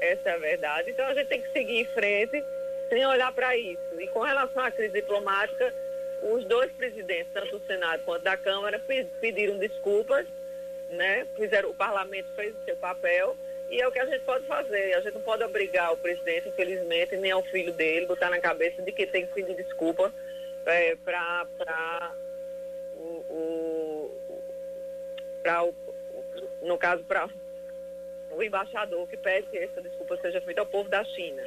essa 0.00 0.30
é 0.30 0.32
a 0.32 0.38
verdade. 0.38 0.90
Então 0.90 1.04
a 1.06 1.14
gente 1.14 1.26
tem 1.26 1.42
que 1.42 1.52
seguir 1.52 1.80
em 1.80 1.84
frente 1.86 2.42
sem 2.88 3.04
olhar 3.04 3.32
para 3.32 3.56
isso. 3.56 4.00
E 4.00 4.06
com 4.08 4.20
relação 4.20 4.62
à 4.62 4.70
crise 4.70 4.92
diplomática, 4.92 5.74
os 6.22 6.44
dois 6.44 6.70
presidentes, 6.72 7.32
tanto 7.34 7.58
do 7.58 7.66
Senado 7.66 8.02
quanto 8.04 8.22
da 8.22 8.36
Câmara, 8.36 8.80
pediram 9.20 9.58
desculpas, 9.58 10.26
né? 10.94 11.26
Fizeram, 11.36 11.70
o 11.70 11.74
parlamento 11.74 12.28
fez 12.34 12.54
o 12.54 12.64
seu 12.64 12.76
papel 12.76 13.36
e 13.70 13.80
é 13.80 13.88
o 13.88 13.92
que 13.92 13.98
a 13.98 14.06
gente 14.06 14.22
pode 14.24 14.46
fazer. 14.46 14.94
A 14.94 15.00
gente 15.00 15.14
não 15.14 15.22
pode 15.22 15.42
obrigar 15.42 15.92
o 15.92 15.96
presidente, 15.96 16.48
infelizmente, 16.48 17.16
nem 17.16 17.30
ao 17.30 17.42
filho 17.42 17.72
dele, 17.72 18.06
botar 18.06 18.30
na 18.30 18.40
cabeça 18.40 18.82
de 18.82 18.92
que 18.92 19.06
tem 19.06 19.26
que 19.26 19.32
pedir 19.32 19.54
desculpa 19.56 20.12
é, 20.66 20.96
para 20.96 22.14
o, 22.96 23.24
o 23.28 24.24
para 25.42 25.62
o, 25.62 25.74
no 26.62 26.78
caso, 26.78 27.04
para 27.04 27.28
o 28.30 28.42
embaixador 28.42 29.06
que 29.06 29.16
pede 29.16 29.46
que 29.48 29.58
essa 29.58 29.82
desculpa 29.82 30.16
seja 30.16 30.40
feita 30.40 30.62
ao 30.62 30.66
povo 30.66 30.88
da 30.88 31.04
China, 31.04 31.42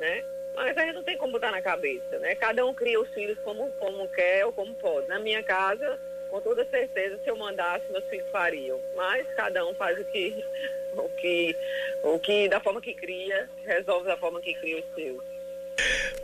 né? 0.00 0.24
Mas 0.54 0.76
a 0.76 0.82
gente 0.82 0.94
não 0.94 1.04
tem 1.04 1.16
como 1.16 1.32
botar 1.32 1.50
na 1.50 1.62
cabeça, 1.62 2.18
né? 2.18 2.34
Cada 2.34 2.64
um 2.66 2.74
cria 2.74 3.00
os 3.00 3.08
filhos 3.10 3.38
como, 3.40 3.70
como 3.72 4.08
quer 4.08 4.44
ou 4.46 4.52
como 4.52 4.74
pode. 4.74 5.08
Na 5.08 5.18
minha 5.18 5.42
casa, 5.42 5.98
com 6.34 6.40
toda 6.40 6.66
certeza, 6.68 7.16
se 7.22 7.30
eu 7.30 7.36
mandasse, 7.36 7.84
meus 7.92 8.04
filhos 8.06 8.26
fariam. 8.32 8.76
Mas 8.96 9.24
cada 9.36 9.64
um 9.64 9.72
faz 9.74 9.96
o 10.00 10.04
que, 10.06 10.44
o 10.98 11.08
que, 11.10 11.56
o 12.02 12.18
que 12.18 12.48
da 12.48 12.58
forma 12.58 12.80
que 12.80 12.92
cria, 12.92 13.48
resolve 13.64 14.08
da 14.08 14.16
forma 14.16 14.40
que 14.40 14.52
cria 14.54 14.80
os 14.80 14.94
seus. 14.96 15.22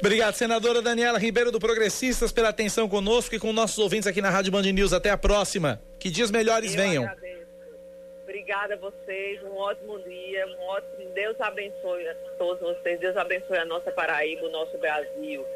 Obrigado, 0.01 0.35
senadora 0.35 0.83
Daniela 0.83 1.17
Ribeiro 1.17 1.53
do 1.53 1.61
Progressistas, 1.61 2.33
pela 2.33 2.49
atenção 2.49 2.89
conosco 2.89 3.37
e 3.37 3.39
com 3.39 3.53
nossos 3.53 3.79
ouvintes 3.79 4.09
aqui 4.09 4.21
na 4.21 4.31
Rádio 4.31 4.51
Band 4.51 4.63
News. 4.63 4.93
Até 4.93 5.11
a 5.11 5.17
próxima. 5.17 5.81
Que 5.97 6.11
dias 6.11 6.33
melhores 6.33 6.75
Eu 6.75 6.83
venham. 6.83 7.05
Agradeço. 7.05 7.31
Obrigada 8.25 8.75
a 8.75 8.79
vocês, 8.79 9.41
um 9.45 9.57
ótimo 9.59 10.01
dia, 10.01 10.45
um 10.45 10.63
ótimo. 10.71 11.09
Deus 11.15 11.41
abençoe 11.41 12.09
a 12.09 12.15
todos 12.37 12.61
vocês, 12.61 12.99
Deus 12.99 13.17
abençoe 13.17 13.59
a 13.59 13.65
nossa 13.65 13.93
Paraíba, 13.93 14.45
o 14.47 14.51
nosso 14.51 14.77
Brasil. 14.79 15.47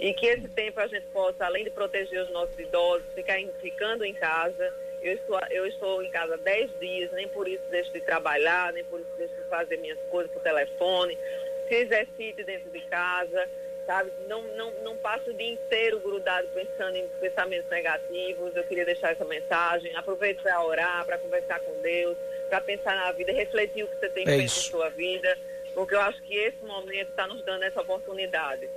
E 0.00 0.14
que 0.14 0.26
esse 0.26 0.48
tempo 0.48 0.80
a 0.80 0.86
gente 0.86 1.06
possa, 1.12 1.44
além 1.44 1.62
de 1.62 1.70
proteger 1.70 2.22
os 2.22 2.30
nossos 2.30 2.58
idosos, 2.58 3.06
ficar 3.14 3.38
em, 3.38 3.52
ficando 3.60 4.04
em 4.04 4.14
casa. 4.14 4.74
Eu 5.02 5.14
estou, 5.14 5.40
eu 5.50 5.66
estou 5.66 6.02
em 6.02 6.10
casa 6.10 6.36
10 6.36 6.78
dias, 6.80 7.12
nem 7.12 7.28
por 7.28 7.46
isso 7.46 7.62
deixo 7.70 7.92
de 7.92 8.00
trabalhar, 8.00 8.72
nem 8.72 8.84
por 8.84 9.00
isso 9.00 9.10
deixo 9.16 9.34
de 9.34 9.48
fazer 9.48 9.76
minhas 9.78 9.98
coisas 10.10 10.32
por 10.32 10.42
telefone. 10.42 11.16
Se 11.68 11.74
exercite 11.74 12.42
dentro 12.44 12.70
de 12.70 12.80
casa 12.82 13.48
sabe? 13.90 14.12
Não, 14.28 14.42
não, 14.56 14.70
não 14.84 14.96
passo 14.98 15.30
o 15.30 15.34
dia 15.34 15.50
inteiro 15.50 15.98
grudado 15.98 16.46
pensando 16.54 16.96
em 16.96 17.08
pensamentos 17.20 17.68
negativos. 17.68 18.54
Eu 18.54 18.62
queria 18.64 18.84
deixar 18.84 19.10
essa 19.10 19.24
mensagem. 19.24 19.94
Aproveite 19.96 20.40
para 20.42 20.62
orar, 20.62 21.04
para 21.04 21.18
conversar 21.18 21.58
com 21.60 21.72
Deus, 21.82 22.16
para 22.48 22.60
pensar 22.60 22.94
na 22.94 23.10
vida, 23.10 23.32
refletir 23.32 23.82
o 23.82 23.88
que 23.88 23.96
você 23.96 24.08
tem 24.10 24.22
é 24.22 24.26
feito 24.26 24.44
isso. 24.44 24.72
na 24.72 24.78
sua 24.78 24.90
vida, 24.90 25.36
porque 25.74 25.94
eu 25.94 26.00
acho 26.00 26.22
que 26.22 26.36
esse 26.36 26.64
momento 26.64 27.10
está 27.10 27.26
nos 27.26 27.42
dando 27.44 27.64
essa 27.64 27.80
oportunidade. 27.80 28.68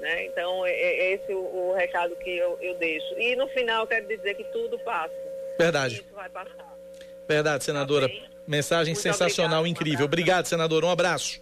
Né? 0.00 0.26
Então, 0.26 0.64
é, 0.64 0.70
é 0.70 1.14
esse 1.14 1.32
o, 1.32 1.38
o 1.38 1.74
recado 1.74 2.14
que 2.16 2.30
eu, 2.30 2.58
eu 2.60 2.74
deixo. 2.78 3.18
E 3.18 3.34
no 3.36 3.48
final, 3.48 3.86
quero 3.86 4.06
dizer 4.06 4.34
que 4.34 4.44
tudo 4.44 4.78
passa. 4.80 5.14
Verdade. 5.58 5.96
Isso 5.96 6.14
vai 6.14 6.28
passar. 6.28 6.74
Verdade, 7.28 7.64
senadora. 7.64 8.08
Tá 8.08 8.14
Mensagem 8.46 8.94
Muito 8.94 9.02
sensacional, 9.02 9.60
obrigado, 9.60 9.66
incrível. 9.66 10.04
Um 10.04 10.06
obrigado, 10.06 10.46
senadora. 10.46 10.86
Um 10.86 10.90
abraço. 10.90 11.40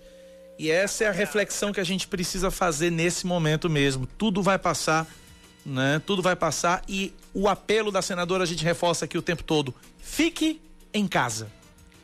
E 0.58 0.70
essa 0.70 1.04
é 1.04 1.06
a 1.06 1.12
reflexão 1.12 1.72
que 1.72 1.78
a 1.78 1.84
gente 1.84 2.08
precisa 2.08 2.50
fazer 2.50 2.90
nesse 2.90 3.26
momento 3.26 3.70
mesmo. 3.70 4.06
Tudo 4.18 4.42
vai 4.42 4.58
passar, 4.58 5.06
né? 5.64 6.02
Tudo 6.04 6.20
vai 6.20 6.34
passar 6.34 6.82
e 6.88 7.14
o 7.32 7.46
apelo 7.46 7.92
da 7.92 8.02
senadora 8.02 8.42
a 8.42 8.46
gente 8.46 8.64
reforça 8.64 9.04
aqui 9.04 9.16
o 9.16 9.22
tempo 9.22 9.44
todo. 9.44 9.72
Fique 9.98 10.60
em 10.92 11.06
casa. 11.06 11.48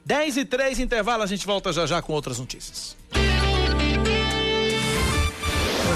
10 0.05 0.37
e 0.37 0.45
3 0.45 0.79
intervalo, 0.79 1.23
a 1.23 1.27
gente 1.27 1.47
volta 1.47 1.73
já 1.73 1.87
já 1.87 2.03
com 2.03 2.13
outras 2.13 2.39
notícias. 2.39 2.97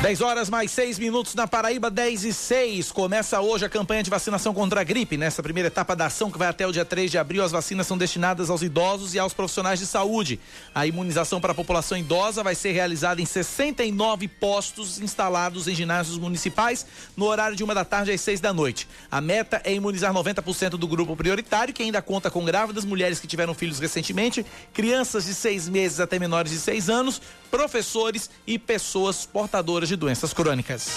10 0.00 0.20
horas 0.20 0.48
mais 0.48 0.70
6 0.70 0.96
minutos 1.00 1.34
na 1.34 1.48
Paraíba, 1.48 1.90
10 1.90 2.24
e 2.24 2.32
6. 2.32 2.92
Começa 2.92 3.40
hoje 3.40 3.64
a 3.64 3.68
campanha 3.68 4.00
de 4.00 4.08
vacinação 4.08 4.54
contra 4.54 4.80
a 4.80 4.84
gripe. 4.84 5.16
Nessa 5.16 5.42
primeira 5.42 5.66
etapa 5.66 5.96
da 5.96 6.06
ação, 6.06 6.30
que 6.30 6.38
vai 6.38 6.46
até 6.46 6.64
o 6.64 6.70
dia 6.70 6.84
3 6.84 7.10
de 7.10 7.18
abril, 7.18 7.42
as 7.42 7.50
vacinas 7.50 7.84
são 7.84 7.98
destinadas 7.98 8.48
aos 8.48 8.62
idosos 8.62 9.14
e 9.14 9.18
aos 9.18 9.34
profissionais 9.34 9.80
de 9.80 9.86
saúde. 9.86 10.38
A 10.72 10.86
imunização 10.86 11.40
para 11.40 11.50
a 11.50 11.54
população 11.54 11.98
idosa 11.98 12.44
vai 12.44 12.54
ser 12.54 12.70
realizada 12.70 13.20
em 13.20 13.26
69 13.26 14.28
postos 14.28 15.00
instalados 15.00 15.66
em 15.66 15.74
ginásios 15.74 16.16
municipais, 16.16 16.86
no 17.16 17.26
horário 17.26 17.56
de 17.56 17.64
uma 17.64 17.74
da 17.74 17.84
tarde 17.84 18.12
às 18.12 18.20
6 18.20 18.38
da 18.38 18.52
noite. 18.52 18.86
A 19.10 19.20
meta 19.20 19.60
é 19.64 19.74
imunizar 19.74 20.14
90% 20.14 20.70
do 20.70 20.86
grupo 20.86 21.16
prioritário, 21.16 21.74
que 21.74 21.82
ainda 21.82 22.00
conta 22.00 22.30
com 22.30 22.44
grávidas, 22.44 22.84
mulheres 22.84 23.18
que 23.18 23.26
tiveram 23.26 23.52
filhos 23.52 23.80
recentemente, 23.80 24.46
crianças 24.72 25.24
de 25.24 25.34
seis 25.34 25.68
meses 25.68 25.98
até 25.98 26.20
menores 26.20 26.52
de 26.52 26.58
seis 26.58 26.88
anos, 26.88 27.20
professores 27.50 28.30
e 28.46 28.58
pessoas 28.58 29.26
portadoras 29.26 29.88
de 29.88 29.96
doenças 29.96 30.32
crônicas. 30.32 30.88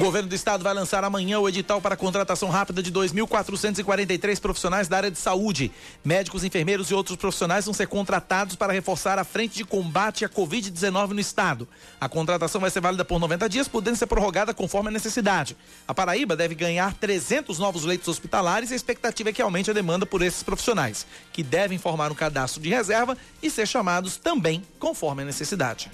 O 0.00 0.02
governo 0.02 0.30
do 0.30 0.34
estado 0.34 0.64
vai 0.64 0.72
lançar 0.72 1.04
amanhã 1.04 1.38
o 1.38 1.46
edital 1.46 1.78
para 1.78 1.94
contratação 1.94 2.48
rápida 2.48 2.82
de 2.82 2.90
2.443 2.90 4.40
profissionais 4.40 4.88
da 4.88 4.96
área 4.96 5.10
de 5.10 5.18
saúde. 5.18 5.70
Médicos, 6.02 6.42
enfermeiros 6.42 6.90
e 6.90 6.94
outros 6.94 7.18
profissionais 7.18 7.66
vão 7.66 7.74
ser 7.74 7.86
contratados 7.86 8.56
para 8.56 8.72
reforçar 8.72 9.18
a 9.18 9.24
frente 9.24 9.56
de 9.56 9.64
combate 9.64 10.24
à 10.24 10.28
Covid-19 10.30 11.10
no 11.10 11.20
estado. 11.20 11.68
A 12.00 12.08
contratação 12.08 12.62
vai 12.62 12.70
ser 12.70 12.80
válida 12.80 13.04
por 13.04 13.20
90 13.20 13.46
dias, 13.46 13.68
podendo 13.68 13.98
ser 13.98 14.06
prorrogada 14.06 14.54
conforme 14.54 14.88
a 14.88 14.92
necessidade. 14.92 15.54
A 15.86 15.92
Paraíba 15.92 16.34
deve 16.34 16.54
ganhar 16.54 16.94
300 16.94 17.58
novos 17.58 17.84
leitos 17.84 18.08
hospitalares 18.08 18.70
e 18.70 18.72
a 18.72 18.76
expectativa 18.76 19.28
é 19.28 19.32
que 19.34 19.42
aumente 19.42 19.70
a 19.70 19.74
demanda 19.74 20.06
por 20.06 20.22
esses 20.22 20.42
profissionais, 20.42 21.06
que 21.30 21.42
devem 21.42 21.76
formar 21.76 22.10
um 22.10 22.14
cadastro 22.14 22.62
de 22.62 22.70
reserva 22.70 23.18
e 23.42 23.50
ser 23.50 23.68
chamados 23.68 24.16
também 24.16 24.62
conforme 24.78 25.20
a 25.20 25.26
necessidade. 25.26 25.90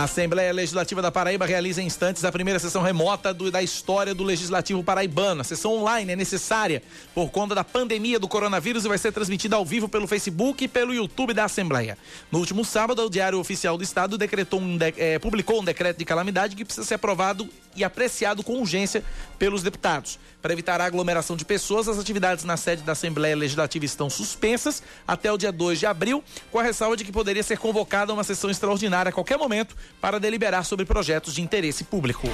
A 0.00 0.04
Assembleia 0.04 0.50
Legislativa 0.50 1.02
da 1.02 1.12
Paraíba 1.12 1.44
realiza 1.44 1.82
em 1.82 1.84
instantes 1.84 2.24
a 2.24 2.32
primeira 2.32 2.58
sessão 2.58 2.80
remota 2.80 3.34
do, 3.34 3.50
da 3.50 3.62
história 3.62 4.14
do 4.14 4.24
Legislativo 4.24 4.82
Paraibano. 4.82 5.42
A 5.42 5.44
sessão 5.44 5.74
online 5.74 6.12
é 6.12 6.16
necessária 6.16 6.82
por 7.14 7.30
conta 7.30 7.54
da 7.54 7.62
pandemia 7.62 8.18
do 8.18 8.26
coronavírus 8.26 8.86
e 8.86 8.88
vai 8.88 8.96
ser 8.96 9.12
transmitida 9.12 9.56
ao 9.56 9.64
vivo 9.66 9.90
pelo 9.90 10.06
Facebook 10.06 10.64
e 10.64 10.68
pelo 10.68 10.94
YouTube 10.94 11.34
da 11.34 11.44
Assembleia. 11.44 11.98
No 12.32 12.38
último 12.38 12.64
sábado, 12.64 13.04
o 13.04 13.10
Diário 13.10 13.38
Oficial 13.38 13.76
do 13.76 13.84
Estado 13.84 14.16
decretou 14.16 14.58
um 14.58 14.78
de, 14.78 14.94
é, 14.96 15.18
publicou 15.18 15.60
um 15.60 15.64
decreto 15.64 15.98
de 15.98 16.04
calamidade 16.06 16.56
que 16.56 16.64
precisa 16.64 16.86
ser 16.86 16.94
aprovado 16.94 17.46
e 17.76 17.84
apreciado 17.84 18.42
com 18.42 18.54
urgência 18.54 19.04
pelos 19.38 19.62
deputados. 19.62 20.18
Para 20.40 20.54
evitar 20.54 20.80
a 20.80 20.86
aglomeração 20.86 21.36
de 21.36 21.44
pessoas, 21.44 21.86
as 21.86 21.98
atividades 21.98 22.44
na 22.44 22.56
sede 22.56 22.82
da 22.82 22.92
Assembleia 22.92 23.36
Legislativa 23.36 23.84
estão 23.84 24.08
suspensas 24.08 24.82
até 25.06 25.30
o 25.30 25.36
dia 25.36 25.52
2 25.52 25.78
de 25.78 25.84
abril, 25.84 26.24
com 26.50 26.58
a 26.58 26.62
ressalva 26.62 26.96
de 26.96 27.04
que 27.04 27.12
poderia 27.12 27.42
ser 27.42 27.58
convocada 27.58 28.14
uma 28.14 28.24
sessão 28.24 28.48
extraordinária 28.48 29.10
a 29.10 29.12
qualquer 29.12 29.36
momento 29.36 29.76
para 30.00 30.18
deliberar 30.18 30.64
sobre 30.64 30.84
projetos 30.86 31.34
de 31.34 31.42
interesse 31.42 31.84
público. 31.84 32.28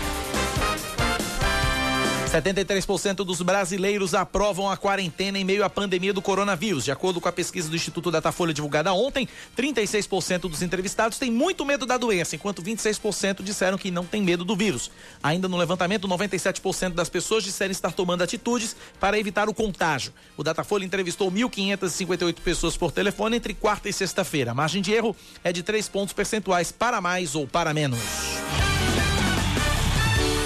73% 2.37 3.17
dos 3.25 3.41
brasileiros 3.41 4.15
aprovam 4.15 4.71
a 4.71 4.77
quarentena 4.77 5.39
em 5.39 5.45
meio 5.45 5.65
à 5.65 5.71
pandemia 5.71 6.13
do 6.13 6.21
coronavírus. 6.21 6.85
De 6.85 6.91
acordo 6.91 7.21
com 7.21 7.29
a 7.29 7.33
pesquisa 7.33 7.69
do 7.71 7.77
Instituto 7.77 8.11
Datafolha 8.11 8.53
divulgada 8.53 8.93
ontem, 8.93 9.27
36% 9.57 10.41
dos 10.41 10.61
entrevistados 10.61 11.19
têm 11.19 11.31
muito 11.31 11.65
medo 11.65 11.87
da 11.87 11.97
doença, 11.97 12.37
enquanto 12.37 12.63
26% 12.63 13.43
disseram 13.43 13.79
que 13.79 13.91
não 13.91 14.05
têm 14.05 14.23
medo 14.23 14.45
do 14.45 14.55
vírus. 14.55 14.91
Ainda 15.23 15.49
no 15.49 15.57
levantamento, 15.57 16.07
97% 16.07 16.91
das 16.91 17.09
pessoas 17.09 17.43
disseram 17.43 17.73
estar 17.73 17.93
tomando 17.93 18.23
atitudes 18.23 18.77
para 19.01 19.19
evitar 19.19 19.49
o 19.49 19.55
contágio. 19.55 20.13
O 20.37 20.45
Datafolha 20.45 20.85
entrevistou 20.85 21.33
1.558 21.33 22.35
pessoas 22.41 22.77
por 22.77 22.93
telefone 22.93 23.37
entre 23.37 23.55
quarta 23.55 23.89
e 23.89 23.93
sexta-feira. 23.93 24.51
A 24.51 24.55
margem 24.55 24.83
de 24.83 24.93
erro 24.93 25.17
é 25.43 25.53
de 25.53 25.63
3 25.63 25.89
pontos 25.89 26.13
percentuais 26.13 26.71
para 26.71 27.01
mais 27.01 27.35
ou 27.35 27.47
para 27.47 27.73
menos. 27.73 27.99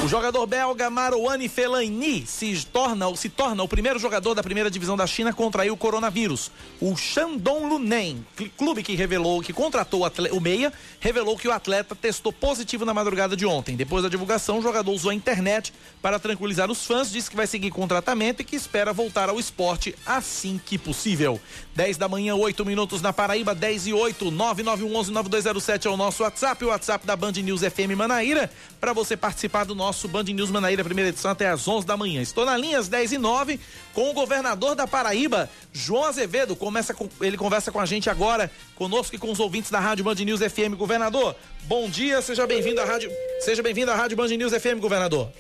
O 0.03 0.09
jogador 0.09 0.47
belga 0.47 0.89
Marouane 0.89 1.47
Fellaini 1.47 2.25
se 2.27 2.65
torna, 2.65 3.15
se 3.15 3.29
torna 3.29 3.63
o 3.63 3.69
primeiro 3.69 3.99
jogador 3.99 4.35
da 4.35 4.43
primeira 4.43 4.71
divisão 4.71 4.97
da 4.97 5.07
China 5.07 5.29
a 5.29 5.33
contrair 5.33 5.71
o 5.71 5.77
coronavírus. 5.77 6.51
O 6.81 6.97
Shandong 6.97 7.67
Luneng, 7.67 8.25
clube 8.57 8.83
que 8.83 8.95
revelou 8.95 9.43
que 9.43 9.53
contratou 9.53 10.11
o 10.33 10.41
meia, 10.41 10.73
revelou 11.01 11.37
que 11.37 11.49
o 11.49 11.53
atleta 11.53 11.97
testou 11.97 12.33
positivo 12.33 12.85
na 12.85 12.95
madrugada 12.95 13.35
de 13.35 13.47
ontem. 13.47 13.75
Depois 13.75 14.03
da 14.03 14.09
divulgação, 14.09 14.59
o 14.59 14.63
jogador 14.63 14.93
usou 14.93 15.11
a 15.11 15.15
internet 15.15 15.73
para 16.03 16.19
tranquilizar 16.19 16.71
os 16.71 16.85
fãs, 16.85 17.11
disse 17.11 17.31
que 17.31 17.37
vai 17.37 17.47
seguir 17.47 17.71
com 17.71 17.89
tratamento 17.89 18.43
e 18.43 18.45
que 18.45 18.55
espera 18.55 18.93
voltar 18.93 19.29
ao 19.29 19.41
esporte 19.41 19.95
assim 20.05 20.61
que 20.65 20.77
possível. 20.77 21.41
10 21.75 21.97
da 21.97 22.09
manhã, 22.09 22.35
8 22.35 22.65
minutos 22.67 23.01
na 23.01 23.13
Paraíba, 23.13 23.55
10 23.55 23.87
e 23.89 23.93
8, 23.95 24.31
9911-9207 24.31 25.87
é 25.87 25.89
o 25.89 25.97
nosso 25.97 26.23
WhatsApp, 26.23 26.65
o 26.65 26.69
WhatsApp 26.69 27.07
da 27.07 27.17
Band 27.17 27.33
News 27.33 27.63
FM 27.63 27.97
Manaíra, 27.97 28.51
para 28.79 28.93
você 28.93 29.17
participar 29.17 29.65
do 29.65 29.75
nosso 29.75 30.07
Band 30.07 30.25
News 30.25 30.51
Manaíra, 30.51 30.85
primeira 30.85 31.09
edição, 31.09 31.31
até 31.31 31.49
às 31.49 31.67
11 31.67 31.87
da 31.87 31.97
manhã. 31.97 32.21
Estou 32.21 32.45
na 32.45 32.57
linha 32.57 32.79
às 32.79 32.89
10 32.89 33.13
e 33.13 33.19
9 33.19 33.59
com 33.95 34.11
o 34.11 34.13
governador 34.13 34.75
da 34.75 34.87
Paraíba, 34.87 35.49
João 35.73 36.05
Azevedo. 36.05 36.55
Começa 36.55 36.93
com, 36.93 37.09
ele 37.21 37.37
conversa 37.37 37.73
com 37.73 37.81
a 37.81 37.87
gente 37.87 38.11
agora, 38.11 38.51
conosco 38.75 39.15
e 39.17 39.19
com 39.19 39.31
os 39.31 39.41
ouvintes 39.41 39.71
da 39.71 39.81
Rádio 39.81 40.05
Band 40.05 40.17
News 40.17 40.41
FM. 40.41 40.77
Governador, 40.77 40.90
bom 41.69 41.89
dia, 41.89 42.21
seja 42.21 42.49
bem-vindo 42.49 42.81
à 42.81 42.85
Rádio, 42.85 43.13
seja 43.39 43.63
bem-vindo 43.63 43.93
à 43.93 43.95
Rádio 43.95 44.17
Band 44.17 44.27
News 44.27 44.53
FM, 44.53 44.81
governador. 44.81 45.31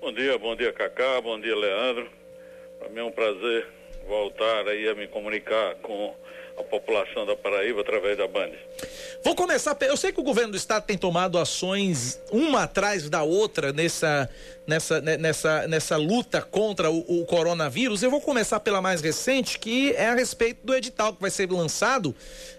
Bom 0.00 0.12
dia, 0.12 0.36
bom 0.36 0.56
dia, 0.56 0.72
Cacá, 0.72 1.20
bom 1.20 1.38
dia, 1.40 1.54
Leandro. 1.54 2.10
Para 2.76 2.88
mim 2.88 2.98
é 2.98 3.04
um 3.04 3.12
prazer 3.12 3.68
voltar 4.08 4.66
aí 4.66 4.88
a 4.88 4.94
me 4.96 5.06
comunicar 5.06 5.76
com 5.76 6.12
a 6.60 6.64
população 6.64 7.26
da 7.26 7.36
Paraíba 7.36 7.80
através 7.80 8.16
da 8.16 8.26
Band. 8.26 8.50
Vou 9.22 9.34
começar, 9.34 9.76
eu 9.82 9.96
sei 9.96 10.12
que 10.12 10.20
o 10.20 10.22
governo 10.22 10.52
do 10.52 10.56
estado 10.56 10.84
tem 10.84 10.96
tomado 10.96 11.38
ações 11.38 12.20
uma 12.30 12.64
atrás 12.64 13.08
da 13.08 13.22
outra 13.22 13.72
nessa 13.72 14.28
nessa 14.66 15.00
nessa 15.00 15.66
nessa 15.66 15.96
luta 15.96 16.40
contra 16.40 16.90
o, 16.90 17.22
o 17.22 17.26
coronavírus. 17.26 18.02
Eu 18.02 18.10
vou 18.10 18.20
começar 18.20 18.60
pela 18.60 18.80
mais 18.80 19.00
recente, 19.00 19.58
que 19.58 19.92
é 19.92 20.08
a 20.08 20.14
respeito 20.14 20.64
do 20.64 20.74
edital 20.74 21.12
que 21.14 21.20
vai 21.20 21.30
ser 21.30 21.50
lançado 21.50 22.14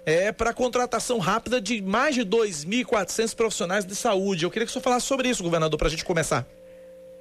é 0.05 0.31
para 0.31 0.53
contratação 0.53 1.19
rápida 1.19 1.61
de 1.61 1.81
mais 1.81 2.15
de 2.15 2.25
2.400 2.25 3.35
profissionais 3.35 3.85
de 3.85 3.95
saúde. 3.95 4.43
Eu 4.43 4.51
queria 4.51 4.65
que 4.65 4.69
o 4.69 4.73
senhor 4.73 4.83
falasse 4.83 5.05
sobre 5.05 5.29
isso, 5.29 5.43
governador, 5.43 5.77
para 5.77 5.87
a 5.87 5.91
gente 5.91 6.03
começar. 6.03 6.45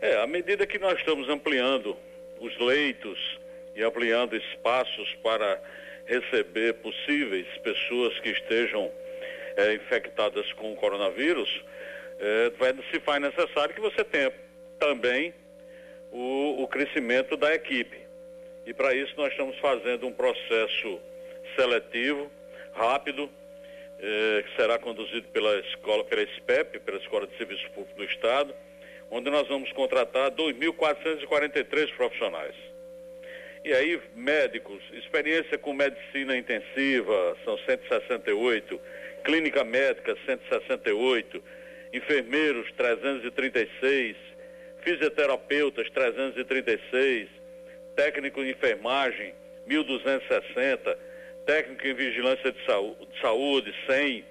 É, 0.00 0.16
à 0.22 0.26
medida 0.26 0.66
que 0.66 0.78
nós 0.78 0.98
estamos 0.98 1.28
ampliando 1.28 1.94
os 2.40 2.58
leitos, 2.58 3.18
e 3.74 3.82
ampliando 3.82 4.36
espaços 4.36 5.14
para 5.22 5.60
receber 6.10 6.74
possíveis 6.74 7.46
pessoas 7.58 8.18
que 8.18 8.30
estejam 8.30 8.90
é, 9.56 9.74
infectadas 9.74 10.52
com 10.54 10.72
o 10.72 10.76
coronavírus, 10.76 11.48
é, 12.18 12.50
vai, 12.58 12.74
se 12.90 12.98
faz 12.98 13.22
necessário 13.22 13.72
que 13.72 13.80
você 13.80 14.02
tenha 14.02 14.32
também 14.80 15.32
o, 16.10 16.64
o 16.64 16.66
crescimento 16.66 17.36
da 17.36 17.54
equipe. 17.54 17.96
E 18.66 18.74
para 18.74 18.92
isso 18.92 19.14
nós 19.16 19.30
estamos 19.30 19.56
fazendo 19.58 20.04
um 20.08 20.12
processo 20.12 21.00
seletivo, 21.54 22.28
rápido, 22.72 23.30
é, 24.00 24.42
que 24.42 24.56
será 24.56 24.80
conduzido 24.80 25.28
pela 25.28 25.60
escola, 25.60 26.02
pela 26.02 26.26
SPEP, 26.26 26.80
pela 26.80 26.98
Escola 26.98 27.26
de 27.28 27.36
Serviço 27.36 27.70
Público 27.70 27.96
do 27.96 28.04
Estado, 28.04 28.52
onde 29.12 29.30
nós 29.30 29.46
vamos 29.46 29.70
contratar 29.72 30.32
2.443 30.32 31.94
profissionais. 31.94 32.69
E 33.62 33.74
aí, 33.74 34.00
médicos, 34.14 34.82
experiência 34.92 35.58
com 35.58 35.74
medicina 35.74 36.36
intensiva, 36.36 37.36
são 37.44 37.58
168, 37.58 38.80
clínica 39.22 39.62
médica, 39.64 40.16
168, 40.24 41.42
enfermeiros, 41.92 42.72
336, 42.72 44.16
fisioterapeutas, 44.80 45.90
336, 45.90 47.28
técnico 47.94 48.40
em 48.42 48.50
enfermagem, 48.50 49.34
1.260, 49.68 50.96
técnico 51.44 51.86
em 51.86 51.94
vigilância 51.94 52.52
de 52.52 53.20
saúde, 53.20 53.74
100, 53.86 54.24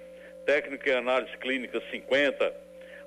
técnico 0.44 0.88
em 0.88 0.92
análise 0.92 1.36
clínica, 1.36 1.80
50, 1.88 2.52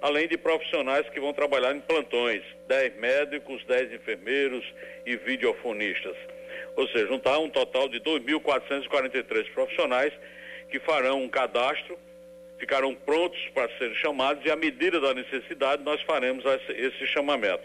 além 0.04 0.28
de 0.28 0.38
profissionais 0.38 1.10
que 1.10 1.20
vão 1.22 1.34
trabalhar 1.34 1.74
em 1.74 1.80
plantões, 1.80 2.44
10 2.68 2.98
médicos, 2.98 3.64
10 3.66 3.94
enfermeiros 3.94 4.66
e 5.06 5.16
videofonistas. 5.16 6.18
Ou 6.76 6.86
seja, 6.90 7.08
juntar 7.08 7.40
um 7.40 7.50
total 7.50 7.88
de 7.88 8.02
2.443 8.02 9.50
profissionais 9.54 10.12
que 10.70 10.78
farão 10.82 11.24
um 11.24 11.30
cadastro, 11.30 11.98
ficarão 12.60 12.94
prontos 12.94 13.40
para 13.54 13.70
serem 13.78 13.96
chamados 13.96 14.46
e, 14.46 14.52
à 14.52 14.58
medida 14.58 15.00
da 15.00 15.14
necessidade, 15.14 15.82
nós 15.84 16.02
faremos 16.02 16.44
esse, 16.70 17.08
chamamento. 17.08 17.64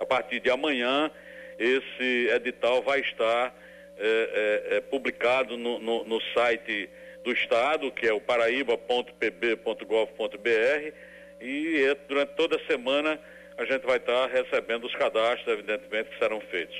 A 0.00 0.06
partir 0.06 0.40
de 0.40 0.48
amanhã, 0.48 1.10
esse 1.58 2.30
edital 2.34 2.80
vai 2.80 3.00
estar 3.00 3.54
é, 3.98 4.70
é, 4.72 4.76
é, 4.76 4.80
publicado 4.80 5.58
no, 5.58 5.78
no, 5.78 6.02
no 6.04 6.18
site 6.32 6.88
do 7.22 7.30
Estado, 7.30 7.92
que 7.92 8.06
é 8.06 8.12
o 8.14 8.22
paraíba.pb.gov.br, 8.22 11.09
e 11.40 11.84
é, 11.84 11.96
durante 12.08 12.30
toda 12.34 12.56
a 12.56 12.66
semana 12.66 13.18
a 13.56 13.64
gente 13.64 13.84
vai 13.86 13.98
estar 13.98 14.26
recebendo 14.26 14.86
os 14.86 14.94
cadastros, 14.94 15.46
evidentemente, 15.48 16.10
que 16.10 16.18
serão 16.18 16.40
feitos. 16.50 16.76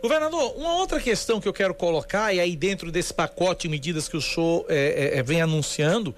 Governador, 0.00 0.56
uma 0.56 0.74
outra 0.76 1.00
questão 1.00 1.40
que 1.40 1.48
eu 1.48 1.52
quero 1.52 1.74
colocar, 1.74 2.32
e 2.32 2.38
aí 2.38 2.54
dentro 2.54 2.92
desse 2.92 3.12
pacote 3.12 3.62
de 3.62 3.68
medidas 3.68 4.08
que 4.08 4.16
o 4.16 4.20
senhor 4.20 4.64
é, 4.68 5.18
é, 5.18 5.22
vem 5.22 5.40
anunciando, 5.40 6.14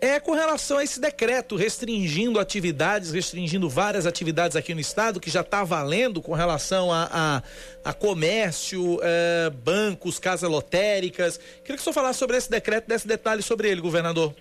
é 0.00 0.18
com 0.18 0.32
relação 0.32 0.78
a 0.78 0.84
esse 0.84 1.00
decreto 1.00 1.54
restringindo 1.54 2.40
atividades, 2.40 3.12
restringindo 3.12 3.68
várias 3.70 4.04
atividades 4.04 4.56
aqui 4.56 4.74
no 4.74 4.80
estado, 4.80 5.20
que 5.20 5.30
já 5.30 5.42
está 5.42 5.62
valendo 5.62 6.20
com 6.20 6.34
relação 6.34 6.92
a, 6.92 7.08
a, 7.12 7.42
a 7.90 7.94
comércio, 7.94 8.98
é, 9.00 9.48
bancos, 9.50 10.18
casas 10.18 10.50
lotéricas. 10.50 11.38
Queria 11.62 11.76
que 11.76 11.80
o 11.80 11.84
senhor 11.84 11.94
falasse 11.94 12.18
sobre 12.18 12.36
esse 12.36 12.50
decreto, 12.50 12.88
desse 12.88 13.06
detalhe 13.06 13.42
sobre 13.42 13.70
ele, 13.70 13.80
governador. 13.80 14.34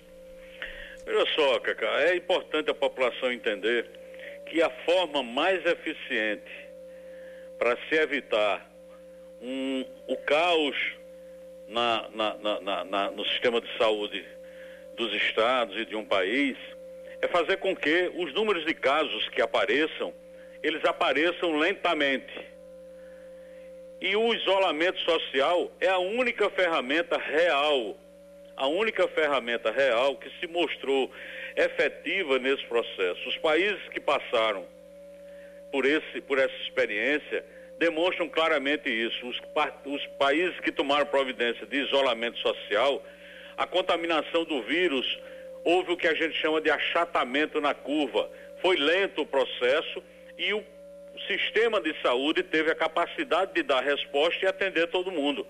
Veja 1.06 1.26
só, 1.36 1.60
Cacá, 1.60 2.02
é 2.02 2.16
importante 2.16 2.70
a 2.70 2.76
população 2.76 3.32
entender 3.32 3.90
que 4.46 4.62
a 4.62 4.70
forma 4.86 5.24
mais 5.24 5.66
eficiente 5.66 6.52
para 7.58 7.78
se 7.88 7.96
evitar 7.96 8.70
um, 9.42 9.86
o 10.08 10.18
caos 10.18 10.76
na, 11.68 12.10
na, 12.14 12.84
na, 12.86 13.12
no 13.12 13.26
sistema 13.26 13.62
de 13.62 13.78
saúde 13.78 14.26
dos 14.96 15.14
estados 15.14 15.76
e 15.78 15.86
de 15.86 15.96
um 15.96 16.06
país 16.06 16.58
é 17.22 17.28
fazer 17.28 17.58
com 17.58 17.76
que 17.76 18.12
os 18.16 18.34
números 18.34 18.66
de 18.66 18.74
casos 18.74 19.30
que 19.30 19.42
apareçam, 19.42 20.14
eles 20.62 20.84
apareçam 20.86 21.58
lentamente. 21.58 22.34
E 24.00 24.16
o 24.16 24.34
isolamento 24.34 25.00
social 25.02 25.72
é 25.80 25.88
a 25.88 26.00
única 26.00 26.50
ferramenta 26.50 27.18
real, 27.18 27.96
a 28.62 28.68
única 28.68 29.08
ferramenta 29.08 29.72
real 29.72 30.16
que 30.16 30.30
se 30.40 30.46
mostrou 30.46 31.12
efetiva 31.56 32.38
nesse 32.38 32.64
processo. 32.66 33.28
Os 33.28 33.36
países 33.38 33.82
que 33.90 34.00
passaram 34.00 34.64
por, 35.72 35.84
esse, 35.84 36.22
por 36.22 36.38
essa 36.38 36.56
experiência 36.58 37.44
demonstram 37.80 38.30
claramente 38.30 38.88
isso. 38.88 39.28
Os, 39.28 39.42
os 39.84 40.06
países 40.20 40.60
que 40.60 40.72
tomaram 40.72 41.08
providência 41.08 41.66
de 41.66 41.78
isolamento 41.78 42.38
social, 42.38 43.04
a 43.58 43.66
contaminação 43.66 44.44
do 44.44 44.62
vírus, 44.62 45.20
houve 45.64 45.94
o 45.94 45.98
que 45.98 46.08
a 46.08 46.14
gente 46.14 46.40
chama 46.40 46.62
de 46.62 46.70
achatamento 46.70 47.60
na 47.60 47.74
curva. 47.74 48.30
Foi 48.62 48.78
lento 48.78 49.24
o 49.24 49.26
processo 49.26 50.04
e 50.38 50.54
o 50.54 50.64
sistema 51.28 51.82
de 51.82 52.00
saúde 52.04 52.44
teve 52.44 52.70
a 52.70 52.76
capacidade 52.76 53.56
de 53.56 53.64
dar 53.64 53.82
resposta 53.82 54.46
e 54.46 54.48
atender 54.48 54.86
todo 54.90 55.12
mundo. 55.12 55.48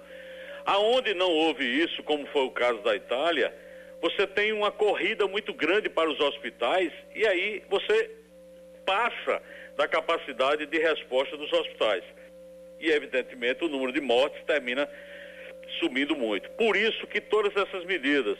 Aonde 0.65 1.13
não 1.13 1.29
houve 1.29 1.63
isso, 1.65 2.03
como 2.03 2.25
foi 2.27 2.43
o 2.43 2.51
caso 2.51 2.79
da 2.81 2.95
Itália, 2.95 3.53
você 4.01 4.25
tem 4.25 4.51
uma 4.51 4.71
corrida 4.71 5.27
muito 5.27 5.53
grande 5.53 5.89
para 5.89 6.09
os 6.09 6.19
hospitais 6.19 6.91
e 7.15 7.25
aí 7.25 7.63
você 7.69 8.09
passa 8.85 9.41
da 9.75 9.87
capacidade 9.87 10.65
de 10.65 10.77
resposta 10.79 11.37
dos 11.37 11.51
hospitais 11.53 12.03
e, 12.79 12.89
evidentemente, 12.89 13.63
o 13.63 13.69
número 13.69 13.91
de 13.91 14.01
mortes 14.01 14.43
termina 14.45 14.89
subindo 15.79 16.15
muito. 16.15 16.49
Por 16.51 16.75
isso 16.75 17.05
que 17.07 17.21
todas 17.21 17.55
essas 17.55 17.85
medidas, 17.85 18.37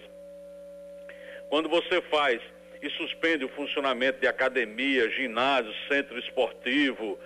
quando 1.49 1.69
você 1.69 2.01
faz 2.03 2.41
e 2.81 2.89
suspende 2.89 3.45
o 3.45 3.49
funcionamento 3.49 4.19
de 4.19 4.27
academia, 4.27 5.09
ginásio, 5.11 5.71
centro 5.87 6.17
esportivo, 6.17 7.19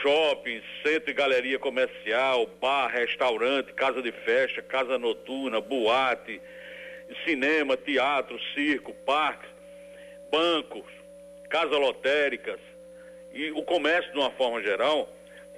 shopping, 0.00 0.62
centro 0.82 1.10
e 1.10 1.14
galeria 1.14 1.58
comercial, 1.58 2.46
bar, 2.60 2.88
restaurante, 2.88 3.72
casa 3.72 4.02
de 4.02 4.12
festa, 4.12 4.62
casa 4.62 4.98
noturna, 4.98 5.60
boate, 5.60 6.40
cinema, 7.24 7.76
teatro, 7.76 8.38
circo, 8.54 8.92
parques, 9.06 9.50
bancos, 10.30 10.86
casas 11.48 11.78
lotéricas 11.78 12.58
e 13.32 13.50
o 13.52 13.62
comércio 13.62 14.12
de 14.12 14.18
uma 14.18 14.30
forma 14.30 14.62
geral, 14.62 15.08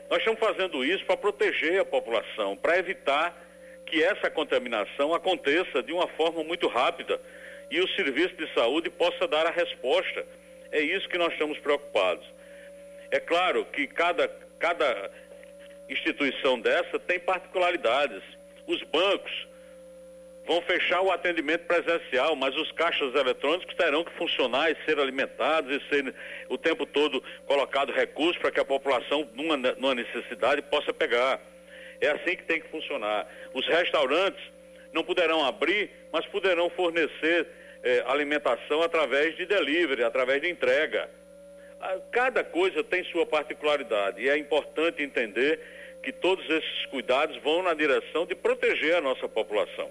nós 0.09 0.19
estamos 0.19 0.41
fazendo 0.41 0.85
isso 0.85 1.05
para 1.05 1.17
proteger 1.17 1.81
a 1.81 1.85
população, 1.85 2.57
para 2.57 2.79
evitar 2.79 3.37
que 3.85 4.03
essa 4.03 4.31
contaminação 4.31 5.15
aconteça 5.15 5.83
de 5.83 5.93
uma 5.93 6.09
forma 6.09 6.43
muito 6.43 6.69
rápida 6.69 7.21
e 7.71 7.81
o 7.81 7.89
serviço 7.95 8.35
de 8.37 8.53
saúde 8.55 8.91
possa 8.91 9.27
dar 9.29 9.47
a 9.47 9.51
resposta. 9.51 10.25
É 10.73 10.81
isso 10.81 11.09
que 11.09 11.19
nós 11.19 11.33
estamos 11.33 11.59
preocupados. 11.59 12.27
É 13.11 13.21
claro 13.21 13.65
que 13.67 13.87
cada, 13.87 14.29
cada 14.59 15.11
instituição 15.89 16.61
dessa 16.61 16.99
tem 16.99 17.19
particularidades. 17.21 18.23
Os 18.67 18.83
bancos 18.85 19.47
vão 20.47 20.63
fechar 20.63 21.01
o 21.03 21.11
atendimento 21.11 21.67
presencial, 21.67 22.37
mas 22.37 22.57
os 22.57 22.71
caixas 22.73 23.15
eletrônicos 23.15 23.75
terão 23.75 24.05
que 24.05 24.13
funcionar 24.13 24.71
e 24.71 24.77
ser 24.85 24.99
alimentados 24.99 25.77
e 25.77 25.89
ser 25.89 26.15
o 26.49 26.57
tempo 26.57 26.87
todo 26.87 27.23
colocado 27.47 27.93
recursos 27.93 28.39
para 28.39 28.53
que 28.53 28.61
a 28.61 28.65
população, 28.65 29.29
numa, 29.35 29.57
numa 29.57 29.95
necessidade, 29.95 30.63
possa 30.63 30.93
pegar. 30.93 31.41
É 32.01 32.09
assim 32.09 32.37
que 32.37 32.45
tem 32.45 32.61
que 32.61 32.69
funcionar. 32.69 33.27
Os 33.53 33.67
restaurantes 33.67 34.43
não 34.93 35.03
poderão 35.03 35.45
abrir, 35.45 35.91
mas 36.13 36.25
poderão 36.27 36.71
fornecer 36.71 37.47
eh, 37.83 38.05
alimentação 38.07 38.83
através 38.83 39.37
de 39.37 39.47
delivery, 39.47 40.05
através 40.05 40.41
de 40.41 40.49
entrega. 40.49 41.11
Ah, 41.89 41.99
cada 42.11 42.43
coisa 42.43 42.83
tem 42.83 43.05
sua 43.05 43.25
particularidade 43.25 44.21
e 44.21 44.29
é 44.29 44.37
importante 44.37 45.05
entender 45.05 45.61
que 46.03 46.11
todos 46.11 46.45
esses 46.51 46.87
cuidados 46.87 47.41
vão 47.45 47.63
na 47.63 47.75
direção 47.75 48.27
de 48.27 48.35
proteger 48.35 48.97
a 48.97 49.01
nossa 49.01 49.29
população. 49.29 49.89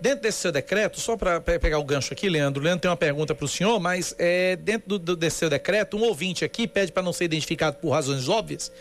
Dentro 0.00 0.20
desse 0.20 0.38
seu 0.38 0.50
decreto, 0.50 0.98
só 0.98 1.14
para 1.14 1.38
pegar 1.40 1.78
o 1.78 1.84
gancho 1.84 2.14
aqui, 2.14 2.30
Leandro, 2.30 2.62
Leandro 2.62 2.80
tem 2.80 2.90
uma 2.90 2.96
pergunta 2.96 3.34
para 3.34 3.44
o 3.44 3.48
senhor, 3.48 3.78
mas 3.78 4.14
é, 4.18 4.56
dentro 4.56 4.88
do, 4.88 4.98
do, 4.98 5.16
desse 5.16 5.36
seu 5.36 5.50
decreto, 5.50 5.98
um 5.98 6.02
ouvinte 6.02 6.46
aqui 6.46 6.66
pede 6.66 6.90
para 6.90 7.02
não 7.02 7.12
ser 7.12 7.24
identificado 7.24 7.76
por 7.76 7.90
razões 7.90 8.26
óbvias. 8.26 8.72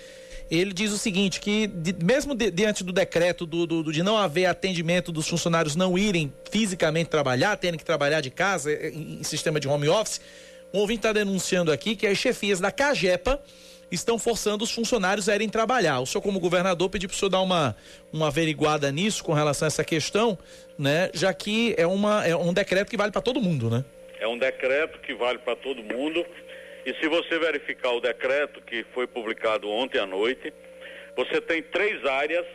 Ele 0.50 0.72
diz 0.72 0.94
o 0.94 0.98
seguinte: 0.98 1.42
que 1.42 1.68
de, 1.68 1.94
mesmo 2.02 2.34
de, 2.34 2.50
diante 2.50 2.84
do 2.84 2.94
decreto 2.94 3.46
do, 3.46 3.66
do, 3.66 3.92
de 3.92 4.04
não 4.04 4.18
haver 4.18 4.46
atendimento 4.46 5.12
dos 5.12 5.28
funcionários 5.28 5.76
não 5.76 5.98
irem 5.98 6.32
fisicamente 6.50 7.10
trabalhar, 7.10 7.58
terem 7.58 7.78
que 7.78 7.86
trabalhar 7.86 8.22
de 8.22 8.30
casa 8.30 8.72
é, 8.72 8.90
em, 8.90 9.20
em 9.20 9.24
sistema 9.24 9.60
de 9.60 9.68
home 9.68 9.90
office, 9.90 10.22
um 10.76 10.80
ouvinte 10.80 11.00
está 11.00 11.14
denunciando 11.14 11.72
aqui 11.72 11.96
que 11.96 12.06
as 12.06 12.18
chefias 12.18 12.60
da 12.60 12.70
CAGEPA 12.70 13.42
estão 13.90 14.20
forçando 14.20 14.64
os 14.64 14.72
funcionários 14.72 15.30
a 15.30 15.36
irem 15.36 15.48
trabalhar. 15.48 16.02
O 16.02 16.06
senhor, 16.06 16.22
como 16.22 16.40
governador, 16.40 16.90
pediu 16.90 17.08
para 17.08 17.16
o 17.16 17.18
senhor 17.18 17.30
dar 17.30 17.42
uma, 17.42 17.76
uma 18.12 18.28
averiguada 18.28 18.92
nisso 18.92 19.24
com 19.24 19.32
relação 19.32 19.66
a 19.66 19.68
essa 19.68 19.86
questão, 19.86 20.38
né? 20.78 21.10
Já 21.14 21.34
que 21.34 21.74
é, 21.78 21.88
uma, 21.88 22.26
é 22.28 22.36
um 22.36 22.54
decreto 22.54 22.90
que 22.90 22.98
vale 22.98 23.12
para 23.12 23.22
todo 23.22 23.42
mundo, 23.42 23.70
né? 23.70 23.86
É 24.20 24.28
um 24.28 24.38
decreto 24.38 25.00
que 25.00 25.14
vale 25.14 25.40
para 25.40 25.56
todo 25.56 25.82
mundo. 25.82 26.26
E 26.86 26.94
se 26.96 27.08
você 27.08 27.40
verificar 27.40 27.92
o 27.92 28.02
decreto 28.02 28.62
que 28.62 28.86
foi 28.94 29.08
publicado 29.08 29.70
ontem 29.70 30.00
à 30.00 30.06
noite, 30.06 30.54
você 31.16 31.40
tem 31.40 31.64
três 31.64 32.04
áreas 32.06 32.46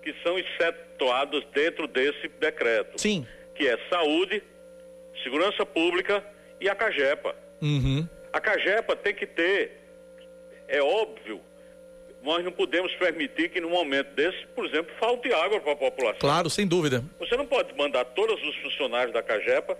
que 0.00 0.14
são 0.22 0.38
excetuadas 0.38 1.42
dentro 1.52 1.88
desse 1.88 2.28
decreto. 2.38 3.00
Sim. 3.00 3.26
Que 3.54 3.66
é 3.66 3.76
saúde, 3.88 4.42
segurança 5.24 5.66
pública 5.66 6.22
e 6.60 6.68
a 6.68 6.74
CAGEPA. 6.74 7.43
Uhum. 7.64 8.06
A 8.32 8.40
CAGEPA 8.40 8.94
tem 8.94 9.14
que 9.14 9.26
ter 9.26 9.84
é 10.68 10.82
óbvio, 10.82 11.40
nós 12.22 12.42
não 12.42 12.52
podemos 12.52 12.94
permitir 12.94 13.50
que 13.50 13.60
no 13.60 13.68
momento 13.68 14.14
desse, 14.14 14.46
por 14.54 14.64
exemplo, 14.64 14.94
falte 14.98 15.32
água 15.32 15.60
para 15.60 15.72
a 15.72 15.76
população. 15.76 16.20
Claro, 16.20 16.48
sem 16.48 16.66
dúvida. 16.66 17.04
Você 17.18 17.36
não 17.36 17.46
pode 17.46 17.74
mandar 17.76 18.04
todos 18.06 18.42
os 18.42 18.56
funcionários 18.56 19.12
da 19.12 19.22
CAGEPA 19.22 19.76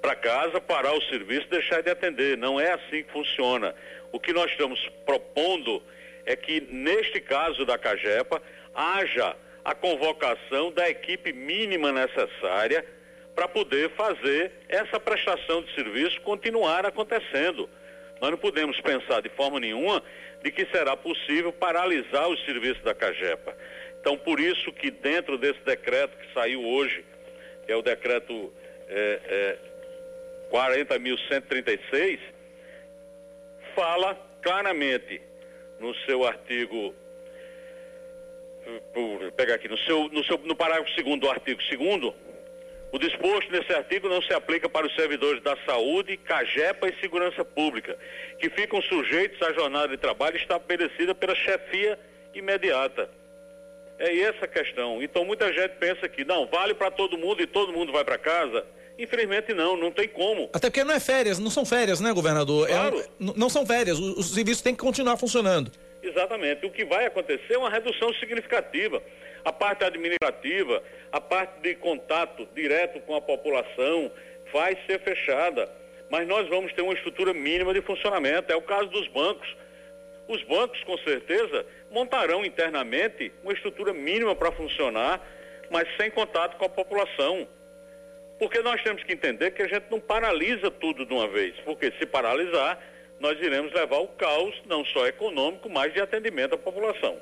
para 0.00 0.14
casa, 0.14 0.60
parar 0.60 0.94
o 0.94 1.02
serviço 1.02 1.46
e 1.46 1.50
deixar 1.50 1.82
de 1.82 1.90
atender. 1.90 2.36
Não 2.38 2.60
é 2.60 2.72
assim 2.72 3.02
que 3.02 3.12
funciona. 3.12 3.74
O 4.12 4.20
que 4.20 4.32
nós 4.32 4.50
estamos 4.50 4.80
propondo 5.04 5.82
é 6.24 6.36
que, 6.36 6.60
neste 6.70 7.20
caso 7.20 7.66
da 7.66 7.76
CAGEPA, 7.76 8.40
haja 8.74 9.36
a 9.64 9.74
convocação 9.74 10.72
da 10.72 10.88
equipe 10.88 11.32
mínima 11.32 11.92
necessária 11.92 12.84
para 13.40 13.48
poder 13.48 13.88
fazer 13.92 14.52
essa 14.68 15.00
prestação 15.00 15.62
de 15.62 15.74
serviço 15.74 16.20
continuar 16.20 16.84
acontecendo. 16.84 17.70
Nós 18.20 18.30
não 18.30 18.36
podemos 18.36 18.78
pensar 18.82 19.22
de 19.22 19.30
forma 19.30 19.58
nenhuma 19.58 20.02
de 20.42 20.52
que 20.52 20.66
será 20.66 20.94
possível 20.94 21.50
paralisar 21.50 22.28
os 22.28 22.44
serviços 22.44 22.82
da 22.82 22.94
CAGEPA. 22.94 23.56
Então, 23.98 24.18
por 24.18 24.38
isso 24.38 24.70
que 24.70 24.90
dentro 24.90 25.38
desse 25.38 25.58
decreto 25.60 26.18
que 26.18 26.34
saiu 26.34 26.62
hoje, 26.62 27.02
que 27.64 27.72
é 27.72 27.76
o 27.76 27.80
decreto 27.80 28.52
é, 28.86 29.20
é, 29.24 29.58
40.136, 30.52 32.18
fala 33.74 34.14
claramente 34.42 35.18
no 35.78 35.94
seu 36.04 36.26
artigo, 36.26 36.94
por 38.92 39.32
pegar 39.32 39.54
aqui, 39.54 39.66
no, 39.66 39.78
seu, 39.78 40.10
no, 40.10 40.22
seu, 40.24 40.36
no 40.36 40.54
parágrafo 40.54 40.94
2 40.94 41.20
do 41.20 41.30
artigo 41.30 41.58
2 41.58 42.29
o 42.92 42.98
disposto 42.98 43.50
nesse 43.52 43.72
artigo 43.72 44.08
não 44.08 44.20
se 44.22 44.32
aplica 44.32 44.68
para 44.68 44.86
os 44.86 44.94
servidores 44.94 45.42
da 45.42 45.56
saúde, 45.64 46.16
CAGEPA 46.16 46.88
e 46.88 47.00
segurança 47.00 47.44
pública, 47.44 47.96
que 48.38 48.50
ficam 48.50 48.82
sujeitos 48.82 49.40
à 49.42 49.52
jornada 49.52 49.88
de 49.88 49.96
trabalho 49.96 50.36
estabelecida 50.36 51.14
pela 51.14 51.34
chefia 51.34 51.98
imediata. 52.34 53.08
É 53.98 54.16
essa 54.20 54.44
a 54.46 54.48
questão. 54.48 55.02
Então 55.02 55.24
muita 55.24 55.52
gente 55.52 55.72
pensa 55.78 56.08
que 56.08 56.24
não, 56.24 56.46
vale 56.46 56.74
para 56.74 56.90
todo 56.90 57.18
mundo 57.18 57.42
e 57.42 57.46
todo 57.46 57.72
mundo 57.72 57.92
vai 57.92 58.04
para 58.04 58.18
casa. 58.18 58.64
Infelizmente 58.98 59.54
não, 59.54 59.76
não 59.76 59.90
tem 59.90 60.08
como. 60.08 60.50
Até 60.52 60.68
porque 60.68 60.84
não 60.84 60.94
é 60.94 61.00
férias, 61.00 61.38
não 61.38 61.50
são 61.50 61.64
férias, 61.64 62.00
né, 62.00 62.12
governador? 62.12 62.66
Claro. 62.66 62.98
É 62.98 63.02
um- 63.22 63.26
n- 63.28 63.34
não 63.36 63.48
são 63.48 63.64
férias, 63.64 63.98
os, 63.98 64.16
os 64.18 64.34
serviços 64.34 64.62
têm 64.62 64.74
que 64.74 64.80
continuar 64.80 65.16
funcionando. 65.16 65.70
Exatamente. 66.02 66.64
O 66.66 66.70
que 66.70 66.84
vai 66.84 67.06
acontecer 67.06 67.52
é 67.54 67.58
uma 67.58 67.70
redução 67.70 68.12
significativa. 68.14 69.02
A 69.44 69.52
parte 69.52 69.84
administrativa, 69.84 70.82
a 71.10 71.20
parte 71.20 71.60
de 71.60 71.74
contato 71.74 72.46
direto 72.54 73.00
com 73.00 73.14
a 73.14 73.20
população 73.20 74.10
vai 74.52 74.76
ser 74.86 75.00
fechada. 75.00 75.70
Mas 76.10 76.26
nós 76.26 76.48
vamos 76.48 76.72
ter 76.72 76.82
uma 76.82 76.92
estrutura 76.92 77.32
mínima 77.32 77.72
de 77.72 77.80
funcionamento. 77.82 78.52
É 78.52 78.56
o 78.56 78.62
caso 78.62 78.88
dos 78.88 79.06
bancos. 79.08 79.56
Os 80.28 80.42
bancos, 80.44 80.82
com 80.84 80.96
certeza, 80.98 81.66
montarão 81.90 82.44
internamente 82.44 83.32
uma 83.42 83.52
estrutura 83.52 83.92
mínima 83.92 84.34
para 84.34 84.52
funcionar, 84.52 85.20
mas 85.70 85.88
sem 85.96 86.10
contato 86.10 86.56
com 86.56 86.64
a 86.64 86.68
população. 86.68 87.48
Porque 88.38 88.60
nós 88.60 88.82
temos 88.82 89.02
que 89.02 89.12
entender 89.12 89.50
que 89.50 89.62
a 89.62 89.68
gente 89.68 89.86
não 89.90 90.00
paralisa 90.00 90.70
tudo 90.70 91.04
de 91.04 91.12
uma 91.12 91.28
vez, 91.28 91.54
porque 91.64 91.92
se 91.98 92.06
paralisar, 92.06 92.80
nós 93.20 93.38
iremos 93.40 93.72
levar 93.72 93.98
o 93.98 94.08
caos, 94.08 94.54
não 94.66 94.84
só 94.84 95.06
econômico, 95.06 95.68
mas 95.68 95.92
de 95.92 96.00
atendimento 96.00 96.54
à 96.54 96.58
população. 96.58 97.16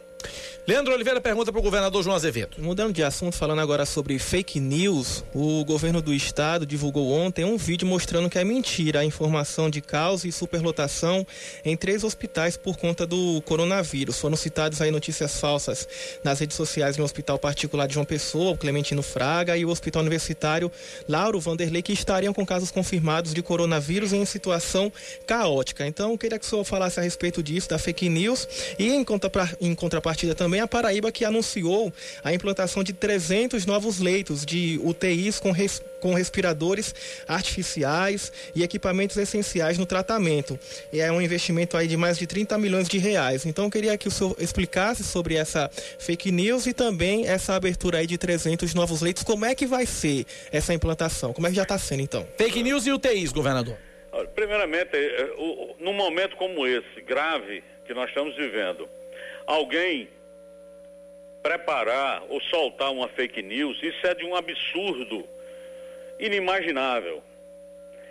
Leandro 0.69 0.93
Oliveira 0.93 1.19
pergunta 1.19 1.51
para 1.51 1.59
o 1.59 1.63
governador 1.63 2.03
João 2.03 2.15
Azevedo. 2.15 2.59
Mudando 2.59 2.93
de 2.93 3.03
assunto, 3.03 3.35
falando 3.35 3.61
agora 3.61 3.87
sobre 3.87 4.19
fake 4.19 4.61
news, 4.61 5.25
o 5.35 5.65
governo 5.65 6.03
do 6.03 6.13
estado 6.13 6.67
divulgou 6.67 7.11
ontem 7.11 7.43
um 7.43 7.57
vídeo 7.57 7.89
mostrando 7.89 8.29
que 8.29 8.39
é 8.39 8.45
mentira 8.45 9.01
a 9.01 9.05
informação 9.05 9.71
de 9.71 9.81
caos 9.81 10.27
e 10.27 10.31
superlotação 10.31 11.27
em 11.65 11.75
três 11.75 12.05
hospitais 12.05 12.59
por 12.59 12.77
conta 12.77 13.07
do 13.07 13.41
coronavírus. 13.47 14.21
Foram 14.21 14.37
citadas 14.37 14.83
aí 14.83 14.91
notícias 14.91 15.41
falsas 15.41 15.89
nas 16.23 16.39
redes 16.39 16.55
sociais 16.55 16.97
de 16.97 17.01
um 17.01 17.05
hospital 17.07 17.39
particular 17.39 17.87
de 17.87 17.95
João 17.95 18.05
Pessoa, 18.05 18.51
o 18.51 18.59
Clementino 18.59 19.03
Fraga, 19.03 19.57
e 19.57 19.65
o 19.65 19.71
hospital 19.71 20.03
universitário 20.03 20.71
Lauro 21.09 21.41
Vanderlei, 21.41 21.81
que 21.81 21.95
estariam 21.95 22.35
com 22.35 22.45
casos 22.45 22.71
confirmados 22.71 23.33
de 23.33 23.43
coronavírus 23.43 24.13
em 24.13 24.23
situação 24.27 24.93
caótica. 25.27 25.87
Então, 25.89 26.13
eu 26.13 26.19
queria 26.19 26.39
que 26.39 26.45
o 26.45 26.49
senhor 26.49 26.65
falasse 26.65 27.01
a 27.01 27.03
respeito 27.03 27.43
disso, 27.43 27.69
da 27.69 27.79
fake 27.79 28.09
news, 28.09 28.47
e 28.79 28.89
em, 28.91 29.05
em 29.61 29.75
contrapartida 29.75 30.35
também 30.35 30.61
a 30.61 30.69
Paraíba, 30.69 31.11
que 31.11 31.25
anunciou 31.25 31.93
a 32.23 32.33
implantação 32.33 32.85
de 32.85 32.93
300 32.93 33.65
novos 33.67 33.99
leitos 33.99 34.45
de 34.47 34.79
UTIs 34.85 35.41
com, 35.41 35.51
res- 35.51 35.83
com 36.01 36.15
respiradores 36.15 36.95
artificiais 37.27 38.31
e 38.55 38.63
equipamentos 38.63 39.17
essenciais 39.17 39.79
no 39.79 39.87
tratamento. 39.87 40.59
E 40.93 41.01
é 41.01 41.11
um 41.11 41.21
investimento 41.21 41.77
aí 41.77 41.89
de 41.89 41.97
mais 41.97 42.19
de 42.19 42.27
30 42.27 42.59
milhões 42.59 42.89
de 42.89 42.99
reais. 42.99 43.47
Então, 43.47 43.65
eu 43.65 43.71
queria 43.71 43.97
que 43.97 44.09
o 44.09 44.11
senhor 44.11 44.37
explicasse 44.39 45.03
sobre 45.03 45.35
essa 45.35 45.71
fake 45.99 46.31
news 46.31 46.67
e 46.67 46.73
também 46.73 47.27
essa 47.27 47.55
abertura 47.55 47.99
aí 47.99 48.07
de 48.07 48.19
300 48.19 48.75
novos 48.75 49.01
leitos. 49.01 49.23
Como 49.23 49.45
é 49.45 49.55
que 49.55 49.67
vai 49.67 49.87
ser 49.87 50.27
essa 50.53 50.75
implantação? 50.75 51.33
Como 51.33 51.47
é 51.47 51.51
que 51.51 51.57
já 51.57 51.63
está 51.63 51.79
sendo, 51.79 52.03
então? 52.03 52.27
Fake 52.37 52.63
news 52.63 52.87
e 52.87 52.93
UTIs, 52.93 53.33
governador. 53.33 53.77
Primeiramente, 54.35 54.97
o- 55.37 55.43
o- 55.73 55.77
num 55.79 55.93
momento 55.93 56.37
como 56.37 56.67
esse, 56.67 57.01
grave, 57.03 57.63
que 57.87 57.93
nós 57.95 58.09
estamos 58.09 58.35
vivendo, 58.37 58.89
alguém 59.47 60.09
preparar 61.43 62.23
ou 62.29 62.41
soltar 62.43 62.91
uma 62.91 63.09
fake 63.09 63.43
news, 63.43 63.79
isso 63.83 64.07
é 64.07 64.15
de 64.15 64.25
um 64.25 64.35
absurdo 64.35 65.27
inimaginável. 66.19 67.23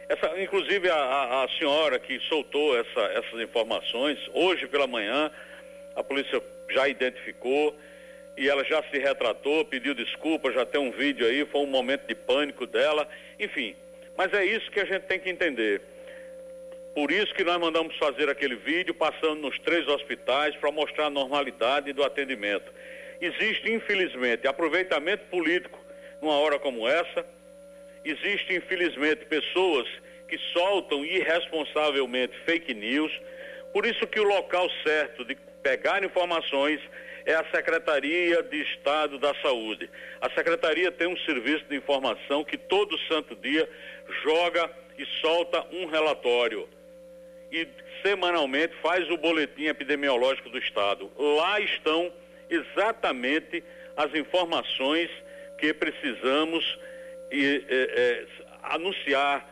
Essa, 0.09 0.39
inclusive 0.41 0.89
a, 0.89 0.95
a- 0.95 1.43
a 1.43 1.49
senhora 1.57 1.99
que 1.99 2.19
soltou 2.21 2.77
essa- 2.79 3.11
essas 3.13 3.41
informações, 3.41 4.17
hoje 4.33 4.65
pela 4.67 4.87
manhã, 4.87 5.29
a 5.95 6.03
polícia 6.03 6.41
já 6.69 6.87
identificou 6.87 7.75
e 8.37 8.47
ela 8.47 8.63
já 8.63 8.81
se 8.83 8.97
retratou, 8.97 9.65
pediu 9.65 9.93
desculpa, 9.93 10.51
já 10.51 10.65
tem 10.65 10.79
um 10.79 10.91
vídeo 10.91 11.25
aí, 11.27 11.45
foi 11.45 11.61
um 11.61 11.65
momento 11.67 12.07
de 12.07 12.15
pânico 12.15 12.65
dela, 12.65 13.07
enfim. 13.39 13.75
Mas 14.17 14.33
é 14.33 14.43
isso 14.43 14.71
que 14.71 14.79
a 14.79 14.85
gente 14.85 15.03
tem 15.03 15.19
que 15.19 15.29
entender. 15.29 15.79
Por 16.95 17.11
isso 17.11 17.31
que 17.35 17.43
nós 17.43 17.59
mandamos 17.59 17.95
fazer 17.97 18.27
aquele 18.27 18.55
vídeo 18.55 18.91
passando 18.95 19.35
nos 19.35 19.59
três 19.59 19.87
hospitais 19.87 20.55
para 20.55 20.71
mostrar 20.71 21.05
a 21.05 21.09
normalidade 21.11 21.93
do 21.93 22.03
atendimento. 22.03 22.73
Existe, 23.21 23.71
infelizmente, 23.71 24.47
aproveitamento 24.47 25.23
político 25.25 25.79
numa 26.19 26.33
hora 26.33 26.57
como 26.57 26.87
essa. 26.87 27.23
Existe, 28.03 28.55
infelizmente, 28.55 29.25
pessoas 29.25 29.87
que 30.27 30.39
soltam 30.51 31.05
irresponsavelmente 31.05 32.35
fake 32.39 32.73
news. 32.73 33.11
Por 33.71 33.85
isso 33.85 34.07
que 34.07 34.19
o 34.19 34.23
local 34.23 34.67
certo 34.83 35.23
de 35.23 35.35
pegar 35.61 36.03
informações 36.03 36.81
é 37.27 37.35
a 37.35 37.43
Secretaria 37.51 38.41
de 38.41 38.61
Estado 38.61 39.19
da 39.19 39.35
Saúde. 39.41 39.89
A 40.21 40.29
Secretaria 40.29 40.89
tem 40.89 41.07
um 41.07 41.17
serviço 41.17 41.65
de 41.65 41.75
informação 41.75 42.45
que 42.45 42.57
todo 42.57 42.97
santo 42.99 43.35
dia 43.35 43.69
joga 44.23 44.71
e 44.97 45.05
solta 45.19 45.63
um 45.73 45.87
relatório 45.87 46.69
e 47.51 47.67
semanalmente 48.01 48.73
faz 48.81 49.09
o 49.11 49.17
boletim 49.17 49.65
epidemiológico 49.65 50.49
do 50.49 50.57
estado. 50.57 51.11
Lá 51.17 51.59
estão 51.59 52.13
exatamente 52.49 53.61
as 53.97 54.13
informações 54.15 55.09
que 55.57 55.73
precisamos 55.73 56.79
e, 57.29 57.65
eh, 57.67 57.67
eh, 57.69 58.25
anunciar, 58.63 59.45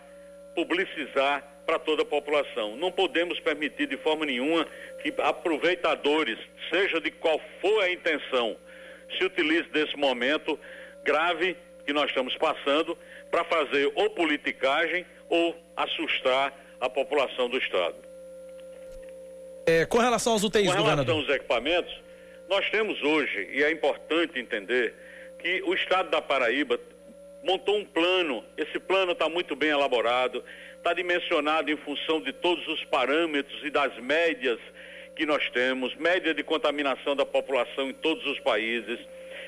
publicizar 0.56 1.44
para 1.66 1.80
toda 1.80 2.04
a 2.04 2.06
população. 2.06 2.76
Não 2.76 2.92
podemos 2.92 3.40
permitir 3.40 3.88
de 3.88 3.98
forma 3.98 4.26
nenhuma 4.26 4.66
que 5.02 5.14
aproveitadores, 5.18 6.38
seja 6.70 7.02
de 7.02 7.12
qual 7.12 7.42
for 7.60 7.84
a 7.84 7.92
intenção, 7.92 8.56
se 9.18 9.24
utilize 9.24 9.68
desse 9.70 9.96
momento 9.98 10.60
grave 11.04 11.56
que 11.86 11.94
nós 11.94 12.10
estamos 12.10 12.36
passando 12.38 12.98
para 13.30 13.44
fazer 13.44 13.92
ou 13.96 14.10
politicagem 14.10 15.06
ou 15.30 15.56
assustar 15.76 16.54
a 16.80 16.90
população 16.90 17.50
do 17.50 17.58
Estado. 17.58 17.96
É, 19.66 19.86
com 19.86 19.98
relação 19.98 20.34
aos 20.34 20.44
UTIs, 20.44 20.68
Com 20.68 20.74
relação 20.74 20.84
governador. 20.84 21.16
aos 21.16 21.30
equipamentos, 21.30 22.02
nós 22.48 22.70
temos 22.70 23.02
hoje, 23.02 23.50
e 23.52 23.64
é 23.64 23.72
importante 23.72 24.40
entender, 24.40 24.94
que 25.40 25.62
o 25.64 25.74
Estado 25.74 26.10
da 26.10 26.22
Paraíba 26.22 26.80
montou 27.44 27.78
um 27.78 27.86
plano, 27.86 28.44
esse 28.58 28.80
plano 28.80 29.12
está 29.12 29.28
muito 29.30 29.56
bem 29.56 29.70
elaborado, 29.70 30.44
está 30.86 30.94
dimensionado 30.94 31.72
em 31.72 31.78
função 31.78 32.22
de 32.22 32.32
todos 32.32 32.68
os 32.68 32.84
parâmetros 32.84 33.60
e 33.64 33.72
das 33.72 33.98
médias 33.98 34.60
que 35.16 35.26
nós 35.26 35.50
temos, 35.50 35.96
média 35.96 36.32
de 36.32 36.44
contaminação 36.44 37.16
da 37.16 37.26
população 37.26 37.90
em 37.90 37.94
todos 37.94 38.24
os 38.28 38.40
países, 38.42 39.00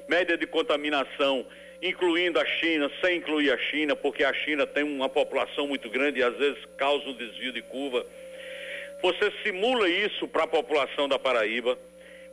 média 0.07 0.35
de 0.35 0.47
contaminação 0.47 1.45
incluindo 1.79 2.39
a 2.39 2.45
China, 2.45 2.89
sem 2.99 3.17
incluir 3.17 3.51
a 3.51 3.57
China, 3.69 3.95
porque 3.95 4.23
a 4.23 4.33
China 4.33 4.65
tem 4.65 4.83
uma 4.83 5.07
população 5.07 5.67
muito 5.67 5.91
grande 5.91 6.21
e 6.21 6.23
às 6.23 6.35
vezes 6.35 6.57
causa 6.75 7.07
um 7.07 7.13
desvio 7.13 7.51
de 7.51 7.61
curva. 7.61 8.03
Você 9.03 9.31
simula 9.43 9.87
isso 9.87 10.27
para 10.27 10.45
a 10.45 10.47
população 10.47 11.07
da 11.07 11.19
Paraíba, 11.19 11.77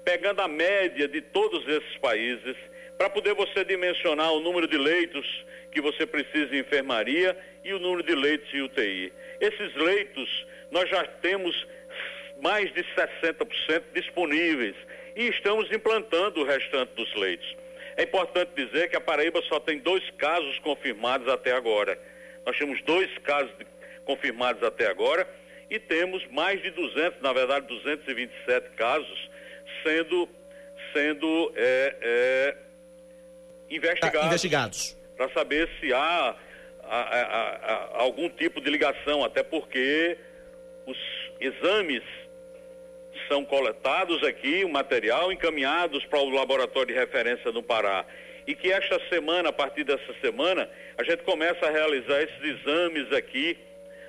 pegando 0.02 0.40
a 0.40 0.48
média 0.48 1.06
de 1.06 1.20
todos 1.20 1.68
esses 1.68 1.98
países, 1.98 2.56
para 2.96 3.10
poder 3.10 3.34
você 3.34 3.66
dimensionar 3.66 4.32
o 4.32 4.40
número 4.40 4.66
de 4.66 4.78
leitos 4.78 5.44
que 5.74 5.80
você 5.80 6.06
precisa 6.06 6.54
em 6.54 6.60
enfermaria 6.60 7.36
e 7.64 7.74
o 7.74 7.78
número 7.78 8.04
de 8.04 8.14
leitos 8.14 8.52
em 8.54 8.62
UTI. 8.62 9.12
Esses 9.40 9.74
leitos 9.74 10.46
nós 10.70 10.88
já 10.88 11.04
temos 11.04 11.66
mais 12.40 12.72
de 12.72 12.82
60% 12.82 13.82
disponíveis 13.92 14.76
e 15.16 15.26
estamos 15.28 15.70
implantando 15.70 16.40
o 16.40 16.44
restante 16.44 16.92
dos 16.94 17.12
leitos. 17.14 17.56
É 17.96 18.04
importante 18.04 18.52
dizer 18.56 18.88
que 18.88 18.96
a 18.96 19.00
Paraíba 19.00 19.42
só 19.48 19.60
tem 19.60 19.78
dois 19.78 20.08
casos 20.12 20.58
confirmados 20.60 21.28
até 21.28 21.52
agora. 21.52 21.98
Nós 22.46 22.56
temos 22.56 22.80
dois 22.82 23.10
casos 23.18 23.52
confirmados 24.04 24.62
até 24.62 24.86
agora 24.86 25.28
e 25.70 25.78
temos 25.78 26.24
mais 26.28 26.62
de 26.62 26.70
200, 26.70 27.20
na 27.20 27.32
verdade 27.32 27.66
227 27.66 28.70
casos 28.70 29.30
sendo 29.82 30.28
sendo 30.92 31.52
é, 31.56 31.96
é, 32.00 32.56
investigados. 33.70 34.20
Tá, 34.20 34.26
investigados. 34.26 35.03
Para 35.16 35.28
saber 35.30 35.68
se 35.80 35.92
há, 35.92 36.34
há- 36.82 36.86
há- 36.88 37.90
há 37.94 38.02
algum 38.02 38.28
tipo 38.28 38.60
de 38.60 38.68
ligação, 38.70 39.24
até 39.24 39.42
porque 39.42 40.16
os 40.86 40.98
exames 41.40 42.02
são 43.28 43.44
coletados 43.44 44.22
aqui, 44.24 44.64
o 44.64 44.68
material 44.68 45.32
encaminhados 45.32 46.04
para 46.06 46.18
o 46.18 46.28
laboratório 46.30 46.88
de 46.92 46.98
referência 46.98 47.50
no 47.52 47.62
Pará. 47.62 48.04
E 48.46 48.54
que 48.54 48.70
esta 48.70 49.00
semana, 49.08 49.48
a 49.48 49.52
partir 49.52 49.84
dessa 49.84 50.12
semana, 50.20 50.68
a 50.98 51.02
gente 51.02 51.22
começa 51.22 51.64
a 51.66 51.70
realizar 51.70 52.20
esses 52.22 52.42
exames 52.42 53.10
aqui 53.12 53.56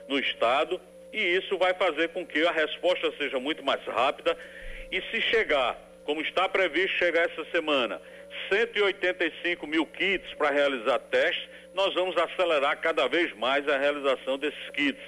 no 0.08 0.20
estado 0.20 0.82
e 1.14 1.20
isso 1.38 1.58
vai 1.58 1.74
fazer 1.74 2.10
com 2.10 2.26
que 2.26 2.45
a 2.45 2.51
resposta 2.51 3.14
seja 3.18 3.39
muito 3.39 3.64
mais 3.64 3.82
rápida 3.86 4.38
e 4.91 5.01
se 5.03 5.22
chegar, 5.22 5.80
como 6.03 6.20
está 6.22 6.49
previsto 6.49 6.97
chegar 6.97 7.30
essa 7.30 7.45
semana, 7.51 8.01
185 8.50 9.68
mil 9.68 9.86
kits 9.86 10.34
para 10.36 10.50
realizar 10.50 11.00
testes, 11.00 11.48
nós 11.74 11.93
vamos 11.93 12.16
acelerar 12.18 12.80
cada 12.80 13.08
vez 13.08 13.34
mais 13.34 13.68
a 13.68 13.78
realização 13.78 14.38
desses 14.38 14.70
kits, 14.72 15.02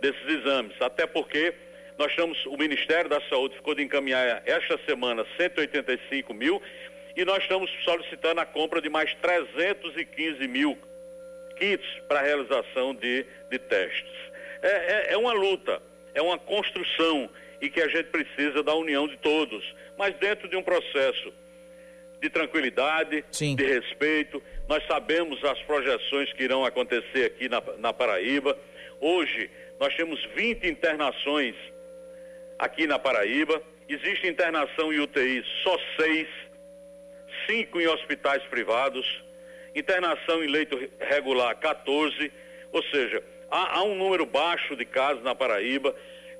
desses 0.00 0.26
exames, 0.26 0.74
até 0.80 1.06
porque 1.06 1.54
nós 1.98 2.10
estamos, 2.10 2.44
o 2.46 2.56
Ministério 2.56 3.08
da 3.08 3.20
Saúde 3.22 3.56
ficou 3.56 3.74
de 3.74 3.82
encaminhar 3.82 4.42
esta 4.44 4.78
semana 4.84 5.24
185 5.36 6.34
mil 6.34 6.60
e 7.16 7.24
nós 7.24 7.42
estamos 7.42 7.70
solicitando 7.84 8.40
a 8.40 8.46
compra 8.46 8.80
de 8.80 8.90
mais 8.90 9.14
315 9.14 10.46
mil 10.46 10.78
kits 11.56 11.86
para 12.06 12.20
realização 12.20 12.94
de, 12.94 13.24
de 13.50 13.58
testes. 13.58 14.12
É, 14.62 14.68
é, 14.68 15.12
é 15.12 15.16
uma 15.16 15.32
luta, 15.32 15.80
é 16.14 16.20
uma 16.20 16.38
construção 16.38 17.30
e 17.60 17.70
que 17.70 17.80
a 17.80 17.88
gente 17.88 18.10
precisa 18.10 18.62
da 18.62 18.74
união 18.74 19.08
de 19.08 19.16
todos, 19.16 19.74
mas 19.96 20.14
dentro 20.16 20.48
de 20.48 20.56
um 20.56 20.62
processo 20.62 21.32
de 22.20 22.30
tranquilidade, 22.30 23.24
Sim. 23.30 23.54
de 23.54 23.64
respeito. 23.64 24.42
Nós 24.68 24.84
sabemos 24.86 25.42
as 25.44 25.60
projeções 25.62 26.32
que 26.32 26.44
irão 26.44 26.64
acontecer 26.64 27.26
aqui 27.26 27.48
na, 27.48 27.62
na 27.78 27.92
Paraíba. 27.92 28.58
Hoje, 29.00 29.50
nós 29.78 29.94
temos 29.94 30.22
20 30.34 30.66
internações 30.66 31.54
aqui 32.58 32.86
na 32.86 32.98
Paraíba. 32.98 33.62
Existe 33.88 34.26
internação 34.26 34.92
em 34.92 35.00
UTI 35.00 35.44
só 35.62 35.78
seis, 35.96 36.28
cinco 37.46 37.80
em 37.80 37.86
hospitais 37.86 38.42
privados, 38.44 39.24
internação 39.74 40.42
em 40.42 40.48
leito 40.48 40.76
regular 40.98 41.54
14, 41.56 42.32
ou 42.72 42.82
seja, 42.84 43.22
há, 43.50 43.78
há 43.78 43.82
um 43.84 43.94
número 43.94 44.26
baixo 44.26 44.74
de 44.74 44.84
casos 44.84 45.22
na 45.22 45.34
Paraíba. 45.34 45.94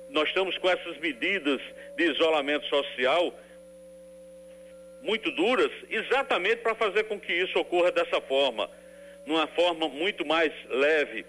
Nós 0.09 0.27
estamos 0.27 0.57
com 0.57 0.69
essas 0.69 0.97
medidas 0.97 1.61
de 1.95 2.11
isolamento 2.11 2.65
social 2.67 3.33
muito 5.01 5.31
duras, 5.31 5.71
exatamente 5.89 6.57
para 6.57 6.75
fazer 6.75 7.03
com 7.03 7.19
que 7.19 7.33
isso 7.33 7.57
ocorra 7.59 7.91
dessa 7.91 8.19
forma, 8.21 8.69
numa 9.25 9.47
forma 9.47 9.87
muito 9.87 10.25
mais 10.25 10.51
leve. 10.69 11.25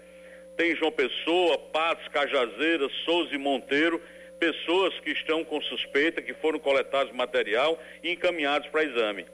Tem 0.57 0.75
João 0.75 0.91
Pessoa, 0.91 1.57
Patos, 1.57 2.07
Cajazeiras, 2.09 2.91
Souza 3.05 3.33
e 3.33 3.37
Monteiro, 3.37 4.01
pessoas 4.39 4.97
que 5.01 5.11
estão 5.11 5.43
com 5.43 5.61
suspeita, 5.61 6.21
que 6.21 6.33
foram 6.33 6.59
coletados 6.59 7.13
material 7.13 7.81
e 8.03 8.11
encaminhados 8.11 8.67
para 8.69 8.83
exame. 8.83 9.25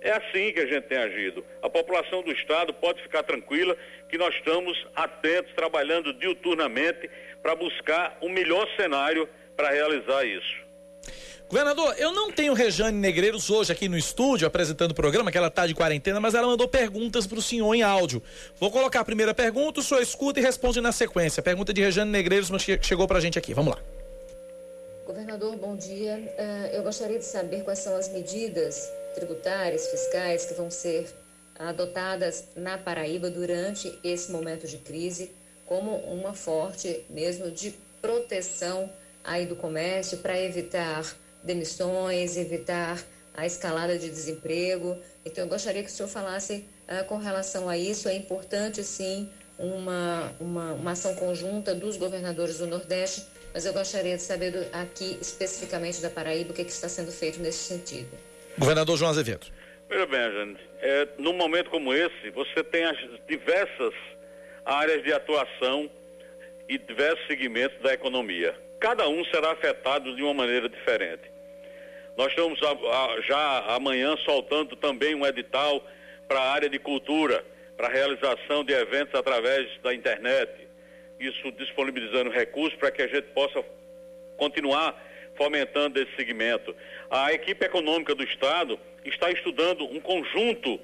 É 0.00 0.10
assim 0.10 0.52
que 0.52 0.60
a 0.60 0.66
gente 0.66 0.84
tem 0.84 0.98
agido. 0.98 1.44
A 1.62 1.70
população 1.70 2.22
do 2.22 2.32
estado 2.32 2.74
pode 2.74 3.02
ficar 3.02 3.22
tranquila 3.22 3.76
que 4.08 4.18
nós 4.18 4.34
estamos 4.34 4.86
atentos, 4.94 5.52
trabalhando 5.54 6.12
diuturnamente 6.12 7.08
para 7.42 7.54
buscar 7.54 8.18
o 8.20 8.28
melhor 8.28 8.68
cenário 8.76 9.28
para 9.56 9.70
realizar 9.70 10.24
isso. 10.24 10.63
Governador, 11.48 11.94
eu 11.98 12.10
não 12.12 12.32
tenho 12.32 12.54
Rejane 12.54 12.98
Negreiros 12.98 13.50
hoje 13.50 13.70
aqui 13.70 13.88
no 13.88 13.96
estúdio 13.96 14.46
apresentando 14.46 14.92
o 14.92 14.94
programa, 14.94 15.30
que 15.30 15.38
ela 15.38 15.48
está 15.48 15.66
de 15.66 15.74
quarentena, 15.74 16.18
mas 16.18 16.34
ela 16.34 16.46
mandou 16.46 16.66
perguntas 16.66 17.26
para 17.26 17.38
o 17.38 17.42
senhor 17.42 17.74
em 17.74 17.82
áudio. 17.82 18.22
Vou 18.58 18.70
colocar 18.70 19.00
a 19.00 19.04
primeira 19.04 19.34
pergunta, 19.34 19.80
o 19.80 19.82
senhor 19.82 20.00
escuta 20.00 20.40
e 20.40 20.42
responde 20.42 20.80
na 20.80 20.90
sequência. 20.90 21.42
Pergunta 21.42 21.72
de 21.72 21.82
Rejane 21.82 22.10
Negreiros, 22.10 22.50
mas 22.50 22.62
chegou 22.62 23.06
para 23.06 23.18
a 23.18 23.20
gente 23.20 23.38
aqui. 23.38 23.52
Vamos 23.54 23.74
lá. 23.74 23.80
Governador, 25.06 25.54
bom 25.56 25.76
dia. 25.76 26.16
Uh, 26.16 26.74
eu 26.74 26.82
gostaria 26.82 27.18
de 27.18 27.24
saber 27.24 27.62
quais 27.62 27.78
são 27.78 27.94
as 27.94 28.08
medidas 28.08 28.90
tributárias, 29.14 29.86
fiscais 29.88 30.46
que 30.46 30.54
vão 30.54 30.70
ser 30.70 31.06
adotadas 31.58 32.48
na 32.56 32.78
Paraíba 32.78 33.30
durante 33.30 33.96
esse 34.02 34.32
momento 34.32 34.66
de 34.66 34.78
crise, 34.78 35.30
como 35.66 35.94
uma 35.98 36.34
forte 36.34 37.04
mesmo 37.08 37.50
de 37.50 37.74
proteção 38.02 38.90
aí 39.24 39.46
do 39.46 39.56
comércio 39.56 40.18
para 40.18 40.38
evitar 40.40 41.04
demissões, 41.42 42.36
evitar 42.36 43.02
a 43.36 43.46
escalada 43.46 43.98
de 43.98 44.08
desemprego. 44.08 44.96
Então, 45.24 45.44
eu 45.44 45.48
gostaria 45.48 45.82
que 45.82 45.88
o 45.88 45.92
senhor 45.92 46.08
falasse 46.08 46.64
uh, 46.88 47.04
com 47.06 47.18
relação 47.18 47.68
a 47.68 47.76
isso. 47.76 48.08
É 48.08 48.14
importante, 48.14 48.84
sim, 48.84 49.28
uma, 49.58 50.32
uma, 50.38 50.72
uma, 50.72 50.90
ação 50.92 51.14
conjunta 51.14 51.74
dos 51.74 51.96
governadores 51.96 52.58
do 52.58 52.66
Nordeste, 52.66 53.24
mas 53.52 53.66
eu 53.66 53.72
gostaria 53.72 54.16
de 54.16 54.22
saber 54.22 54.50
do, 54.52 54.66
aqui, 54.72 55.18
especificamente 55.20 56.00
da 56.00 56.10
Paraíba, 56.10 56.50
o 56.50 56.54
que, 56.54 56.62
é 56.62 56.64
que, 56.64 56.70
está 56.70 56.88
sendo 56.88 57.10
feito 57.10 57.40
nesse 57.40 57.58
sentido. 57.58 58.10
Governador 58.58 58.96
João 58.96 59.10
Azevedo. 59.10 59.46
Veja 59.88 60.06
bem, 60.06 60.32
gente, 60.32 60.60
é, 60.80 61.08
num 61.18 61.34
momento 61.34 61.70
como 61.70 61.92
esse, 61.92 62.30
você 62.30 62.64
tem 62.64 62.84
as 62.84 62.96
diversas 63.28 63.94
áreas 64.64 65.02
de 65.02 65.12
atuação 65.12 65.90
e 66.68 66.78
diversos 66.78 67.26
segmentos 67.26 67.80
da 67.82 67.92
economia. 67.92 68.63
Cada 68.80 69.08
um 69.08 69.24
será 69.26 69.52
afetado 69.52 70.14
de 70.14 70.22
uma 70.22 70.34
maneira 70.34 70.68
diferente. 70.68 71.32
Nós 72.16 72.28
estamos 72.28 72.60
já 73.26 73.74
amanhã 73.74 74.16
soltando 74.18 74.76
também 74.76 75.14
um 75.14 75.26
edital 75.26 75.82
para 76.28 76.40
a 76.40 76.52
área 76.52 76.68
de 76.68 76.78
cultura, 76.78 77.44
para 77.76 77.88
a 77.88 77.90
realização 77.90 78.64
de 78.64 78.72
eventos 78.72 79.14
através 79.14 79.68
da 79.82 79.92
internet. 79.92 80.50
Isso 81.18 81.50
disponibilizando 81.52 82.30
recursos 82.30 82.78
para 82.78 82.90
que 82.90 83.02
a 83.02 83.08
gente 83.08 83.28
possa 83.28 83.64
continuar 84.36 85.02
fomentando 85.36 86.00
esse 86.00 86.14
segmento. 86.14 86.74
A 87.10 87.32
equipe 87.32 87.64
econômica 87.64 88.14
do 88.14 88.22
Estado 88.22 88.78
está 89.04 89.30
estudando 89.30 89.84
um 89.84 90.00
conjunto 90.00 90.80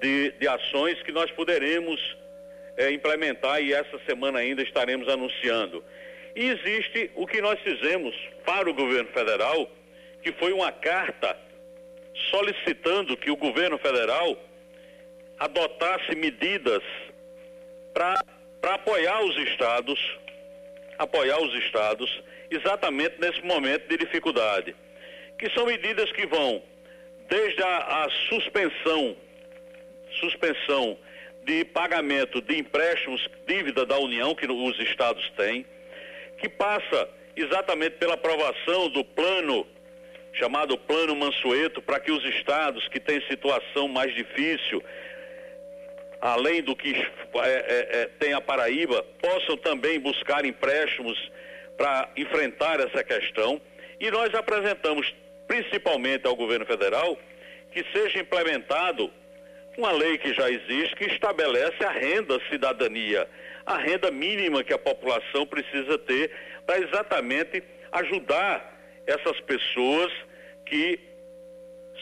de, 0.00 0.32
de 0.32 0.48
ações 0.48 1.02
que 1.02 1.12
nós 1.12 1.30
poderemos 1.30 2.16
é, 2.76 2.90
implementar 2.90 3.62
e 3.62 3.72
essa 3.72 3.98
semana 4.06 4.40
ainda 4.40 4.62
estaremos 4.62 5.08
anunciando. 5.08 5.82
E 6.36 6.50
existe 6.50 7.10
o 7.14 7.26
que 7.26 7.40
nós 7.40 7.58
fizemos 7.60 8.14
para 8.44 8.68
o 8.68 8.74
governo 8.74 9.08
federal 9.10 9.70
que 10.22 10.30
foi 10.32 10.52
uma 10.52 10.70
carta 10.70 11.34
solicitando 12.30 13.16
que 13.16 13.30
o 13.30 13.36
governo 13.36 13.78
federal 13.78 14.36
adotasse 15.38 16.14
medidas 16.14 16.82
para 17.94 18.20
apoiar 18.74 19.22
os 19.22 19.34
estados, 19.48 19.98
apoiar 20.98 21.40
os 21.40 21.54
estados 21.64 22.22
exatamente 22.50 23.18
nesse 23.18 23.40
momento 23.42 23.88
de 23.88 23.96
dificuldade, 23.96 24.76
que 25.38 25.48
são 25.50 25.64
medidas 25.64 26.12
que 26.12 26.26
vão 26.26 26.62
desde 27.28 27.62
a, 27.62 28.04
a 28.04 28.10
suspensão, 28.28 29.16
suspensão 30.20 30.98
de 31.44 31.64
pagamento 31.64 32.42
de 32.42 32.58
empréstimos, 32.58 33.26
dívida 33.46 33.86
da 33.86 33.98
União 33.98 34.34
que 34.34 34.46
os 34.46 34.78
estados 34.80 35.30
têm, 35.30 35.64
que 36.38 36.48
passa 36.48 37.08
exatamente 37.34 37.96
pela 37.96 38.14
aprovação 38.14 38.88
do 38.88 39.04
plano 39.04 39.66
chamado 40.36 40.76
Plano 40.76 41.16
Mansueto, 41.16 41.80
para 41.80 41.98
que 41.98 42.12
os 42.12 42.24
estados 42.24 42.86
que 42.88 43.00
têm 43.00 43.20
situação 43.22 43.88
mais 43.88 44.14
difícil, 44.14 44.82
além 46.20 46.62
do 46.62 46.76
que 46.76 46.94
é, 46.94 47.48
é, 47.48 48.00
é, 48.02 48.10
tem 48.18 48.32
a 48.32 48.40
Paraíba, 48.40 49.02
possam 49.20 49.56
também 49.56 49.98
buscar 49.98 50.44
empréstimos 50.44 51.18
para 51.76 52.08
enfrentar 52.16 52.80
essa 52.80 53.02
questão. 53.02 53.60
E 53.98 54.10
nós 54.10 54.34
apresentamos, 54.34 55.14
principalmente 55.48 56.26
ao 56.26 56.36
governo 56.36 56.66
federal, 56.66 57.18
que 57.72 57.84
seja 57.92 58.20
implementado 58.20 59.10
uma 59.76 59.92
lei 59.92 60.18
que 60.18 60.32
já 60.32 60.50
existe, 60.50 60.96
que 60.96 61.04
estabelece 61.04 61.82
a 61.84 61.90
renda 61.90 62.38
cidadania, 62.50 63.28
a 63.66 63.76
renda 63.78 64.10
mínima 64.10 64.62
que 64.62 64.72
a 64.72 64.78
população 64.78 65.44
precisa 65.44 65.98
ter 65.98 66.30
para 66.64 66.78
exatamente 66.78 67.62
ajudar 67.92 68.74
essas 69.06 69.40
pessoas 69.40 70.12
que 70.64 71.00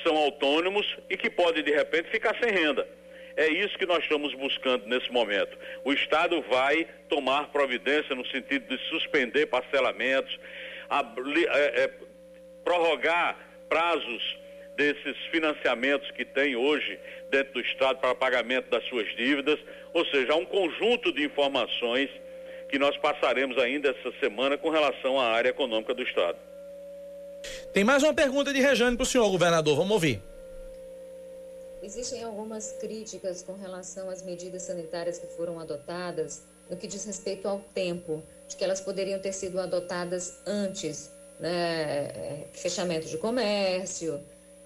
são 0.02 0.16
autônomos 0.16 0.86
e 1.08 1.16
que 1.16 1.30
podem 1.30 1.62
de 1.62 1.72
repente 1.72 2.10
ficar 2.10 2.36
sem 2.38 2.52
renda. 2.52 2.86
É 3.36 3.48
isso 3.48 3.76
que 3.78 3.86
nós 3.86 4.02
estamos 4.02 4.32
buscando 4.34 4.86
nesse 4.86 5.10
momento. 5.10 5.58
O 5.84 5.92
Estado 5.92 6.40
vai 6.42 6.86
tomar 7.08 7.48
providência 7.48 8.14
no 8.14 8.24
sentido 8.26 8.68
de 8.68 8.82
suspender 8.88 9.46
parcelamentos, 9.46 10.38
é, 10.90 11.82
é, 11.82 11.90
prorrogar 12.64 13.36
prazos 13.68 14.38
desses 14.76 15.16
financiamentos 15.30 16.10
que 16.10 16.24
tem 16.24 16.56
hoje 16.56 16.98
dentro 17.30 17.54
do 17.54 17.60
Estado 17.60 17.98
para 17.98 18.14
pagamento 18.14 18.70
das 18.70 18.84
suas 18.88 19.06
dívidas, 19.16 19.58
ou 19.92 20.04
seja, 20.06 20.32
há 20.32 20.36
um 20.36 20.44
conjunto 20.44 21.12
de 21.12 21.24
informações 21.24 22.10
que 22.68 22.78
nós 22.78 22.96
passaremos 22.96 23.56
ainda 23.58 23.90
essa 23.90 24.12
semana 24.18 24.58
com 24.58 24.70
relação 24.70 25.18
à 25.18 25.26
área 25.26 25.50
econômica 25.50 25.94
do 25.94 26.02
Estado. 26.02 26.38
Tem 27.72 27.84
mais 27.84 28.02
uma 28.02 28.14
pergunta 28.14 28.52
de 28.52 28.60
Rejane 28.60 28.96
para 28.96 29.04
o 29.04 29.06
senhor, 29.06 29.28
governador. 29.30 29.76
Vamos 29.76 29.92
ouvir. 29.92 30.20
Existem 31.82 32.24
algumas 32.24 32.72
críticas 32.80 33.42
com 33.42 33.52
relação 33.52 34.08
às 34.08 34.22
medidas 34.22 34.62
sanitárias 34.62 35.18
que 35.18 35.26
foram 35.26 35.60
adotadas 35.60 36.42
no 36.70 36.76
que 36.76 36.86
diz 36.86 37.04
respeito 37.04 37.46
ao 37.46 37.60
tempo, 37.74 38.22
de 38.48 38.56
que 38.56 38.64
elas 38.64 38.80
poderiam 38.80 39.20
ter 39.20 39.32
sido 39.32 39.60
adotadas 39.60 40.40
antes, 40.46 41.10
né? 41.38 41.50
É, 41.50 42.46
fechamento 42.52 43.06
de 43.06 43.18
comércio, 43.18 44.20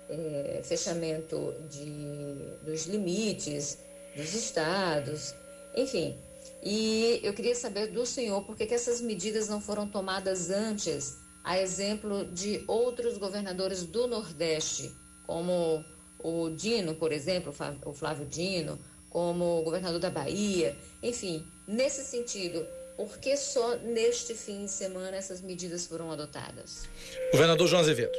é, 0.08 0.60
fechamento 0.64 1.54
de, 1.70 2.34
dos 2.64 2.86
limites 2.86 3.78
dos 4.16 4.34
estados, 4.34 5.34
enfim. 5.76 6.16
E 6.62 7.20
eu 7.22 7.32
queria 7.32 7.54
saber 7.54 7.88
do 7.88 8.04
senhor 8.04 8.42
por 8.42 8.56
que, 8.56 8.66
que 8.66 8.74
essas 8.74 9.00
medidas 9.00 9.48
não 9.48 9.60
foram 9.60 9.86
tomadas 9.86 10.50
antes 10.50 11.16
a 11.44 11.58
exemplo 11.58 12.24
de 12.26 12.64
outros 12.66 13.16
governadores 13.16 13.84
do 13.84 14.06
Nordeste, 14.06 14.92
como 15.26 15.84
o 16.18 16.50
Dino, 16.50 16.94
por 16.94 17.12
exemplo, 17.12 17.54
o 17.84 17.92
Flávio 17.92 18.26
Dino, 18.26 18.78
como 19.08 19.60
o 19.60 19.62
governador 19.62 20.00
da 20.00 20.10
Bahia, 20.10 20.76
enfim, 21.02 21.46
nesse 21.66 22.04
sentido, 22.04 22.66
por 22.96 23.18
que 23.18 23.36
só 23.36 23.76
neste 23.76 24.34
fim 24.34 24.64
de 24.64 24.70
semana 24.70 25.16
essas 25.16 25.40
medidas 25.40 25.86
foram 25.86 26.10
adotadas? 26.10 26.88
Governador 27.32 27.68
João 27.68 27.80
Azevedo. 27.80 28.18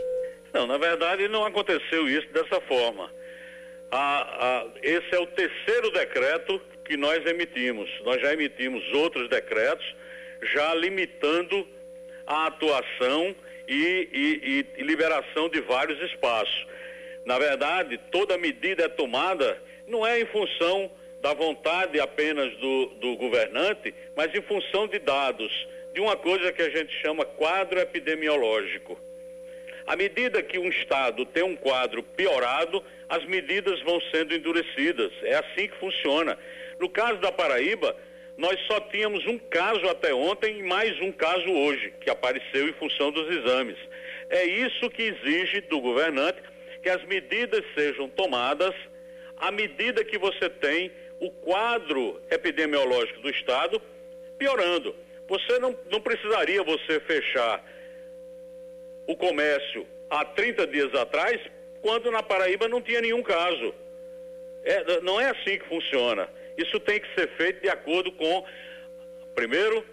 Não, 0.54 0.66
na 0.66 0.78
verdade 0.78 1.28
não 1.28 1.45
aconteceu 1.45 2.08
isso 2.08 2.28
dessa 2.30 2.60
forma. 2.62 3.12
a, 3.91 4.22
a, 4.22 4.68
esse 4.82 5.14
é 5.14 5.20
o 5.20 5.28
terceiro 5.28 5.91
decreto 5.91 6.62
que 6.86 6.97
nós 6.97 7.24
emitimos. 7.26 7.89
Nós 8.04 8.20
já 8.22 8.34
emitimos 8.34 8.84
outros 8.93 9.30
decretos, 9.30 9.86
já 10.41 10.74
limitando 10.74 11.68
a 12.26 12.47
atuação 12.47 13.36
e, 13.68 14.10
e, 14.12 14.66
e 14.78 14.84
liberação 14.84 15.50
de 15.50 15.62
vários 15.62 16.02
espaços. 16.12 16.68
Na 17.26 17.38
verdade, 17.38 18.00
toda 18.12 18.38
medida 18.38 18.86
é 18.86 18.89
tomada 18.89 19.62
não 19.86 20.06
é 20.06 20.20
em 20.20 20.26
função 20.26 20.89
da 21.22 21.34
vontade 21.34 22.00
apenas 22.00 22.56
do, 22.58 22.86
do 22.95 23.16
governante, 23.18 23.93
mas 24.16 24.34
em 24.34 24.41
função 24.41 24.88
de 24.88 25.00
dados, 25.00 25.52
de 25.93 26.00
uma 26.00 26.16
coisa 26.16 26.52
que 26.52 26.62
a 26.62 26.70
gente 26.70 26.93
chama 27.02 27.26
quadro 27.26 27.80
epidemiológico. 27.80 28.97
À 29.90 29.96
medida 29.96 30.44
que 30.44 30.60
um 30.60 30.70
Estado 30.70 31.26
tem 31.26 31.42
um 31.42 31.56
quadro 31.56 32.04
piorado, 32.04 32.84
as 33.10 33.26
medidas 33.26 33.82
vão 33.82 34.00
sendo 34.12 34.36
endurecidas. 34.36 35.12
É 35.24 35.34
assim 35.34 35.68
que 35.68 35.80
funciona. 35.80 36.38
No 36.80 36.88
caso 36.88 37.20
da 37.20 37.32
Paraíba, 37.32 37.98
nós 38.38 38.60
só 38.68 38.80
tínhamos 38.82 39.26
um 39.26 39.40
caso 39.40 39.90
até 39.90 40.14
ontem 40.14 40.60
e 40.60 40.62
mais 40.62 41.02
um 41.02 41.12
caso 41.12 41.52
hoje, 41.52 41.92
que 42.02 42.08
apareceu 42.08 42.70
em 42.70 42.74
função 42.74 43.12
dos 43.12 43.36
exames. 43.36 43.78
É 44.30 44.46
isso 44.46 44.92
que 44.92 45.02
exige 45.02 45.62
do 45.62 45.82
governante 45.82 46.40
que 46.84 46.90
as 46.90 47.04
medidas 47.06 47.66
sejam 47.74 48.08
tomadas 48.10 48.76
à 49.38 49.50
medida 49.50 50.06
que 50.06 50.20
você 50.20 50.52
tem 50.52 50.92
o 51.20 51.32
quadro 51.32 52.22
epidemiológico 52.30 53.22
do 53.22 53.30
Estado 53.32 53.82
piorando. 54.38 54.96
Você 55.28 55.58
não, 55.58 55.76
não 55.92 56.00
precisaria 56.00 56.62
você 56.62 57.00
fechar 57.00 57.66
o 59.10 59.16
comércio 59.16 59.88
há 60.07 60.24
30 60.24 60.68
dias 60.68 60.93
atrás, 60.93 61.41
quando 61.82 62.12
na 62.12 62.22
Paraíba 62.22 62.68
não 62.68 62.80
tinha 62.80 63.01
nenhum 63.01 63.24
caso. 63.24 63.74
É, 64.64 65.01
não 65.01 65.20
é 65.20 65.32
assim 65.32 65.57
que 65.57 65.66
funciona. 65.68 66.30
Isso 66.55 66.80
tem 66.80 66.99
que 66.99 67.07
ser 67.16 67.28
feito 67.30 67.60
de 67.60 67.70
acordo 67.70 68.12
com, 68.12 68.45
primeiro, 69.34 69.84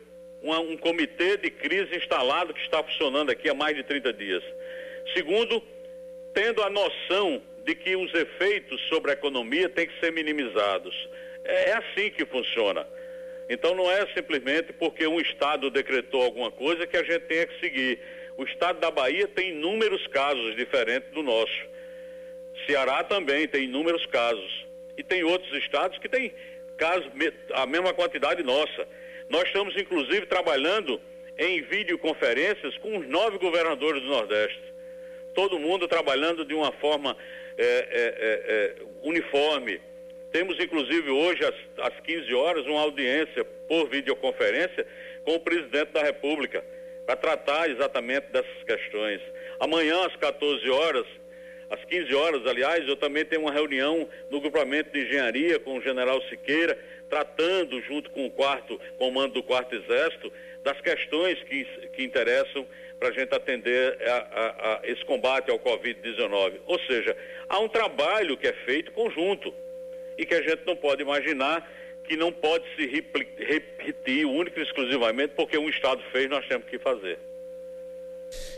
uma, 0.43 0.61
um 0.61 0.77
comitê 0.77 1.39
de 1.39 1.51
crise 1.51 1.97
instalado 1.97 2.53
que 2.53 2.61
está 2.61 2.85
funcionando 2.85 3.31
aqui 3.31 3.49
há 3.49 3.55
mais 3.55 3.75
de 3.75 3.85
30 3.85 4.13
dias. 4.13 4.45
Segundo, 5.15 5.63
tendo 6.35 6.63
a 6.63 6.69
noção 6.69 7.41
de 7.65 7.75
que 7.75 7.97
os 7.97 8.13
efeitos 8.13 8.79
sobre 8.91 9.13
a 9.13 9.15
economia 9.15 9.67
têm 9.71 9.87
que 9.87 9.99
ser 9.99 10.13
minimizados. 10.13 11.09
É, 11.43 11.71
é 11.71 11.73
assim 11.73 12.11
que 12.11 12.27
funciona. 12.27 12.87
Então 13.49 13.75
não 13.75 13.91
é 13.91 14.07
simplesmente 14.09 14.75
porque 14.75 15.07
um 15.07 15.19
estado 15.19 15.71
decretou 15.71 16.23
alguma 16.23 16.51
coisa 16.51 16.87
que 16.87 16.99
a 16.99 17.03
gente 17.03 17.21
tenha 17.21 17.47
que 17.47 17.59
seguir. 17.61 17.99
O 18.37 18.45
estado 18.45 18.81
da 18.81 18.91
Bahia 18.91 19.27
tem 19.29 19.51
inúmeros 19.51 20.07
casos 20.09 20.55
diferentes 20.57 21.11
do 21.11 21.23
nosso. 21.23 21.67
Ceará 22.67 23.05
também 23.05 23.49
tem 23.49 23.65
inúmeros 23.65 24.05
casos. 24.07 24.67
E 24.97 25.03
tem 25.03 25.25
outros 25.25 25.53
estados 25.63 25.99
que 25.99 26.09
têm 26.09 26.33
casos, 26.77 27.07
a 27.55 27.67
mesma 27.67 27.93
quantidade 27.95 28.43
nossa. 28.43 28.89
Nós 29.29 29.45
estamos, 29.45 29.77
inclusive, 29.77 30.27
trabalhando 30.27 31.01
em 31.39 31.63
videoconferências 31.63 32.77
com 32.79 32.99
os 32.99 33.07
nove 33.09 33.39
governadores 33.39 34.03
do 34.03 34.09
Nordeste 34.09 34.67
todo 35.37 35.59
mundo 35.59 35.87
trabalhando 35.87 36.45
de 36.47 36.55
uma 36.55 36.73
forma 36.73 37.15
é, 37.59 37.65
é, 37.65 37.67
é, 37.69 38.45
é, 38.49 38.75
uniforme. 39.03 39.81
Temos, 40.33 40.59
inclusive, 40.59 41.11
hoje, 41.11 41.45
às, 41.45 41.55
às 41.87 42.01
15 42.01 42.35
horas, 42.35 42.67
uma 42.67 42.81
audiência 42.81 43.45
por 43.69 43.89
videoconferência 43.89 44.87
com 45.25 45.35
o 45.35 45.41
presidente 45.41 45.93
da 45.93 46.03
República, 46.03 46.65
para 47.07 47.17
tratar 47.17 47.71
exatamente 47.71 48.27
dessas 48.33 48.63
questões. 48.67 49.21
Amanhã, 49.61 50.05
às 50.05 50.17
14 50.17 50.69
horas, 50.69 51.07
às 51.71 51.83
15 51.85 52.15
horas, 52.15 52.47
aliás, 52.47 52.87
eu 52.87 52.97
também 52.97 53.25
tenho 53.25 53.43
uma 53.43 53.53
reunião 53.53 54.09
no 54.29 54.41
grupamento 54.41 54.91
de 54.91 55.05
engenharia 55.07 55.59
com 55.59 55.79
o 55.79 55.83
general 55.83 56.21
Siqueira, 56.29 56.77
tratando, 57.09 57.81
junto 57.83 58.11
com 58.11 58.27
o 58.27 58.31
quarto 58.31 58.81
comando 58.99 59.35
do 59.35 59.43
quarto 59.43 59.75
exército, 59.75 60.33
das 60.65 60.81
questões 60.81 61.41
que, 61.45 61.65
que 61.93 62.03
interessam 62.03 62.67
para 62.99 63.09
a 63.09 63.13
gente 63.13 63.33
atender 63.35 63.99
a, 64.03 64.17
a, 64.17 64.75
a 64.75 64.81
esse 64.85 65.05
combate 65.05 65.51
ao 65.51 65.59
Covid-19. 65.61 66.55
Ou 66.67 66.79
seja, 66.81 67.17
há 67.49 67.59
um 67.61 67.69
trabalho 67.69 68.37
que 68.37 68.49
é 68.49 68.53
feito 68.53 68.91
conjunto 68.91 69.55
e 70.19 70.27
que 70.27 70.35
a 70.35 70.43
gente 70.43 70.63
não 70.67 70.75
pode 70.75 71.03
imaginar 71.03 71.71
que 72.07 72.17
não 72.17 72.33
pode 72.33 72.65
se 72.77 72.87
repetir 72.87 74.27
única 74.27 74.61
e 74.61 74.63
exclusivamente 74.63 75.35
porque 75.37 75.59
um 75.59 75.69
Estado 75.69 76.03
fez, 76.13 76.29
nós 76.29 76.47
temos 76.47 76.67
que 76.69 76.79
fazer. 76.79 77.19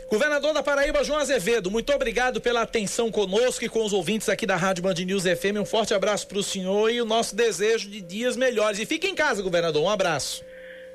Governador 0.07 0.53
da 0.55 0.63
Paraíba, 0.63 1.03
João 1.03 1.19
Azevedo, 1.19 1.69
muito 1.69 1.93
obrigado 1.93 2.41
pela 2.41 2.63
atenção 2.63 3.11
conosco 3.11 3.63
e 3.63 3.69
com 3.69 3.85
os 3.85 3.93
ouvintes 3.93 4.27
aqui 4.27 4.43
da 4.43 4.55
Rádio 4.55 4.81
Band 4.81 4.95
News 4.95 5.23
FM. 5.23 5.57
Um 5.61 5.65
forte 5.65 5.93
abraço 5.93 6.27
para 6.27 6.39
o 6.39 6.43
senhor 6.43 6.89
e 6.89 6.99
o 6.99 7.05
nosso 7.05 7.35
desejo 7.35 7.87
de 7.87 8.01
dias 8.01 8.35
melhores. 8.35 8.79
E 8.79 8.87
fique 8.87 9.07
em 9.07 9.13
casa, 9.13 9.43
governador. 9.43 9.83
Um 9.83 9.89
abraço. 9.89 10.43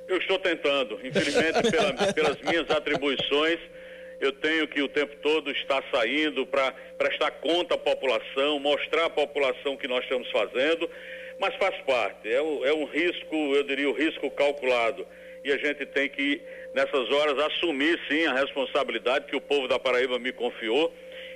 Eu 0.09 0.19
estou 0.19 0.37
tentando. 0.41 0.99
Infelizmente, 1.05 1.63
pela, 1.71 2.13
pelas 2.13 2.41
minhas 2.41 2.69
atribuições, 2.69 3.61
eu 4.21 4.33
tenho 4.33 4.67
que 4.67 4.83
o 4.83 4.89
tempo 4.89 5.15
todo 5.23 5.51
estar 5.51 5.83
saindo 5.93 6.45
para 6.45 6.73
prestar 6.99 7.31
conta 7.33 7.77
à 7.77 7.79
população, 7.79 8.59
mostrar 8.59 9.07
à 9.07 9.11
população 9.11 9.75
o 9.75 9.79
que 9.79 9.87
nós 9.87 10.03
estamos 10.03 10.29
fazendo, 10.31 10.91
mas 11.39 11.55
faz 11.57 11.77
parte. 11.83 12.33
É 12.33 12.43
um, 12.43 12.65
é 12.65 12.73
um 12.73 12.85
risco, 12.85 13.35
eu 13.35 13.63
diria, 13.65 13.89
o 13.89 13.93
um 13.93 13.97
risco 13.97 14.31
calculado. 14.31 15.07
E 15.45 15.53
a 15.53 15.59
gente 15.59 15.85
tem 15.87 16.09
que, 16.09 16.41
nessas 16.73 17.11
horas, 17.11 17.39
assumir 17.39 18.01
sim 18.09 18.27
a 18.27 18.35
responsabilidade 18.35 19.27
que 19.27 19.37
o 19.37 19.41
povo 19.41 19.69
da 19.69 19.79
Paraíba 19.79 20.19
me 20.19 20.33
confiou 20.33 20.93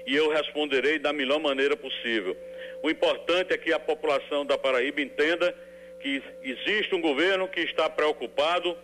e 0.07 0.16
eu 0.16 0.30
responderei 0.30 0.99
da 0.99 1.12
melhor 1.12 1.38
maneira 1.38 1.76
possível. 1.76 2.36
O 2.82 2.88
importante 2.88 3.53
é 3.53 3.59
que 3.59 3.72
a 3.72 3.78
população 3.78 4.46
da 4.46 4.57
Paraíba 4.57 5.01
entenda 5.03 5.55
que 6.01 6.22
existe 6.42 6.94
um 6.94 7.01
governo 7.01 7.49
que 7.49 7.61
está 7.61 7.90
preocupado 7.90 8.76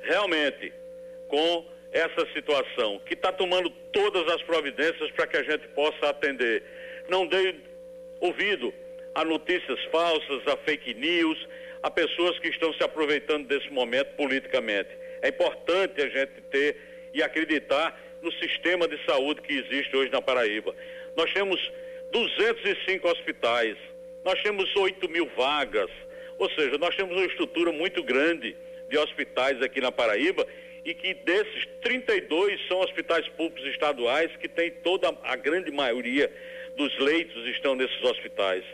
realmente 0.00 0.72
com 1.28 1.64
essa 1.92 2.26
situação, 2.32 3.00
que 3.06 3.14
está 3.14 3.30
tomando 3.30 3.70
todas 3.92 4.26
as 4.34 4.42
providências 4.42 5.10
para 5.12 5.26
que 5.28 5.36
a 5.36 5.44
gente 5.44 5.68
possa 5.68 6.08
atender. 6.08 6.64
Não 7.08 7.26
dê 7.26 7.54
ouvido 8.18 8.74
a 9.14 9.24
notícias 9.24 9.78
falsas, 9.92 10.46
a 10.46 10.56
fake 10.56 10.94
news, 10.94 11.48
a 11.82 11.90
pessoas 11.90 12.38
que 12.38 12.48
estão 12.48 12.72
se 12.74 12.82
aproveitando 12.82 13.46
desse 13.46 13.70
momento 13.70 14.14
politicamente. 14.16 14.90
É 15.22 15.28
importante 15.28 16.02
a 16.02 16.08
gente 16.08 16.40
ter 16.50 16.76
e 17.12 17.22
acreditar 17.22 17.98
no 18.20 18.32
sistema 18.32 18.88
de 18.88 18.98
saúde 19.04 19.42
que 19.42 19.52
existe 19.52 19.94
hoje 19.96 20.10
na 20.10 20.20
Paraíba. 20.20 20.74
Nós 21.16 21.32
temos 21.32 21.60
205 22.10 23.08
hospitais, 23.08 23.76
nós 24.24 24.42
temos 24.42 24.74
8 24.74 25.08
mil 25.08 25.30
vagas, 25.36 25.90
ou 26.38 26.50
seja, 26.50 26.78
nós 26.78 26.96
temos 26.96 27.16
uma 27.16 27.26
estrutura 27.26 27.70
muito 27.70 28.02
grande 28.02 28.56
de 28.88 28.98
hospitais 28.98 29.62
aqui 29.62 29.80
na 29.80 29.92
Paraíba 29.92 30.46
e 30.84 30.94
que 30.94 31.14
desses 31.14 31.66
32 31.82 32.66
são 32.66 32.80
hospitais 32.80 33.26
públicos 33.28 33.64
estaduais 33.70 34.34
que 34.36 34.48
tem 34.48 34.70
toda 34.70 35.16
a 35.22 35.36
grande 35.36 35.70
maioria 35.70 36.30
dos 36.76 36.96
leitos 36.98 37.46
estão 37.46 37.74
nesses 37.74 38.02
hospitais. 38.02 38.64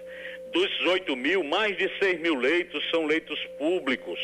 Dos 0.52 0.80
8 0.80 1.14
mil, 1.16 1.44
mais 1.44 1.76
de 1.76 1.90
6 1.98 2.20
mil 2.20 2.34
leitos 2.34 2.82
são 2.90 3.06
leitos 3.06 3.38
públicos. 3.58 4.18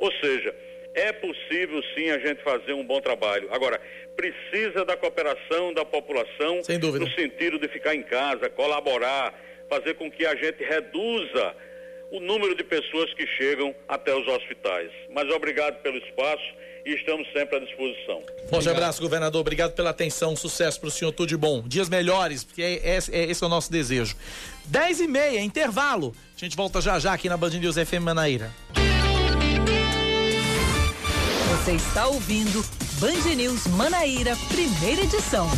Ou 0.00 0.12
seja, 0.20 0.54
é 0.94 1.12
possível 1.12 1.82
sim 1.94 2.10
a 2.10 2.18
gente 2.18 2.42
fazer 2.42 2.72
um 2.72 2.84
bom 2.84 3.00
trabalho. 3.00 3.48
Agora, 3.52 3.80
precisa 4.16 4.84
da 4.84 4.96
cooperação 4.96 5.72
da 5.72 5.84
população 5.84 6.56
no 6.56 7.10
sentido 7.12 7.58
de 7.58 7.68
ficar 7.68 7.94
em 7.94 8.02
casa, 8.02 8.50
colaborar, 8.50 9.32
fazer 9.68 9.94
com 9.94 10.10
que 10.10 10.26
a 10.26 10.34
gente 10.34 10.64
reduza 10.64 11.54
o 12.10 12.20
número 12.20 12.56
de 12.56 12.64
pessoas 12.64 13.12
que 13.14 13.26
chegam 13.26 13.74
até 13.86 14.14
os 14.14 14.26
hospitais. 14.26 14.90
Mas 15.10 15.30
obrigado 15.30 15.80
pelo 15.82 15.98
espaço 15.98 16.42
e 16.84 16.94
estamos 16.94 17.30
sempre 17.32 17.56
à 17.56 17.60
disposição. 17.60 18.22
Forte 18.48 18.68
abraço, 18.68 19.02
governador. 19.02 19.40
Obrigado 19.40 19.74
pela 19.74 19.90
atenção. 19.90 20.34
Sucesso 20.34 20.80
para 20.80 20.88
o 20.88 20.90
senhor. 20.90 21.12
Tudo 21.12 21.28
de 21.28 21.36
bom. 21.36 21.62
Dias 21.66 21.88
melhores, 21.88 22.44
porque 22.44 22.62
é, 22.62 22.74
é, 22.76 22.98
é, 23.12 23.24
esse 23.30 23.44
é 23.44 23.46
o 23.46 23.50
nosso 23.50 23.70
desejo. 23.70 24.16
10 24.68 25.00
e 25.00 25.08
meia, 25.08 25.40
intervalo. 25.40 26.14
A 26.36 26.38
gente 26.40 26.56
volta 26.56 26.80
já 26.80 26.98
já 26.98 27.12
aqui 27.14 27.28
na 27.28 27.36
Band 27.36 27.50
News 27.50 27.76
FM 27.76 28.02
Manaíra. 28.02 28.52
Você 31.50 31.72
está 31.72 32.06
ouvindo 32.06 32.64
Band 33.00 33.34
News 33.34 33.66
Manaíra, 33.66 34.36
primeira 34.48 35.02
edição. 35.02 35.48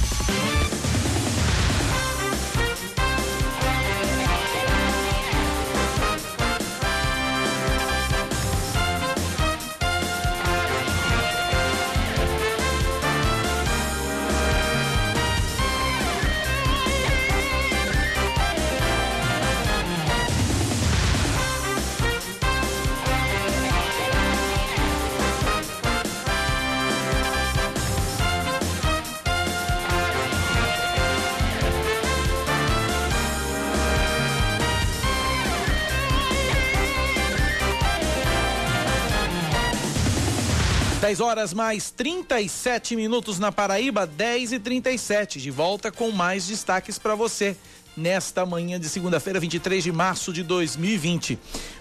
10 41.11 41.20
horas 41.20 41.52
mais 41.52 41.90
37 41.90 42.94
minutos 42.94 43.40
na 43.40 43.50
Paraíba, 43.50 44.06
10 44.06 44.52
e 44.52 44.58
37. 44.61 45.40
De 45.40 45.50
volta 45.50 45.90
com 45.90 46.12
mais 46.12 46.46
destaques 46.46 47.00
para 47.00 47.16
você 47.16 47.56
nesta 47.96 48.46
manhã 48.46 48.78
de 48.78 48.88
segunda-feira, 48.88 49.40
23 49.40 49.82
de 49.82 49.90
março 49.90 50.32
de 50.32 50.44
2020. 50.44 51.36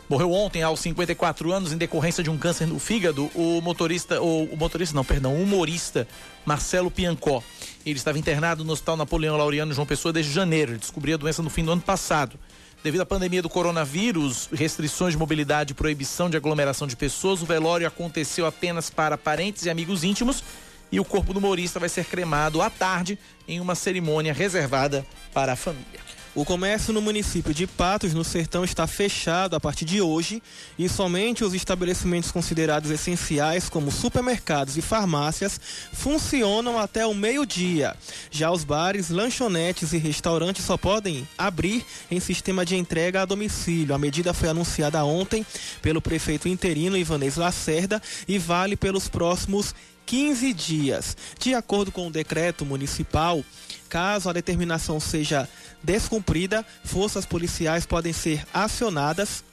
Morreu 0.09 0.31
ontem 0.31 0.63
aos 0.63 0.79
54 0.79 1.51
anos 1.51 1.71
em 1.71 1.77
decorrência 1.77 2.23
de 2.23 2.29
um 2.31 2.39
câncer 2.39 2.65
no 2.65 2.79
fígado 2.79 3.29
o 3.35 3.61
motorista, 3.61 4.19
ou 4.19 4.45
o 4.45 4.57
motorista 4.57 4.95
não, 4.95 5.05
perdão, 5.05 5.35
o 5.35 5.43
humorista 5.43 6.07
Marcelo 6.43 6.89
Piancó. 6.89 7.43
Ele 7.85 7.97
estava 7.97 8.17
internado 8.17 8.63
no 8.63 8.73
Hospital 8.73 8.97
Napoleão 8.97 9.37
Laureano 9.37 9.75
João 9.75 9.85
Pessoa 9.85 10.11
desde 10.11 10.33
janeiro. 10.33 10.71
Ele 10.71 10.79
descobriu 10.79 11.13
a 11.13 11.19
doença 11.19 11.43
no 11.43 11.51
fim 11.51 11.63
do 11.63 11.71
ano 11.71 11.81
passado. 11.83 12.35
Devido 12.81 13.01
à 13.01 13.05
pandemia 13.05 13.41
do 13.41 13.49
coronavírus, 13.49 14.47
restrições 14.53 15.11
de 15.13 15.17
mobilidade 15.17 15.73
e 15.73 15.75
proibição 15.75 16.29
de 16.29 16.37
aglomeração 16.37 16.87
de 16.87 16.95
pessoas, 16.95 17.41
o 17.41 17.45
velório 17.45 17.85
aconteceu 17.85 18.45
apenas 18.45 18.89
para 18.89 19.17
parentes 19.17 19.65
e 19.65 19.69
amigos 19.69 20.05
íntimos 20.05 20.41
e 20.89 20.97
o 20.97 21.03
corpo 21.03 21.33
do 21.33 21.39
humorista 21.39 21.77
vai 21.77 21.89
ser 21.89 22.05
cremado 22.05 22.61
à 22.61 22.69
tarde 22.69 23.19
em 23.47 23.59
uma 23.59 23.75
cerimônia 23.75 24.33
reservada 24.33 25.05
para 25.33 25.53
a 25.53 25.55
família. 25.57 26.08
O 26.39 26.45
comércio 26.45 26.93
no 26.93 27.01
município 27.01 27.53
de 27.53 27.67
Patos, 27.67 28.13
no 28.13 28.23
Sertão, 28.23 28.63
está 28.63 28.87
fechado 28.87 29.57
a 29.57 29.59
partir 29.59 29.83
de 29.83 30.01
hoje 30.01 30.41
e 30.77 30.87
somente 30.87 31.43
os 31.43 31.53
estabelecimentos 31.53 32.31
considerados 32.31 32.89
essenciais, 32.89 33.67
como 33.67 33.91
supermercados 33.91 34.77
e 34.77 34.81
farmácias, 34.81 35.59
funcionam 35.91 36.79
até 36.79 37.05
o 37.05 37.13
meio-dia. 37.13 37.93
Já 38.31 38.49
os 38.51 38.63
bares, 38.63 39.09
lanchonetes 39.09 39.91
e 39.91 39.97
restaurantes 39.97 40.63
só 40.63 40.77
podem 40.77 41.27
abrir 41.37 41.85
em 42.09 42.21
sistema 42.21 42.65
de 42.65 42.77
entrega 42.77 43.23
a 43.23 43.25
domicílio. 43.25 43.93
A 43.93 43.97
medida 43.97 44.33
foi 44.33 44.47
anunciada 44.47 45.03
ontem 45.03 45.45
pelo 45.81 46.01
prefeito 46.01 46.47
interino 46.47 46.95
Ivanês 46.95 47.35
Lacerda 47.35 48.01
e 48.25 48.39
vale 48.39 48.77
pelos 48.77 49.09
próximos 49.09 49.75
15 50.09 50.53
dias. 50.53 51.15
De 51.39 51.53
acordo 51.53 51.91
com 51.91 52.07
o 52.07 52.11
decreto 52.11 52.65
municipal, 52.65 53.43
caso 53.87 54.27
a 54.27 54.33
determinação 54.33 54.99
seja 54.99 55.47
descumprida, 55.83 56.65
forças 56.83 57.27
policiais 57.27 57.85
podem 57.85 58.11
ser 58.11 58.43
acionadas 58.51 59.43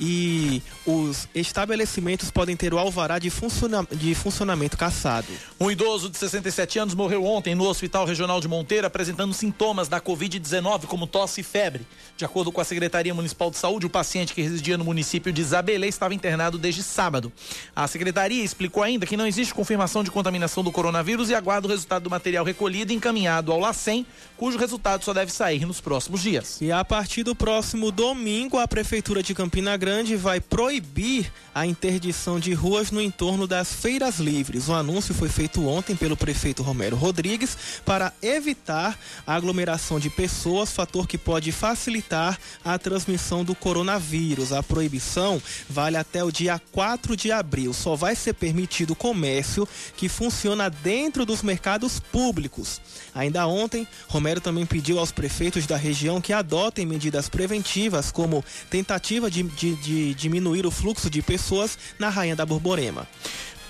e 0.00 0.62
os 0.86 1.28
estabelecimentos 1.34 2.30
podem 2.30 2.56
ter 2.56 2.72
o 2.72 2.78
alvará 2.78 3.18
de, 3.18 3.30
funciona 3.30 3.86
de 3.90 4.14
funcionamento 4.14 4.76
cassado. 4.76 5.26
Um 5.58 5.70
idoso 5.70 6.08
de 6.08 6.16
67 6.16 6.78
anos 6.78 6.94
morreu 6.94 7.24
ontem 7.24 7.54
no 7.54 7.64
Hospital 7.64 8.06
Regional 8.06 8.40
de 8.40 8.48
Monteiro 8.48 8.86
apresentando 8.86 9.34
sintomas 9.34 9.88
da 9.88 10.00
Covid-19, 10.00 10.86
como 10.86 11.06
tosse 11.06 11.40
e 11.40 11.44
febre. 11.44 11.86
De 12.16 12.24
acordo 12.24 12.52
com 12.52 12.60
a 12.60 12.64
Secretaria 12.64 13.14
Municipal 13.14 13.50
de 13.50 13.56
Saúde, 13.56 13.86
o 13.86 13.90
paciente 13.90 14.32
que 14.32 14.42
residia 14.42 14.78
no 14.78 14.84
município 14.84 15.32
de 15.32 15.40
Isabelê 15.40 15.88
estava 15.88 16.14
internado 16.14 16.58
desde 16.58 16.82
sábado. 16.82 17.32
A 17.74 17.86
Secretaria 17.86 18.44
explicou 18.44 18.82
ainda 18.82 19.06
que 19.06 19.16
não 19.16 19.26
existe 19.26 19.52
confirmação 19.52 20.04
de 20.04 20.10
contaminação 20.10 20.62
do 20.62 20.70
coronavírus 20.70 21.30
e 21.30 21.34
aguarda 21.34 21.66
o 21.66 21.70
resultado 21.70 22.04
do 22.04 22.10
material 22.10 22.44
recolhido 22.44 22.92
e 22.92 22.96
encaminhado 22.96 23.52
ao 23.52 23.58
LACEN, 23.58 24.06
cujo 24.36 24.58
resultado 24.58 25.04
só 25.04 25.12
deve 25.12 25.32
sair 25.32 25.66
nos 25.66 25.80
próximos 25.80 26.22
dias. 26.22 26.60
E 26.60 26.70
a 26.70 26.84
partir 26.84 27.22
do 27.22 27.34
próximo 27.34 27.90
domingo, 27.90 28.58
a 28.58 28.68
Prefeitura 28.68 29.22
de 29.22 29.34
Campina 29.34 29.76
Grande 29.76 29.87
Grande 29.88 30.16
vai 30.16 30.38
proibir 30.38 31.32
a 31.54 31.64
interdição 31.64 32.38
de 32.38 32.52
ruas 32.52 32.90
no 32.90 33.00
entorno 33.00 33.46
das 33.46 33.72
feiras 33.72 34.18
livres. 34.18 34.68
O 34.68 34.74
anúncio 34.74 35.14
foi 35.14 35.30
feito 35.30 35.66
ontem 35.66 35.96
pelo 35.96 36.14
prefeito 36.14 36.62
Romero 36.62 36.94
Rodrigues 36.94 37.56
para 37.86 38.12
evitar 38.22 38.98
a 39.26 39.34
aglomeração 39.34 39.98
de 39.98 40.10
pessoas, 40.10 40.70
fator 40.70 41.08
que 41.08 41.16
pode 41.16 41.50
facilitar 41.50 42.38
a 42.62 42.78
transmissão 42.78 43.42
do 43.42 43.54
coronavírus. 43.54 44.52
A 44.52 44.62
proibição 44.62 45.42
vale 45.70 45.96
até 45.96 46.22
o 46.22 46.30
dia 46.30 46.60
4 46.70 47.16
de 47.16 47.32
abril. 47.32 47.72
Só 47.72 47.96
vai 47.96 48.14
ser 48.14 48.34
permitido 48.34 48.94
comércio 48.94 49.66
que 49.96 50.06
funciona 50.06 50.68
dentro 50.68 51.24
dos 51.24 51.42
mercados 51.42 51.98
públicos. 51.98 52.78
Ainda 53.14 53.46
ontem, 53.46 53.88
Romero 54.06 54.40
também 54.40 54.66
pediu 54.66 54.98
aos 54.98 55.10
prefeitos 55.10 55.66
da 55.66 55.78
região 55.78 56.20
que 56.20 56.34
adotem 56.34 56.84
medidas 56.84 57.28
preventivas, 57.28 58.12
como 58.12 58.44
tentativa 58.70 59.30
de, 59.30 59.42
de, 59.42 59.77
de 59.78 60.14
diminuir 60.14 60.66
o 60.66 60.70
fluxo 60.70 61.08
de 61.08 61.22
pessoas 61.22 61.78
na 61.98 62.08
Rainha 62.08 62.36
da 62.36 62.44
Borborema. 62.44 63.08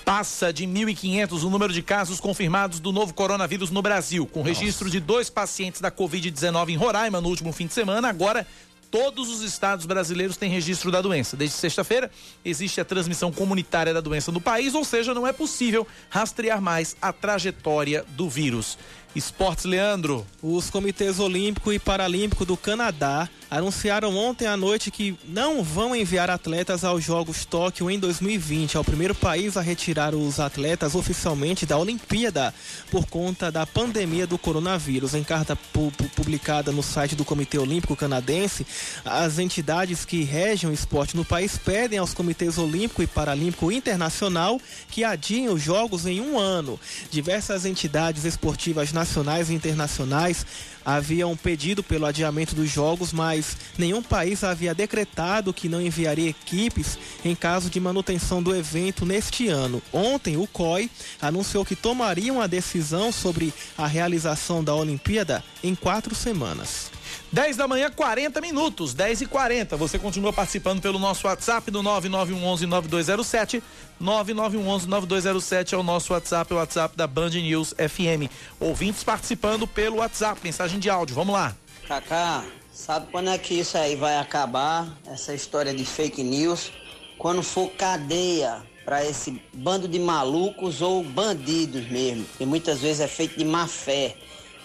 Passa 0.03 0.51
de 0.51 0.65
1.500 0.65 1.43
o 1.43 1.49
número 1.49 1.71
de 1.71 1.81
casos 1.81 2.19
confirmados 2.19 2.79
do 2.79 2.91
novo 2.91 3.13
coronavírus 3.13 3.69
no 3.69 3.81
Brasil, 3.81 4.25
com 4.25 4.41
registro 4.41 4.85
Nossa. 4.85 4.99
de 4.99 4.99
dois 4.99 5.29
pacientes 5.29 5.81
da 5.81 5.91
Covid-19 5.91 6.69
em 6.69 6.75
Roraima 6.75 7.21
no 7.21 7.29
último 7.29 7.53
fim 7.53 7.67
de 7.67 7.73
semana. 7.73 8.09
Agora, 8.09 8.47
todos 8.89 9.29
os 9.29 9.41
estados 9.41 9.85
brasileiros 9.85 10.35
têm 10.35 10.49
registro 10.49 10.91
da 10.91 11.01
doença. 11.01 11.37
Desde 11.37 11.55
sexta-feira, 11.55 12.09
existe 12.43 12.81
a 12.81 12.85
transmissão 12.85 13.31
comunitária 13.31 13.93
da 13.93 14.01
doença 14.01 14.31
no 14.31 14.41
país, 14.41 14.73
ou 14.73 14.83
seja, 14.83 15.13
não 15.13 15.27
é 15.27 15.31
possível 15.31 15.85
rastrear 16.09 16.61
mais 16.61 16.95
a 17.01 17.13
trajetória 17.13 18.03
do 18.09 18.29
vírus. 18.29 18.77
Esportes 19.15 19.65
Leandro. 19.65 20.25
Os 20.41 20.69
comitês 20.69 21.19
olímpico 21.19 21.73
e 21.73 21.79
paralímpico 21.79 22.45
do 22.45 22.57
Canadá 22.57 23.29
anunciaram 23.49 24.15
ontem 24.15 24.45
à 24.45 24.55
noite 24.55 24.91
que 24.91 25.17
não 25.27 25.63
vão 25.63 25.95
enviar 25.95 26.29
atletas 26.29 26.83
aos 26.83 27.03
Jogos 27.03 27.45
Tóquio 27.45 27.89
em 27.89 27.97
2020. 27.97 28.77
É 28.77 28.79
o 28.79 28.83
primeiro 28.83 29.15
país 29.15 29.57
a 29.57 29.61
retirar 29.61 30.13
os 30.13 30.39
atletas 30.39 30.93
oficialmente 30.93 31.65
da 31.65 31.77
Olimpíada 31.77 32.53
por 32.91 33.07
conta 33.07 33.51
da 33.51 33.65
pandemia 33.65 34.27
do 34.27 34.37
coronavírus. 34.37 35.13
Em 35.13 35.23
carta 35.23 35.55
pu 35.55 35.91
publicada 36.15 36.71
no 36.71 36.83
site 36.83 37.15
do 37.15 37.25
Comitê 37.25 37.57
Olímpico 37.57 37.95
Canadense, 37.95 38.67
as 39.05 39.39
entidades 39.39 40.05
que 40.05 40.23
regem 40.23 40.69
o 40.69 40.73
esporte 40.73 41.15
no 41.15 41.25
país 41.25 41.57
pedem 41.57 41.97
aos 41.97 42.13
comitês 42.13 42.57
olímpico 42.57 43.01
e 43.01 43.07
paralímpico 43.07 43.71
internacional 43.71 44.59
que 44.89 45.03
adiem 45.03 45.49
os 45.49 45.61
Jogos 45.61 46.05
em 46.05 46.21
um 46.21 46.37
ano. 46.37 46.79
Diversas 47.09 47.65
entidades 47.65 48.25
esportivas 48.25 48.91
nacionais 48.91 49.49
e 49.49 49.53
internacionais 49.53 50.45
haviam 50.85 51.35
pedido 51.35 51.83
pelo 51.83 52.05
adiamento 52.05 52.55
dos 52.55 52.69
jogos, 52.69 53.11
mas 53.13 53.57
nenhum 53.77 54.01
país 54.01 54.43
havia 54.43 54.73
decretado 54.73 55.53
que 55.53 55.69
não 55.69 55.81
enviaria 55.81 56.29
equipes 56.29 56.97
em 57.23 57.35
caso 57.35 57.69
de 57.69 57.79
manutenção 57.79 58.41
do 58.41 58.55
evento 58.55 59.05
neste 59.05 59.47
ano. 59.47 59.81
Ontem, 59.91 60.37
o 60.37 60.47
COI 60.47 60.89
anunciou 61.21 61.65
que 61.65 61.75
tomaria 61.75 62.31
uma 62.33 62.47
decisão 62.47 63.11
sobre 63.11 63.53
a 63.77 63.87
realização 63.87 64.63
da 64.63 64.73
Olimpíada 64.73 65.43
em 65.63 65.75
quatro 65.75 66.15
semanas. 66.15 66.91
10 67.31 67.57
da 67.57 67.67
manhã, 67.67 67.91
40 67.91 68.41
minutos, 68.41 68.93
10 68.93 69.21
e 69.21 69.25
40. 69.25 69.77
Você 69.77 69.99
continua 69.99 70.33
participando 70.33 70.81
pelo 70.81 70.97
nosso 70.99 71.27
WhatsApp 71.27 71.69
do 71.71 71.81
9911-9207. 71.83 73.61
9911-9207 74.01 75.73
é 75.73 75.77
o 75.77 75.83
nosso 75.83 76.13
WhatsApp, 76.13 76.53
o 76.53 76.57
WhatsApp 76.57 76.97
da 76.97 77.05
Band 77.05 77.29
News 77.29 77.73
FM. 77.73 78.31
Ouvintes 78.59 79.03
participando 79.03 79.67
pelo 79.67 79.97
WhatsApp, 79.97 80.39
mensagem 80.43 80.79
de 80.79 80.89
áudio. 80.89 81.15
Vamos 81.15 81.33
lá. 81.33 81.55
Cacá, 81.87 82.43
sabe 82.71 83.07
quando 83.11 83.29
é 83.29 83.37
que 83.37 83.53
isso 83.53 83.77
aí 83.77 83.95
vai 83.95 84.17
acabar? 84.17 84.87
Essa 85.05 85.33
história 85.33 85.73
de 85.73 85.85
fake 85.85 86.23
news? 86.23 86.71
Quando 87.17 87.43
for 87.43 87.69
cadeia 87.71 88.61
para 88.89 89.05
esse 89.05 89.39
bando 89.53 89.87
de 89.87 89.99
malucos 89.99 90.81
ou 90.81 91.03
bandidos 91.03 91.87
mesmo, 91.91 92.25
que 92.37 92.45
muitas 92.45 92.79
vezes 92.79 93.01
é 93.01 93.07
feito 93.07 93.37
de 93.37 93.45
má 93.45 93.67
fé. 93.67 94.15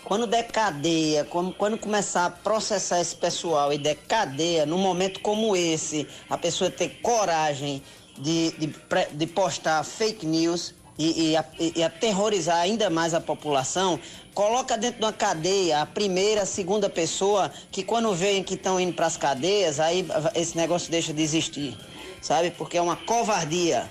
Quando 0.05 0.27
der 0.27 0.45
cadeia, 0.49 1.25
quando, 1.25 1.79
começar 1.79 2.27
a 2.27 2.31
processar 2.31 3.01
esse 3.01 3.17
pessoal 3.17 3.73
e 3.73 3.79
der 3.79 3.97
cadeia, 3.97 4.67
num 4.67 4.77
momento 4.77 5.21
como 5.21 5.57
esse, 5.57 6.07
a 6.29 6.37
pessoa 6.37 6.71
ter 6.71 7.01
coragem 7.01 7.83
de, 8.19 8.51
de, 8.53 8.75
de 9.13 9.27
postar 9.27 9.83
fake 9.83 10.27
news 10.27 10.75
e, 10.99 11.35
e, 11.59 11.73
e, 11.77 11.83
aterrorizar 11.83 12.59
ainda 12.59 12.91
mais 12.91 13.15
a 13.15 13.21
população, 13.21 13.99
coloca 14.35 14.77
dentro 14.77 15.01
de 15.01 15.07
uma 15.07 15.13
cadeia 15.13 15.81
a 15.81 15.87
primeira, 15.87 16.43
a 16.43 16.47
segunda 16.47 16.91
pessoa, 16.91 17.51
que 17.73 17.83
quando 17.83 18.15
veem 18.15 18.43
que 18.45 18.55
estão 18.55 18.79
indo 18.79 18.93
para 18.93 19.07
as 19.07 19.17
cadeias, 19.17 19.81
aí 19.81 20.07
esse 20.35 20.55
negócio 20.55 20.91
deixa 20.91 21.15
de 21.15 21.23
existir, 21.23 21.77
sabe? 22.21 22.51
Porque 22.51 22.77
é 22.77 22.83
uma 22.83 22.97
covardia 22.97 23.91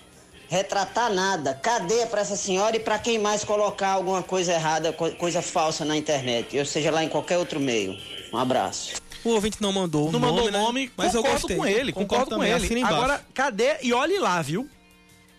retratar 0.54 1.12
nada. 1.12 1.54
Cadeia 1.56 2.06
para 2.06 2.22
essa 2.22 2.36
senhora 2.36 2.76
e 2.78 2.80
para 2.80 3.00
quem 3.00 3.18
mais 3.18 3.44
colocar 3.44 3.90
alguma 3.90 4.22
coisa 4.22 4.54
errada, 4.54 4.94
coisa 4.94 5.42
falsa 5.42 5.84
na 5.84 5.98
internet, 5.98 6.58
ou 6.58 6.66
seja 6.66 6.92
lá 6.92 7.04
em 7.04 7.10
qualquer 7.10 7.38
outro 7.40 7.60
meio. 7.60 7.98
Um 8.32 8.38
abraço. 8.38 8.94
O 9.24 9.30
ouvinte 9.30 9.58
não 9.62 9.72
mandou 9.72 10.12
não 10.12 10.20
nome, 10.20 10.32
mandou 10.32 10.52
né? 10.52 10.60
nome, 10.60 10.92
mas 10.96 11.14
eu 11.14 11.24
gostei. 11.24 11.56
com 11.56 11.66
ele, 11.66 11.92
concordo, 11.92 12.32
concordo 12.32 12.36
com 12.36 12.44
ele. 12.44 12.84
Agora, 12.84 13.26
cadê? 13.34 13.78
E 13.82 13.94
olhe 13.94 14.20
lá, 14.20 14.42
viu? 14.42 14.70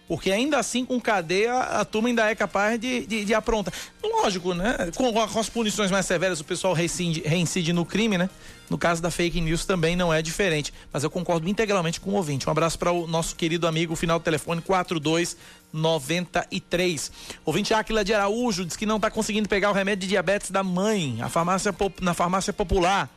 Porque 0.09 0.31
ainda 0.31 0.59
assim, 0.59 0.85
com 0.85 1.01
cadeia, 1.01 1.55
a 1.55 1.85
turma 1.85 2.09
ainda 2.09 2.29
é 2.29 2.35
capaz 2.35 2.79
de, 2.79 3.07
de, 3.07 3.25
de 3.25 3.35
aprontar. 3.35 3.73
Lógico, 4.03 4.53
né? 4.53 4.91
Com, 4.97 5.13
com, 5.13 5.41
as 5.41 5.49
punições 5.49 5.91
mais 5.91 6.05
severas, 6.05 6.41
o 6.41 6.45
pessoal 6.45 6.75
reincide, 6.75 7.23
reincide 7.25 7.73
no 7.73 7.87
crime, 7.87 8.19
né? 8.19 8.29
No 8.69 8.77
caso 8.79 9.03
da 9.03 9.11
fake 9.11 9.41
news 9.41 9.65
também 9.65 9.97
não 9.97 10.13
é 10.13 10.21
diferente. 10.23 10.73
Mas 10.93 11.03
eu 11.05 11.11
concordo 11.11 11.49
integralmente 11.49 12.01
com 12.01 12.11
o 12.11 12.15
ouvinte. 12.15 12.49
Um 12.49 12.51
abraço 12.51 12.77
para 12.79 12.91
o 12.93 13.07
nosso 13.07 13.37
querido 13.37 13.67
amigo, 13.67 13.95
final 13.95 14.19
do 14.19 14.23
telefone 14.23 14.63
4293. 14.63 17.13
Ouvinte 17.45 17.75
Áquila 17.75 18.03
de 18.05 18.15
Araújo 18.15 18.65
diz 18.65 18.77
que 18.77 18.87
não 18.87 18.97
está 18.97 19.11
conseguindo 19.11 19.49
pegar 19.49 19.71
o 19.71 19.75
remédio 19.75 20.03
de 20.03 20.09
diabetes 20.09 20.51
da 20.51 20.63
mãe 20.63 21.19
a 21.21 21.29
farmácia, 21.29 21.75
na 22.01 22.15
farmácia 22.15 22.53
popular. 22.53 23.11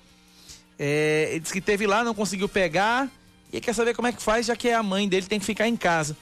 É, 0.78 1.30
ele 1.32 1.46
que 1.46 1.62
teve 1.62 1.88
lá, 1.88 2.04
não 2.04 2.14
conseguiu 2.14 2.50
pegar. 2.50 3.10
E 3.52 3.62
quer 3.62 3.74
saber 3.74 3.96
como 3.96 4.08
é 4.08 4.12
que 4.12 4.22
faz, 4.22 4.46
já 4.46 4.56
que 4.56 4.68
é 4.68 4.76
a 4.76 4.84
mãe 4.84 5.08
dele 5.08 5.26
tem 5.26 5.40
que 5.40 5.46
ficar 5.46 5.68
em 5.68 5.78
casa. 5.78 6.18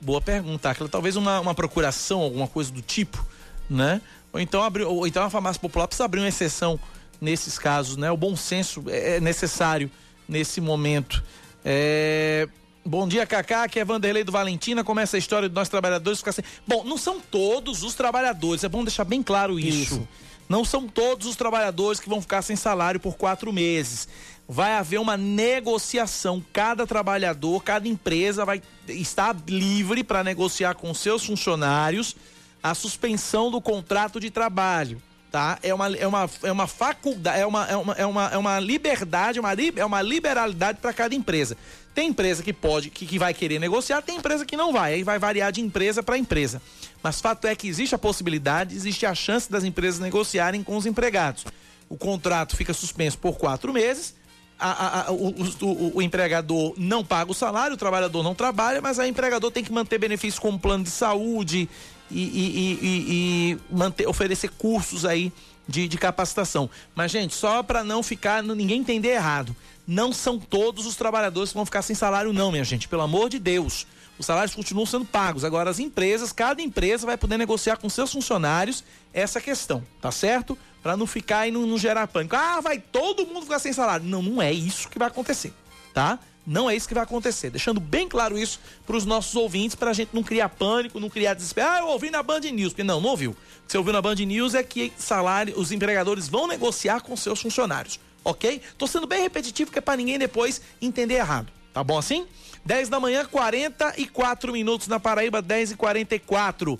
Boa 0.00 0.20
pergunta, 0.20 0.70
Aquela 0.70 0.88
Talvez 0.88 1.16
uma, 1.16 1.40
uma 1.40 1.54
procuração, 1.54 2.20
alguma 2.20 2.46
coisa 2.46 2.72
do 2.72 2.80
tipo, 2.80 3.24
né? 3.68 4.00
Ou 4.32 4.40
então, 4.40 4.62
abrir, 4.62 4.84
ou 4.84 5.06
então 5.06 5.22
a 5.22 5.30
farmácia 5.30 5.60
popular 5.60 5.86
precisa 5.86 6.04
abrir 6.04 6.20
uma 6.20 6.28
exceção 6.28 6.78
nesses 7.20 7.58
casos, 7.58 7.96
né? 7.96 8.10
O 8.10 8.16
bom 8.16 8.36
senso 8.36 8.84
é, 8.88 9.16
é 9.16 9.20
necessário 9.20 9.90
nesse 10.28 10.60
momento. 10.60 11.22
É... 11.64 12.48
Bom 12.84 13.06
dia, 13.06 13.26
Cacá, 13.26 13.64
aqui 13.64 13.78
é 13.78 13.84
Vanderlei 13.84 14.24
do 14.24 14.32
Valentina. 14.32 14.82
Começa 14.82 15.16
a 15.16 15.18
história 15.18 15.48
de 15.48 15.54
nós 15.54 15.68
trabalhadores 15.68 16.20
ficar 16.20 16.32
sem. 16.32 16.44
Bom, 16.66 16.84
não 16.84 16.96
são 16.96 17.20
todos 17.20 17.82
os 17.82 17.94
trabalhadores, 17.94 18.64
é 18.64 18.68
bom 18.68 18.82
deixar 18.82 19.04
bem 19.04 19.22
claro 19.22 19.58
isso. 19.58 19.94
isso. 19.94 20.08
Não 20.48 20.64
são 20.64 20.88
todos 20.88 21.26
os 21.26 21.36
trabalhadores 21.36 22.00
que 22.00 22.08
vão 22.08 22.22
ficar 22.22 22.40
sem 22.40 22.56
salário 22.56 22.98
por 22.98 23.16
quatro 23.16 23.52
meses. 23.52 24.08
Vai 24.48 24.72
haver 24.72 24.98
uma 24.98 25.14
negociação. 25.14 26.42
Cada 26.54 26.86
trabalhador, 26.86 27.62
cada 27.62 27.86
empresa 27.86 28.46
vai 28.46 28.62
estar 28.88 29.36
livre 29.46 30.02
para 30.02 30.24
negociar 30.24 30.74
com 30.74 30.94
seus 30.94 31.26
funcionários 31.26 32.16
a 32.62 32.74
suspensão 32.74 33.50
do 33.50 33.60
contrato 33.60 34.18
de 34.18 34.30
trabalho 34.30 35.02
tá? 35.30 35.58
É 35.62 35.72
uma, 35.72 35.94
é 35.96 36.06
uma, 36.06 36.30
é 36.42 36.52
uma 36.52 36.66
faculdade, 36.66 37.40
é 37.40 37.46
uma, 37.46 37.66
é 37.66 37.76
uma, 37.76 37.92
é 37.94 38.06
uma, 38.06 38.26
é 38.28 38.38
uma 38.38 38.60
liberdade, 38.60 39.38
uma, 39.38 39.50
é 39.52 39.84
uma 39.84 40.02
liberalidade 40.02 40.78
para 40.80 40.92
cada 40.92 41.14
empresa. 41.14 41.56
Tem 41.94 42.08
empresa 42.08 42.42
que 42.42 42.52
pode, 42.52 42.90
que, 42.90 43.06
que 43.06 43.18
vai 43.18 43.34
querer 43.34 43.58
negociar, 43.58 44.02
tem 44.02 44.16
empresa 44.16 44.46
que 44.46 44.56
não 44.56 44.72
vai, 44.72 44.94
aí 44.94 45.02
vai 45.02 45.18
variar 45.18 45.50
de 45.50 45.60
empresa 45.60 46.02
para 46.02 46.16
empresa. 46.16 46.62
Mas 47.02 47.20
fato 47.20 47.46
é 47.46 47.54
que 47.54 47.68
existe 47.68 47.94
a 47.94 47.98
possibilidade, 47.98 48.74
existe 48.74 49.04
a 49.04 49.14
chance 49.14 49.50
das 49.50 49.64
empresas 49.64 50.00
negociarem 50.00 50.62
com 50.62 50.76
os 50.76 50.86
empregados. 50.86 51.44
O 51.88 51.96
contrato 51.96 52.56
fica 52.56 52.72
suspenso 52.72 53.18
por 53.18 53.36
quatro 53.36 53.72
meses, 53.72 54.14
a, 54.58 54.70
a, 54.70 55.06
a, 55.06 55.12
o, 55.12 55.34
o, 55.60 55.96
o, 55.98 56.02
empregador 56.02 56.74
não 56.76 57.04
paga 57.04 57.30
o 57.30 57.34
salário, 57.34 57.74
o 57.74 57.76
trabalhador 57.76 58.24
não 58.24 58.34
trabalha, 58.34 58.82
mas 58.82 58.98
o 58.98 59.04
empregador 59.04 59.52
tem 59.52 59.62
que 59.62 59.72
manter 59.72 59.98
benefícios 59.98 60.38
como 60.38 60.58
plano 60.58 60.82
de 60.82 60.90
saúde 60.90 61.68
e, 62.10 62.22
e, 62.22 62.78
e, 62.82 63.52
e 63.52 63.58
manter, 63.70 64.08
oferecer 64.08 64.50
cursos 64.50 65.04
aí 65.04 65.32
de, 65.66 65.86
de 65.86 65.98
capacitação. 65.98 66.70
Mas, 66.94 67.10
gente, 67.10 67.34
só 67.34 67.62
para 67.62 67.84
não 67.84 68.02
ficar, 68.02 68.42
ninguém 68.42 68.80
entender 68.80 69.10
errado, 69.10 69.54
não 69.86 70.12
são 70.12 70.38
todos 70.38 70.86
os 70.86 70.96
trabalhadores 70.96 71.50
que 71.50 71.56
vão 71.56 71.66
ficar 71.66 71.82
sem 71.82 71.94
salário, 71.94 72.32
não, 72.32 72.50
minha 72.50 72.64
gente, 72.64 72.88
pelo 72.88 73.02
amor 73.02 73.28
de 73.28 73.38
Deus. 73.38 73.86
Os 74.18 74.26
salários 74.26 74.54
continuam 74.54 74.84
sendo 74.84 75.04
pagos. 75.04 75.44
Agora, 75.44 75.70
as 75.70 75.78
empresas, 75.78 76.32
cada 76.32 76.60
empresa 76.60 77.06
vai 77.06 77.16
poder 77.16 77.38
negociar 77.38 77.76
com 77.76 77.88
seus 77.88 78.12
funcionários 78.12 78.82
essa 79.12 79.40
questão, 79.40 79.84
tá 80.00 80.10
certo? 80.10 80.58
Para 80.82 80.96
não 80.96 81.06
ficar 81.06 81.46
e 81.46 81.52
não, 81.52 81.78
gerar 81.78 82.08
pânico. 82.08 82.34
Ah, 82.34 82.60
vai 82.60 82.78
todo 82.78 83.26
mundo 83.26 83.42
ficar 83.42 83.60
sem 83.60 83.72
salário. 83.72 84.04
Não, 84.04 84.20
não 84.20 84.42
é 84.42 84.52
isso 84.52 84.88
que 84.88 84.98
vai 84.98 85.08
acontecer, 85.08 85.52
tá? 85.94 86.18
Não 86.46 86.68
é 86.68 86.74
isso 86.74 86.88
que 86.88 86.94
vai 86.94 87.02
acontecer. 87.02 87.50
Deixando 87.50 87.78
bem 87.78 88.08
claro 88.08 88.38
isso 88.38 88.58
para 88.86 88.96
os 88.96 89.04
nossos 89.04 89.36
ouvintes, 89.36 89.74
para 89.74 89.90
a 89.90 89.92
gente 89.92 90.10
não 90.12 90.22
criar 90.22 90.48
pânico, 90.48 90.98
não 90.98 91.10
criar 91.10 91.34
desespero. 91.34 91.68
Ah, 91.68 91.78
eu 91.80 91.88
ouvi 91.88 92.10
na 92.10 92.22
Band 92.22 92.40
News. 92.40 92.72
Porque 92.72 92.82
não, 92.82 93.00
não 93.00 93.10
ouviu. 93.10 93.32
O 93.32 93.34
que 93.66 93.72
você 93.72 93.78
ouviu 93.78 93.92
na 93.92 94.00
Band 94.00 94.14
News 94.14 94.54
é 94.54 94.62
que 94.62 94.92
salário, 94.96 95.58
os 95.58 95.72
empregadores 95.72 96.28
vão 96.28 96.46
negociar 96.46 97.00
com 97.02 97.16
seus 97.16 97.40
funcionários. 97.40 98.00
Ok? 98.24 98.62
Tô 98.76 98.86
sendo 98.86 99.06
bem 99.06 99.22
repetitivo, 99.22 99.70
que 99.70 99.78
é 99.78 99.82
para 99.82 99.96
ninguém 99.96 100.18
depois 100.18 100.60
entender 100.80 101.14
errado. 101.14 101.52
Tá 101.72 101.84
bom 101.84 101.98
assim? 101.98 102.26
10 102.64 102.88
da 102.88 102.98
manhã, 102.98 103.24
44 103.24 104.52
minutos 104.52 104.88
na 104.88 104.98
Paraíba, 104.98 105.40
10 105.40 105.72
e 105.72 105.76
44 105.76 106.78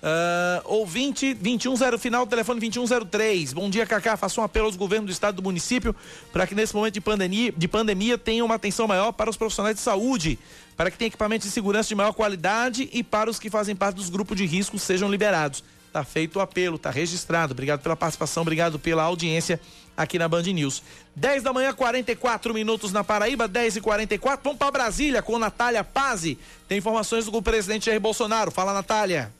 Uh, 0.00 0.62
ouvinte 0.64 1.34
210 1.34 2.00
final, 2.00 2.24
telefone 2.24 2.60
2103. 2.60 3.52
Bom 3.52 3.68
dia, 3.68 3.84
Cacá. 3.84 4.16
Faça 4.16 4.40
um 4.40 4.44
apelo 4.44 4.66
aos 4.66 4.76
governos 4.76 5.06
do 5.06 5.12
estado 5.12 5.36
do 5.36 5.42
município 5.42 5.94
para 6.32 6.46
que 6.46 6.54
nesse 6.54 6.74
momento 6.74 6.94
de 6.94 7.00
pandemia, 7.00 7.52
de 7.56 7.66
pandemia 7.66 8.16
tenham 8.16 8.46
uma 8.46 8.54
atenção 8.54 8.86
maior 8.86 9.10
para 9.10 9.28
os 9.28 9.36
profissionais 9.36 9.74
de 9.74 9.82
saúde, 9.82 10.38
para 10.76 10.88
que 10.88 10.96
tenham 10.96 11.08
equipamentos 11.08 11.48
de 11.48 11.52
segurança 11.52 11.88
de 11.88 11.96
maior 11.96 12.12
qualidade 12.12 12.88
e 12.92 13.02
para 13.02 13.28
os 13.28 13.40
que 13.40 13.50
fazem 13.50 13.74
parte 13.74 13.96
dos 13.96 14.08
grupos 14.08 14.36
de 14.36 14.46
risco 14.46 14.78
sejam 14.78 15.10
liberados. 15.10 15.64
Tá 15.92 16.04
feito 16.04 16.36
o 16.36 16.40
apelo, 16.40 16.78
tá 16.78 16.90
registrado. 16.90 17.52
Obrigado 17.52 17.80
pela 17.80 17.96
participação, 17.96 18.42
obrigado 18.42 18.78
pela 18.78 19.02
audiência 19.02 19.60
aqui 19.96 20.16
na 20.16 20.28
Band 20.28 20.42
News. 20.42 20.80
10 21.16 21.42
da 21.42 21.52
manhã, 21.52 21.72
44 21.72 22.54
minutos 22.54 22.92
na 22.92 23.02
Paraíba, 23.02 23.48
10 23.48 23.76
e 23.76 23.80
44 23.80 24.44
Vamos 24.44 24.58
para 24.58 24.70
Brasília 24.70 25.22
com 25.22 25.36
Natália 25.40 25.82
Pazzi. 25.82 26.38
Tem 26.68 26.78
informações 26.78 27.24
do 27.24 27.42
presidente 27.42 27.86
Jair 27.86 28.00
Bolsonaro. 28.00 28.52
Fala, 28.52 28.72
Natália. 28.72 29.32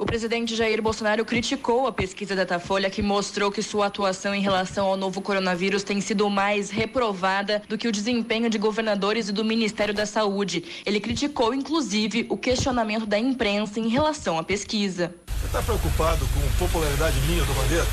O 0.00 0.06
presidente 0.06 0.56
Jair 0.56 0.80
Bolsonaro 0.80 1.26
criticou 1.26 1.86
a 1.86 1.92
pesquisa 1.92 2.34
Datafolha 2.34 2.88
que 2.88 3.02
mostrou 3.02 3.52
que 3.52 3.62
sua 3.62 3.84
atuação 3.84 4.34
em 4.34 4.40
relação 4.40 4.86
ao 4.86 4.96
novo 4.96 5.20
coronavírus 5.20 5.82
tem 5.82 6.00
sido 6.00 6.30
mais 6.30 6.70
reprovada 6.70 7.60
do 7.68 7.76
que 7.76 7.86
o 7.86 7.92
desempenho 7.92 8.48
de 8.48 8.56
governadores 8.56 9.28
e 9.28 9.32
do 9.32 9.44
Ministério 9.44 9.92
da 9.92 10.06
Saúde. 10.06 10.64
Ele 10.86 11.00
criticou, 11.00 11.52
inclusive, 11.52 12.24
o 12.30 12.38
questionamento 12.38 13.04
da 13.04 13.18
imprensa 13.18 13.78
em 13.78 13.88
relação 13.88 14.38
à 14.38 14.42
pesquisa. 14.42 15.14
Você 15.38 15.46
está 15.48 15.60
preocupado 15.60 16.26
com 16.28 16.64
popularidade 16.64 17.20
minha 17.28 17.44
do 17.44 17.54
Mandetta? 17.54 17.90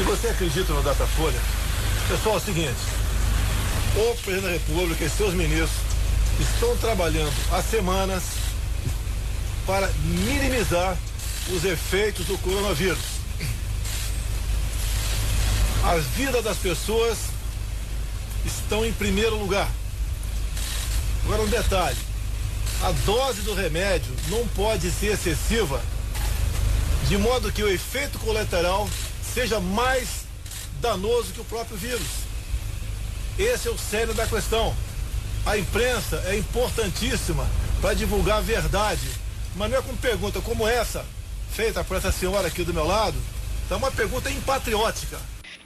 E 0.00 0.02
você 0.04 0.28
acredita 0.28 0.72
no 0.72 0.82
Datafolha? 0.82 1.38
Pessoal, 2.08 2.36
é 2.36 2.38
o 2.38 2.40
seguinte: 2.40 2.80
o 3.94 4.14
presidente 4.22 4.44
da 4.44 4.52
República 4.52 5.04
e 5.04 5.10
seus 5.10 5.34
ministros 5.34 5.78
estão 6.40 6.74
trabalhando 6.78 7.34
há 7.52 7.60
semanas 7.60 8.41
para 9.66 9.88
minimizar 10.04 10.96
os 11.50 11.64
efeitos 11.64 12.26
do 12.26 12.38
coronavírus. 12.38 12.98
A 15.84 15.96
vida 15.96 16.40
das 16.42 16.58
pessoas 16.58 17.18
estão 18.44 18.84
em 18.84 18.92
primeiro 18.92 19.36
lugar. 19.36 19.68
Agora 21.24 21.42
um 21.42 21.48
detalhe: 21.48 21.98
a 22.82 22.92
dose 23.04 23.42
do 23.42 23.54
remédio 23.54 24.14
não 24.28 24.46
pode 24.48 24.90
ser 24.90 25.12
excessiva, 25.12 25.80
de 27.08 27.16
modo 27.18 27.52
que 27.52 27.62
o 27.62 27.68
efeito 27.68 28.18
colateral 28.18 28.88
seja 29.34 29.60
mais 29.60 30.22
danoso 30.80 31.32
que 31.32 31.40
o 31.40 31.44
próprio 31.44 31.76
vírus. 31.76 32.22
Esse 33.38 33.68
é 33.68 33.70
o 33.70 33.78
sério 33.78 34.14
da 34.14 34.26
questão. 34.26 34.74
A 35.44 35.56
imprensa 35.56 36.22
é 36.26 36.36
importantíssima 36.36 37.48
para 37.80 37.94
divulgar 37.94 38.38
a 38.38 38.42
verdade 38.42 39.21
mas 39.56 39.70
não 39.70 39.78
é 39.78 39.82
com 39.82 39.96
pergunta 39.96 40.40
como 40.40 40.66
essa, 40.66 41.04
feita 41.50 41.84
por 41.84 41.96
essa 41.96 42.10
senhora 42.10 42.48
aqui 42.48 42.64
do 42.64 42.72
meu 42.72 42.86
lado, 42.86 43.16
então 43.64 43.76
é 43.76 43.78
uma 43.78 43.90
pergunta 43.90 44.30
impatriótica. 44.30 45.18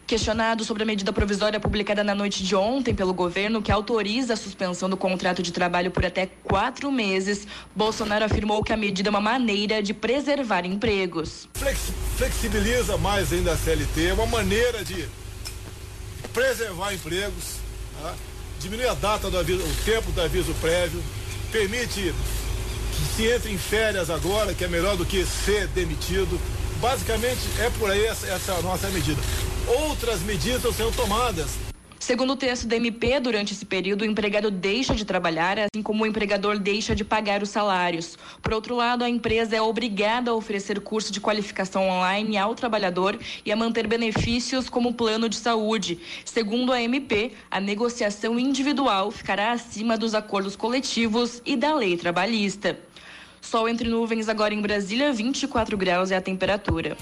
Questionado 0.06 0.64
sobre 0.64 0.84
a 0.84 0.86
medida 0.86 1.12
provisória 1.12 1.58
publicada 1.58 2.04
na 2.04 2.14
noite 2.14 2.44
de 2.44 2.54
ontem 2.54 2.94
pelo 2.94 3.12
governo, 3.12 3.60
que 3.60 3.72
autoriza 3.72 4.34
a 4.34 4.36
suspensão 4.36 4.88
do 4.88 4.96
contrato 4.96 5.42
de 5.42 5.50
trabalho 5.50 5.90
por 5.90 6.06
até 6.06 6.26
quatro 6.44 6.92
meses, 6.92 7.46
Bolsonaro 7.74 8.24
afirmou 8.24 8.62
que 8.62 8.72
a 8.72 8.76
medida 8.76 9.08
é 9.08 9.10
uma 9.10 9.20
maneira 9.20 9.82
de 9.82 9.92
preservar 9.92 10.64
empregos. 10.64 11.48
Flex, 11.54 11.90
flexibiliza 12.16 12.96
mais 12.96 13.32
ainda 13.32 13.52
a 13.52 13.56
CLT, 13.56 14.06
é 14.06 14.14
uma 14.14 14.26
maneira 14.26 14.84
de 14.84 15.08
preservar 16.32 16.94
empregos, 16.94 17.56
tá? 18.00 18.14
diminui 18.60 18.86
a 18.86 18.94
data 18.94 19.28
do 19.28 19.38
aviso, 19.38 19.64
o 19.64 19.84
tempo 19.84 20.12
do 20.12 20.20
aviso 20.20 20.54
prévio, 20.60 21.02
permite 21.50 22.14
se 23.06 23.26
entra 23.26 23.50
em 23.50 23.58
férias 23.58 24.10
agora, 24.10 24.54
que 24.54 24.64
é 24.64 24.68
melhor 24.68 24.96
do 24.96 25.06
que 25.06 25.24
ser 25.24 25.66
demitido. 25.68 26.40
Basicamente 26.80 27.40
é 27.60 27.70
por 27.78 27.90
aí 27.90 28.04
essa, 28.04 28.26
essa 28.26 28.60
nossa 28.62 28.88
medida. 28.90 29.20
Outras 29.66 30.20
medidas 30.22 30.74
sendo 30.76 30.94
tomadas. 30.94 31.66
Segundo 32.06 32.34
o 32.34 32.36
texto 32.36 32.68
da 32.68 32.76
MP, 32.76 33.18
durante 33.18 33.52
esse 33.52 33.66
período, 33.66 34.02
o 34.02 34.04
empregado 34.04 34.48
deixa 34.48 34.94
de 34.94 35.04
trabalhar, 35.04 35.58
assim 35.58 35.82
como 35.82 36.04
o 36.04 36.06
empregador 36.06 36.56
deixa 36.56 36.94
de 36.94 37.04
pagar 37.04 37.42
os 37.42 37.48
salários. 37.48 38.16
Por 38.40 38.52
outro 38.52 38.76
lado, 38.76 39.02
a 39.02 39.10
empresa 39.10 39.56
é 39.56 39.60
obrigada 39.60 40.30
a 40.30 40.34
oferecer 40.34 40.78
curso 40.78 41.10
de 41.10 41.20
qualificação 41.20 41.88
online 41.88 42.36
ao 42.36 42.54
trabalhador 42.54 43.18
e 43.44 43.50
a 43.50 43.56
manter 43.56 43.88
benefícios 43.88 44.68
como 44.68 44.94
plano 44.94 45.28
de 45.28 45.34
saúde. 45.34 45.98
Segundo 46.24 46.72
a 46.72 46.80
MP, 46.80 47.32
a 47.50 47.60
negociação 47.60 48.38
individual 48.38 49.10
ficará 49.10 49.50
acima 49.50 49.98
dos 49.98 50.14
acordos 50.14 50.54
coletivos 50.54 51.42
e 51.44 51.56
da 51.56 51.74
lei 51.74 51.96
trabalhista. 51.96 52.78
Sol 53.46 53.68
entre 53.68 53.88
nuvens 53.88 54.28
agora 54.28 54.52
em 54.52 54.60
Brasília, 54.60 55.12
24 55.12 55.76
graus 55.76 56.10
é 56.10 56.16
a 56.16 56.20
temperatura. 56.20 56.96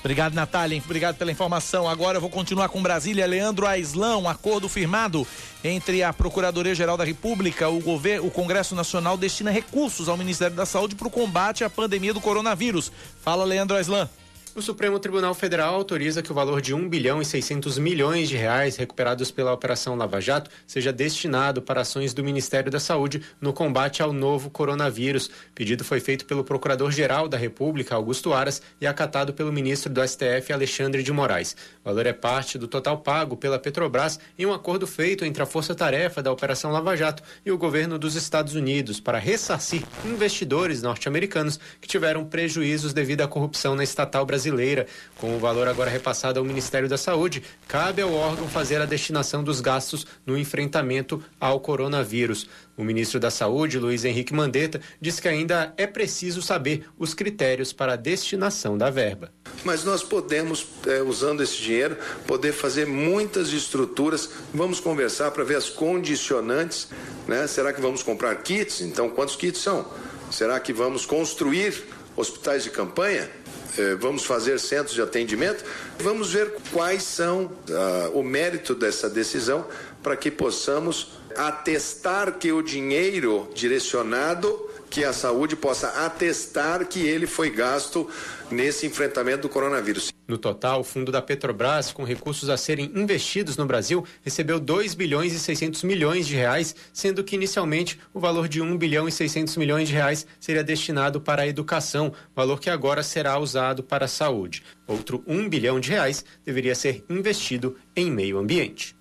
Obrigado, 0.00 0.34
Natália. 0.34 0.80
Obrigado 0.84 1.16
pela 1.16 1.30
informação. 1.32 1.88
Agora 1.88 2.16
eu 2.16 2.20
vou 2.20 2.30
continuar 2.30 2.68
com 2.68 2.82
Brasília. 2.82 3.26
Leandro 3.26 3.66
Aislan, 3.66 4.18
um 4.18 4.28
acordo 4.28 4.68
firmado 4.68 5.26
entre 5.64 6.02
a 6.02 6.12
Procuradoria-Geral 6.12 6.96
da 6.96 7.04
República, 7.04 7.68
o 7.68 7.80
governo, 7.80 8.26
o 8.26 8.30
Congresso 8.30 8.74
Nacional 8.74 9.16
destina 9.16 9.50
recursos 9.50 10.08
ao 10.08 10.16
Ministério 10.16 10.56
da 10.56 10.66
Saúde 10.66 10.94
para 10.94 11.08
o 11.08 11.10
combate 11.10 11.64
à 11.64 11.70
pandemia 11.70 12.12
do 12.12 12.20
coronavírus. 12.20 12.92
Fala, 13.22 13.44
Leandro 13.44 13.76
Aislan. 13.76 14.08
O 14.56 14.62
Supremo 14.62 14.98
Tribunal 14.98 15.34
Federal 15.34 15.74
autoriza 15.74 16.22
que 16.22 16.32
o 16.32 16.34
valor 16.34 16.62
de 16.62 16.72
1 16.72 16.88
bilhão 16.88 17.20
e 17.20 17.26
600 17.26 17.78
milhões 17.78 18.26
de 18.26 18.38
reais 18.38 18.76
recuperados 18.76 19.30
pela 19.30 19.52
Operação 19.52 19.94
Lava 19.94 20.18
Jato 20.18 20.50
seja 20.66 20.90
destinado 20.90 21.60
para 21.60 21.82
ações 21.82 22.14
do 22.14 22.24
Ministério 22.24 22.72
da 22.72 22.80
Saúde 22.80 23.20
no 23.38 23.52
combate 23.52 24.00
ao 24.00 24.14
novo 24.14 24.48
coronavírus. 24.48 25.30
Pedido 25.54 25.84
foi 25.84 26.00
feito 26.00 26.24
pelo 26.24 26.42
Procurador-Geral 26.42 27.28
da 27.28 27.36
República, 27.36 27.94
Augusto 27.94 28.32
Aras, 28.32 28.62
e 28.80 28.86
acatado 28.86 29.34
pelo 29.34 29.52
ministro 29.52 29.92
do 29.92 30.00
STF, 30.02 30.50
Alexandre 30.50 31.02
de 31.02 31.12
Moraes. 31.12 31.54
O 31.82 31.90
valor 31.90 32.06
é 32.06 32.14
parte 32.14 32.56
do 32.56 32.66
total 32.66 32.96
pago 32.96 33.36
pela 33.36 33.58
Petrobras 33.58 34.18
em 34.38 34.46
um 34.46 34.54
acordo 34.54 34.86
feito 34.86 35.22
entre 35.26 35.42
a 35.42 35.46
Força 35.46 35.74
Tarefa 35.74 36.22
da 36.22 36.32
Operação 36.32 36.72
Lava 36.72 36.96
Jato 36.96 37.22
e 37.44 37.52
o 37.52 37.58
governo 37.58 37.98
dos 37.98 38.14
Estados 38.14 38.54
Unidos 38.54 39.00
para 39.00 39.18
ressarcir 39.18 39.82
investidores 40.02 40.80
norte-americanos 40.80 41.60
que 41.78 41.86
tiveram 41.86 42.24
prejuízos 42.24 42.94
devido 42.94 43.20
à 43.20 43.28
corrupção 43.28 43.74
na 43.74 43.84
estatal 43.84 44.24
brasileira 44.24 44.45
brasileira. 44.46 44.86
Com 45.18 45.36
o 45.36 45.38
valor 45.38 45.66
agora 45.68 45.90
repassado 45.90 46.38
ao 46.38 46.44
Ministério 46.44 46.88
da 46.88 46.96
Saúde, 46.96 47.42
cabe 47.66 48.02
ao 48.02 48.12
órgão 48.12 48.48
fazer 48.48 48.80
a 48.80 48.86
destinação 48.86 49.42
dos 49.42 49.60
gastos 49.60 50.06
no 50.24 50.36
enfrentamento 50.36 51.22
ao 51.40 51.60
coronavírus. 51.60 52.48
O 52.76 52.84
ministro 52.84 53.18
da 53.18 53.30
Saúde, 53.30 53.78
Luiz 53.78 54.04
Henrique 54.04 54.34
Mandetta, 54.34 54.80
diz 55.00 55.18
que 55.18 55.28
ainda 55.28 55.72
é 55.76 55.86
preciso 55.86 56.42
saber 56.42 56.86
os 56.98 57.14
critérios 57.14 57.72
para 57.72 57.94
a 57.94 57.96
destinação 57.96 58.76
da 58.76 58.90
verba. 58.90 59.32
Mas 59.64 59.82
nós 59.82 60.02
podemos, 60.02 60.66
é, 60.86 61.00
usando 61.00 61.42
esse 61.42 61.56
dinheiro, 61.56 61.96
poder 62.26 62.52
fazer 62.52 62.86
muitas 62.86 63.52
estruturas. 63.52 64.28
Vamos 64.52 64.78
conversar 64.78 65.30
para 65.30 65.42
ver 65.42 65.56
as 65.56 65.70
condicionantes. 65.70 66.88
Né? 67.26 67.46
Será 67.46 67.72
que 67.72 67.80
vamos 67.80 68.02
comprar 68.02 68.34
kits? 68.36 68.82
Então, 68.82 69.08
quantos 69.08 69.36
kits 69.36 69.58
são? 69.58 69.86
Será 70.30 70.60
que 70.60 70.72
vamos 70.72 71.06
construir 71.06 71.84
hospitais 72.14 72.64
de 72.64 72.70
campanha? 72.70 73.30
Eh, 73.78 73.94
vamos 73.96 74.24
fazer 74.24 74.58
centros 74.58 74.94
de 74.94 75.02
atendimento, 75.02 75.62
vamos 75.98 76.32
ver 76.32 76.54
quais 76.72 77.02
são 77.02 77.44
uh, 77.44 78.18
o 78.18 78.22
mérito 78.22 78.74
dessa 78.74 79.08
decisão 79.10 79.66
para 80.02 80.16
que 80.16 80.30
possamos 80.30 81.08
atestar 81.36 82.38
que 82.38 82.50
o 82.52 82.62
dinheiro 82.62 83.50
direcionado 83.54 84.66
que 84.88 85.04
a 85.04 85.12
saúde 85.12 85.54
possa 85.56 85.88
atestar 86.06 86.86
que 86.86 87.00
ele 87.00 87.26
foi 87.26 87.50
gasto 87.50 88.08
nesse 88.50 88.86
enfrentamento 88.86 89.42
do 89.42 89.48
coronavírus. 89.48 90.12
No 90.26 90.36
total, 90.36 90.80
o 90.80 90.84
fundo 90.84 91.12
da 91.12 91.22
Petrobras, 91.22 91.92
com 91.92 92.02
recursos 92.04 92.48
a 92.48 92.56
serem 92.56 92.90
investidos 92.94 93.56
no 93.56 93.64
Brasil, 93.64 94.04
recebeu 94.22 94.58
2 94.58 94.94
bilhões 94.94 95.32
e 95.32 95.38
600 95.38 95.84
milhões 95.84 96.26
de 96.26 96.34
reais, 96.34 96.74
sendo 96.92 97.22
que 97.22 97.36
inicialmente 97.36 97.98
o 98.12 98.18
valor 98.18 98.48
de 98.48 98.60
1 98.60 98.76
bilhão 98.76 99.06
e 99.06 99.12
600 99.12 99.56
milhões 99.56 99.88
de 99.88 99.94
reais 99.94 100.26
seria 100.40 100.64
destinado 100.64 101.20
para 101.20 101.42
a 101.42 101.46
educação, 101.46 102.12
valor 102.34 102.60
que 102.60 102.70
agora 102.70 103.02
será 103.02 103.38
usado 103.38 103.82
para 103.82 104.06
a 104.06 104.08
saúde. 104.08 104.62
Outro 104.86 105.22
1 105.26 105.48
bilhão 105.48 105.78
de 105.78 105.90
reais 105.90 106.24
deveria 106.44 106.74
ser 106.74 107.04
investido 107.08 107.76
em 107.94 108.10
meio 108.10 108.38
ambiente. 108.38 108.96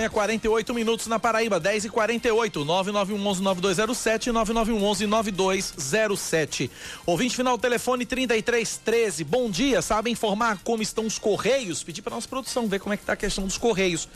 Manhã, 0.00 0.08
48 0.08 0.72
minutos 0.72 1.06
na 1.06 1.18
Paraíba, 1.18 1.60
10 1.60 1.84
e 1.84 1.90
48 1.90 2.64
9911-9207 2.64 4.32
9911-9207. 4.32 6.70
Ouvinte 7.04 7.36
final, 7.36 7.58
telefone 7.58 8.06
3313. 8.06 9.22
Bom 9.24 9.50
dia, 9.50 9.82
sabe 9.82 10.10
informar 10.10 10.58
como 10.64 10.82
estão 10.82 11.04
os 11.04 11.18
Correios? 11.18 11.82
Pedi 11.82 12.00
para 12.00 12.14
nossa 12.14 12.26
produção 12.26 12.66
ver 12.66 12.80
como 12.80 12.94
é 12.94 12.96
que 12.96 13.04
tá 13.04 13.12
a 13.12 13.16
questão 13.16 13.44
dos 13.44 13.58
Correios. 13.58 14.08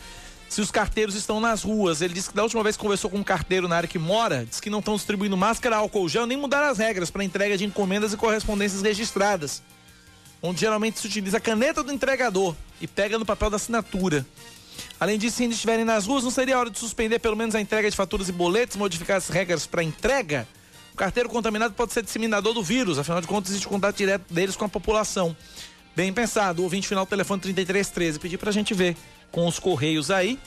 Se 0.48 0.62
os 0.62 0.70
carteiros 0.70 1.14
estão 1.14 1.38
nas 1.40 1.62
ruas. 1.62 2.00
Ele 2.00 2.14
disse 2.14 2.30
que 2.30 2.36
da 2.36 2.42
última 2.42 2.62
vez 2.62 2.76
que 2.76 2.82
conversou 2.82 3.10
com 3.10 3.18
um 3.18 3.24
carteiro 3.24 3.68
na 3.68 3.76
área 3.76 3.88
que 3.88 3.98
mora, 3.98 4.46
disse 4.46 4.62
que 4.62 4.70
não 4.70 4.78
estão 4.78 4.94
distribuindo 4.94 5.36
máscara, 5.36 5.76
álcool 5.76 6.08
gel, 6.08 6.24
nem 6.26 6.38
mudaram 6.38 6.68
as 6.68 6.78
regras 6.78 7.10
para 7.10 7.24
entrega 7.24 7.58
de 7.58 7.64
encomendas 7.64 8.12
e 8.12 8.16
correspondências 8.16 8.80
registradas. 8.80 9.60
Onde 10.40 10.60
geralmente 10.60 11.00
se 11.00 11.06
utiliza 11.06 11.38
a 11.38 11.40
caneta 11.40 11.82
do 11.82 11.92
entregador 11.92 12.54
e 12.80 12.86
pega 12.86 13.18
no 13.18 13.26
papel 13.26 13.50
da 13.50 13.56
assinatura. 13.56 14.24
Além 14.98 15.18
disso, 15.18 15.36
se 15.36 15.42
ainda 15.42 15.54
estiverem 15.54 15.84
nas 15.84 16.06
ruas, 16.06 16.24
não 16.24 16.30
seria 16.30 16.58
hora 16.58 16.70
de 16.70 16.78
suspender 16.78 17.18
pelo 17.18 17.36
menos 17.36 17.54
a 17.54 17.60
entrega 17.60 17.90
de 17.90 17.96
faturas 17.96 18.28
e 18.28 18.32
boletos, 18.32 18.76
modificar 18.76 19.16
as 19.16 19.28
regras 19.28 19.66
para 19.66 19.82
entrega? 19.82 20.46
O 20.92 20.96
carteiro 20.96 21.28
contaminado 21.28 21.74
pode 21.74 21.92
ser 21.92 22.02
disseminador 22.02 22.54
do 22.54 22.62
vírus, 22.62 22.98
afinal 22.98 23.20
de 23.20 23.26
contas, 23.26 23.50
existe 23.50 23.66
contato 23.66 23.96
direto 23.96 24.32
deles 24.32 24.54
com 24.54 24.64
a 24.64 24.68
população. 24.68 25.36
Bem 25.96 26.12
pensado, 26.12 26.60
o 26.60 26.64
ouvinte 26.64 26.88
final, 26.88 27.06
telefone 27.06 27.40
3313. 27.40 28.18
Pedir 28.18 28.38
para 28.38 28.50
a 28.50 28.52
gente 28.52 28.74
ver 28.74 28.96
com 29.30 29.46
os 29.46 29.58
Correios 29.58 30.10
aí 30.10 30.38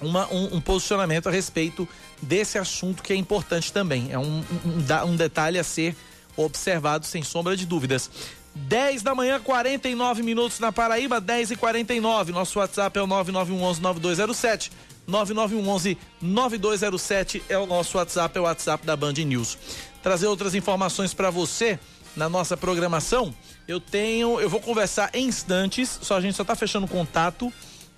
uma, 0.00 0.26
um, 0.32 0.56
um, 0.56 0.60
posicionamento 0.60 1.26
a 1.26 1.30
respeito 1.30 1.88
desse 2.20 2.58
assunto 2.58 3.02
que 3.02 3.12
é 3.12 3.16
importante 3.16 3.72
também. 3.72 4.08
É 4.10 4.18
um, 4.18 4.44
um, 4.64 5.04
um 5.06 5.16
detalhe 5.16 5.58
a 5.58 5.64
ser 5.64 5.96
observado 6.36 7.04
sem 7.06 7.22
sombra 7.22 7.56
de 7.56 7.66
dúvidas. 7.66 8.10
10 8.54 9.02
da 9.02 9.14
manhã, 9.14 9.38
49 9.40 10.22
minutos 10.22 10.58
na 10.58 10.72
Paraíba, 10.72 11.20
10 11.20 11.52
e 11.52 11.56
49. 11.56 12.32
Nosso 12.32 12.58
WhatsApp 12.58 12.98
é 12.98 13.02
o 13.02 13.06
9911-9207. 13.06 14.70
9911-9207 15.08 17.42
é 17.48 17.56
o 17.56 17.66
nosso 17.66 17.96
WhatsApp, 17.96 18.36
é 18.36 18.40
o 18.40 18.44
WhatsApp 18.44 18.84
da 18.86 18.96
Band 18.96 19.14
News. 19.14 19.56
Trazer 20.02 20.26
outras 20.26 20.54
informações 20.54 21.14
para 21.14 21.30
você 21.30 21.80
na 22.14 22.28
nossa 22.28 22.54
programação. 22.56 23.34
Eu 23.66 23.80
tenho, 23.80 24.38
eu 24.40 24.50
vou 24.50 24.60
conversar 24.60 25.10
em 25.14 25.26
instantes, 25.26 25.98
só 26.02 26.16
a 26.16 26.20
gente 26.20 26.36
só 26.36 26.44
tá 26.44 26.54
fechando 26.54 26.86
contato. 26.86 27.50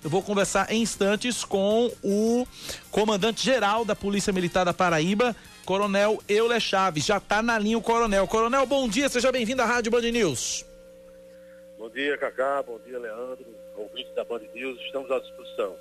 Eu 0.03 0.09
vou 0.09 0.23
conversar 0.23 0.71
em 0.71 0.81
instantes 0.81 1.43
com 1.43 1.91
o 2.03 2.47
comandante 2.89 3.43
geral 3.43 3.85
da 3.85 3.95
Polícia 3.95 4.33
Militar 4.33 4.65
da 4.65 4.73
Paraíba, 4.73 5.35
Coronel 5.65 6.21
Euler 6.27 6.59
Chaves. 6.59 7.05
Já 7.05 7.17
está 7.17 7.41
na 7.41 7.57
linha 7.57 7.77
o 7.77 7.81
Coronel. 7.81 8.27
Coronel, 8.27 8.65
bom 8.65 8.87
dia, 8.87 9.09
seja 9.09 9.31
bem-vindo 9.31 9.61
à 9.61 9.65
Rádio 9.65 9.91
Band 9.91 10.01
News. 10.01 10.65
Bom 11.77 11.89
dia, 11.89 12.17
Cacá, 12.17 12.61
bom 12.61 12.79
dia, 12.85 12.99
Leandro, 12.99 13.45
ouvinte 13.75 14.11
da 14.15 14.23
Band 14.23 14.41
News, 14.53 14.79
estamos 14.81 15.09
à 15.09 15.19
disposição. 15.19 15.75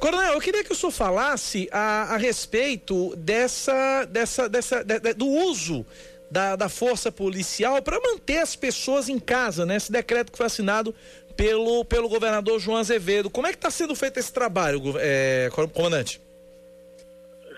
Coronel, 0.00 0.32
eu 0.32 0.40
queria 0.40 0.64
que 0.64 0.72
o 0.72 0.74
senhor 0.74 0.90
falasse 0.90 1.68
a, 1.70 2.14
a 2.14 2.16
respeito 2.16 3.14
dessa, 3.16 4.04
dessa, 4.06 4.48
dessa, 4.48 4.82
de, 4.82 4.98
de, 4.98 5.14
do 5.14 5.26
uso 5.26 5.86
da, 6.30 6.56
da 6.56 6.68
força 6.68 7.12
policial 7.12 7.80
para 7.82 8.00
manter 8.00 8.38
as 8.38 8.56
pessoas 8.56 9.08
em 9.08 9.18
casa, 9.18 9.66
né? 9.66 9.76
Esse 9.76 9.92
decreto 9.92 10.32
que 10.32 10.38
foi 10.38 10.46
assinado 10.46 10.94
pelo, 11.36 11.84
pelo 11.84 12.08
governador 12.08 12.58
João 12.58 12.78
Azevedo. 12.78 13.30
Como 13.30 13.46
é 13.46 13.50
que 13.50 13.56
está 13.56 13.70
sendo 13.70 13.94
feito 13.94 14.18
esse 14.18 14.32
trabalho, 14.32 14.82
é, 14.98 15.48
comandante? 15.72 16.20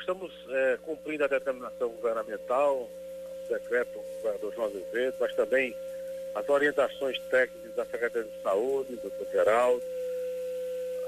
Estamos 0.02 0.32
é, 0.50 0.78
cumprindo 0.82 1.22
a 1.22 1.28
determinação 1.28 1.88
governamental, 1.90 2.74
o 2.74 3.48
decreto 3.48 3.92
do 3.92 4.02
governador 4.16 4.52
João 4.52 4.66
Azevedo, 4.66 5.14
mas 5.20 5.32
também 5.32 5.76
as 6.34 6.48
orientações 6.48 7.20
técnicas 7.30 7.72
da 7.76 7.86
Secretaria 7.86 8.28
de 8.28 8.42
Saúde, 8.42 8.96
do 8.96 9.08
Dr. 9.10 9.30
Geraldo, 9.30 9.82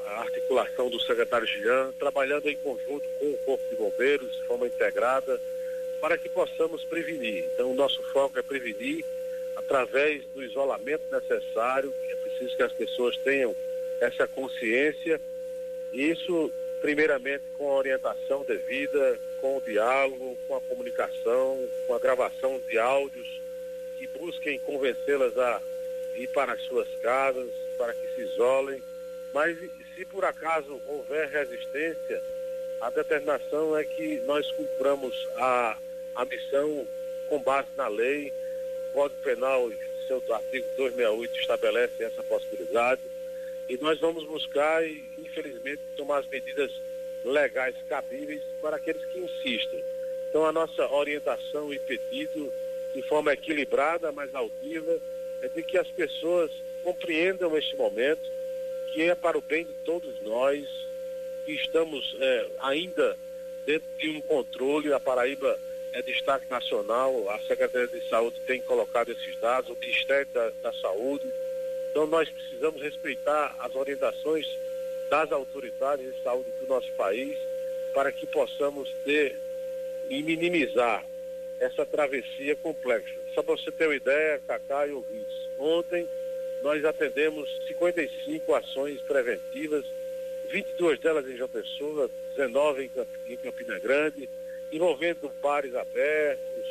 a 0.07 0.21
articulação 0.21 0.89
do 0.89 1.01
secretário 1.01 1.45
Jean, 1.45 1.91
trabalhando 1.99 2.49
em 2.49 2.57
conjunto 2.59 3.05
com 3.19 3.33
o 3.33 3.39
Corpo 3.39 3.69
de 3.69 3.75
Bombeiros, 3.75 4.31
de 4.31 4.47
forma 4.47 4.69
integrada, 4.69 5.41
para 6.01 6.17
que 6.17 6.29
possamos 6.29 6.85
prevenir. 6.85 7.47
Então, 7.53 7.73
o 7.73 7.75
nosso 7.75 8.01
foco 8.13 8.39
é 8.39 8.43
prevenir 8.43 9.05
através 9.57 10.25
do 10.27 10.41
isolamento 10.41 11.03
necessário, 11.11 11.93
é 12.11 12.15
preciso 12.15 12.57
que 12.57 12.63
as 12.63 12.73
pessoas 12.73 13.17
tenham 13.25 13.57
essa 14.01 14.29
consciência, 14.29 15.21
e 15.93 16.11
isso 16.13 16.53
primeiramente 16.85 17.43
com 17.57 17.71
a 17.71 17.77
orientação 17.77 18.45
devida, 18.45 19.19
com 19.41 19.57
o 19.57 19.61
diálogo, 19.63 20.37
com 20.47 20.55
a 20.55 20.61
comunicação, 20.61 21.67
com 21.87 21.95
a 21.95 21.99
gravação 21.99 22.61
de 22.69 22.79
áudios 22.79 23.41
que 23.97 24.07
busquem 24.09 24.59
convencê-las 24.59 25.35
a 25.39 25.63
ir 26.15 26.29
para 26.29 26.53
as 26.53 26.61
suas 26.65 26.87
casas, 27.01 27.49
para 27.79 27.95
que 27.95 28.07
se 28.15 28.21
isolem. 28.21 28.83
Mas 29.33 29.57
se 29.97 30.05
por 30.05 30.27
acaso 30.27 30.79
houver 30.87 31.27
resistência, 31.31 32.23
a 32.83 32.91
determinação 32.91 33.75
é 33.75 33.83
que 33.83 34.21
nós 34.27 34.51
cumpramos 34.51 35.17
a, 35.37 35.79
a 36.15 36.25
missão 36.27 36.87
com 37.31 37.39
base 37.39 37.69
na 37.79 37.89
lei. 37.89 38.31
O 38.91 38.93
Código 38.93 39.23
Penal, 39.23 39.73
seu 40.07 40.23
artigo 40.35 40.67
268, 40.77 41.41
estabelece 41.41 42.05
essa 42.05 42.23
possibilidade. 42.23 43.01
E 43.71 43.79
nós 43.79 43.99
vamos 43.99 44.25
buscar 44.27 44.87
e 44.87 45.14
infelizmente, 45.35 45.81
tomar 45.97 46.19
as 46.19 46.29
medidas 46.29 46.71
legais 47.25 47.75
cabíveis 47.89 48.43
para 48.61 48.77
aqueles 48.77 49.05
que 49.07 49.19
insistem. 49.19 49.83
Então, 50.29 50.47
a 50.47 50.53
nossa 50.53 50.87
orientação 50.93 51.73
e 51.73 51.79
pedido, 51.79 52.53
de 52.95 53.03
forma 53.03 53.33
equilibrada, 53.33 54.13
mas 54.13 54.35
altiva, 54.35 55.01
é 55.43 55.49
de 55.49 55.63
que 55.63 55.79
as 55.79 55.89
pessoas 55.89 56.51
compreendam 56.83 57.57
este 57.57 57.75
momento, 57.77 58.23
que 58.93 59.03
é 59.03 59.15
para 59.15 59.39
o 59.39 59.43
bem 59.43 59.65
de 59.65 59.73
todos 59.85 60.21
nós, 60.23 60.65
que 61.45 61.53
estamos 61.53 62.17
é, 62.21 62.47
ainda 62.61 63.17
dentro 63.67 63.89
de 63.99 64.11
um 64.11 64.21
controle. 64.21 64.93
A 64.93 65.01
Paraíba 65.01 65.59
é 65.93 66.03
destaque 66.03 66.51
nacional, 66.51 67.31
a 67.31 67.39
Secretaria 67.41 67.89
de 67.89 68.09
Saúde 68.09 68.41
tem 68.47 68.61
colocado 68.63 69.11
esses 69.11 69.39
dados, 69.41 69.71
o 69.71 69.77
Ministério 69.81 70.27
da, 70.33 70.51
da 70.63 70.73
Saúde. 70.75 71.25
Então, 71.91 72.07
nós 72.07 72.29
precisamos 72.29 72.83
respeitar 72.83 73.55
as 73.61 73.75
orientações 73.75 74.47
das 75.15 75.31
autoridades 75.31 76.13
de 76.13 76.23
saúde 76.25 76.51
do 76.59 76.67
nosso 76.67 76.91
país 76.95 77.39
para 77.95 78.11
que 78.11 78.27
possamos 78.27 78.91
ter 79.05 79.39
e 80.11 80.21
minimizar 80.25 81.07
essa 81.61 81.87
travessia 81.87 82.57
complexa. 82.57 83.15
Só 83.33 83.41
para 83.41 83.57
você 83.57 83.71
ter 83.71 83.87
uma 83.87 83.95
ideia, 83.95 84.43
Cacá 84.45 84.89
e 84.89 84.91
ouvintes, 84.91 85.49
ontem 85.57 86.09
nós 86.65 86.85
atendemos 86.85 87.49
55 87.69 88.55
ações 88.57 89.01
preventivas, 89.03 89.85
22 90.51 90.99
delas 90.99 91.29
em 91.29 91.37
João 91.37 91.49
Pessoa, 91.49 92.11
19 92.37 92.91
em 93.29 93.37
Campina 93.37 93.79
Grande, 93.79 94.29
envolvendo 94.73 95.31
bares 95.41 95.77
abertos, 95.77 96.67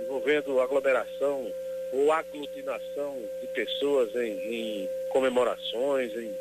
envolvendo 0.00 0.60
aglomeração 0.60 1.52
ou 1.92 2.10
aglutinação 2.10 3.22
de 3.40 3.46
pessoas 3.46 4.12
em, 4.16 4.32
em 4.32 4.90
comemorações, 5.10 6.12
em 6.16 6.34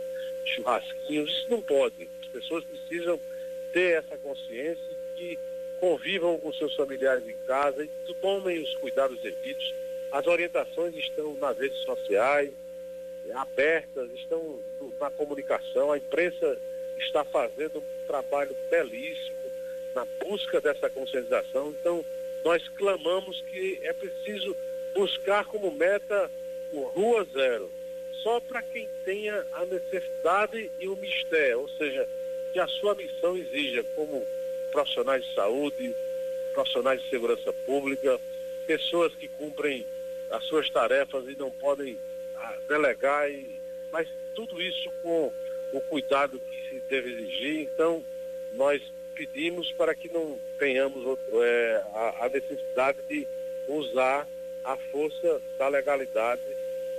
churrasquinhos. 0.45 1.29
Isso 1.29 1.47
não 1.49 1.61
pode. 1.61 2.09
As 2.21 2.27
pessoas 2.27 2.63
precisam 2.65 3.19
ter 3.71 3.97
essa 3.97 4.17
consciência 4.17 4.97
que 5.15 5.37
convivam 5.79 6.37
com 6.39 6.53
seus 6.53 6.75
familiares 6.75 7.27
em 7.27 7.35
casa 7.45 7.83
e 7.83 8.13
tomem 8.21 8.61
os 8.61 8.75
cuidados 8.75 9.19
devidos. 9.21 9.73
As 10.11 10.25
orientações 10.27 10.95
estão 10.95 11.33
nas 11.35 11.57
redes 11.57 11.79
sociais, 11.79 12.51
abertas, 13.35 14.09
estão 14.11 14.59
na 14.99 15.09
comunicação, 15.09 15.91
a 15.91 15.97
imprensa 15.97 16.57
está 16.97 17.23
fazendo 17.23 17.79
um 17.79 18.07
trabalho 18.07 18.55
belíssimo 18.69 19.35
na 19.95 20.05
busca 20.21 20.59
dessa 20.61 20.89
conscientização. 20.89 21.75
Então, 21.79 22.05
nós 22.43 22.67
clamamos 22.69 23.41
que 23.51 23.79
é 23.81 23.93
preciso 23.93 24.55
buscar 24.93 25.45
como 25.45 25.71
meta 25.71 26.29
o 26.71 26.83
Rua 26.83 27.25
Zero, 27.33 27.69
só 28.21 28.39
para 28.39 28.61
quem 28.61 28.89
tenha 29.03 29.45
a 29.53 29.65
necessidade 29.65 30.71
e 30.79 30.87
o 30.87 30.95
mistério, 30.95 31.61
ou 31.61 31.69
seja, 31.69 32.07
que 32.51 32.59
a 32.59 32.67
sua 32.67 32.95
missão 32.95 33.35
exija, 33.35 33.83
como 33.95 34.25
profissionais 34.71 35.23
de 35.25 35.33
saúde, 35.33 35.95
profissionais 36.53 37.01
de 37.01 37.09
segurança 37.09 37.51
pública, 37.65 38.19
pessoas 38.65 39.13
que 39.15 39.27
cumprem 39.27 39.85
as 40.29 40.43
suas 40.45 40.69
tarefas 40.69 41.25
e 41.27 41.35
não 41.35 41.51
podem 41.51 41.97
ah, 42.35 42.57
delegar, 42.67 43.29
e, 43.29 43.59
mas 43.91 44.07
tudo 44.35 44.61
isso 44.61 44.91
com 45.01 45.31
o 45.71 45.81
cuidado 45.81 46.39
que 46.39 46.69
se 46.69 46.79
deve 46.89 47.11
exigir. 47.11 47.61
Então, 47.61 48.03
nós 48.53 48.81
pedimos 49.15 49.71
para 49.73 49.93
que 49.93 50.11
não 50.11 50.39
tenhamos 50.57 51.17
é, 51.33 51.83
a, 51.93 52.25
a 52.25 52.29
necessidade 52.29 52.99
de 53.07 53.27
usar 53.67 54.27
a 54.63 54.77
força 54.77 55.41
da 55.57 55.67
legalidade 55.67 56.41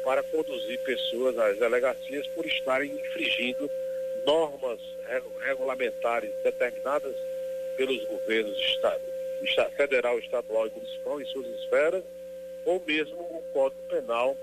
para 0.04 0.22
conduzir 0.22 0.78
pessoas 0.80 1.36
às 1.38 1.58
delegacias 1.58 2.26
por 2.28 2.44
estarem 2.46 2.92
infringindo 2.92 3.70
normas 4.26 4.78
regulamentares 5.40 6.30
determinadas 6.42 7.16
pelos 7.76 8.04
governos 8.04 8.56
estado, 8.58 9.02
federal, 9.76 10.18
estadual 10.18 10.66
e 10.66 10.70
municipal 10.70 11.20
em 11.20 11.24
suas 11.26 11.46
esferas, 11.46 12.04
ou 12.64 12.82
mesmo 12.86 13.20
o 13.20 13.42
Código 13.52 13.82
Penal 13.88 14.36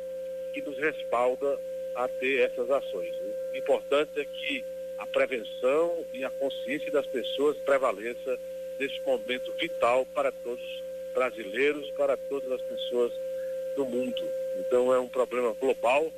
que 0.54 0.62
nos 0.62 0.78
respalda 0.78 1.60
a 1.96 2.08
ter 2.08 2.42
essas 2.42 2.70
ações. 2.70 3.16
O 3.54 3.58
importante 3.58 4.20
é 4.20 4.26
que 4.26 4.66
a 4.98 5.06
prevenção 5.08 6.06
e 6.14 6.24
a 6.24 6.30
consciência 6.30 6.92
das 6.92 7.06
pessoas 7.08 7.58
prevaleça 7.58 8.38
nesse 8.80 9.00
momento 9.02 9.52
vital 9.54 10.06
para 10.14 10.32
todos 10.32 10.64
os 10.64 11.14
brasileiros, 11.14 11.90
para 11.92 12.18
todas 12.18 12.52
as 12.52 12.62
pessoas 12.62 13.12
do 13.76 13.86
mundo. 13.86 14.41
Então 14.68 14.94
é 14.94 15.00
um 15.00 15.08
problema 15.08 15.54
global 15.60 16.12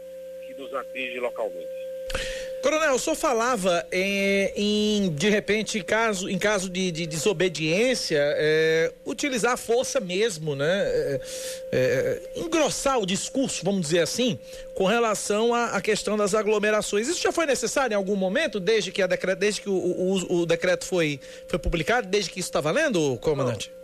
que 0.46 0.54
nos 0.54 0.74
atinge 0.74 1.20
localmente. 1.20 1.84
Coronel, 2.64 2.98
senhor 2.98 3.16
falava 3.18 3.86
em, 3.92 4.54
em 4.56 5.10
de 5.10 5.30
repente, 5.30 5.84
caso, 5.84 6.30
em 6.30 6.40
caso 6.40 6.70
de, 6.70 6.92
de 6.92 7.06
desobediência, 7.06 8.18
é, 8.22 8.90
utilizar 9.06 9.52
a 9.52 9.58
força 9.58 10.00
mesmo, 10.00 10.56
né? 10.56 10.66
É, 10.66 11.22
é, 11.74 12.22
engrossar 12.38 13.00
o 13.00 13.06
discurso, 13.06 13.66
vamos 13.66 13.82
dizer 13.82 14.00
assim, 14.00 14.40
com 14.76 14.86
relação 14.86 15.54
à, 15.54 15.82
questão 15.82 16.16
das 16.16 16.34
aglomerações. 16.34 17.10
Isso 17.10 17.22
já 17.22 17.34
foi 17.34 17.46
necessário 17.46 17.96
em 17.96 17.98
algum 17.98 18.16
momento, 18.16 18.62
desde 18.62 18.94
que, 18.94 19.02
a 19.02 19.08
desde 19.08 19.60
que 19.60 19.70
o, 19.70 19.74
o, 19.74 20.40
o 20.40 20.46
decreto 20.46 20.86
foi, 20.86 21.20
foi 21.50 21.60
publicado, 21.60 22.08
desde 22.08 22.32
que 22.32 22.40
isso 22.40 22.48
está 22.48 22.62
valendo, 22.62 23.18
comandante? 23.18 23.74
Não. 23.76 23.83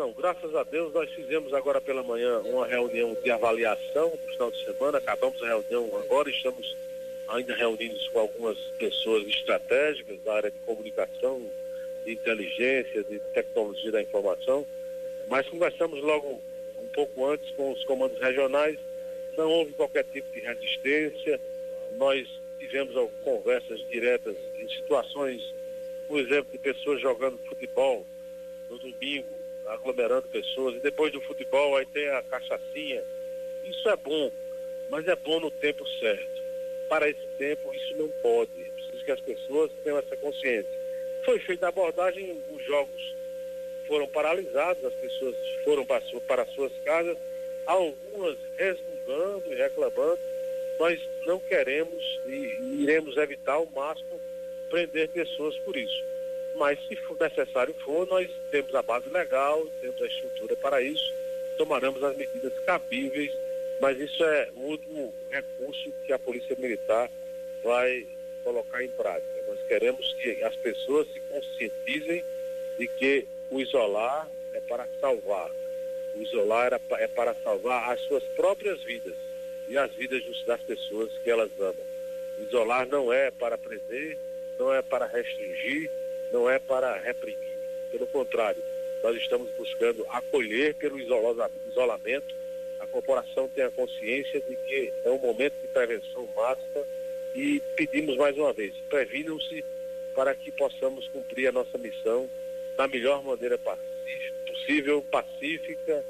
Não, 0.00 0.12
graças 0.12 0.54
a 0.54 0.62
Deus 0.62 0.94
nós 0.94 1.10
fizemos 1.10 1.52
agora 1.52 1.78
pela 1.78 2.02
manhã 2.02 2.38
uma 2.38 2.66
reunião 2.66 3.14
de 3.22 3.30
avaliação 3.30 4.08
no 4.08 4.32
final 4.32 4.50
de 4.50 4.64
semana, 4.64 4.96
acabamos 4.96 5.42
a 5.42 5.46
reunião 5.46 5.90
agora, 5.98 6.30
estamos 6.30 6.74
ainda 7.28 7.54
reunidos 7.54 8.08
com 8.08 8.20
algumas 8.20 8.56
pessoas 8.78 9.26
estratégicas 9.26 10.18
da 10.22 10.36
área 10.36 10.50
de 10.50 10.58
comunicação, 10.60 11.42
de 12.02 12.12
inteligência, 12.12 13.04
de 13.04 13.18
tecnologia 13.34 13.92
da 13.92 14.00
informação, 14.00 14.66
mas 15.28 15.46
conversamos 15.50 16.00
logo 16.00 16.40
um 16.78 16.88
pouco 16.94 17.26
antes 17.26 17.50
com 17.50 17.70
os 17.70 17.84
comandos 17.84 18.18
regionais, 18.18 18.78
não 19.36 19.50
houve 19.50 19.74
qualquer 19.74 20.04
tipo 20.04 20.32
de 20.32 20.40
resistência, 20.40 21.38
nós 21.98 22.26
tivemos 22.58 22.94
conversas 23.22 23.86
diretas 23.90 24.34
em 24.58 24.66
situações, 24.66 25.42
por 26.08 26.18
exemplo, 26.18 26.50
de 26.52 26.58
pessoas 26.58 27.02
jogando 27.02 27.38
futebol 27.46 28.06
no 28.70 28.78
domingo, 28.78 29.39
aglomerando 29.66 30.28
pessoas, 30.28 30.76
e 30.76 30.80
depois 30.80 31.12
do 31.12 31.20
futebol 31.20 31.76
aí 31.76 31.86
tem 31.86 32.08
a 32.08 32.22
cachaçinha. 32.22 33.02
Isso 33.64 33.88
é 33.88 33.96
bom, 33.96 34.30
mas 34.88 35.06
é 35.06 35.16
bom 35.16 35.40
no 35.40 35.50
tempo 35.50 35.86
certo 35.98 36.40
para 36.90 37.08
esse 37.08 37.24
tempo 37.38 37.72
isso 37.72 37.96
não 37.96 38.08
pode. 38.20 38.50
É 38.60 38.64
preciso 38.64 39.04
que 39.04 39.12
as 39.12 39.20
pessoas 39.20 39.70
tenham 39.84 39.98
essa 39.98 40.16
consciência. 40.16 40.70
Foi 41.24 41.38
feita 41.38 41.66
a 41.66 41.68
abordagem, 41.68 42.42
os 42.50 42.62
jogos 42.64 43.14
foram 43.86 44.08
paralisados, 44.08 44.84
as 44.84 44.94
pessoas 44.94 45.36
foram 45.64 45.86
para, 45.86 46.46
suas 46.46 46.72
casas, 46.84 47.16
algumas 47.64 48.36
resmungando 48.56 49.52
e 49.52 49.54
reclamando. 49.54 50.18
Nós 50.80 51.00
não 51.24 51.38
queremos 51.38 52.20
e 52.26 52.82
iremos 52.82 53.16
evitar 53.16 53.52
ao 53.52 53.66
máximo 53.66 54.20
prender 54.68 55.08
pessoas 55.10 55.56
por 55.58 55.76
isso. 55.76 56.04
Mas 56.60 56.78
se 56.86 56.94
for 56.94 57.16
necessário 57.18 57.74
for, 57.84 58.06
nós 58.06 58.30
temos 58.52 58.72
a 58.74 58.82
base 58.82 59.08
legal, 59.08 59.66
temos 59.80 60.00
a 60.00 60.06
estrutura 60.06 60.54
para 60.56 60.80
isso, 60.80 61.12
tomaremos 61.56 62.04
as 62.04 62.16
medidas 62.16 62.52
cabíveis 62.60 63.32
mas 63.80 63.98
isso 63.98 64.22
é 64.22 64.50
o 64.56 64.60
último 64.60 65.14
recurso 65.30 65.90
que 66.04 66.12
a 66.12 66.18
Polícia 66.18 66.54
Militar 66.58 67.10
vai 67.64 68.06
colocar 68.44 68.84
em 68.84 68.88
prática. 68.88 69.42
Nós 69.46 69.58
queremos 69.66 70.12
que 70.14 70.44
as 70.44 70.54
pessoas 70.56 71.08
se 71.10 71.20
conscientizem 71.20 72.22
de 72.78 72.86
que 72.86 73.26
o 73.50 73.58
isolar 73.58 74.28
é 74.52 74.60
para 74.60 74.86
salvar. 75.00 75.50
O 76.14 76.20
isolar 76.20 76.78
é 76.98 77.08
para 77.08 77.34
salvar 77.42 77.90
as 77.90 78.00
suas 78.02 78.22
próprias 78.36 78.82
vidas 78.82 79.16
e 79.66 79.78
as 79.78 79.90
vidas 79.94 80.22
das 80.44 80.60
pessoas 80.62 81.10
que 81.24 81.30
elas 81.30 81.50
amam. 81.58 81.86
O 82.38 82.42
isolar 82.42 82.86
não 82.86 83.10
é 83.10 83.30
para 83.30 83.56
prender, 83.56 84.18
não 84.58 84.74
é 84.74 84.82
para 84.82 85.06
restringir, 85.06 85.90
não 86.32 86.48
é 86.48 86.58
para 86.58 86.98
reprimir. 86.98 87.58
Pelo 87.90 88.06
contrário, 88.06 88.62
nós 89.02 89.16
estamos 89.16 89.50
buscando 89.56 90.04
acolher 90.08 90.74
pelo 90.74 90.98
isolamento 90.98 92.40
a 92.80 92.86
corporação 92.86 93.46
tenha 93.48 93.70
consciência 93.70 94.40
de 94.40 94.56
que 94.56 94.92
é 95.04 95.10
um 95.10 95.18
momento 95.18 95.52
de 95.60 95.68
prevenção 95.68 96.26
máxima 96.34 96.82
e 97.34 97.62
pedimos 97.76 98.16
mais 98.16 98.36
uma 98.36 98.54
vez, 98.54 98.74
previnam-se 98.88 99.62
para 100.14 100.34
que 100.34 100.50
possamos 100.50 101.06
cumprir 101.08 101.48
a 101.48 101.52
nossa 101.52 101.76
missão 101.76 102.28
da 102.76 102.88
melhor 102.88 103.22
maneira 103.22 103.60
possível, 104.46 105.04
pacífica. 105.10 106.04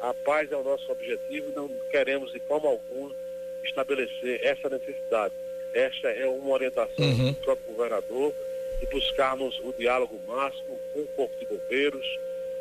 A 0.00 0.12
paz 0.14 0.50
é 0.50 0.56
o 0.56 0.64
nosso 0.64 0.90
objetivo, 0.90 1.52
não 1.54 1.68
queremos 1.90 2.32
de 2.32 2.40
forma 2.40 2.68
alguma 2.68 3.14
estabelecer 3.62 4.40
essa 4.42 4.68
necessidade. 4.68 5.34
Esta 5.74 6.08
é 6.08 6.26
uma 6.26 6.50
orientação 6.50 7.04
uhum. 7.04 7.32
do 7.32 7.34
próprio 7.40 7.74
governador 7.74 8.34
de 8.80 8.86
buscarmos 8.86 9.58
o 9.64 9.72
diálogo 9.72 10.20
máximo 10.26 10.78
com 10.92 11.00
o 11.00 11.08
Corpo 11.08 11.36
de 11.38 11.46
Bombeiros, 11.46 12.06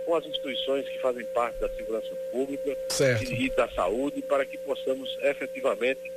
com 0.05 0.15
as 0.15 0.25
instituições 0.25 0.87
que 0.87 0.99
fazem 0.99 1.25
parte 1.25 1.59
da 1.59 1.69
segurança 1.69 2.13
pública 2.31 2.77
e, 3.21 3.45
e 3.45 3.49
da 3.51 3.69
saúde, 3.69 4.21
para 4.21 4.45
que 4.45 4.57
possamos 4.57 5.17
efetivamente 5.21 6.11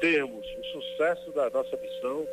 termos 0.00 0.44
o 0.58 0.64
sucesso 0.64 1.30
da 1.32 1.48
nossa 1.50 1.76
missão 1.76 2.26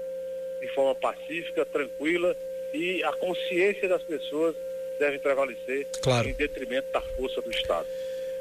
de 0.60 0.68
forma 0.74 0.96
pacífica, 0.96 1.66
tranquila 1.66 2.36
e 2.74 3.04
a 3.04 3.14
consciência 3.14 3.88
das 3.88 4.02
pessoas 4.04 4.56
deve 5.00 5.20
prevalecer 5.20 5.88
claro. 6.02 6.28
em 6.28 6.34
detrimento 6.34 6.92
da 6.92 7.02
força 7.02 7.42
do 7.42 7.50
Estado. 7.52 7.88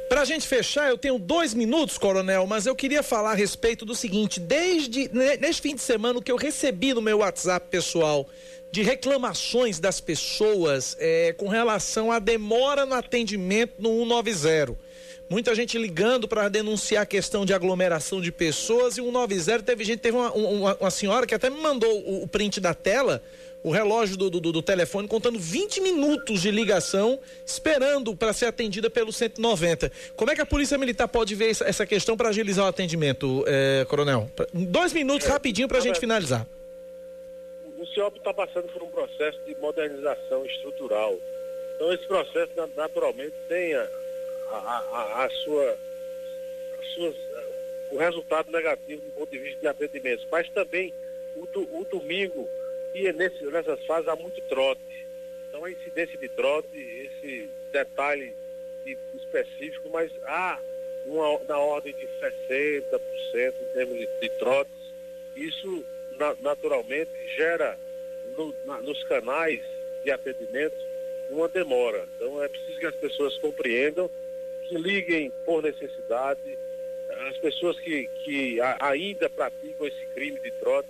Para 0.09 0.23
a 0.23 0.25
gente 0.25 0.47
fechar, 0.47 0.89
eu 0.89 0.97
tenho 0.97 1.19
dois 1.19 1.53
minutos, 1.53 1.99
coronel, 1.99 2.47
mas 2.47 2.65
eu 2.65 2.75
queria 2.75 3.03
falar 3.03 3.33
a 3.33 3.35
respeito 3.35 3.85
do 3.85 3.95
seguinte: 3.95 4.41
desde 4.41 5.09
neste 5.39 5.61
fim 5.61 5.75
de 5.75 5.83
semana, 5.83 6.19
o 6.19 6.23
que 6.23 6.33
eu 6.33 6.37
recebi 6.37 6.95
no 6.95 7.03
meu 7.03 7.19
WhatsApp 7.19 7.67
pessoal 7.71 8.27
de 8.71 8.83
reclamações 8.83 9.79
das 9.79 10.01
pessoas 10.01 10.97
é, 10.99 11.33
com 11.33 11.49
relação 11.49 12.13
à 12.13 12.19
demora 12.19 12.85
no 12.85 12.95
atendimento 12.95 13.75
no 13.79 13.91
190. 14.05 14.77
Muita 15.31 15.55
gente 15.55 15.77
ligando 15.77 16.27
para 16.27 16.49
denunciar 16.49 17.03
a 17.03 17.07
questão 17.07 17.45
de 17.45 17.53
aglomeração 17.53 18.21
de 18.21 18.33
pessoas 18.33 18.97
e 18.97 19.01
o 19.01 19.05
190 19.05 19.63
teve 19.63 19.85
gente, 19.85 20.01
teve 20.01 20.17
uma, 20.17 20.33
uma, 20.33 20.75
uma 20.77 20.91
senhora 20.91 21.27
que 21.27 21.35
até 21.35 21.51
me 21.51 21.61
mandou 21.61 21.91
o, 21.91 22.23
o 22.23 22.29
print 22.29 22.61
da 22.61 22.73
tela 22.73 23.23
o 23.63 23.71
relógio 23.71 24.17
do, 24.17 24.31
do, 24.31 24.41
do 24.41 24.63
telefone 24.63 25.09
contando 25.09 25.39
20 25.39 25.81
minutos 25.81 26.41
de 26.41 26.51
ligação, 26.51 27.19
esperando 27.45 28.15
para 28.15 28.33
ser 28.33 28.47
atendida 28.47 28.89
pelo 28.89 29.13
190. 29.13 29.91
Como 30.17 30.31
é 30.31 30.35
que 30.35 30.41
a 30.41 30.47
Polícia 30.47 30.79
Militar 30.79 31.09
pode 31.09 31.35
ver 31.35 31.51
essa, 31.51 31.85
questão 31.85 32.17
para 32.17 32.29
agilizar 32.29 32.65
o 32.65 32.69
atendimento, 32.69 33.45
eh, 33.47 33.87
Coronel? 33.89 34.31
Dois 34.53 34.93
minutos 34.93 35.27
É, 35.27 35.31
rapidinho 35.31 35.67
para 35.67 35.79
a 35.79 35.81
gente 35.81 35.99
finalizar. 35.99 36.47
O 37.79 37.87
CIOP 37.87 38.19
está 38.19 38.35
passando 38.35 38.69
por 38.73 38.83
um 38.83 38.91
processo 38.91 39.39
de 39.47 39.55
modernização 39.57 40.45
estrutural. 40.47 41.19
Então 41.77 41.93
esse 41.93 42.07
processo 42.07 42.51
na- 42.57 42.67
naturalmente 42.77 43.35
tem 43.49 43.75
a, 43.75 43.89
a- 44.51 44.85
a- 44.93 45.25
a 45.25 45.31
sua, 45.31 45.79
as 46.81 46.87
suas, 46.95 47.15
eh, 47.17 47.47
o 47.93 47.97
resultado 47.99 48.51
negativo 48.51 49.03
do 49.03 49.11
ponto 49.13 49.31
de 49.31 49.39
vista 49.39 49.61
de 49.61 49.67
atendimentos, 49.69 50.27
mas 50.31 50.49
também 50.51 50.93
o, 51.37 51.47
do- 51.47 51.69
o 51.79 51.85
domingo 51.85 52.49
e 52.95 53.13
nesse, 53.13 53.45
nessas 53.45 53.85
fases 53.87 54.09
há 54.09 54.17
muito 54.17 54.41
trote. 54.43 54.81
Então 55.49 55.65
a 55.65 55.71
incidência 55.71 56.19
de 56.19 56.29
trote, 56.31 56.77
esse 56.77 57.49
detalhe 57.73 58.35
de- 58.85 58.99
específico, 59.15 59.89
mas 59.91 60.11
há 60.25 60.59
uma, 61.07 61.39
na 61.49 61.59
ordem 61.59 61.95
de 61.95 62.07
60% 62.21 63.55
em 63.63 63.73
termos 63.73 63.99
de, 63.99 64.07
de 64.21 64.29
trotes. 64.31 64.73
Isso 65.37 65.85
naturalmente 66.41 67.11
gera 67.37 67.79
no- 68.37 68.55
na- 68.65 68.81
nos 68.81 69.03
canais 69.05 69.61
de 70.05 70.11
atendimento 70.11 70.77
uma 71.31 71.49
demora. 71.49 72.07
Então 72.17 72.43
é 72.43 72.49
preciso 72.49 72.79
que 72.79 72.87
as 72.87 72.95
pessoas 72.97 73.37
compreendam, 73.39 74.11
que 74.69 74.77
liguem 74.77 75.31
por 75.45 75.63
necessidade, 75.63 76.59
as 77.29 77.37
pessoas 77.39 77.79
que, 77.81 78.07
que 78.25 78.59
ainda 78.81 79.29
praticam 79.31 79.87
esse 79.87 80.07
crime 80.15 80.39
de 80.41 80.51
trote, 80.53 80.89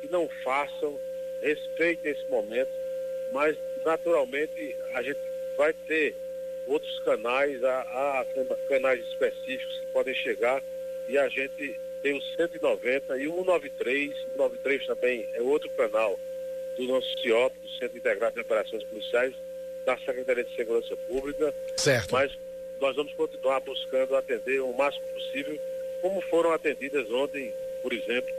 que 0.00 0.08
não 0.10 0.28
façam, 0.42 0.98
respeitem 1.42 2.12
esse 2.12 2.24
momento, 2.28 2.70
mas 3.32 3.56
naturalmente 3.84 4.76
a 4.94 5.02
gente 5.02 5.18
vai 5.56 5.72
ter 5.72 6.14
outros 6.66 6.98
canais, 7.00 7.62
há, 7.62 7.80
há 8.20 8.24
cana- 8.34 8.56
canais 8.68 9.00
específicos 9.08 9.78
que 9.80 9.86
podem 9.92 10.14
chegar 10.14 10.62
e 11.08 11.16
a 11.16 11.28
gente 11.28 11.78
tem 12.06 12.16
o 12.16 12.22
190 12.36 13.18
e 13.18 13.26
o 13.26 13.34
193, 13.34 14.10
o 14.10 14.30
193 14.36 14.86
também 14.86 15.28
é 15.34 15.42
outro 15.42 15.68
canal 15.70 16.16
do 16.76 16.84
nosso 16.84 17.08
CIOP, 17.20 17.58
do 17.58 17.68
Centro 17.80 17.98
Integrado 17.98 18.34
de 18.36 18.42
Operações 18.42 18.84
Policiais, 18.84 19.34
da 19.84 19.98
Secretaria 19.98 20.44
de 20.44 20.54
Segurança 20.54 20.96
Pública. 21.08 21.52
Certo. 21.76 22.12
Mas 22.12 22.30
nós 22.80 22.94
vamos 22.94 23.12
continuar 23.14 23.58
buscando 23.58 24.14
atender 24.14 24.60
o 24.60 24.72
máximo 24.72 25.04
possível, 25.08 25.58
como 26.00 26.20
foram 26.22 26.52
atendidas 26.52 27.10
ontem, 27.10 27.52
por 27.82 27.92
exemplo, 27.92 28.32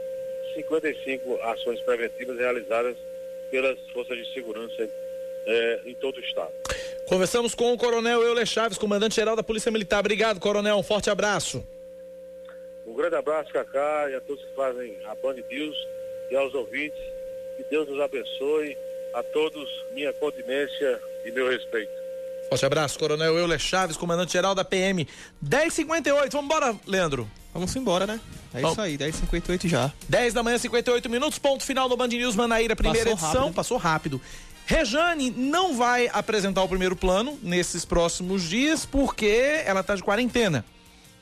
55 0.54 1.42
ações 1.42 1.82
preventivas 1.82 2.38
realizadas 2.38 2.96
pelas 3.50 3.78
forças 3.92 4.16
de 4.16 4.32
segurança 4.32 4.88
eh, 5.46 5.80
em 5.84 5.94
todo 5.94 6.16
o 6.16 6.20
estado. 6.20 6.52
Conversamos 7.04 7.54
com 7.54 7.74
o 7.74 7.76
Coronel 7.76 8.22
Euler 8.22 8.46
Chaves, 8.46 8.78
comandante-geral 8.78 9.36
da 9.36 9.42
Polícia 9.42 9.70
Militar. 9.70 10.00
Obrigado, 10.00 10.40
Coronel. 10.40 10.76
Um 10.76 10.82
forte 10.82 11.10
abraço. 11.10 11.62
Um 12.98 13.00
grande 13.00 13.14
abraço, 13.14 13.52
Cacá, 13.52 14.10
e 14.10 14.16
a 14.16 14.20
todos 14.20 14.44
que 14.44 14.56
fazem 14.56 14.98
a 15.06 15.14
Band 15.14 15.36
News 15.48 15.76
e 16.32 16.34
aos 16.34 16.52
ouvintes. 16.52 16.98
Que 17.56 17.62
Deus 17.70 17.88
nos 17.88 18.00
abençoe. 18.00 18.76
A 19.14 19.22
todos, 19.22 19.68
minha 19.94 20.12
continência 20.14 21.00
e 21.24 21.30
meu 21.30 21.48
respeito. 21.48 21.92
Forte 22.48 22.66
abraço, 22.66 22.98
Coronel 22.98 23.38
Euler 23.38 23.58
Chaves, 23.60 23.96
comandante-geral 23.96 24.52
da 24.52 24.64
PM. 24.64 25.06
10h58, 25.46 26.32
vamos 26.32 26.44
embora, 26.44 26.76
Leandro. 26.88 27.30
Vamos 27.54 27.76
embora, 27.76 28.04
né? 28.04 28.20
É 28.52 28.62
isso 28.62 28.80
aí, 28.80 28.98
10h58 28.98 29.68
já. 29.68 29.92
10 30.08 30.34
da 30.34 30.42
manhã, 30.42 30.58
58 30.58 31.08
minutos, 31.08 31.38
ponto 31.38 31.64
final 31.64 31.88
do 31.88 31.96
Band 31.96 32.08
News 32.08 32.34
Manaíra, 32.34 32.74
primeira 32.74 33.10
Passou 33.10 33.28
edição. 33.28 33.40
rápido. 33.42 33.54
Passou 33.54 33.76
rápido. 33.78 34.20
Rejane 34.66 35.30
não 35.30 35.76
vai 35.76 36.10
apresentar 36.12 36.64
o 36.64 36.68
primeiro 36.68 36.96
plano 36.96 37.38
nesses 37.44 37.84
próximos 37.84 38.42
dias 38.42 38.84
porque 38.84 39.62
ela 39.64 39.80
está 39.80 39.94
de 39.94 40.02
quarentena, 40.02 40.64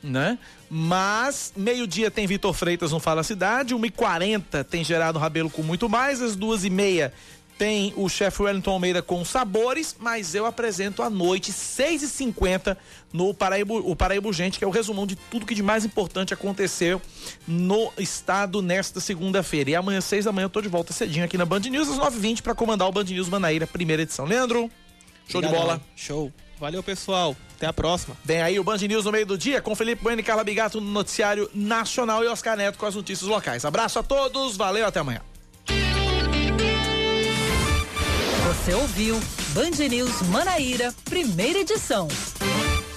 né? 0.03 0.37
Mas 0.69 1.53
meio-dia 1.55 2.11
tem 2.11 2.27
Vitor 2.27 2.53
Freitas 2.53 2.91
no 2.91 2.99
Fala 2.99 3.23
Cidade, 3.23 3.73
1h40 3.75 4.63
tem 4.63 4.83
Gerardo 4.83 5.19
Rabelo 5.19 5.49
com 5.49 5.63
muito 5.63 5.87
mais, 5.89 6.21
às 6.21 6.37
2h30 6.37 7.11
tem 7.57 7.91
o 7.97 8.07
chefe 8.07 8.43
Wellington 8.43 8.71
Almeida 8.71 9.01
com 9.01 9.25
sabores, 9.25 9.95
mas 9.99 10.35
eu 10.35 10.45
apresento 10.45 11.01
à 11.01 11.09
noite, 11.09 11.51
6h50, 11.51 12.77
no 13.11 13.33
Paraíba, 13.33 13.73
o 13.73 13.95
Paraíba 13.95 14.31
Gente, 14.31 14.59
que 14.59 14.63
é 14.63 14.67
o 14.67 14.71
resumão 14.71 15.07
de 15.07 15.15
tudo 15.15 15.45
que 15.45 15.55
de 15.55 15.63
mais 15.63 15.83
importante 15.83 16.33
aconteceu 16.33 17.01
no 17.47 17.91
estado 17.97 18.61
nesta 18.61 18.99
segunda-feira. 18.99 19.71
E 19.71 19.75
amanhã, 19.75 19.99
6 20.01 20.25
da 20.25 20.31
manhã, 20.31 20.45
eu 20.45 20.49
tô 20.49 20.61
de 20.61 20.69
volta 20.69 20.93
cedinho 20.93 21.25
aqui 21.25 21.37
na 21.37 21.45
Band 21.45 21.61
News, 21.61 21.89
às 21.89 21.97
9h20, 21.97 22.41
para 22.41 22.53
comandar 22.53 22.87
o 22.87 22.91
Band 22.91 23.05
News 23.05 23.29
Manaíra, 23.29 23.65
primeira 23.65 24.03
edição. 24.03 24.25
Leandro, 24.25 24.69
show 25.27 25.41
de 25.41 25.47
Obrigadão. 25.47 25.61
bola. 25.61 25.81
Show. 25.95 26.31
Valeu, 26.59 26.83
pessoal. 26.83 27.35
Até 27.57 27.65
a 27.65 27.73
próxima. 27.73 28.15
Vem 28.23 28.41
aí 28.41 28.59
o 28.59 28.63
Band 28.63 28.77
News 28.77 29.03
no 29.03 29.11
meio 29.11 29.25
do 29.25 29.35
dia 29.35 29.61
com 29.61 29.75
Felipe 29.75 30.03
Bueno 30.03 30.21
e 30.21 30.23
Carla 30.23 30.43
Bigato 30.43 30.79
no 30.79 30.91
noticiário 30.91 31.49
nacional 31.53 32.23
e 32.23 32.27
Oscar 32.27 32.55
Neto 32.55 32.77
com 32.77 32.85
as 32.85 32.93
notícias 32.93 33.27
locais. 33.27 33.65
Abraço 33.65 33.97
a 33.97 34.03
todos, 34.03 34.55
valeu, 34.55 34.85
até 34.85 34.99
amanhã. 34.99 35.21
Você 38.45 38.73
ouviu 38.75 39.19
Band 39.49 39.87
News 39.89 40.21
Manaíra, 40.29 40.93
primeira 41.05 41.59
edição. 41.59 42.07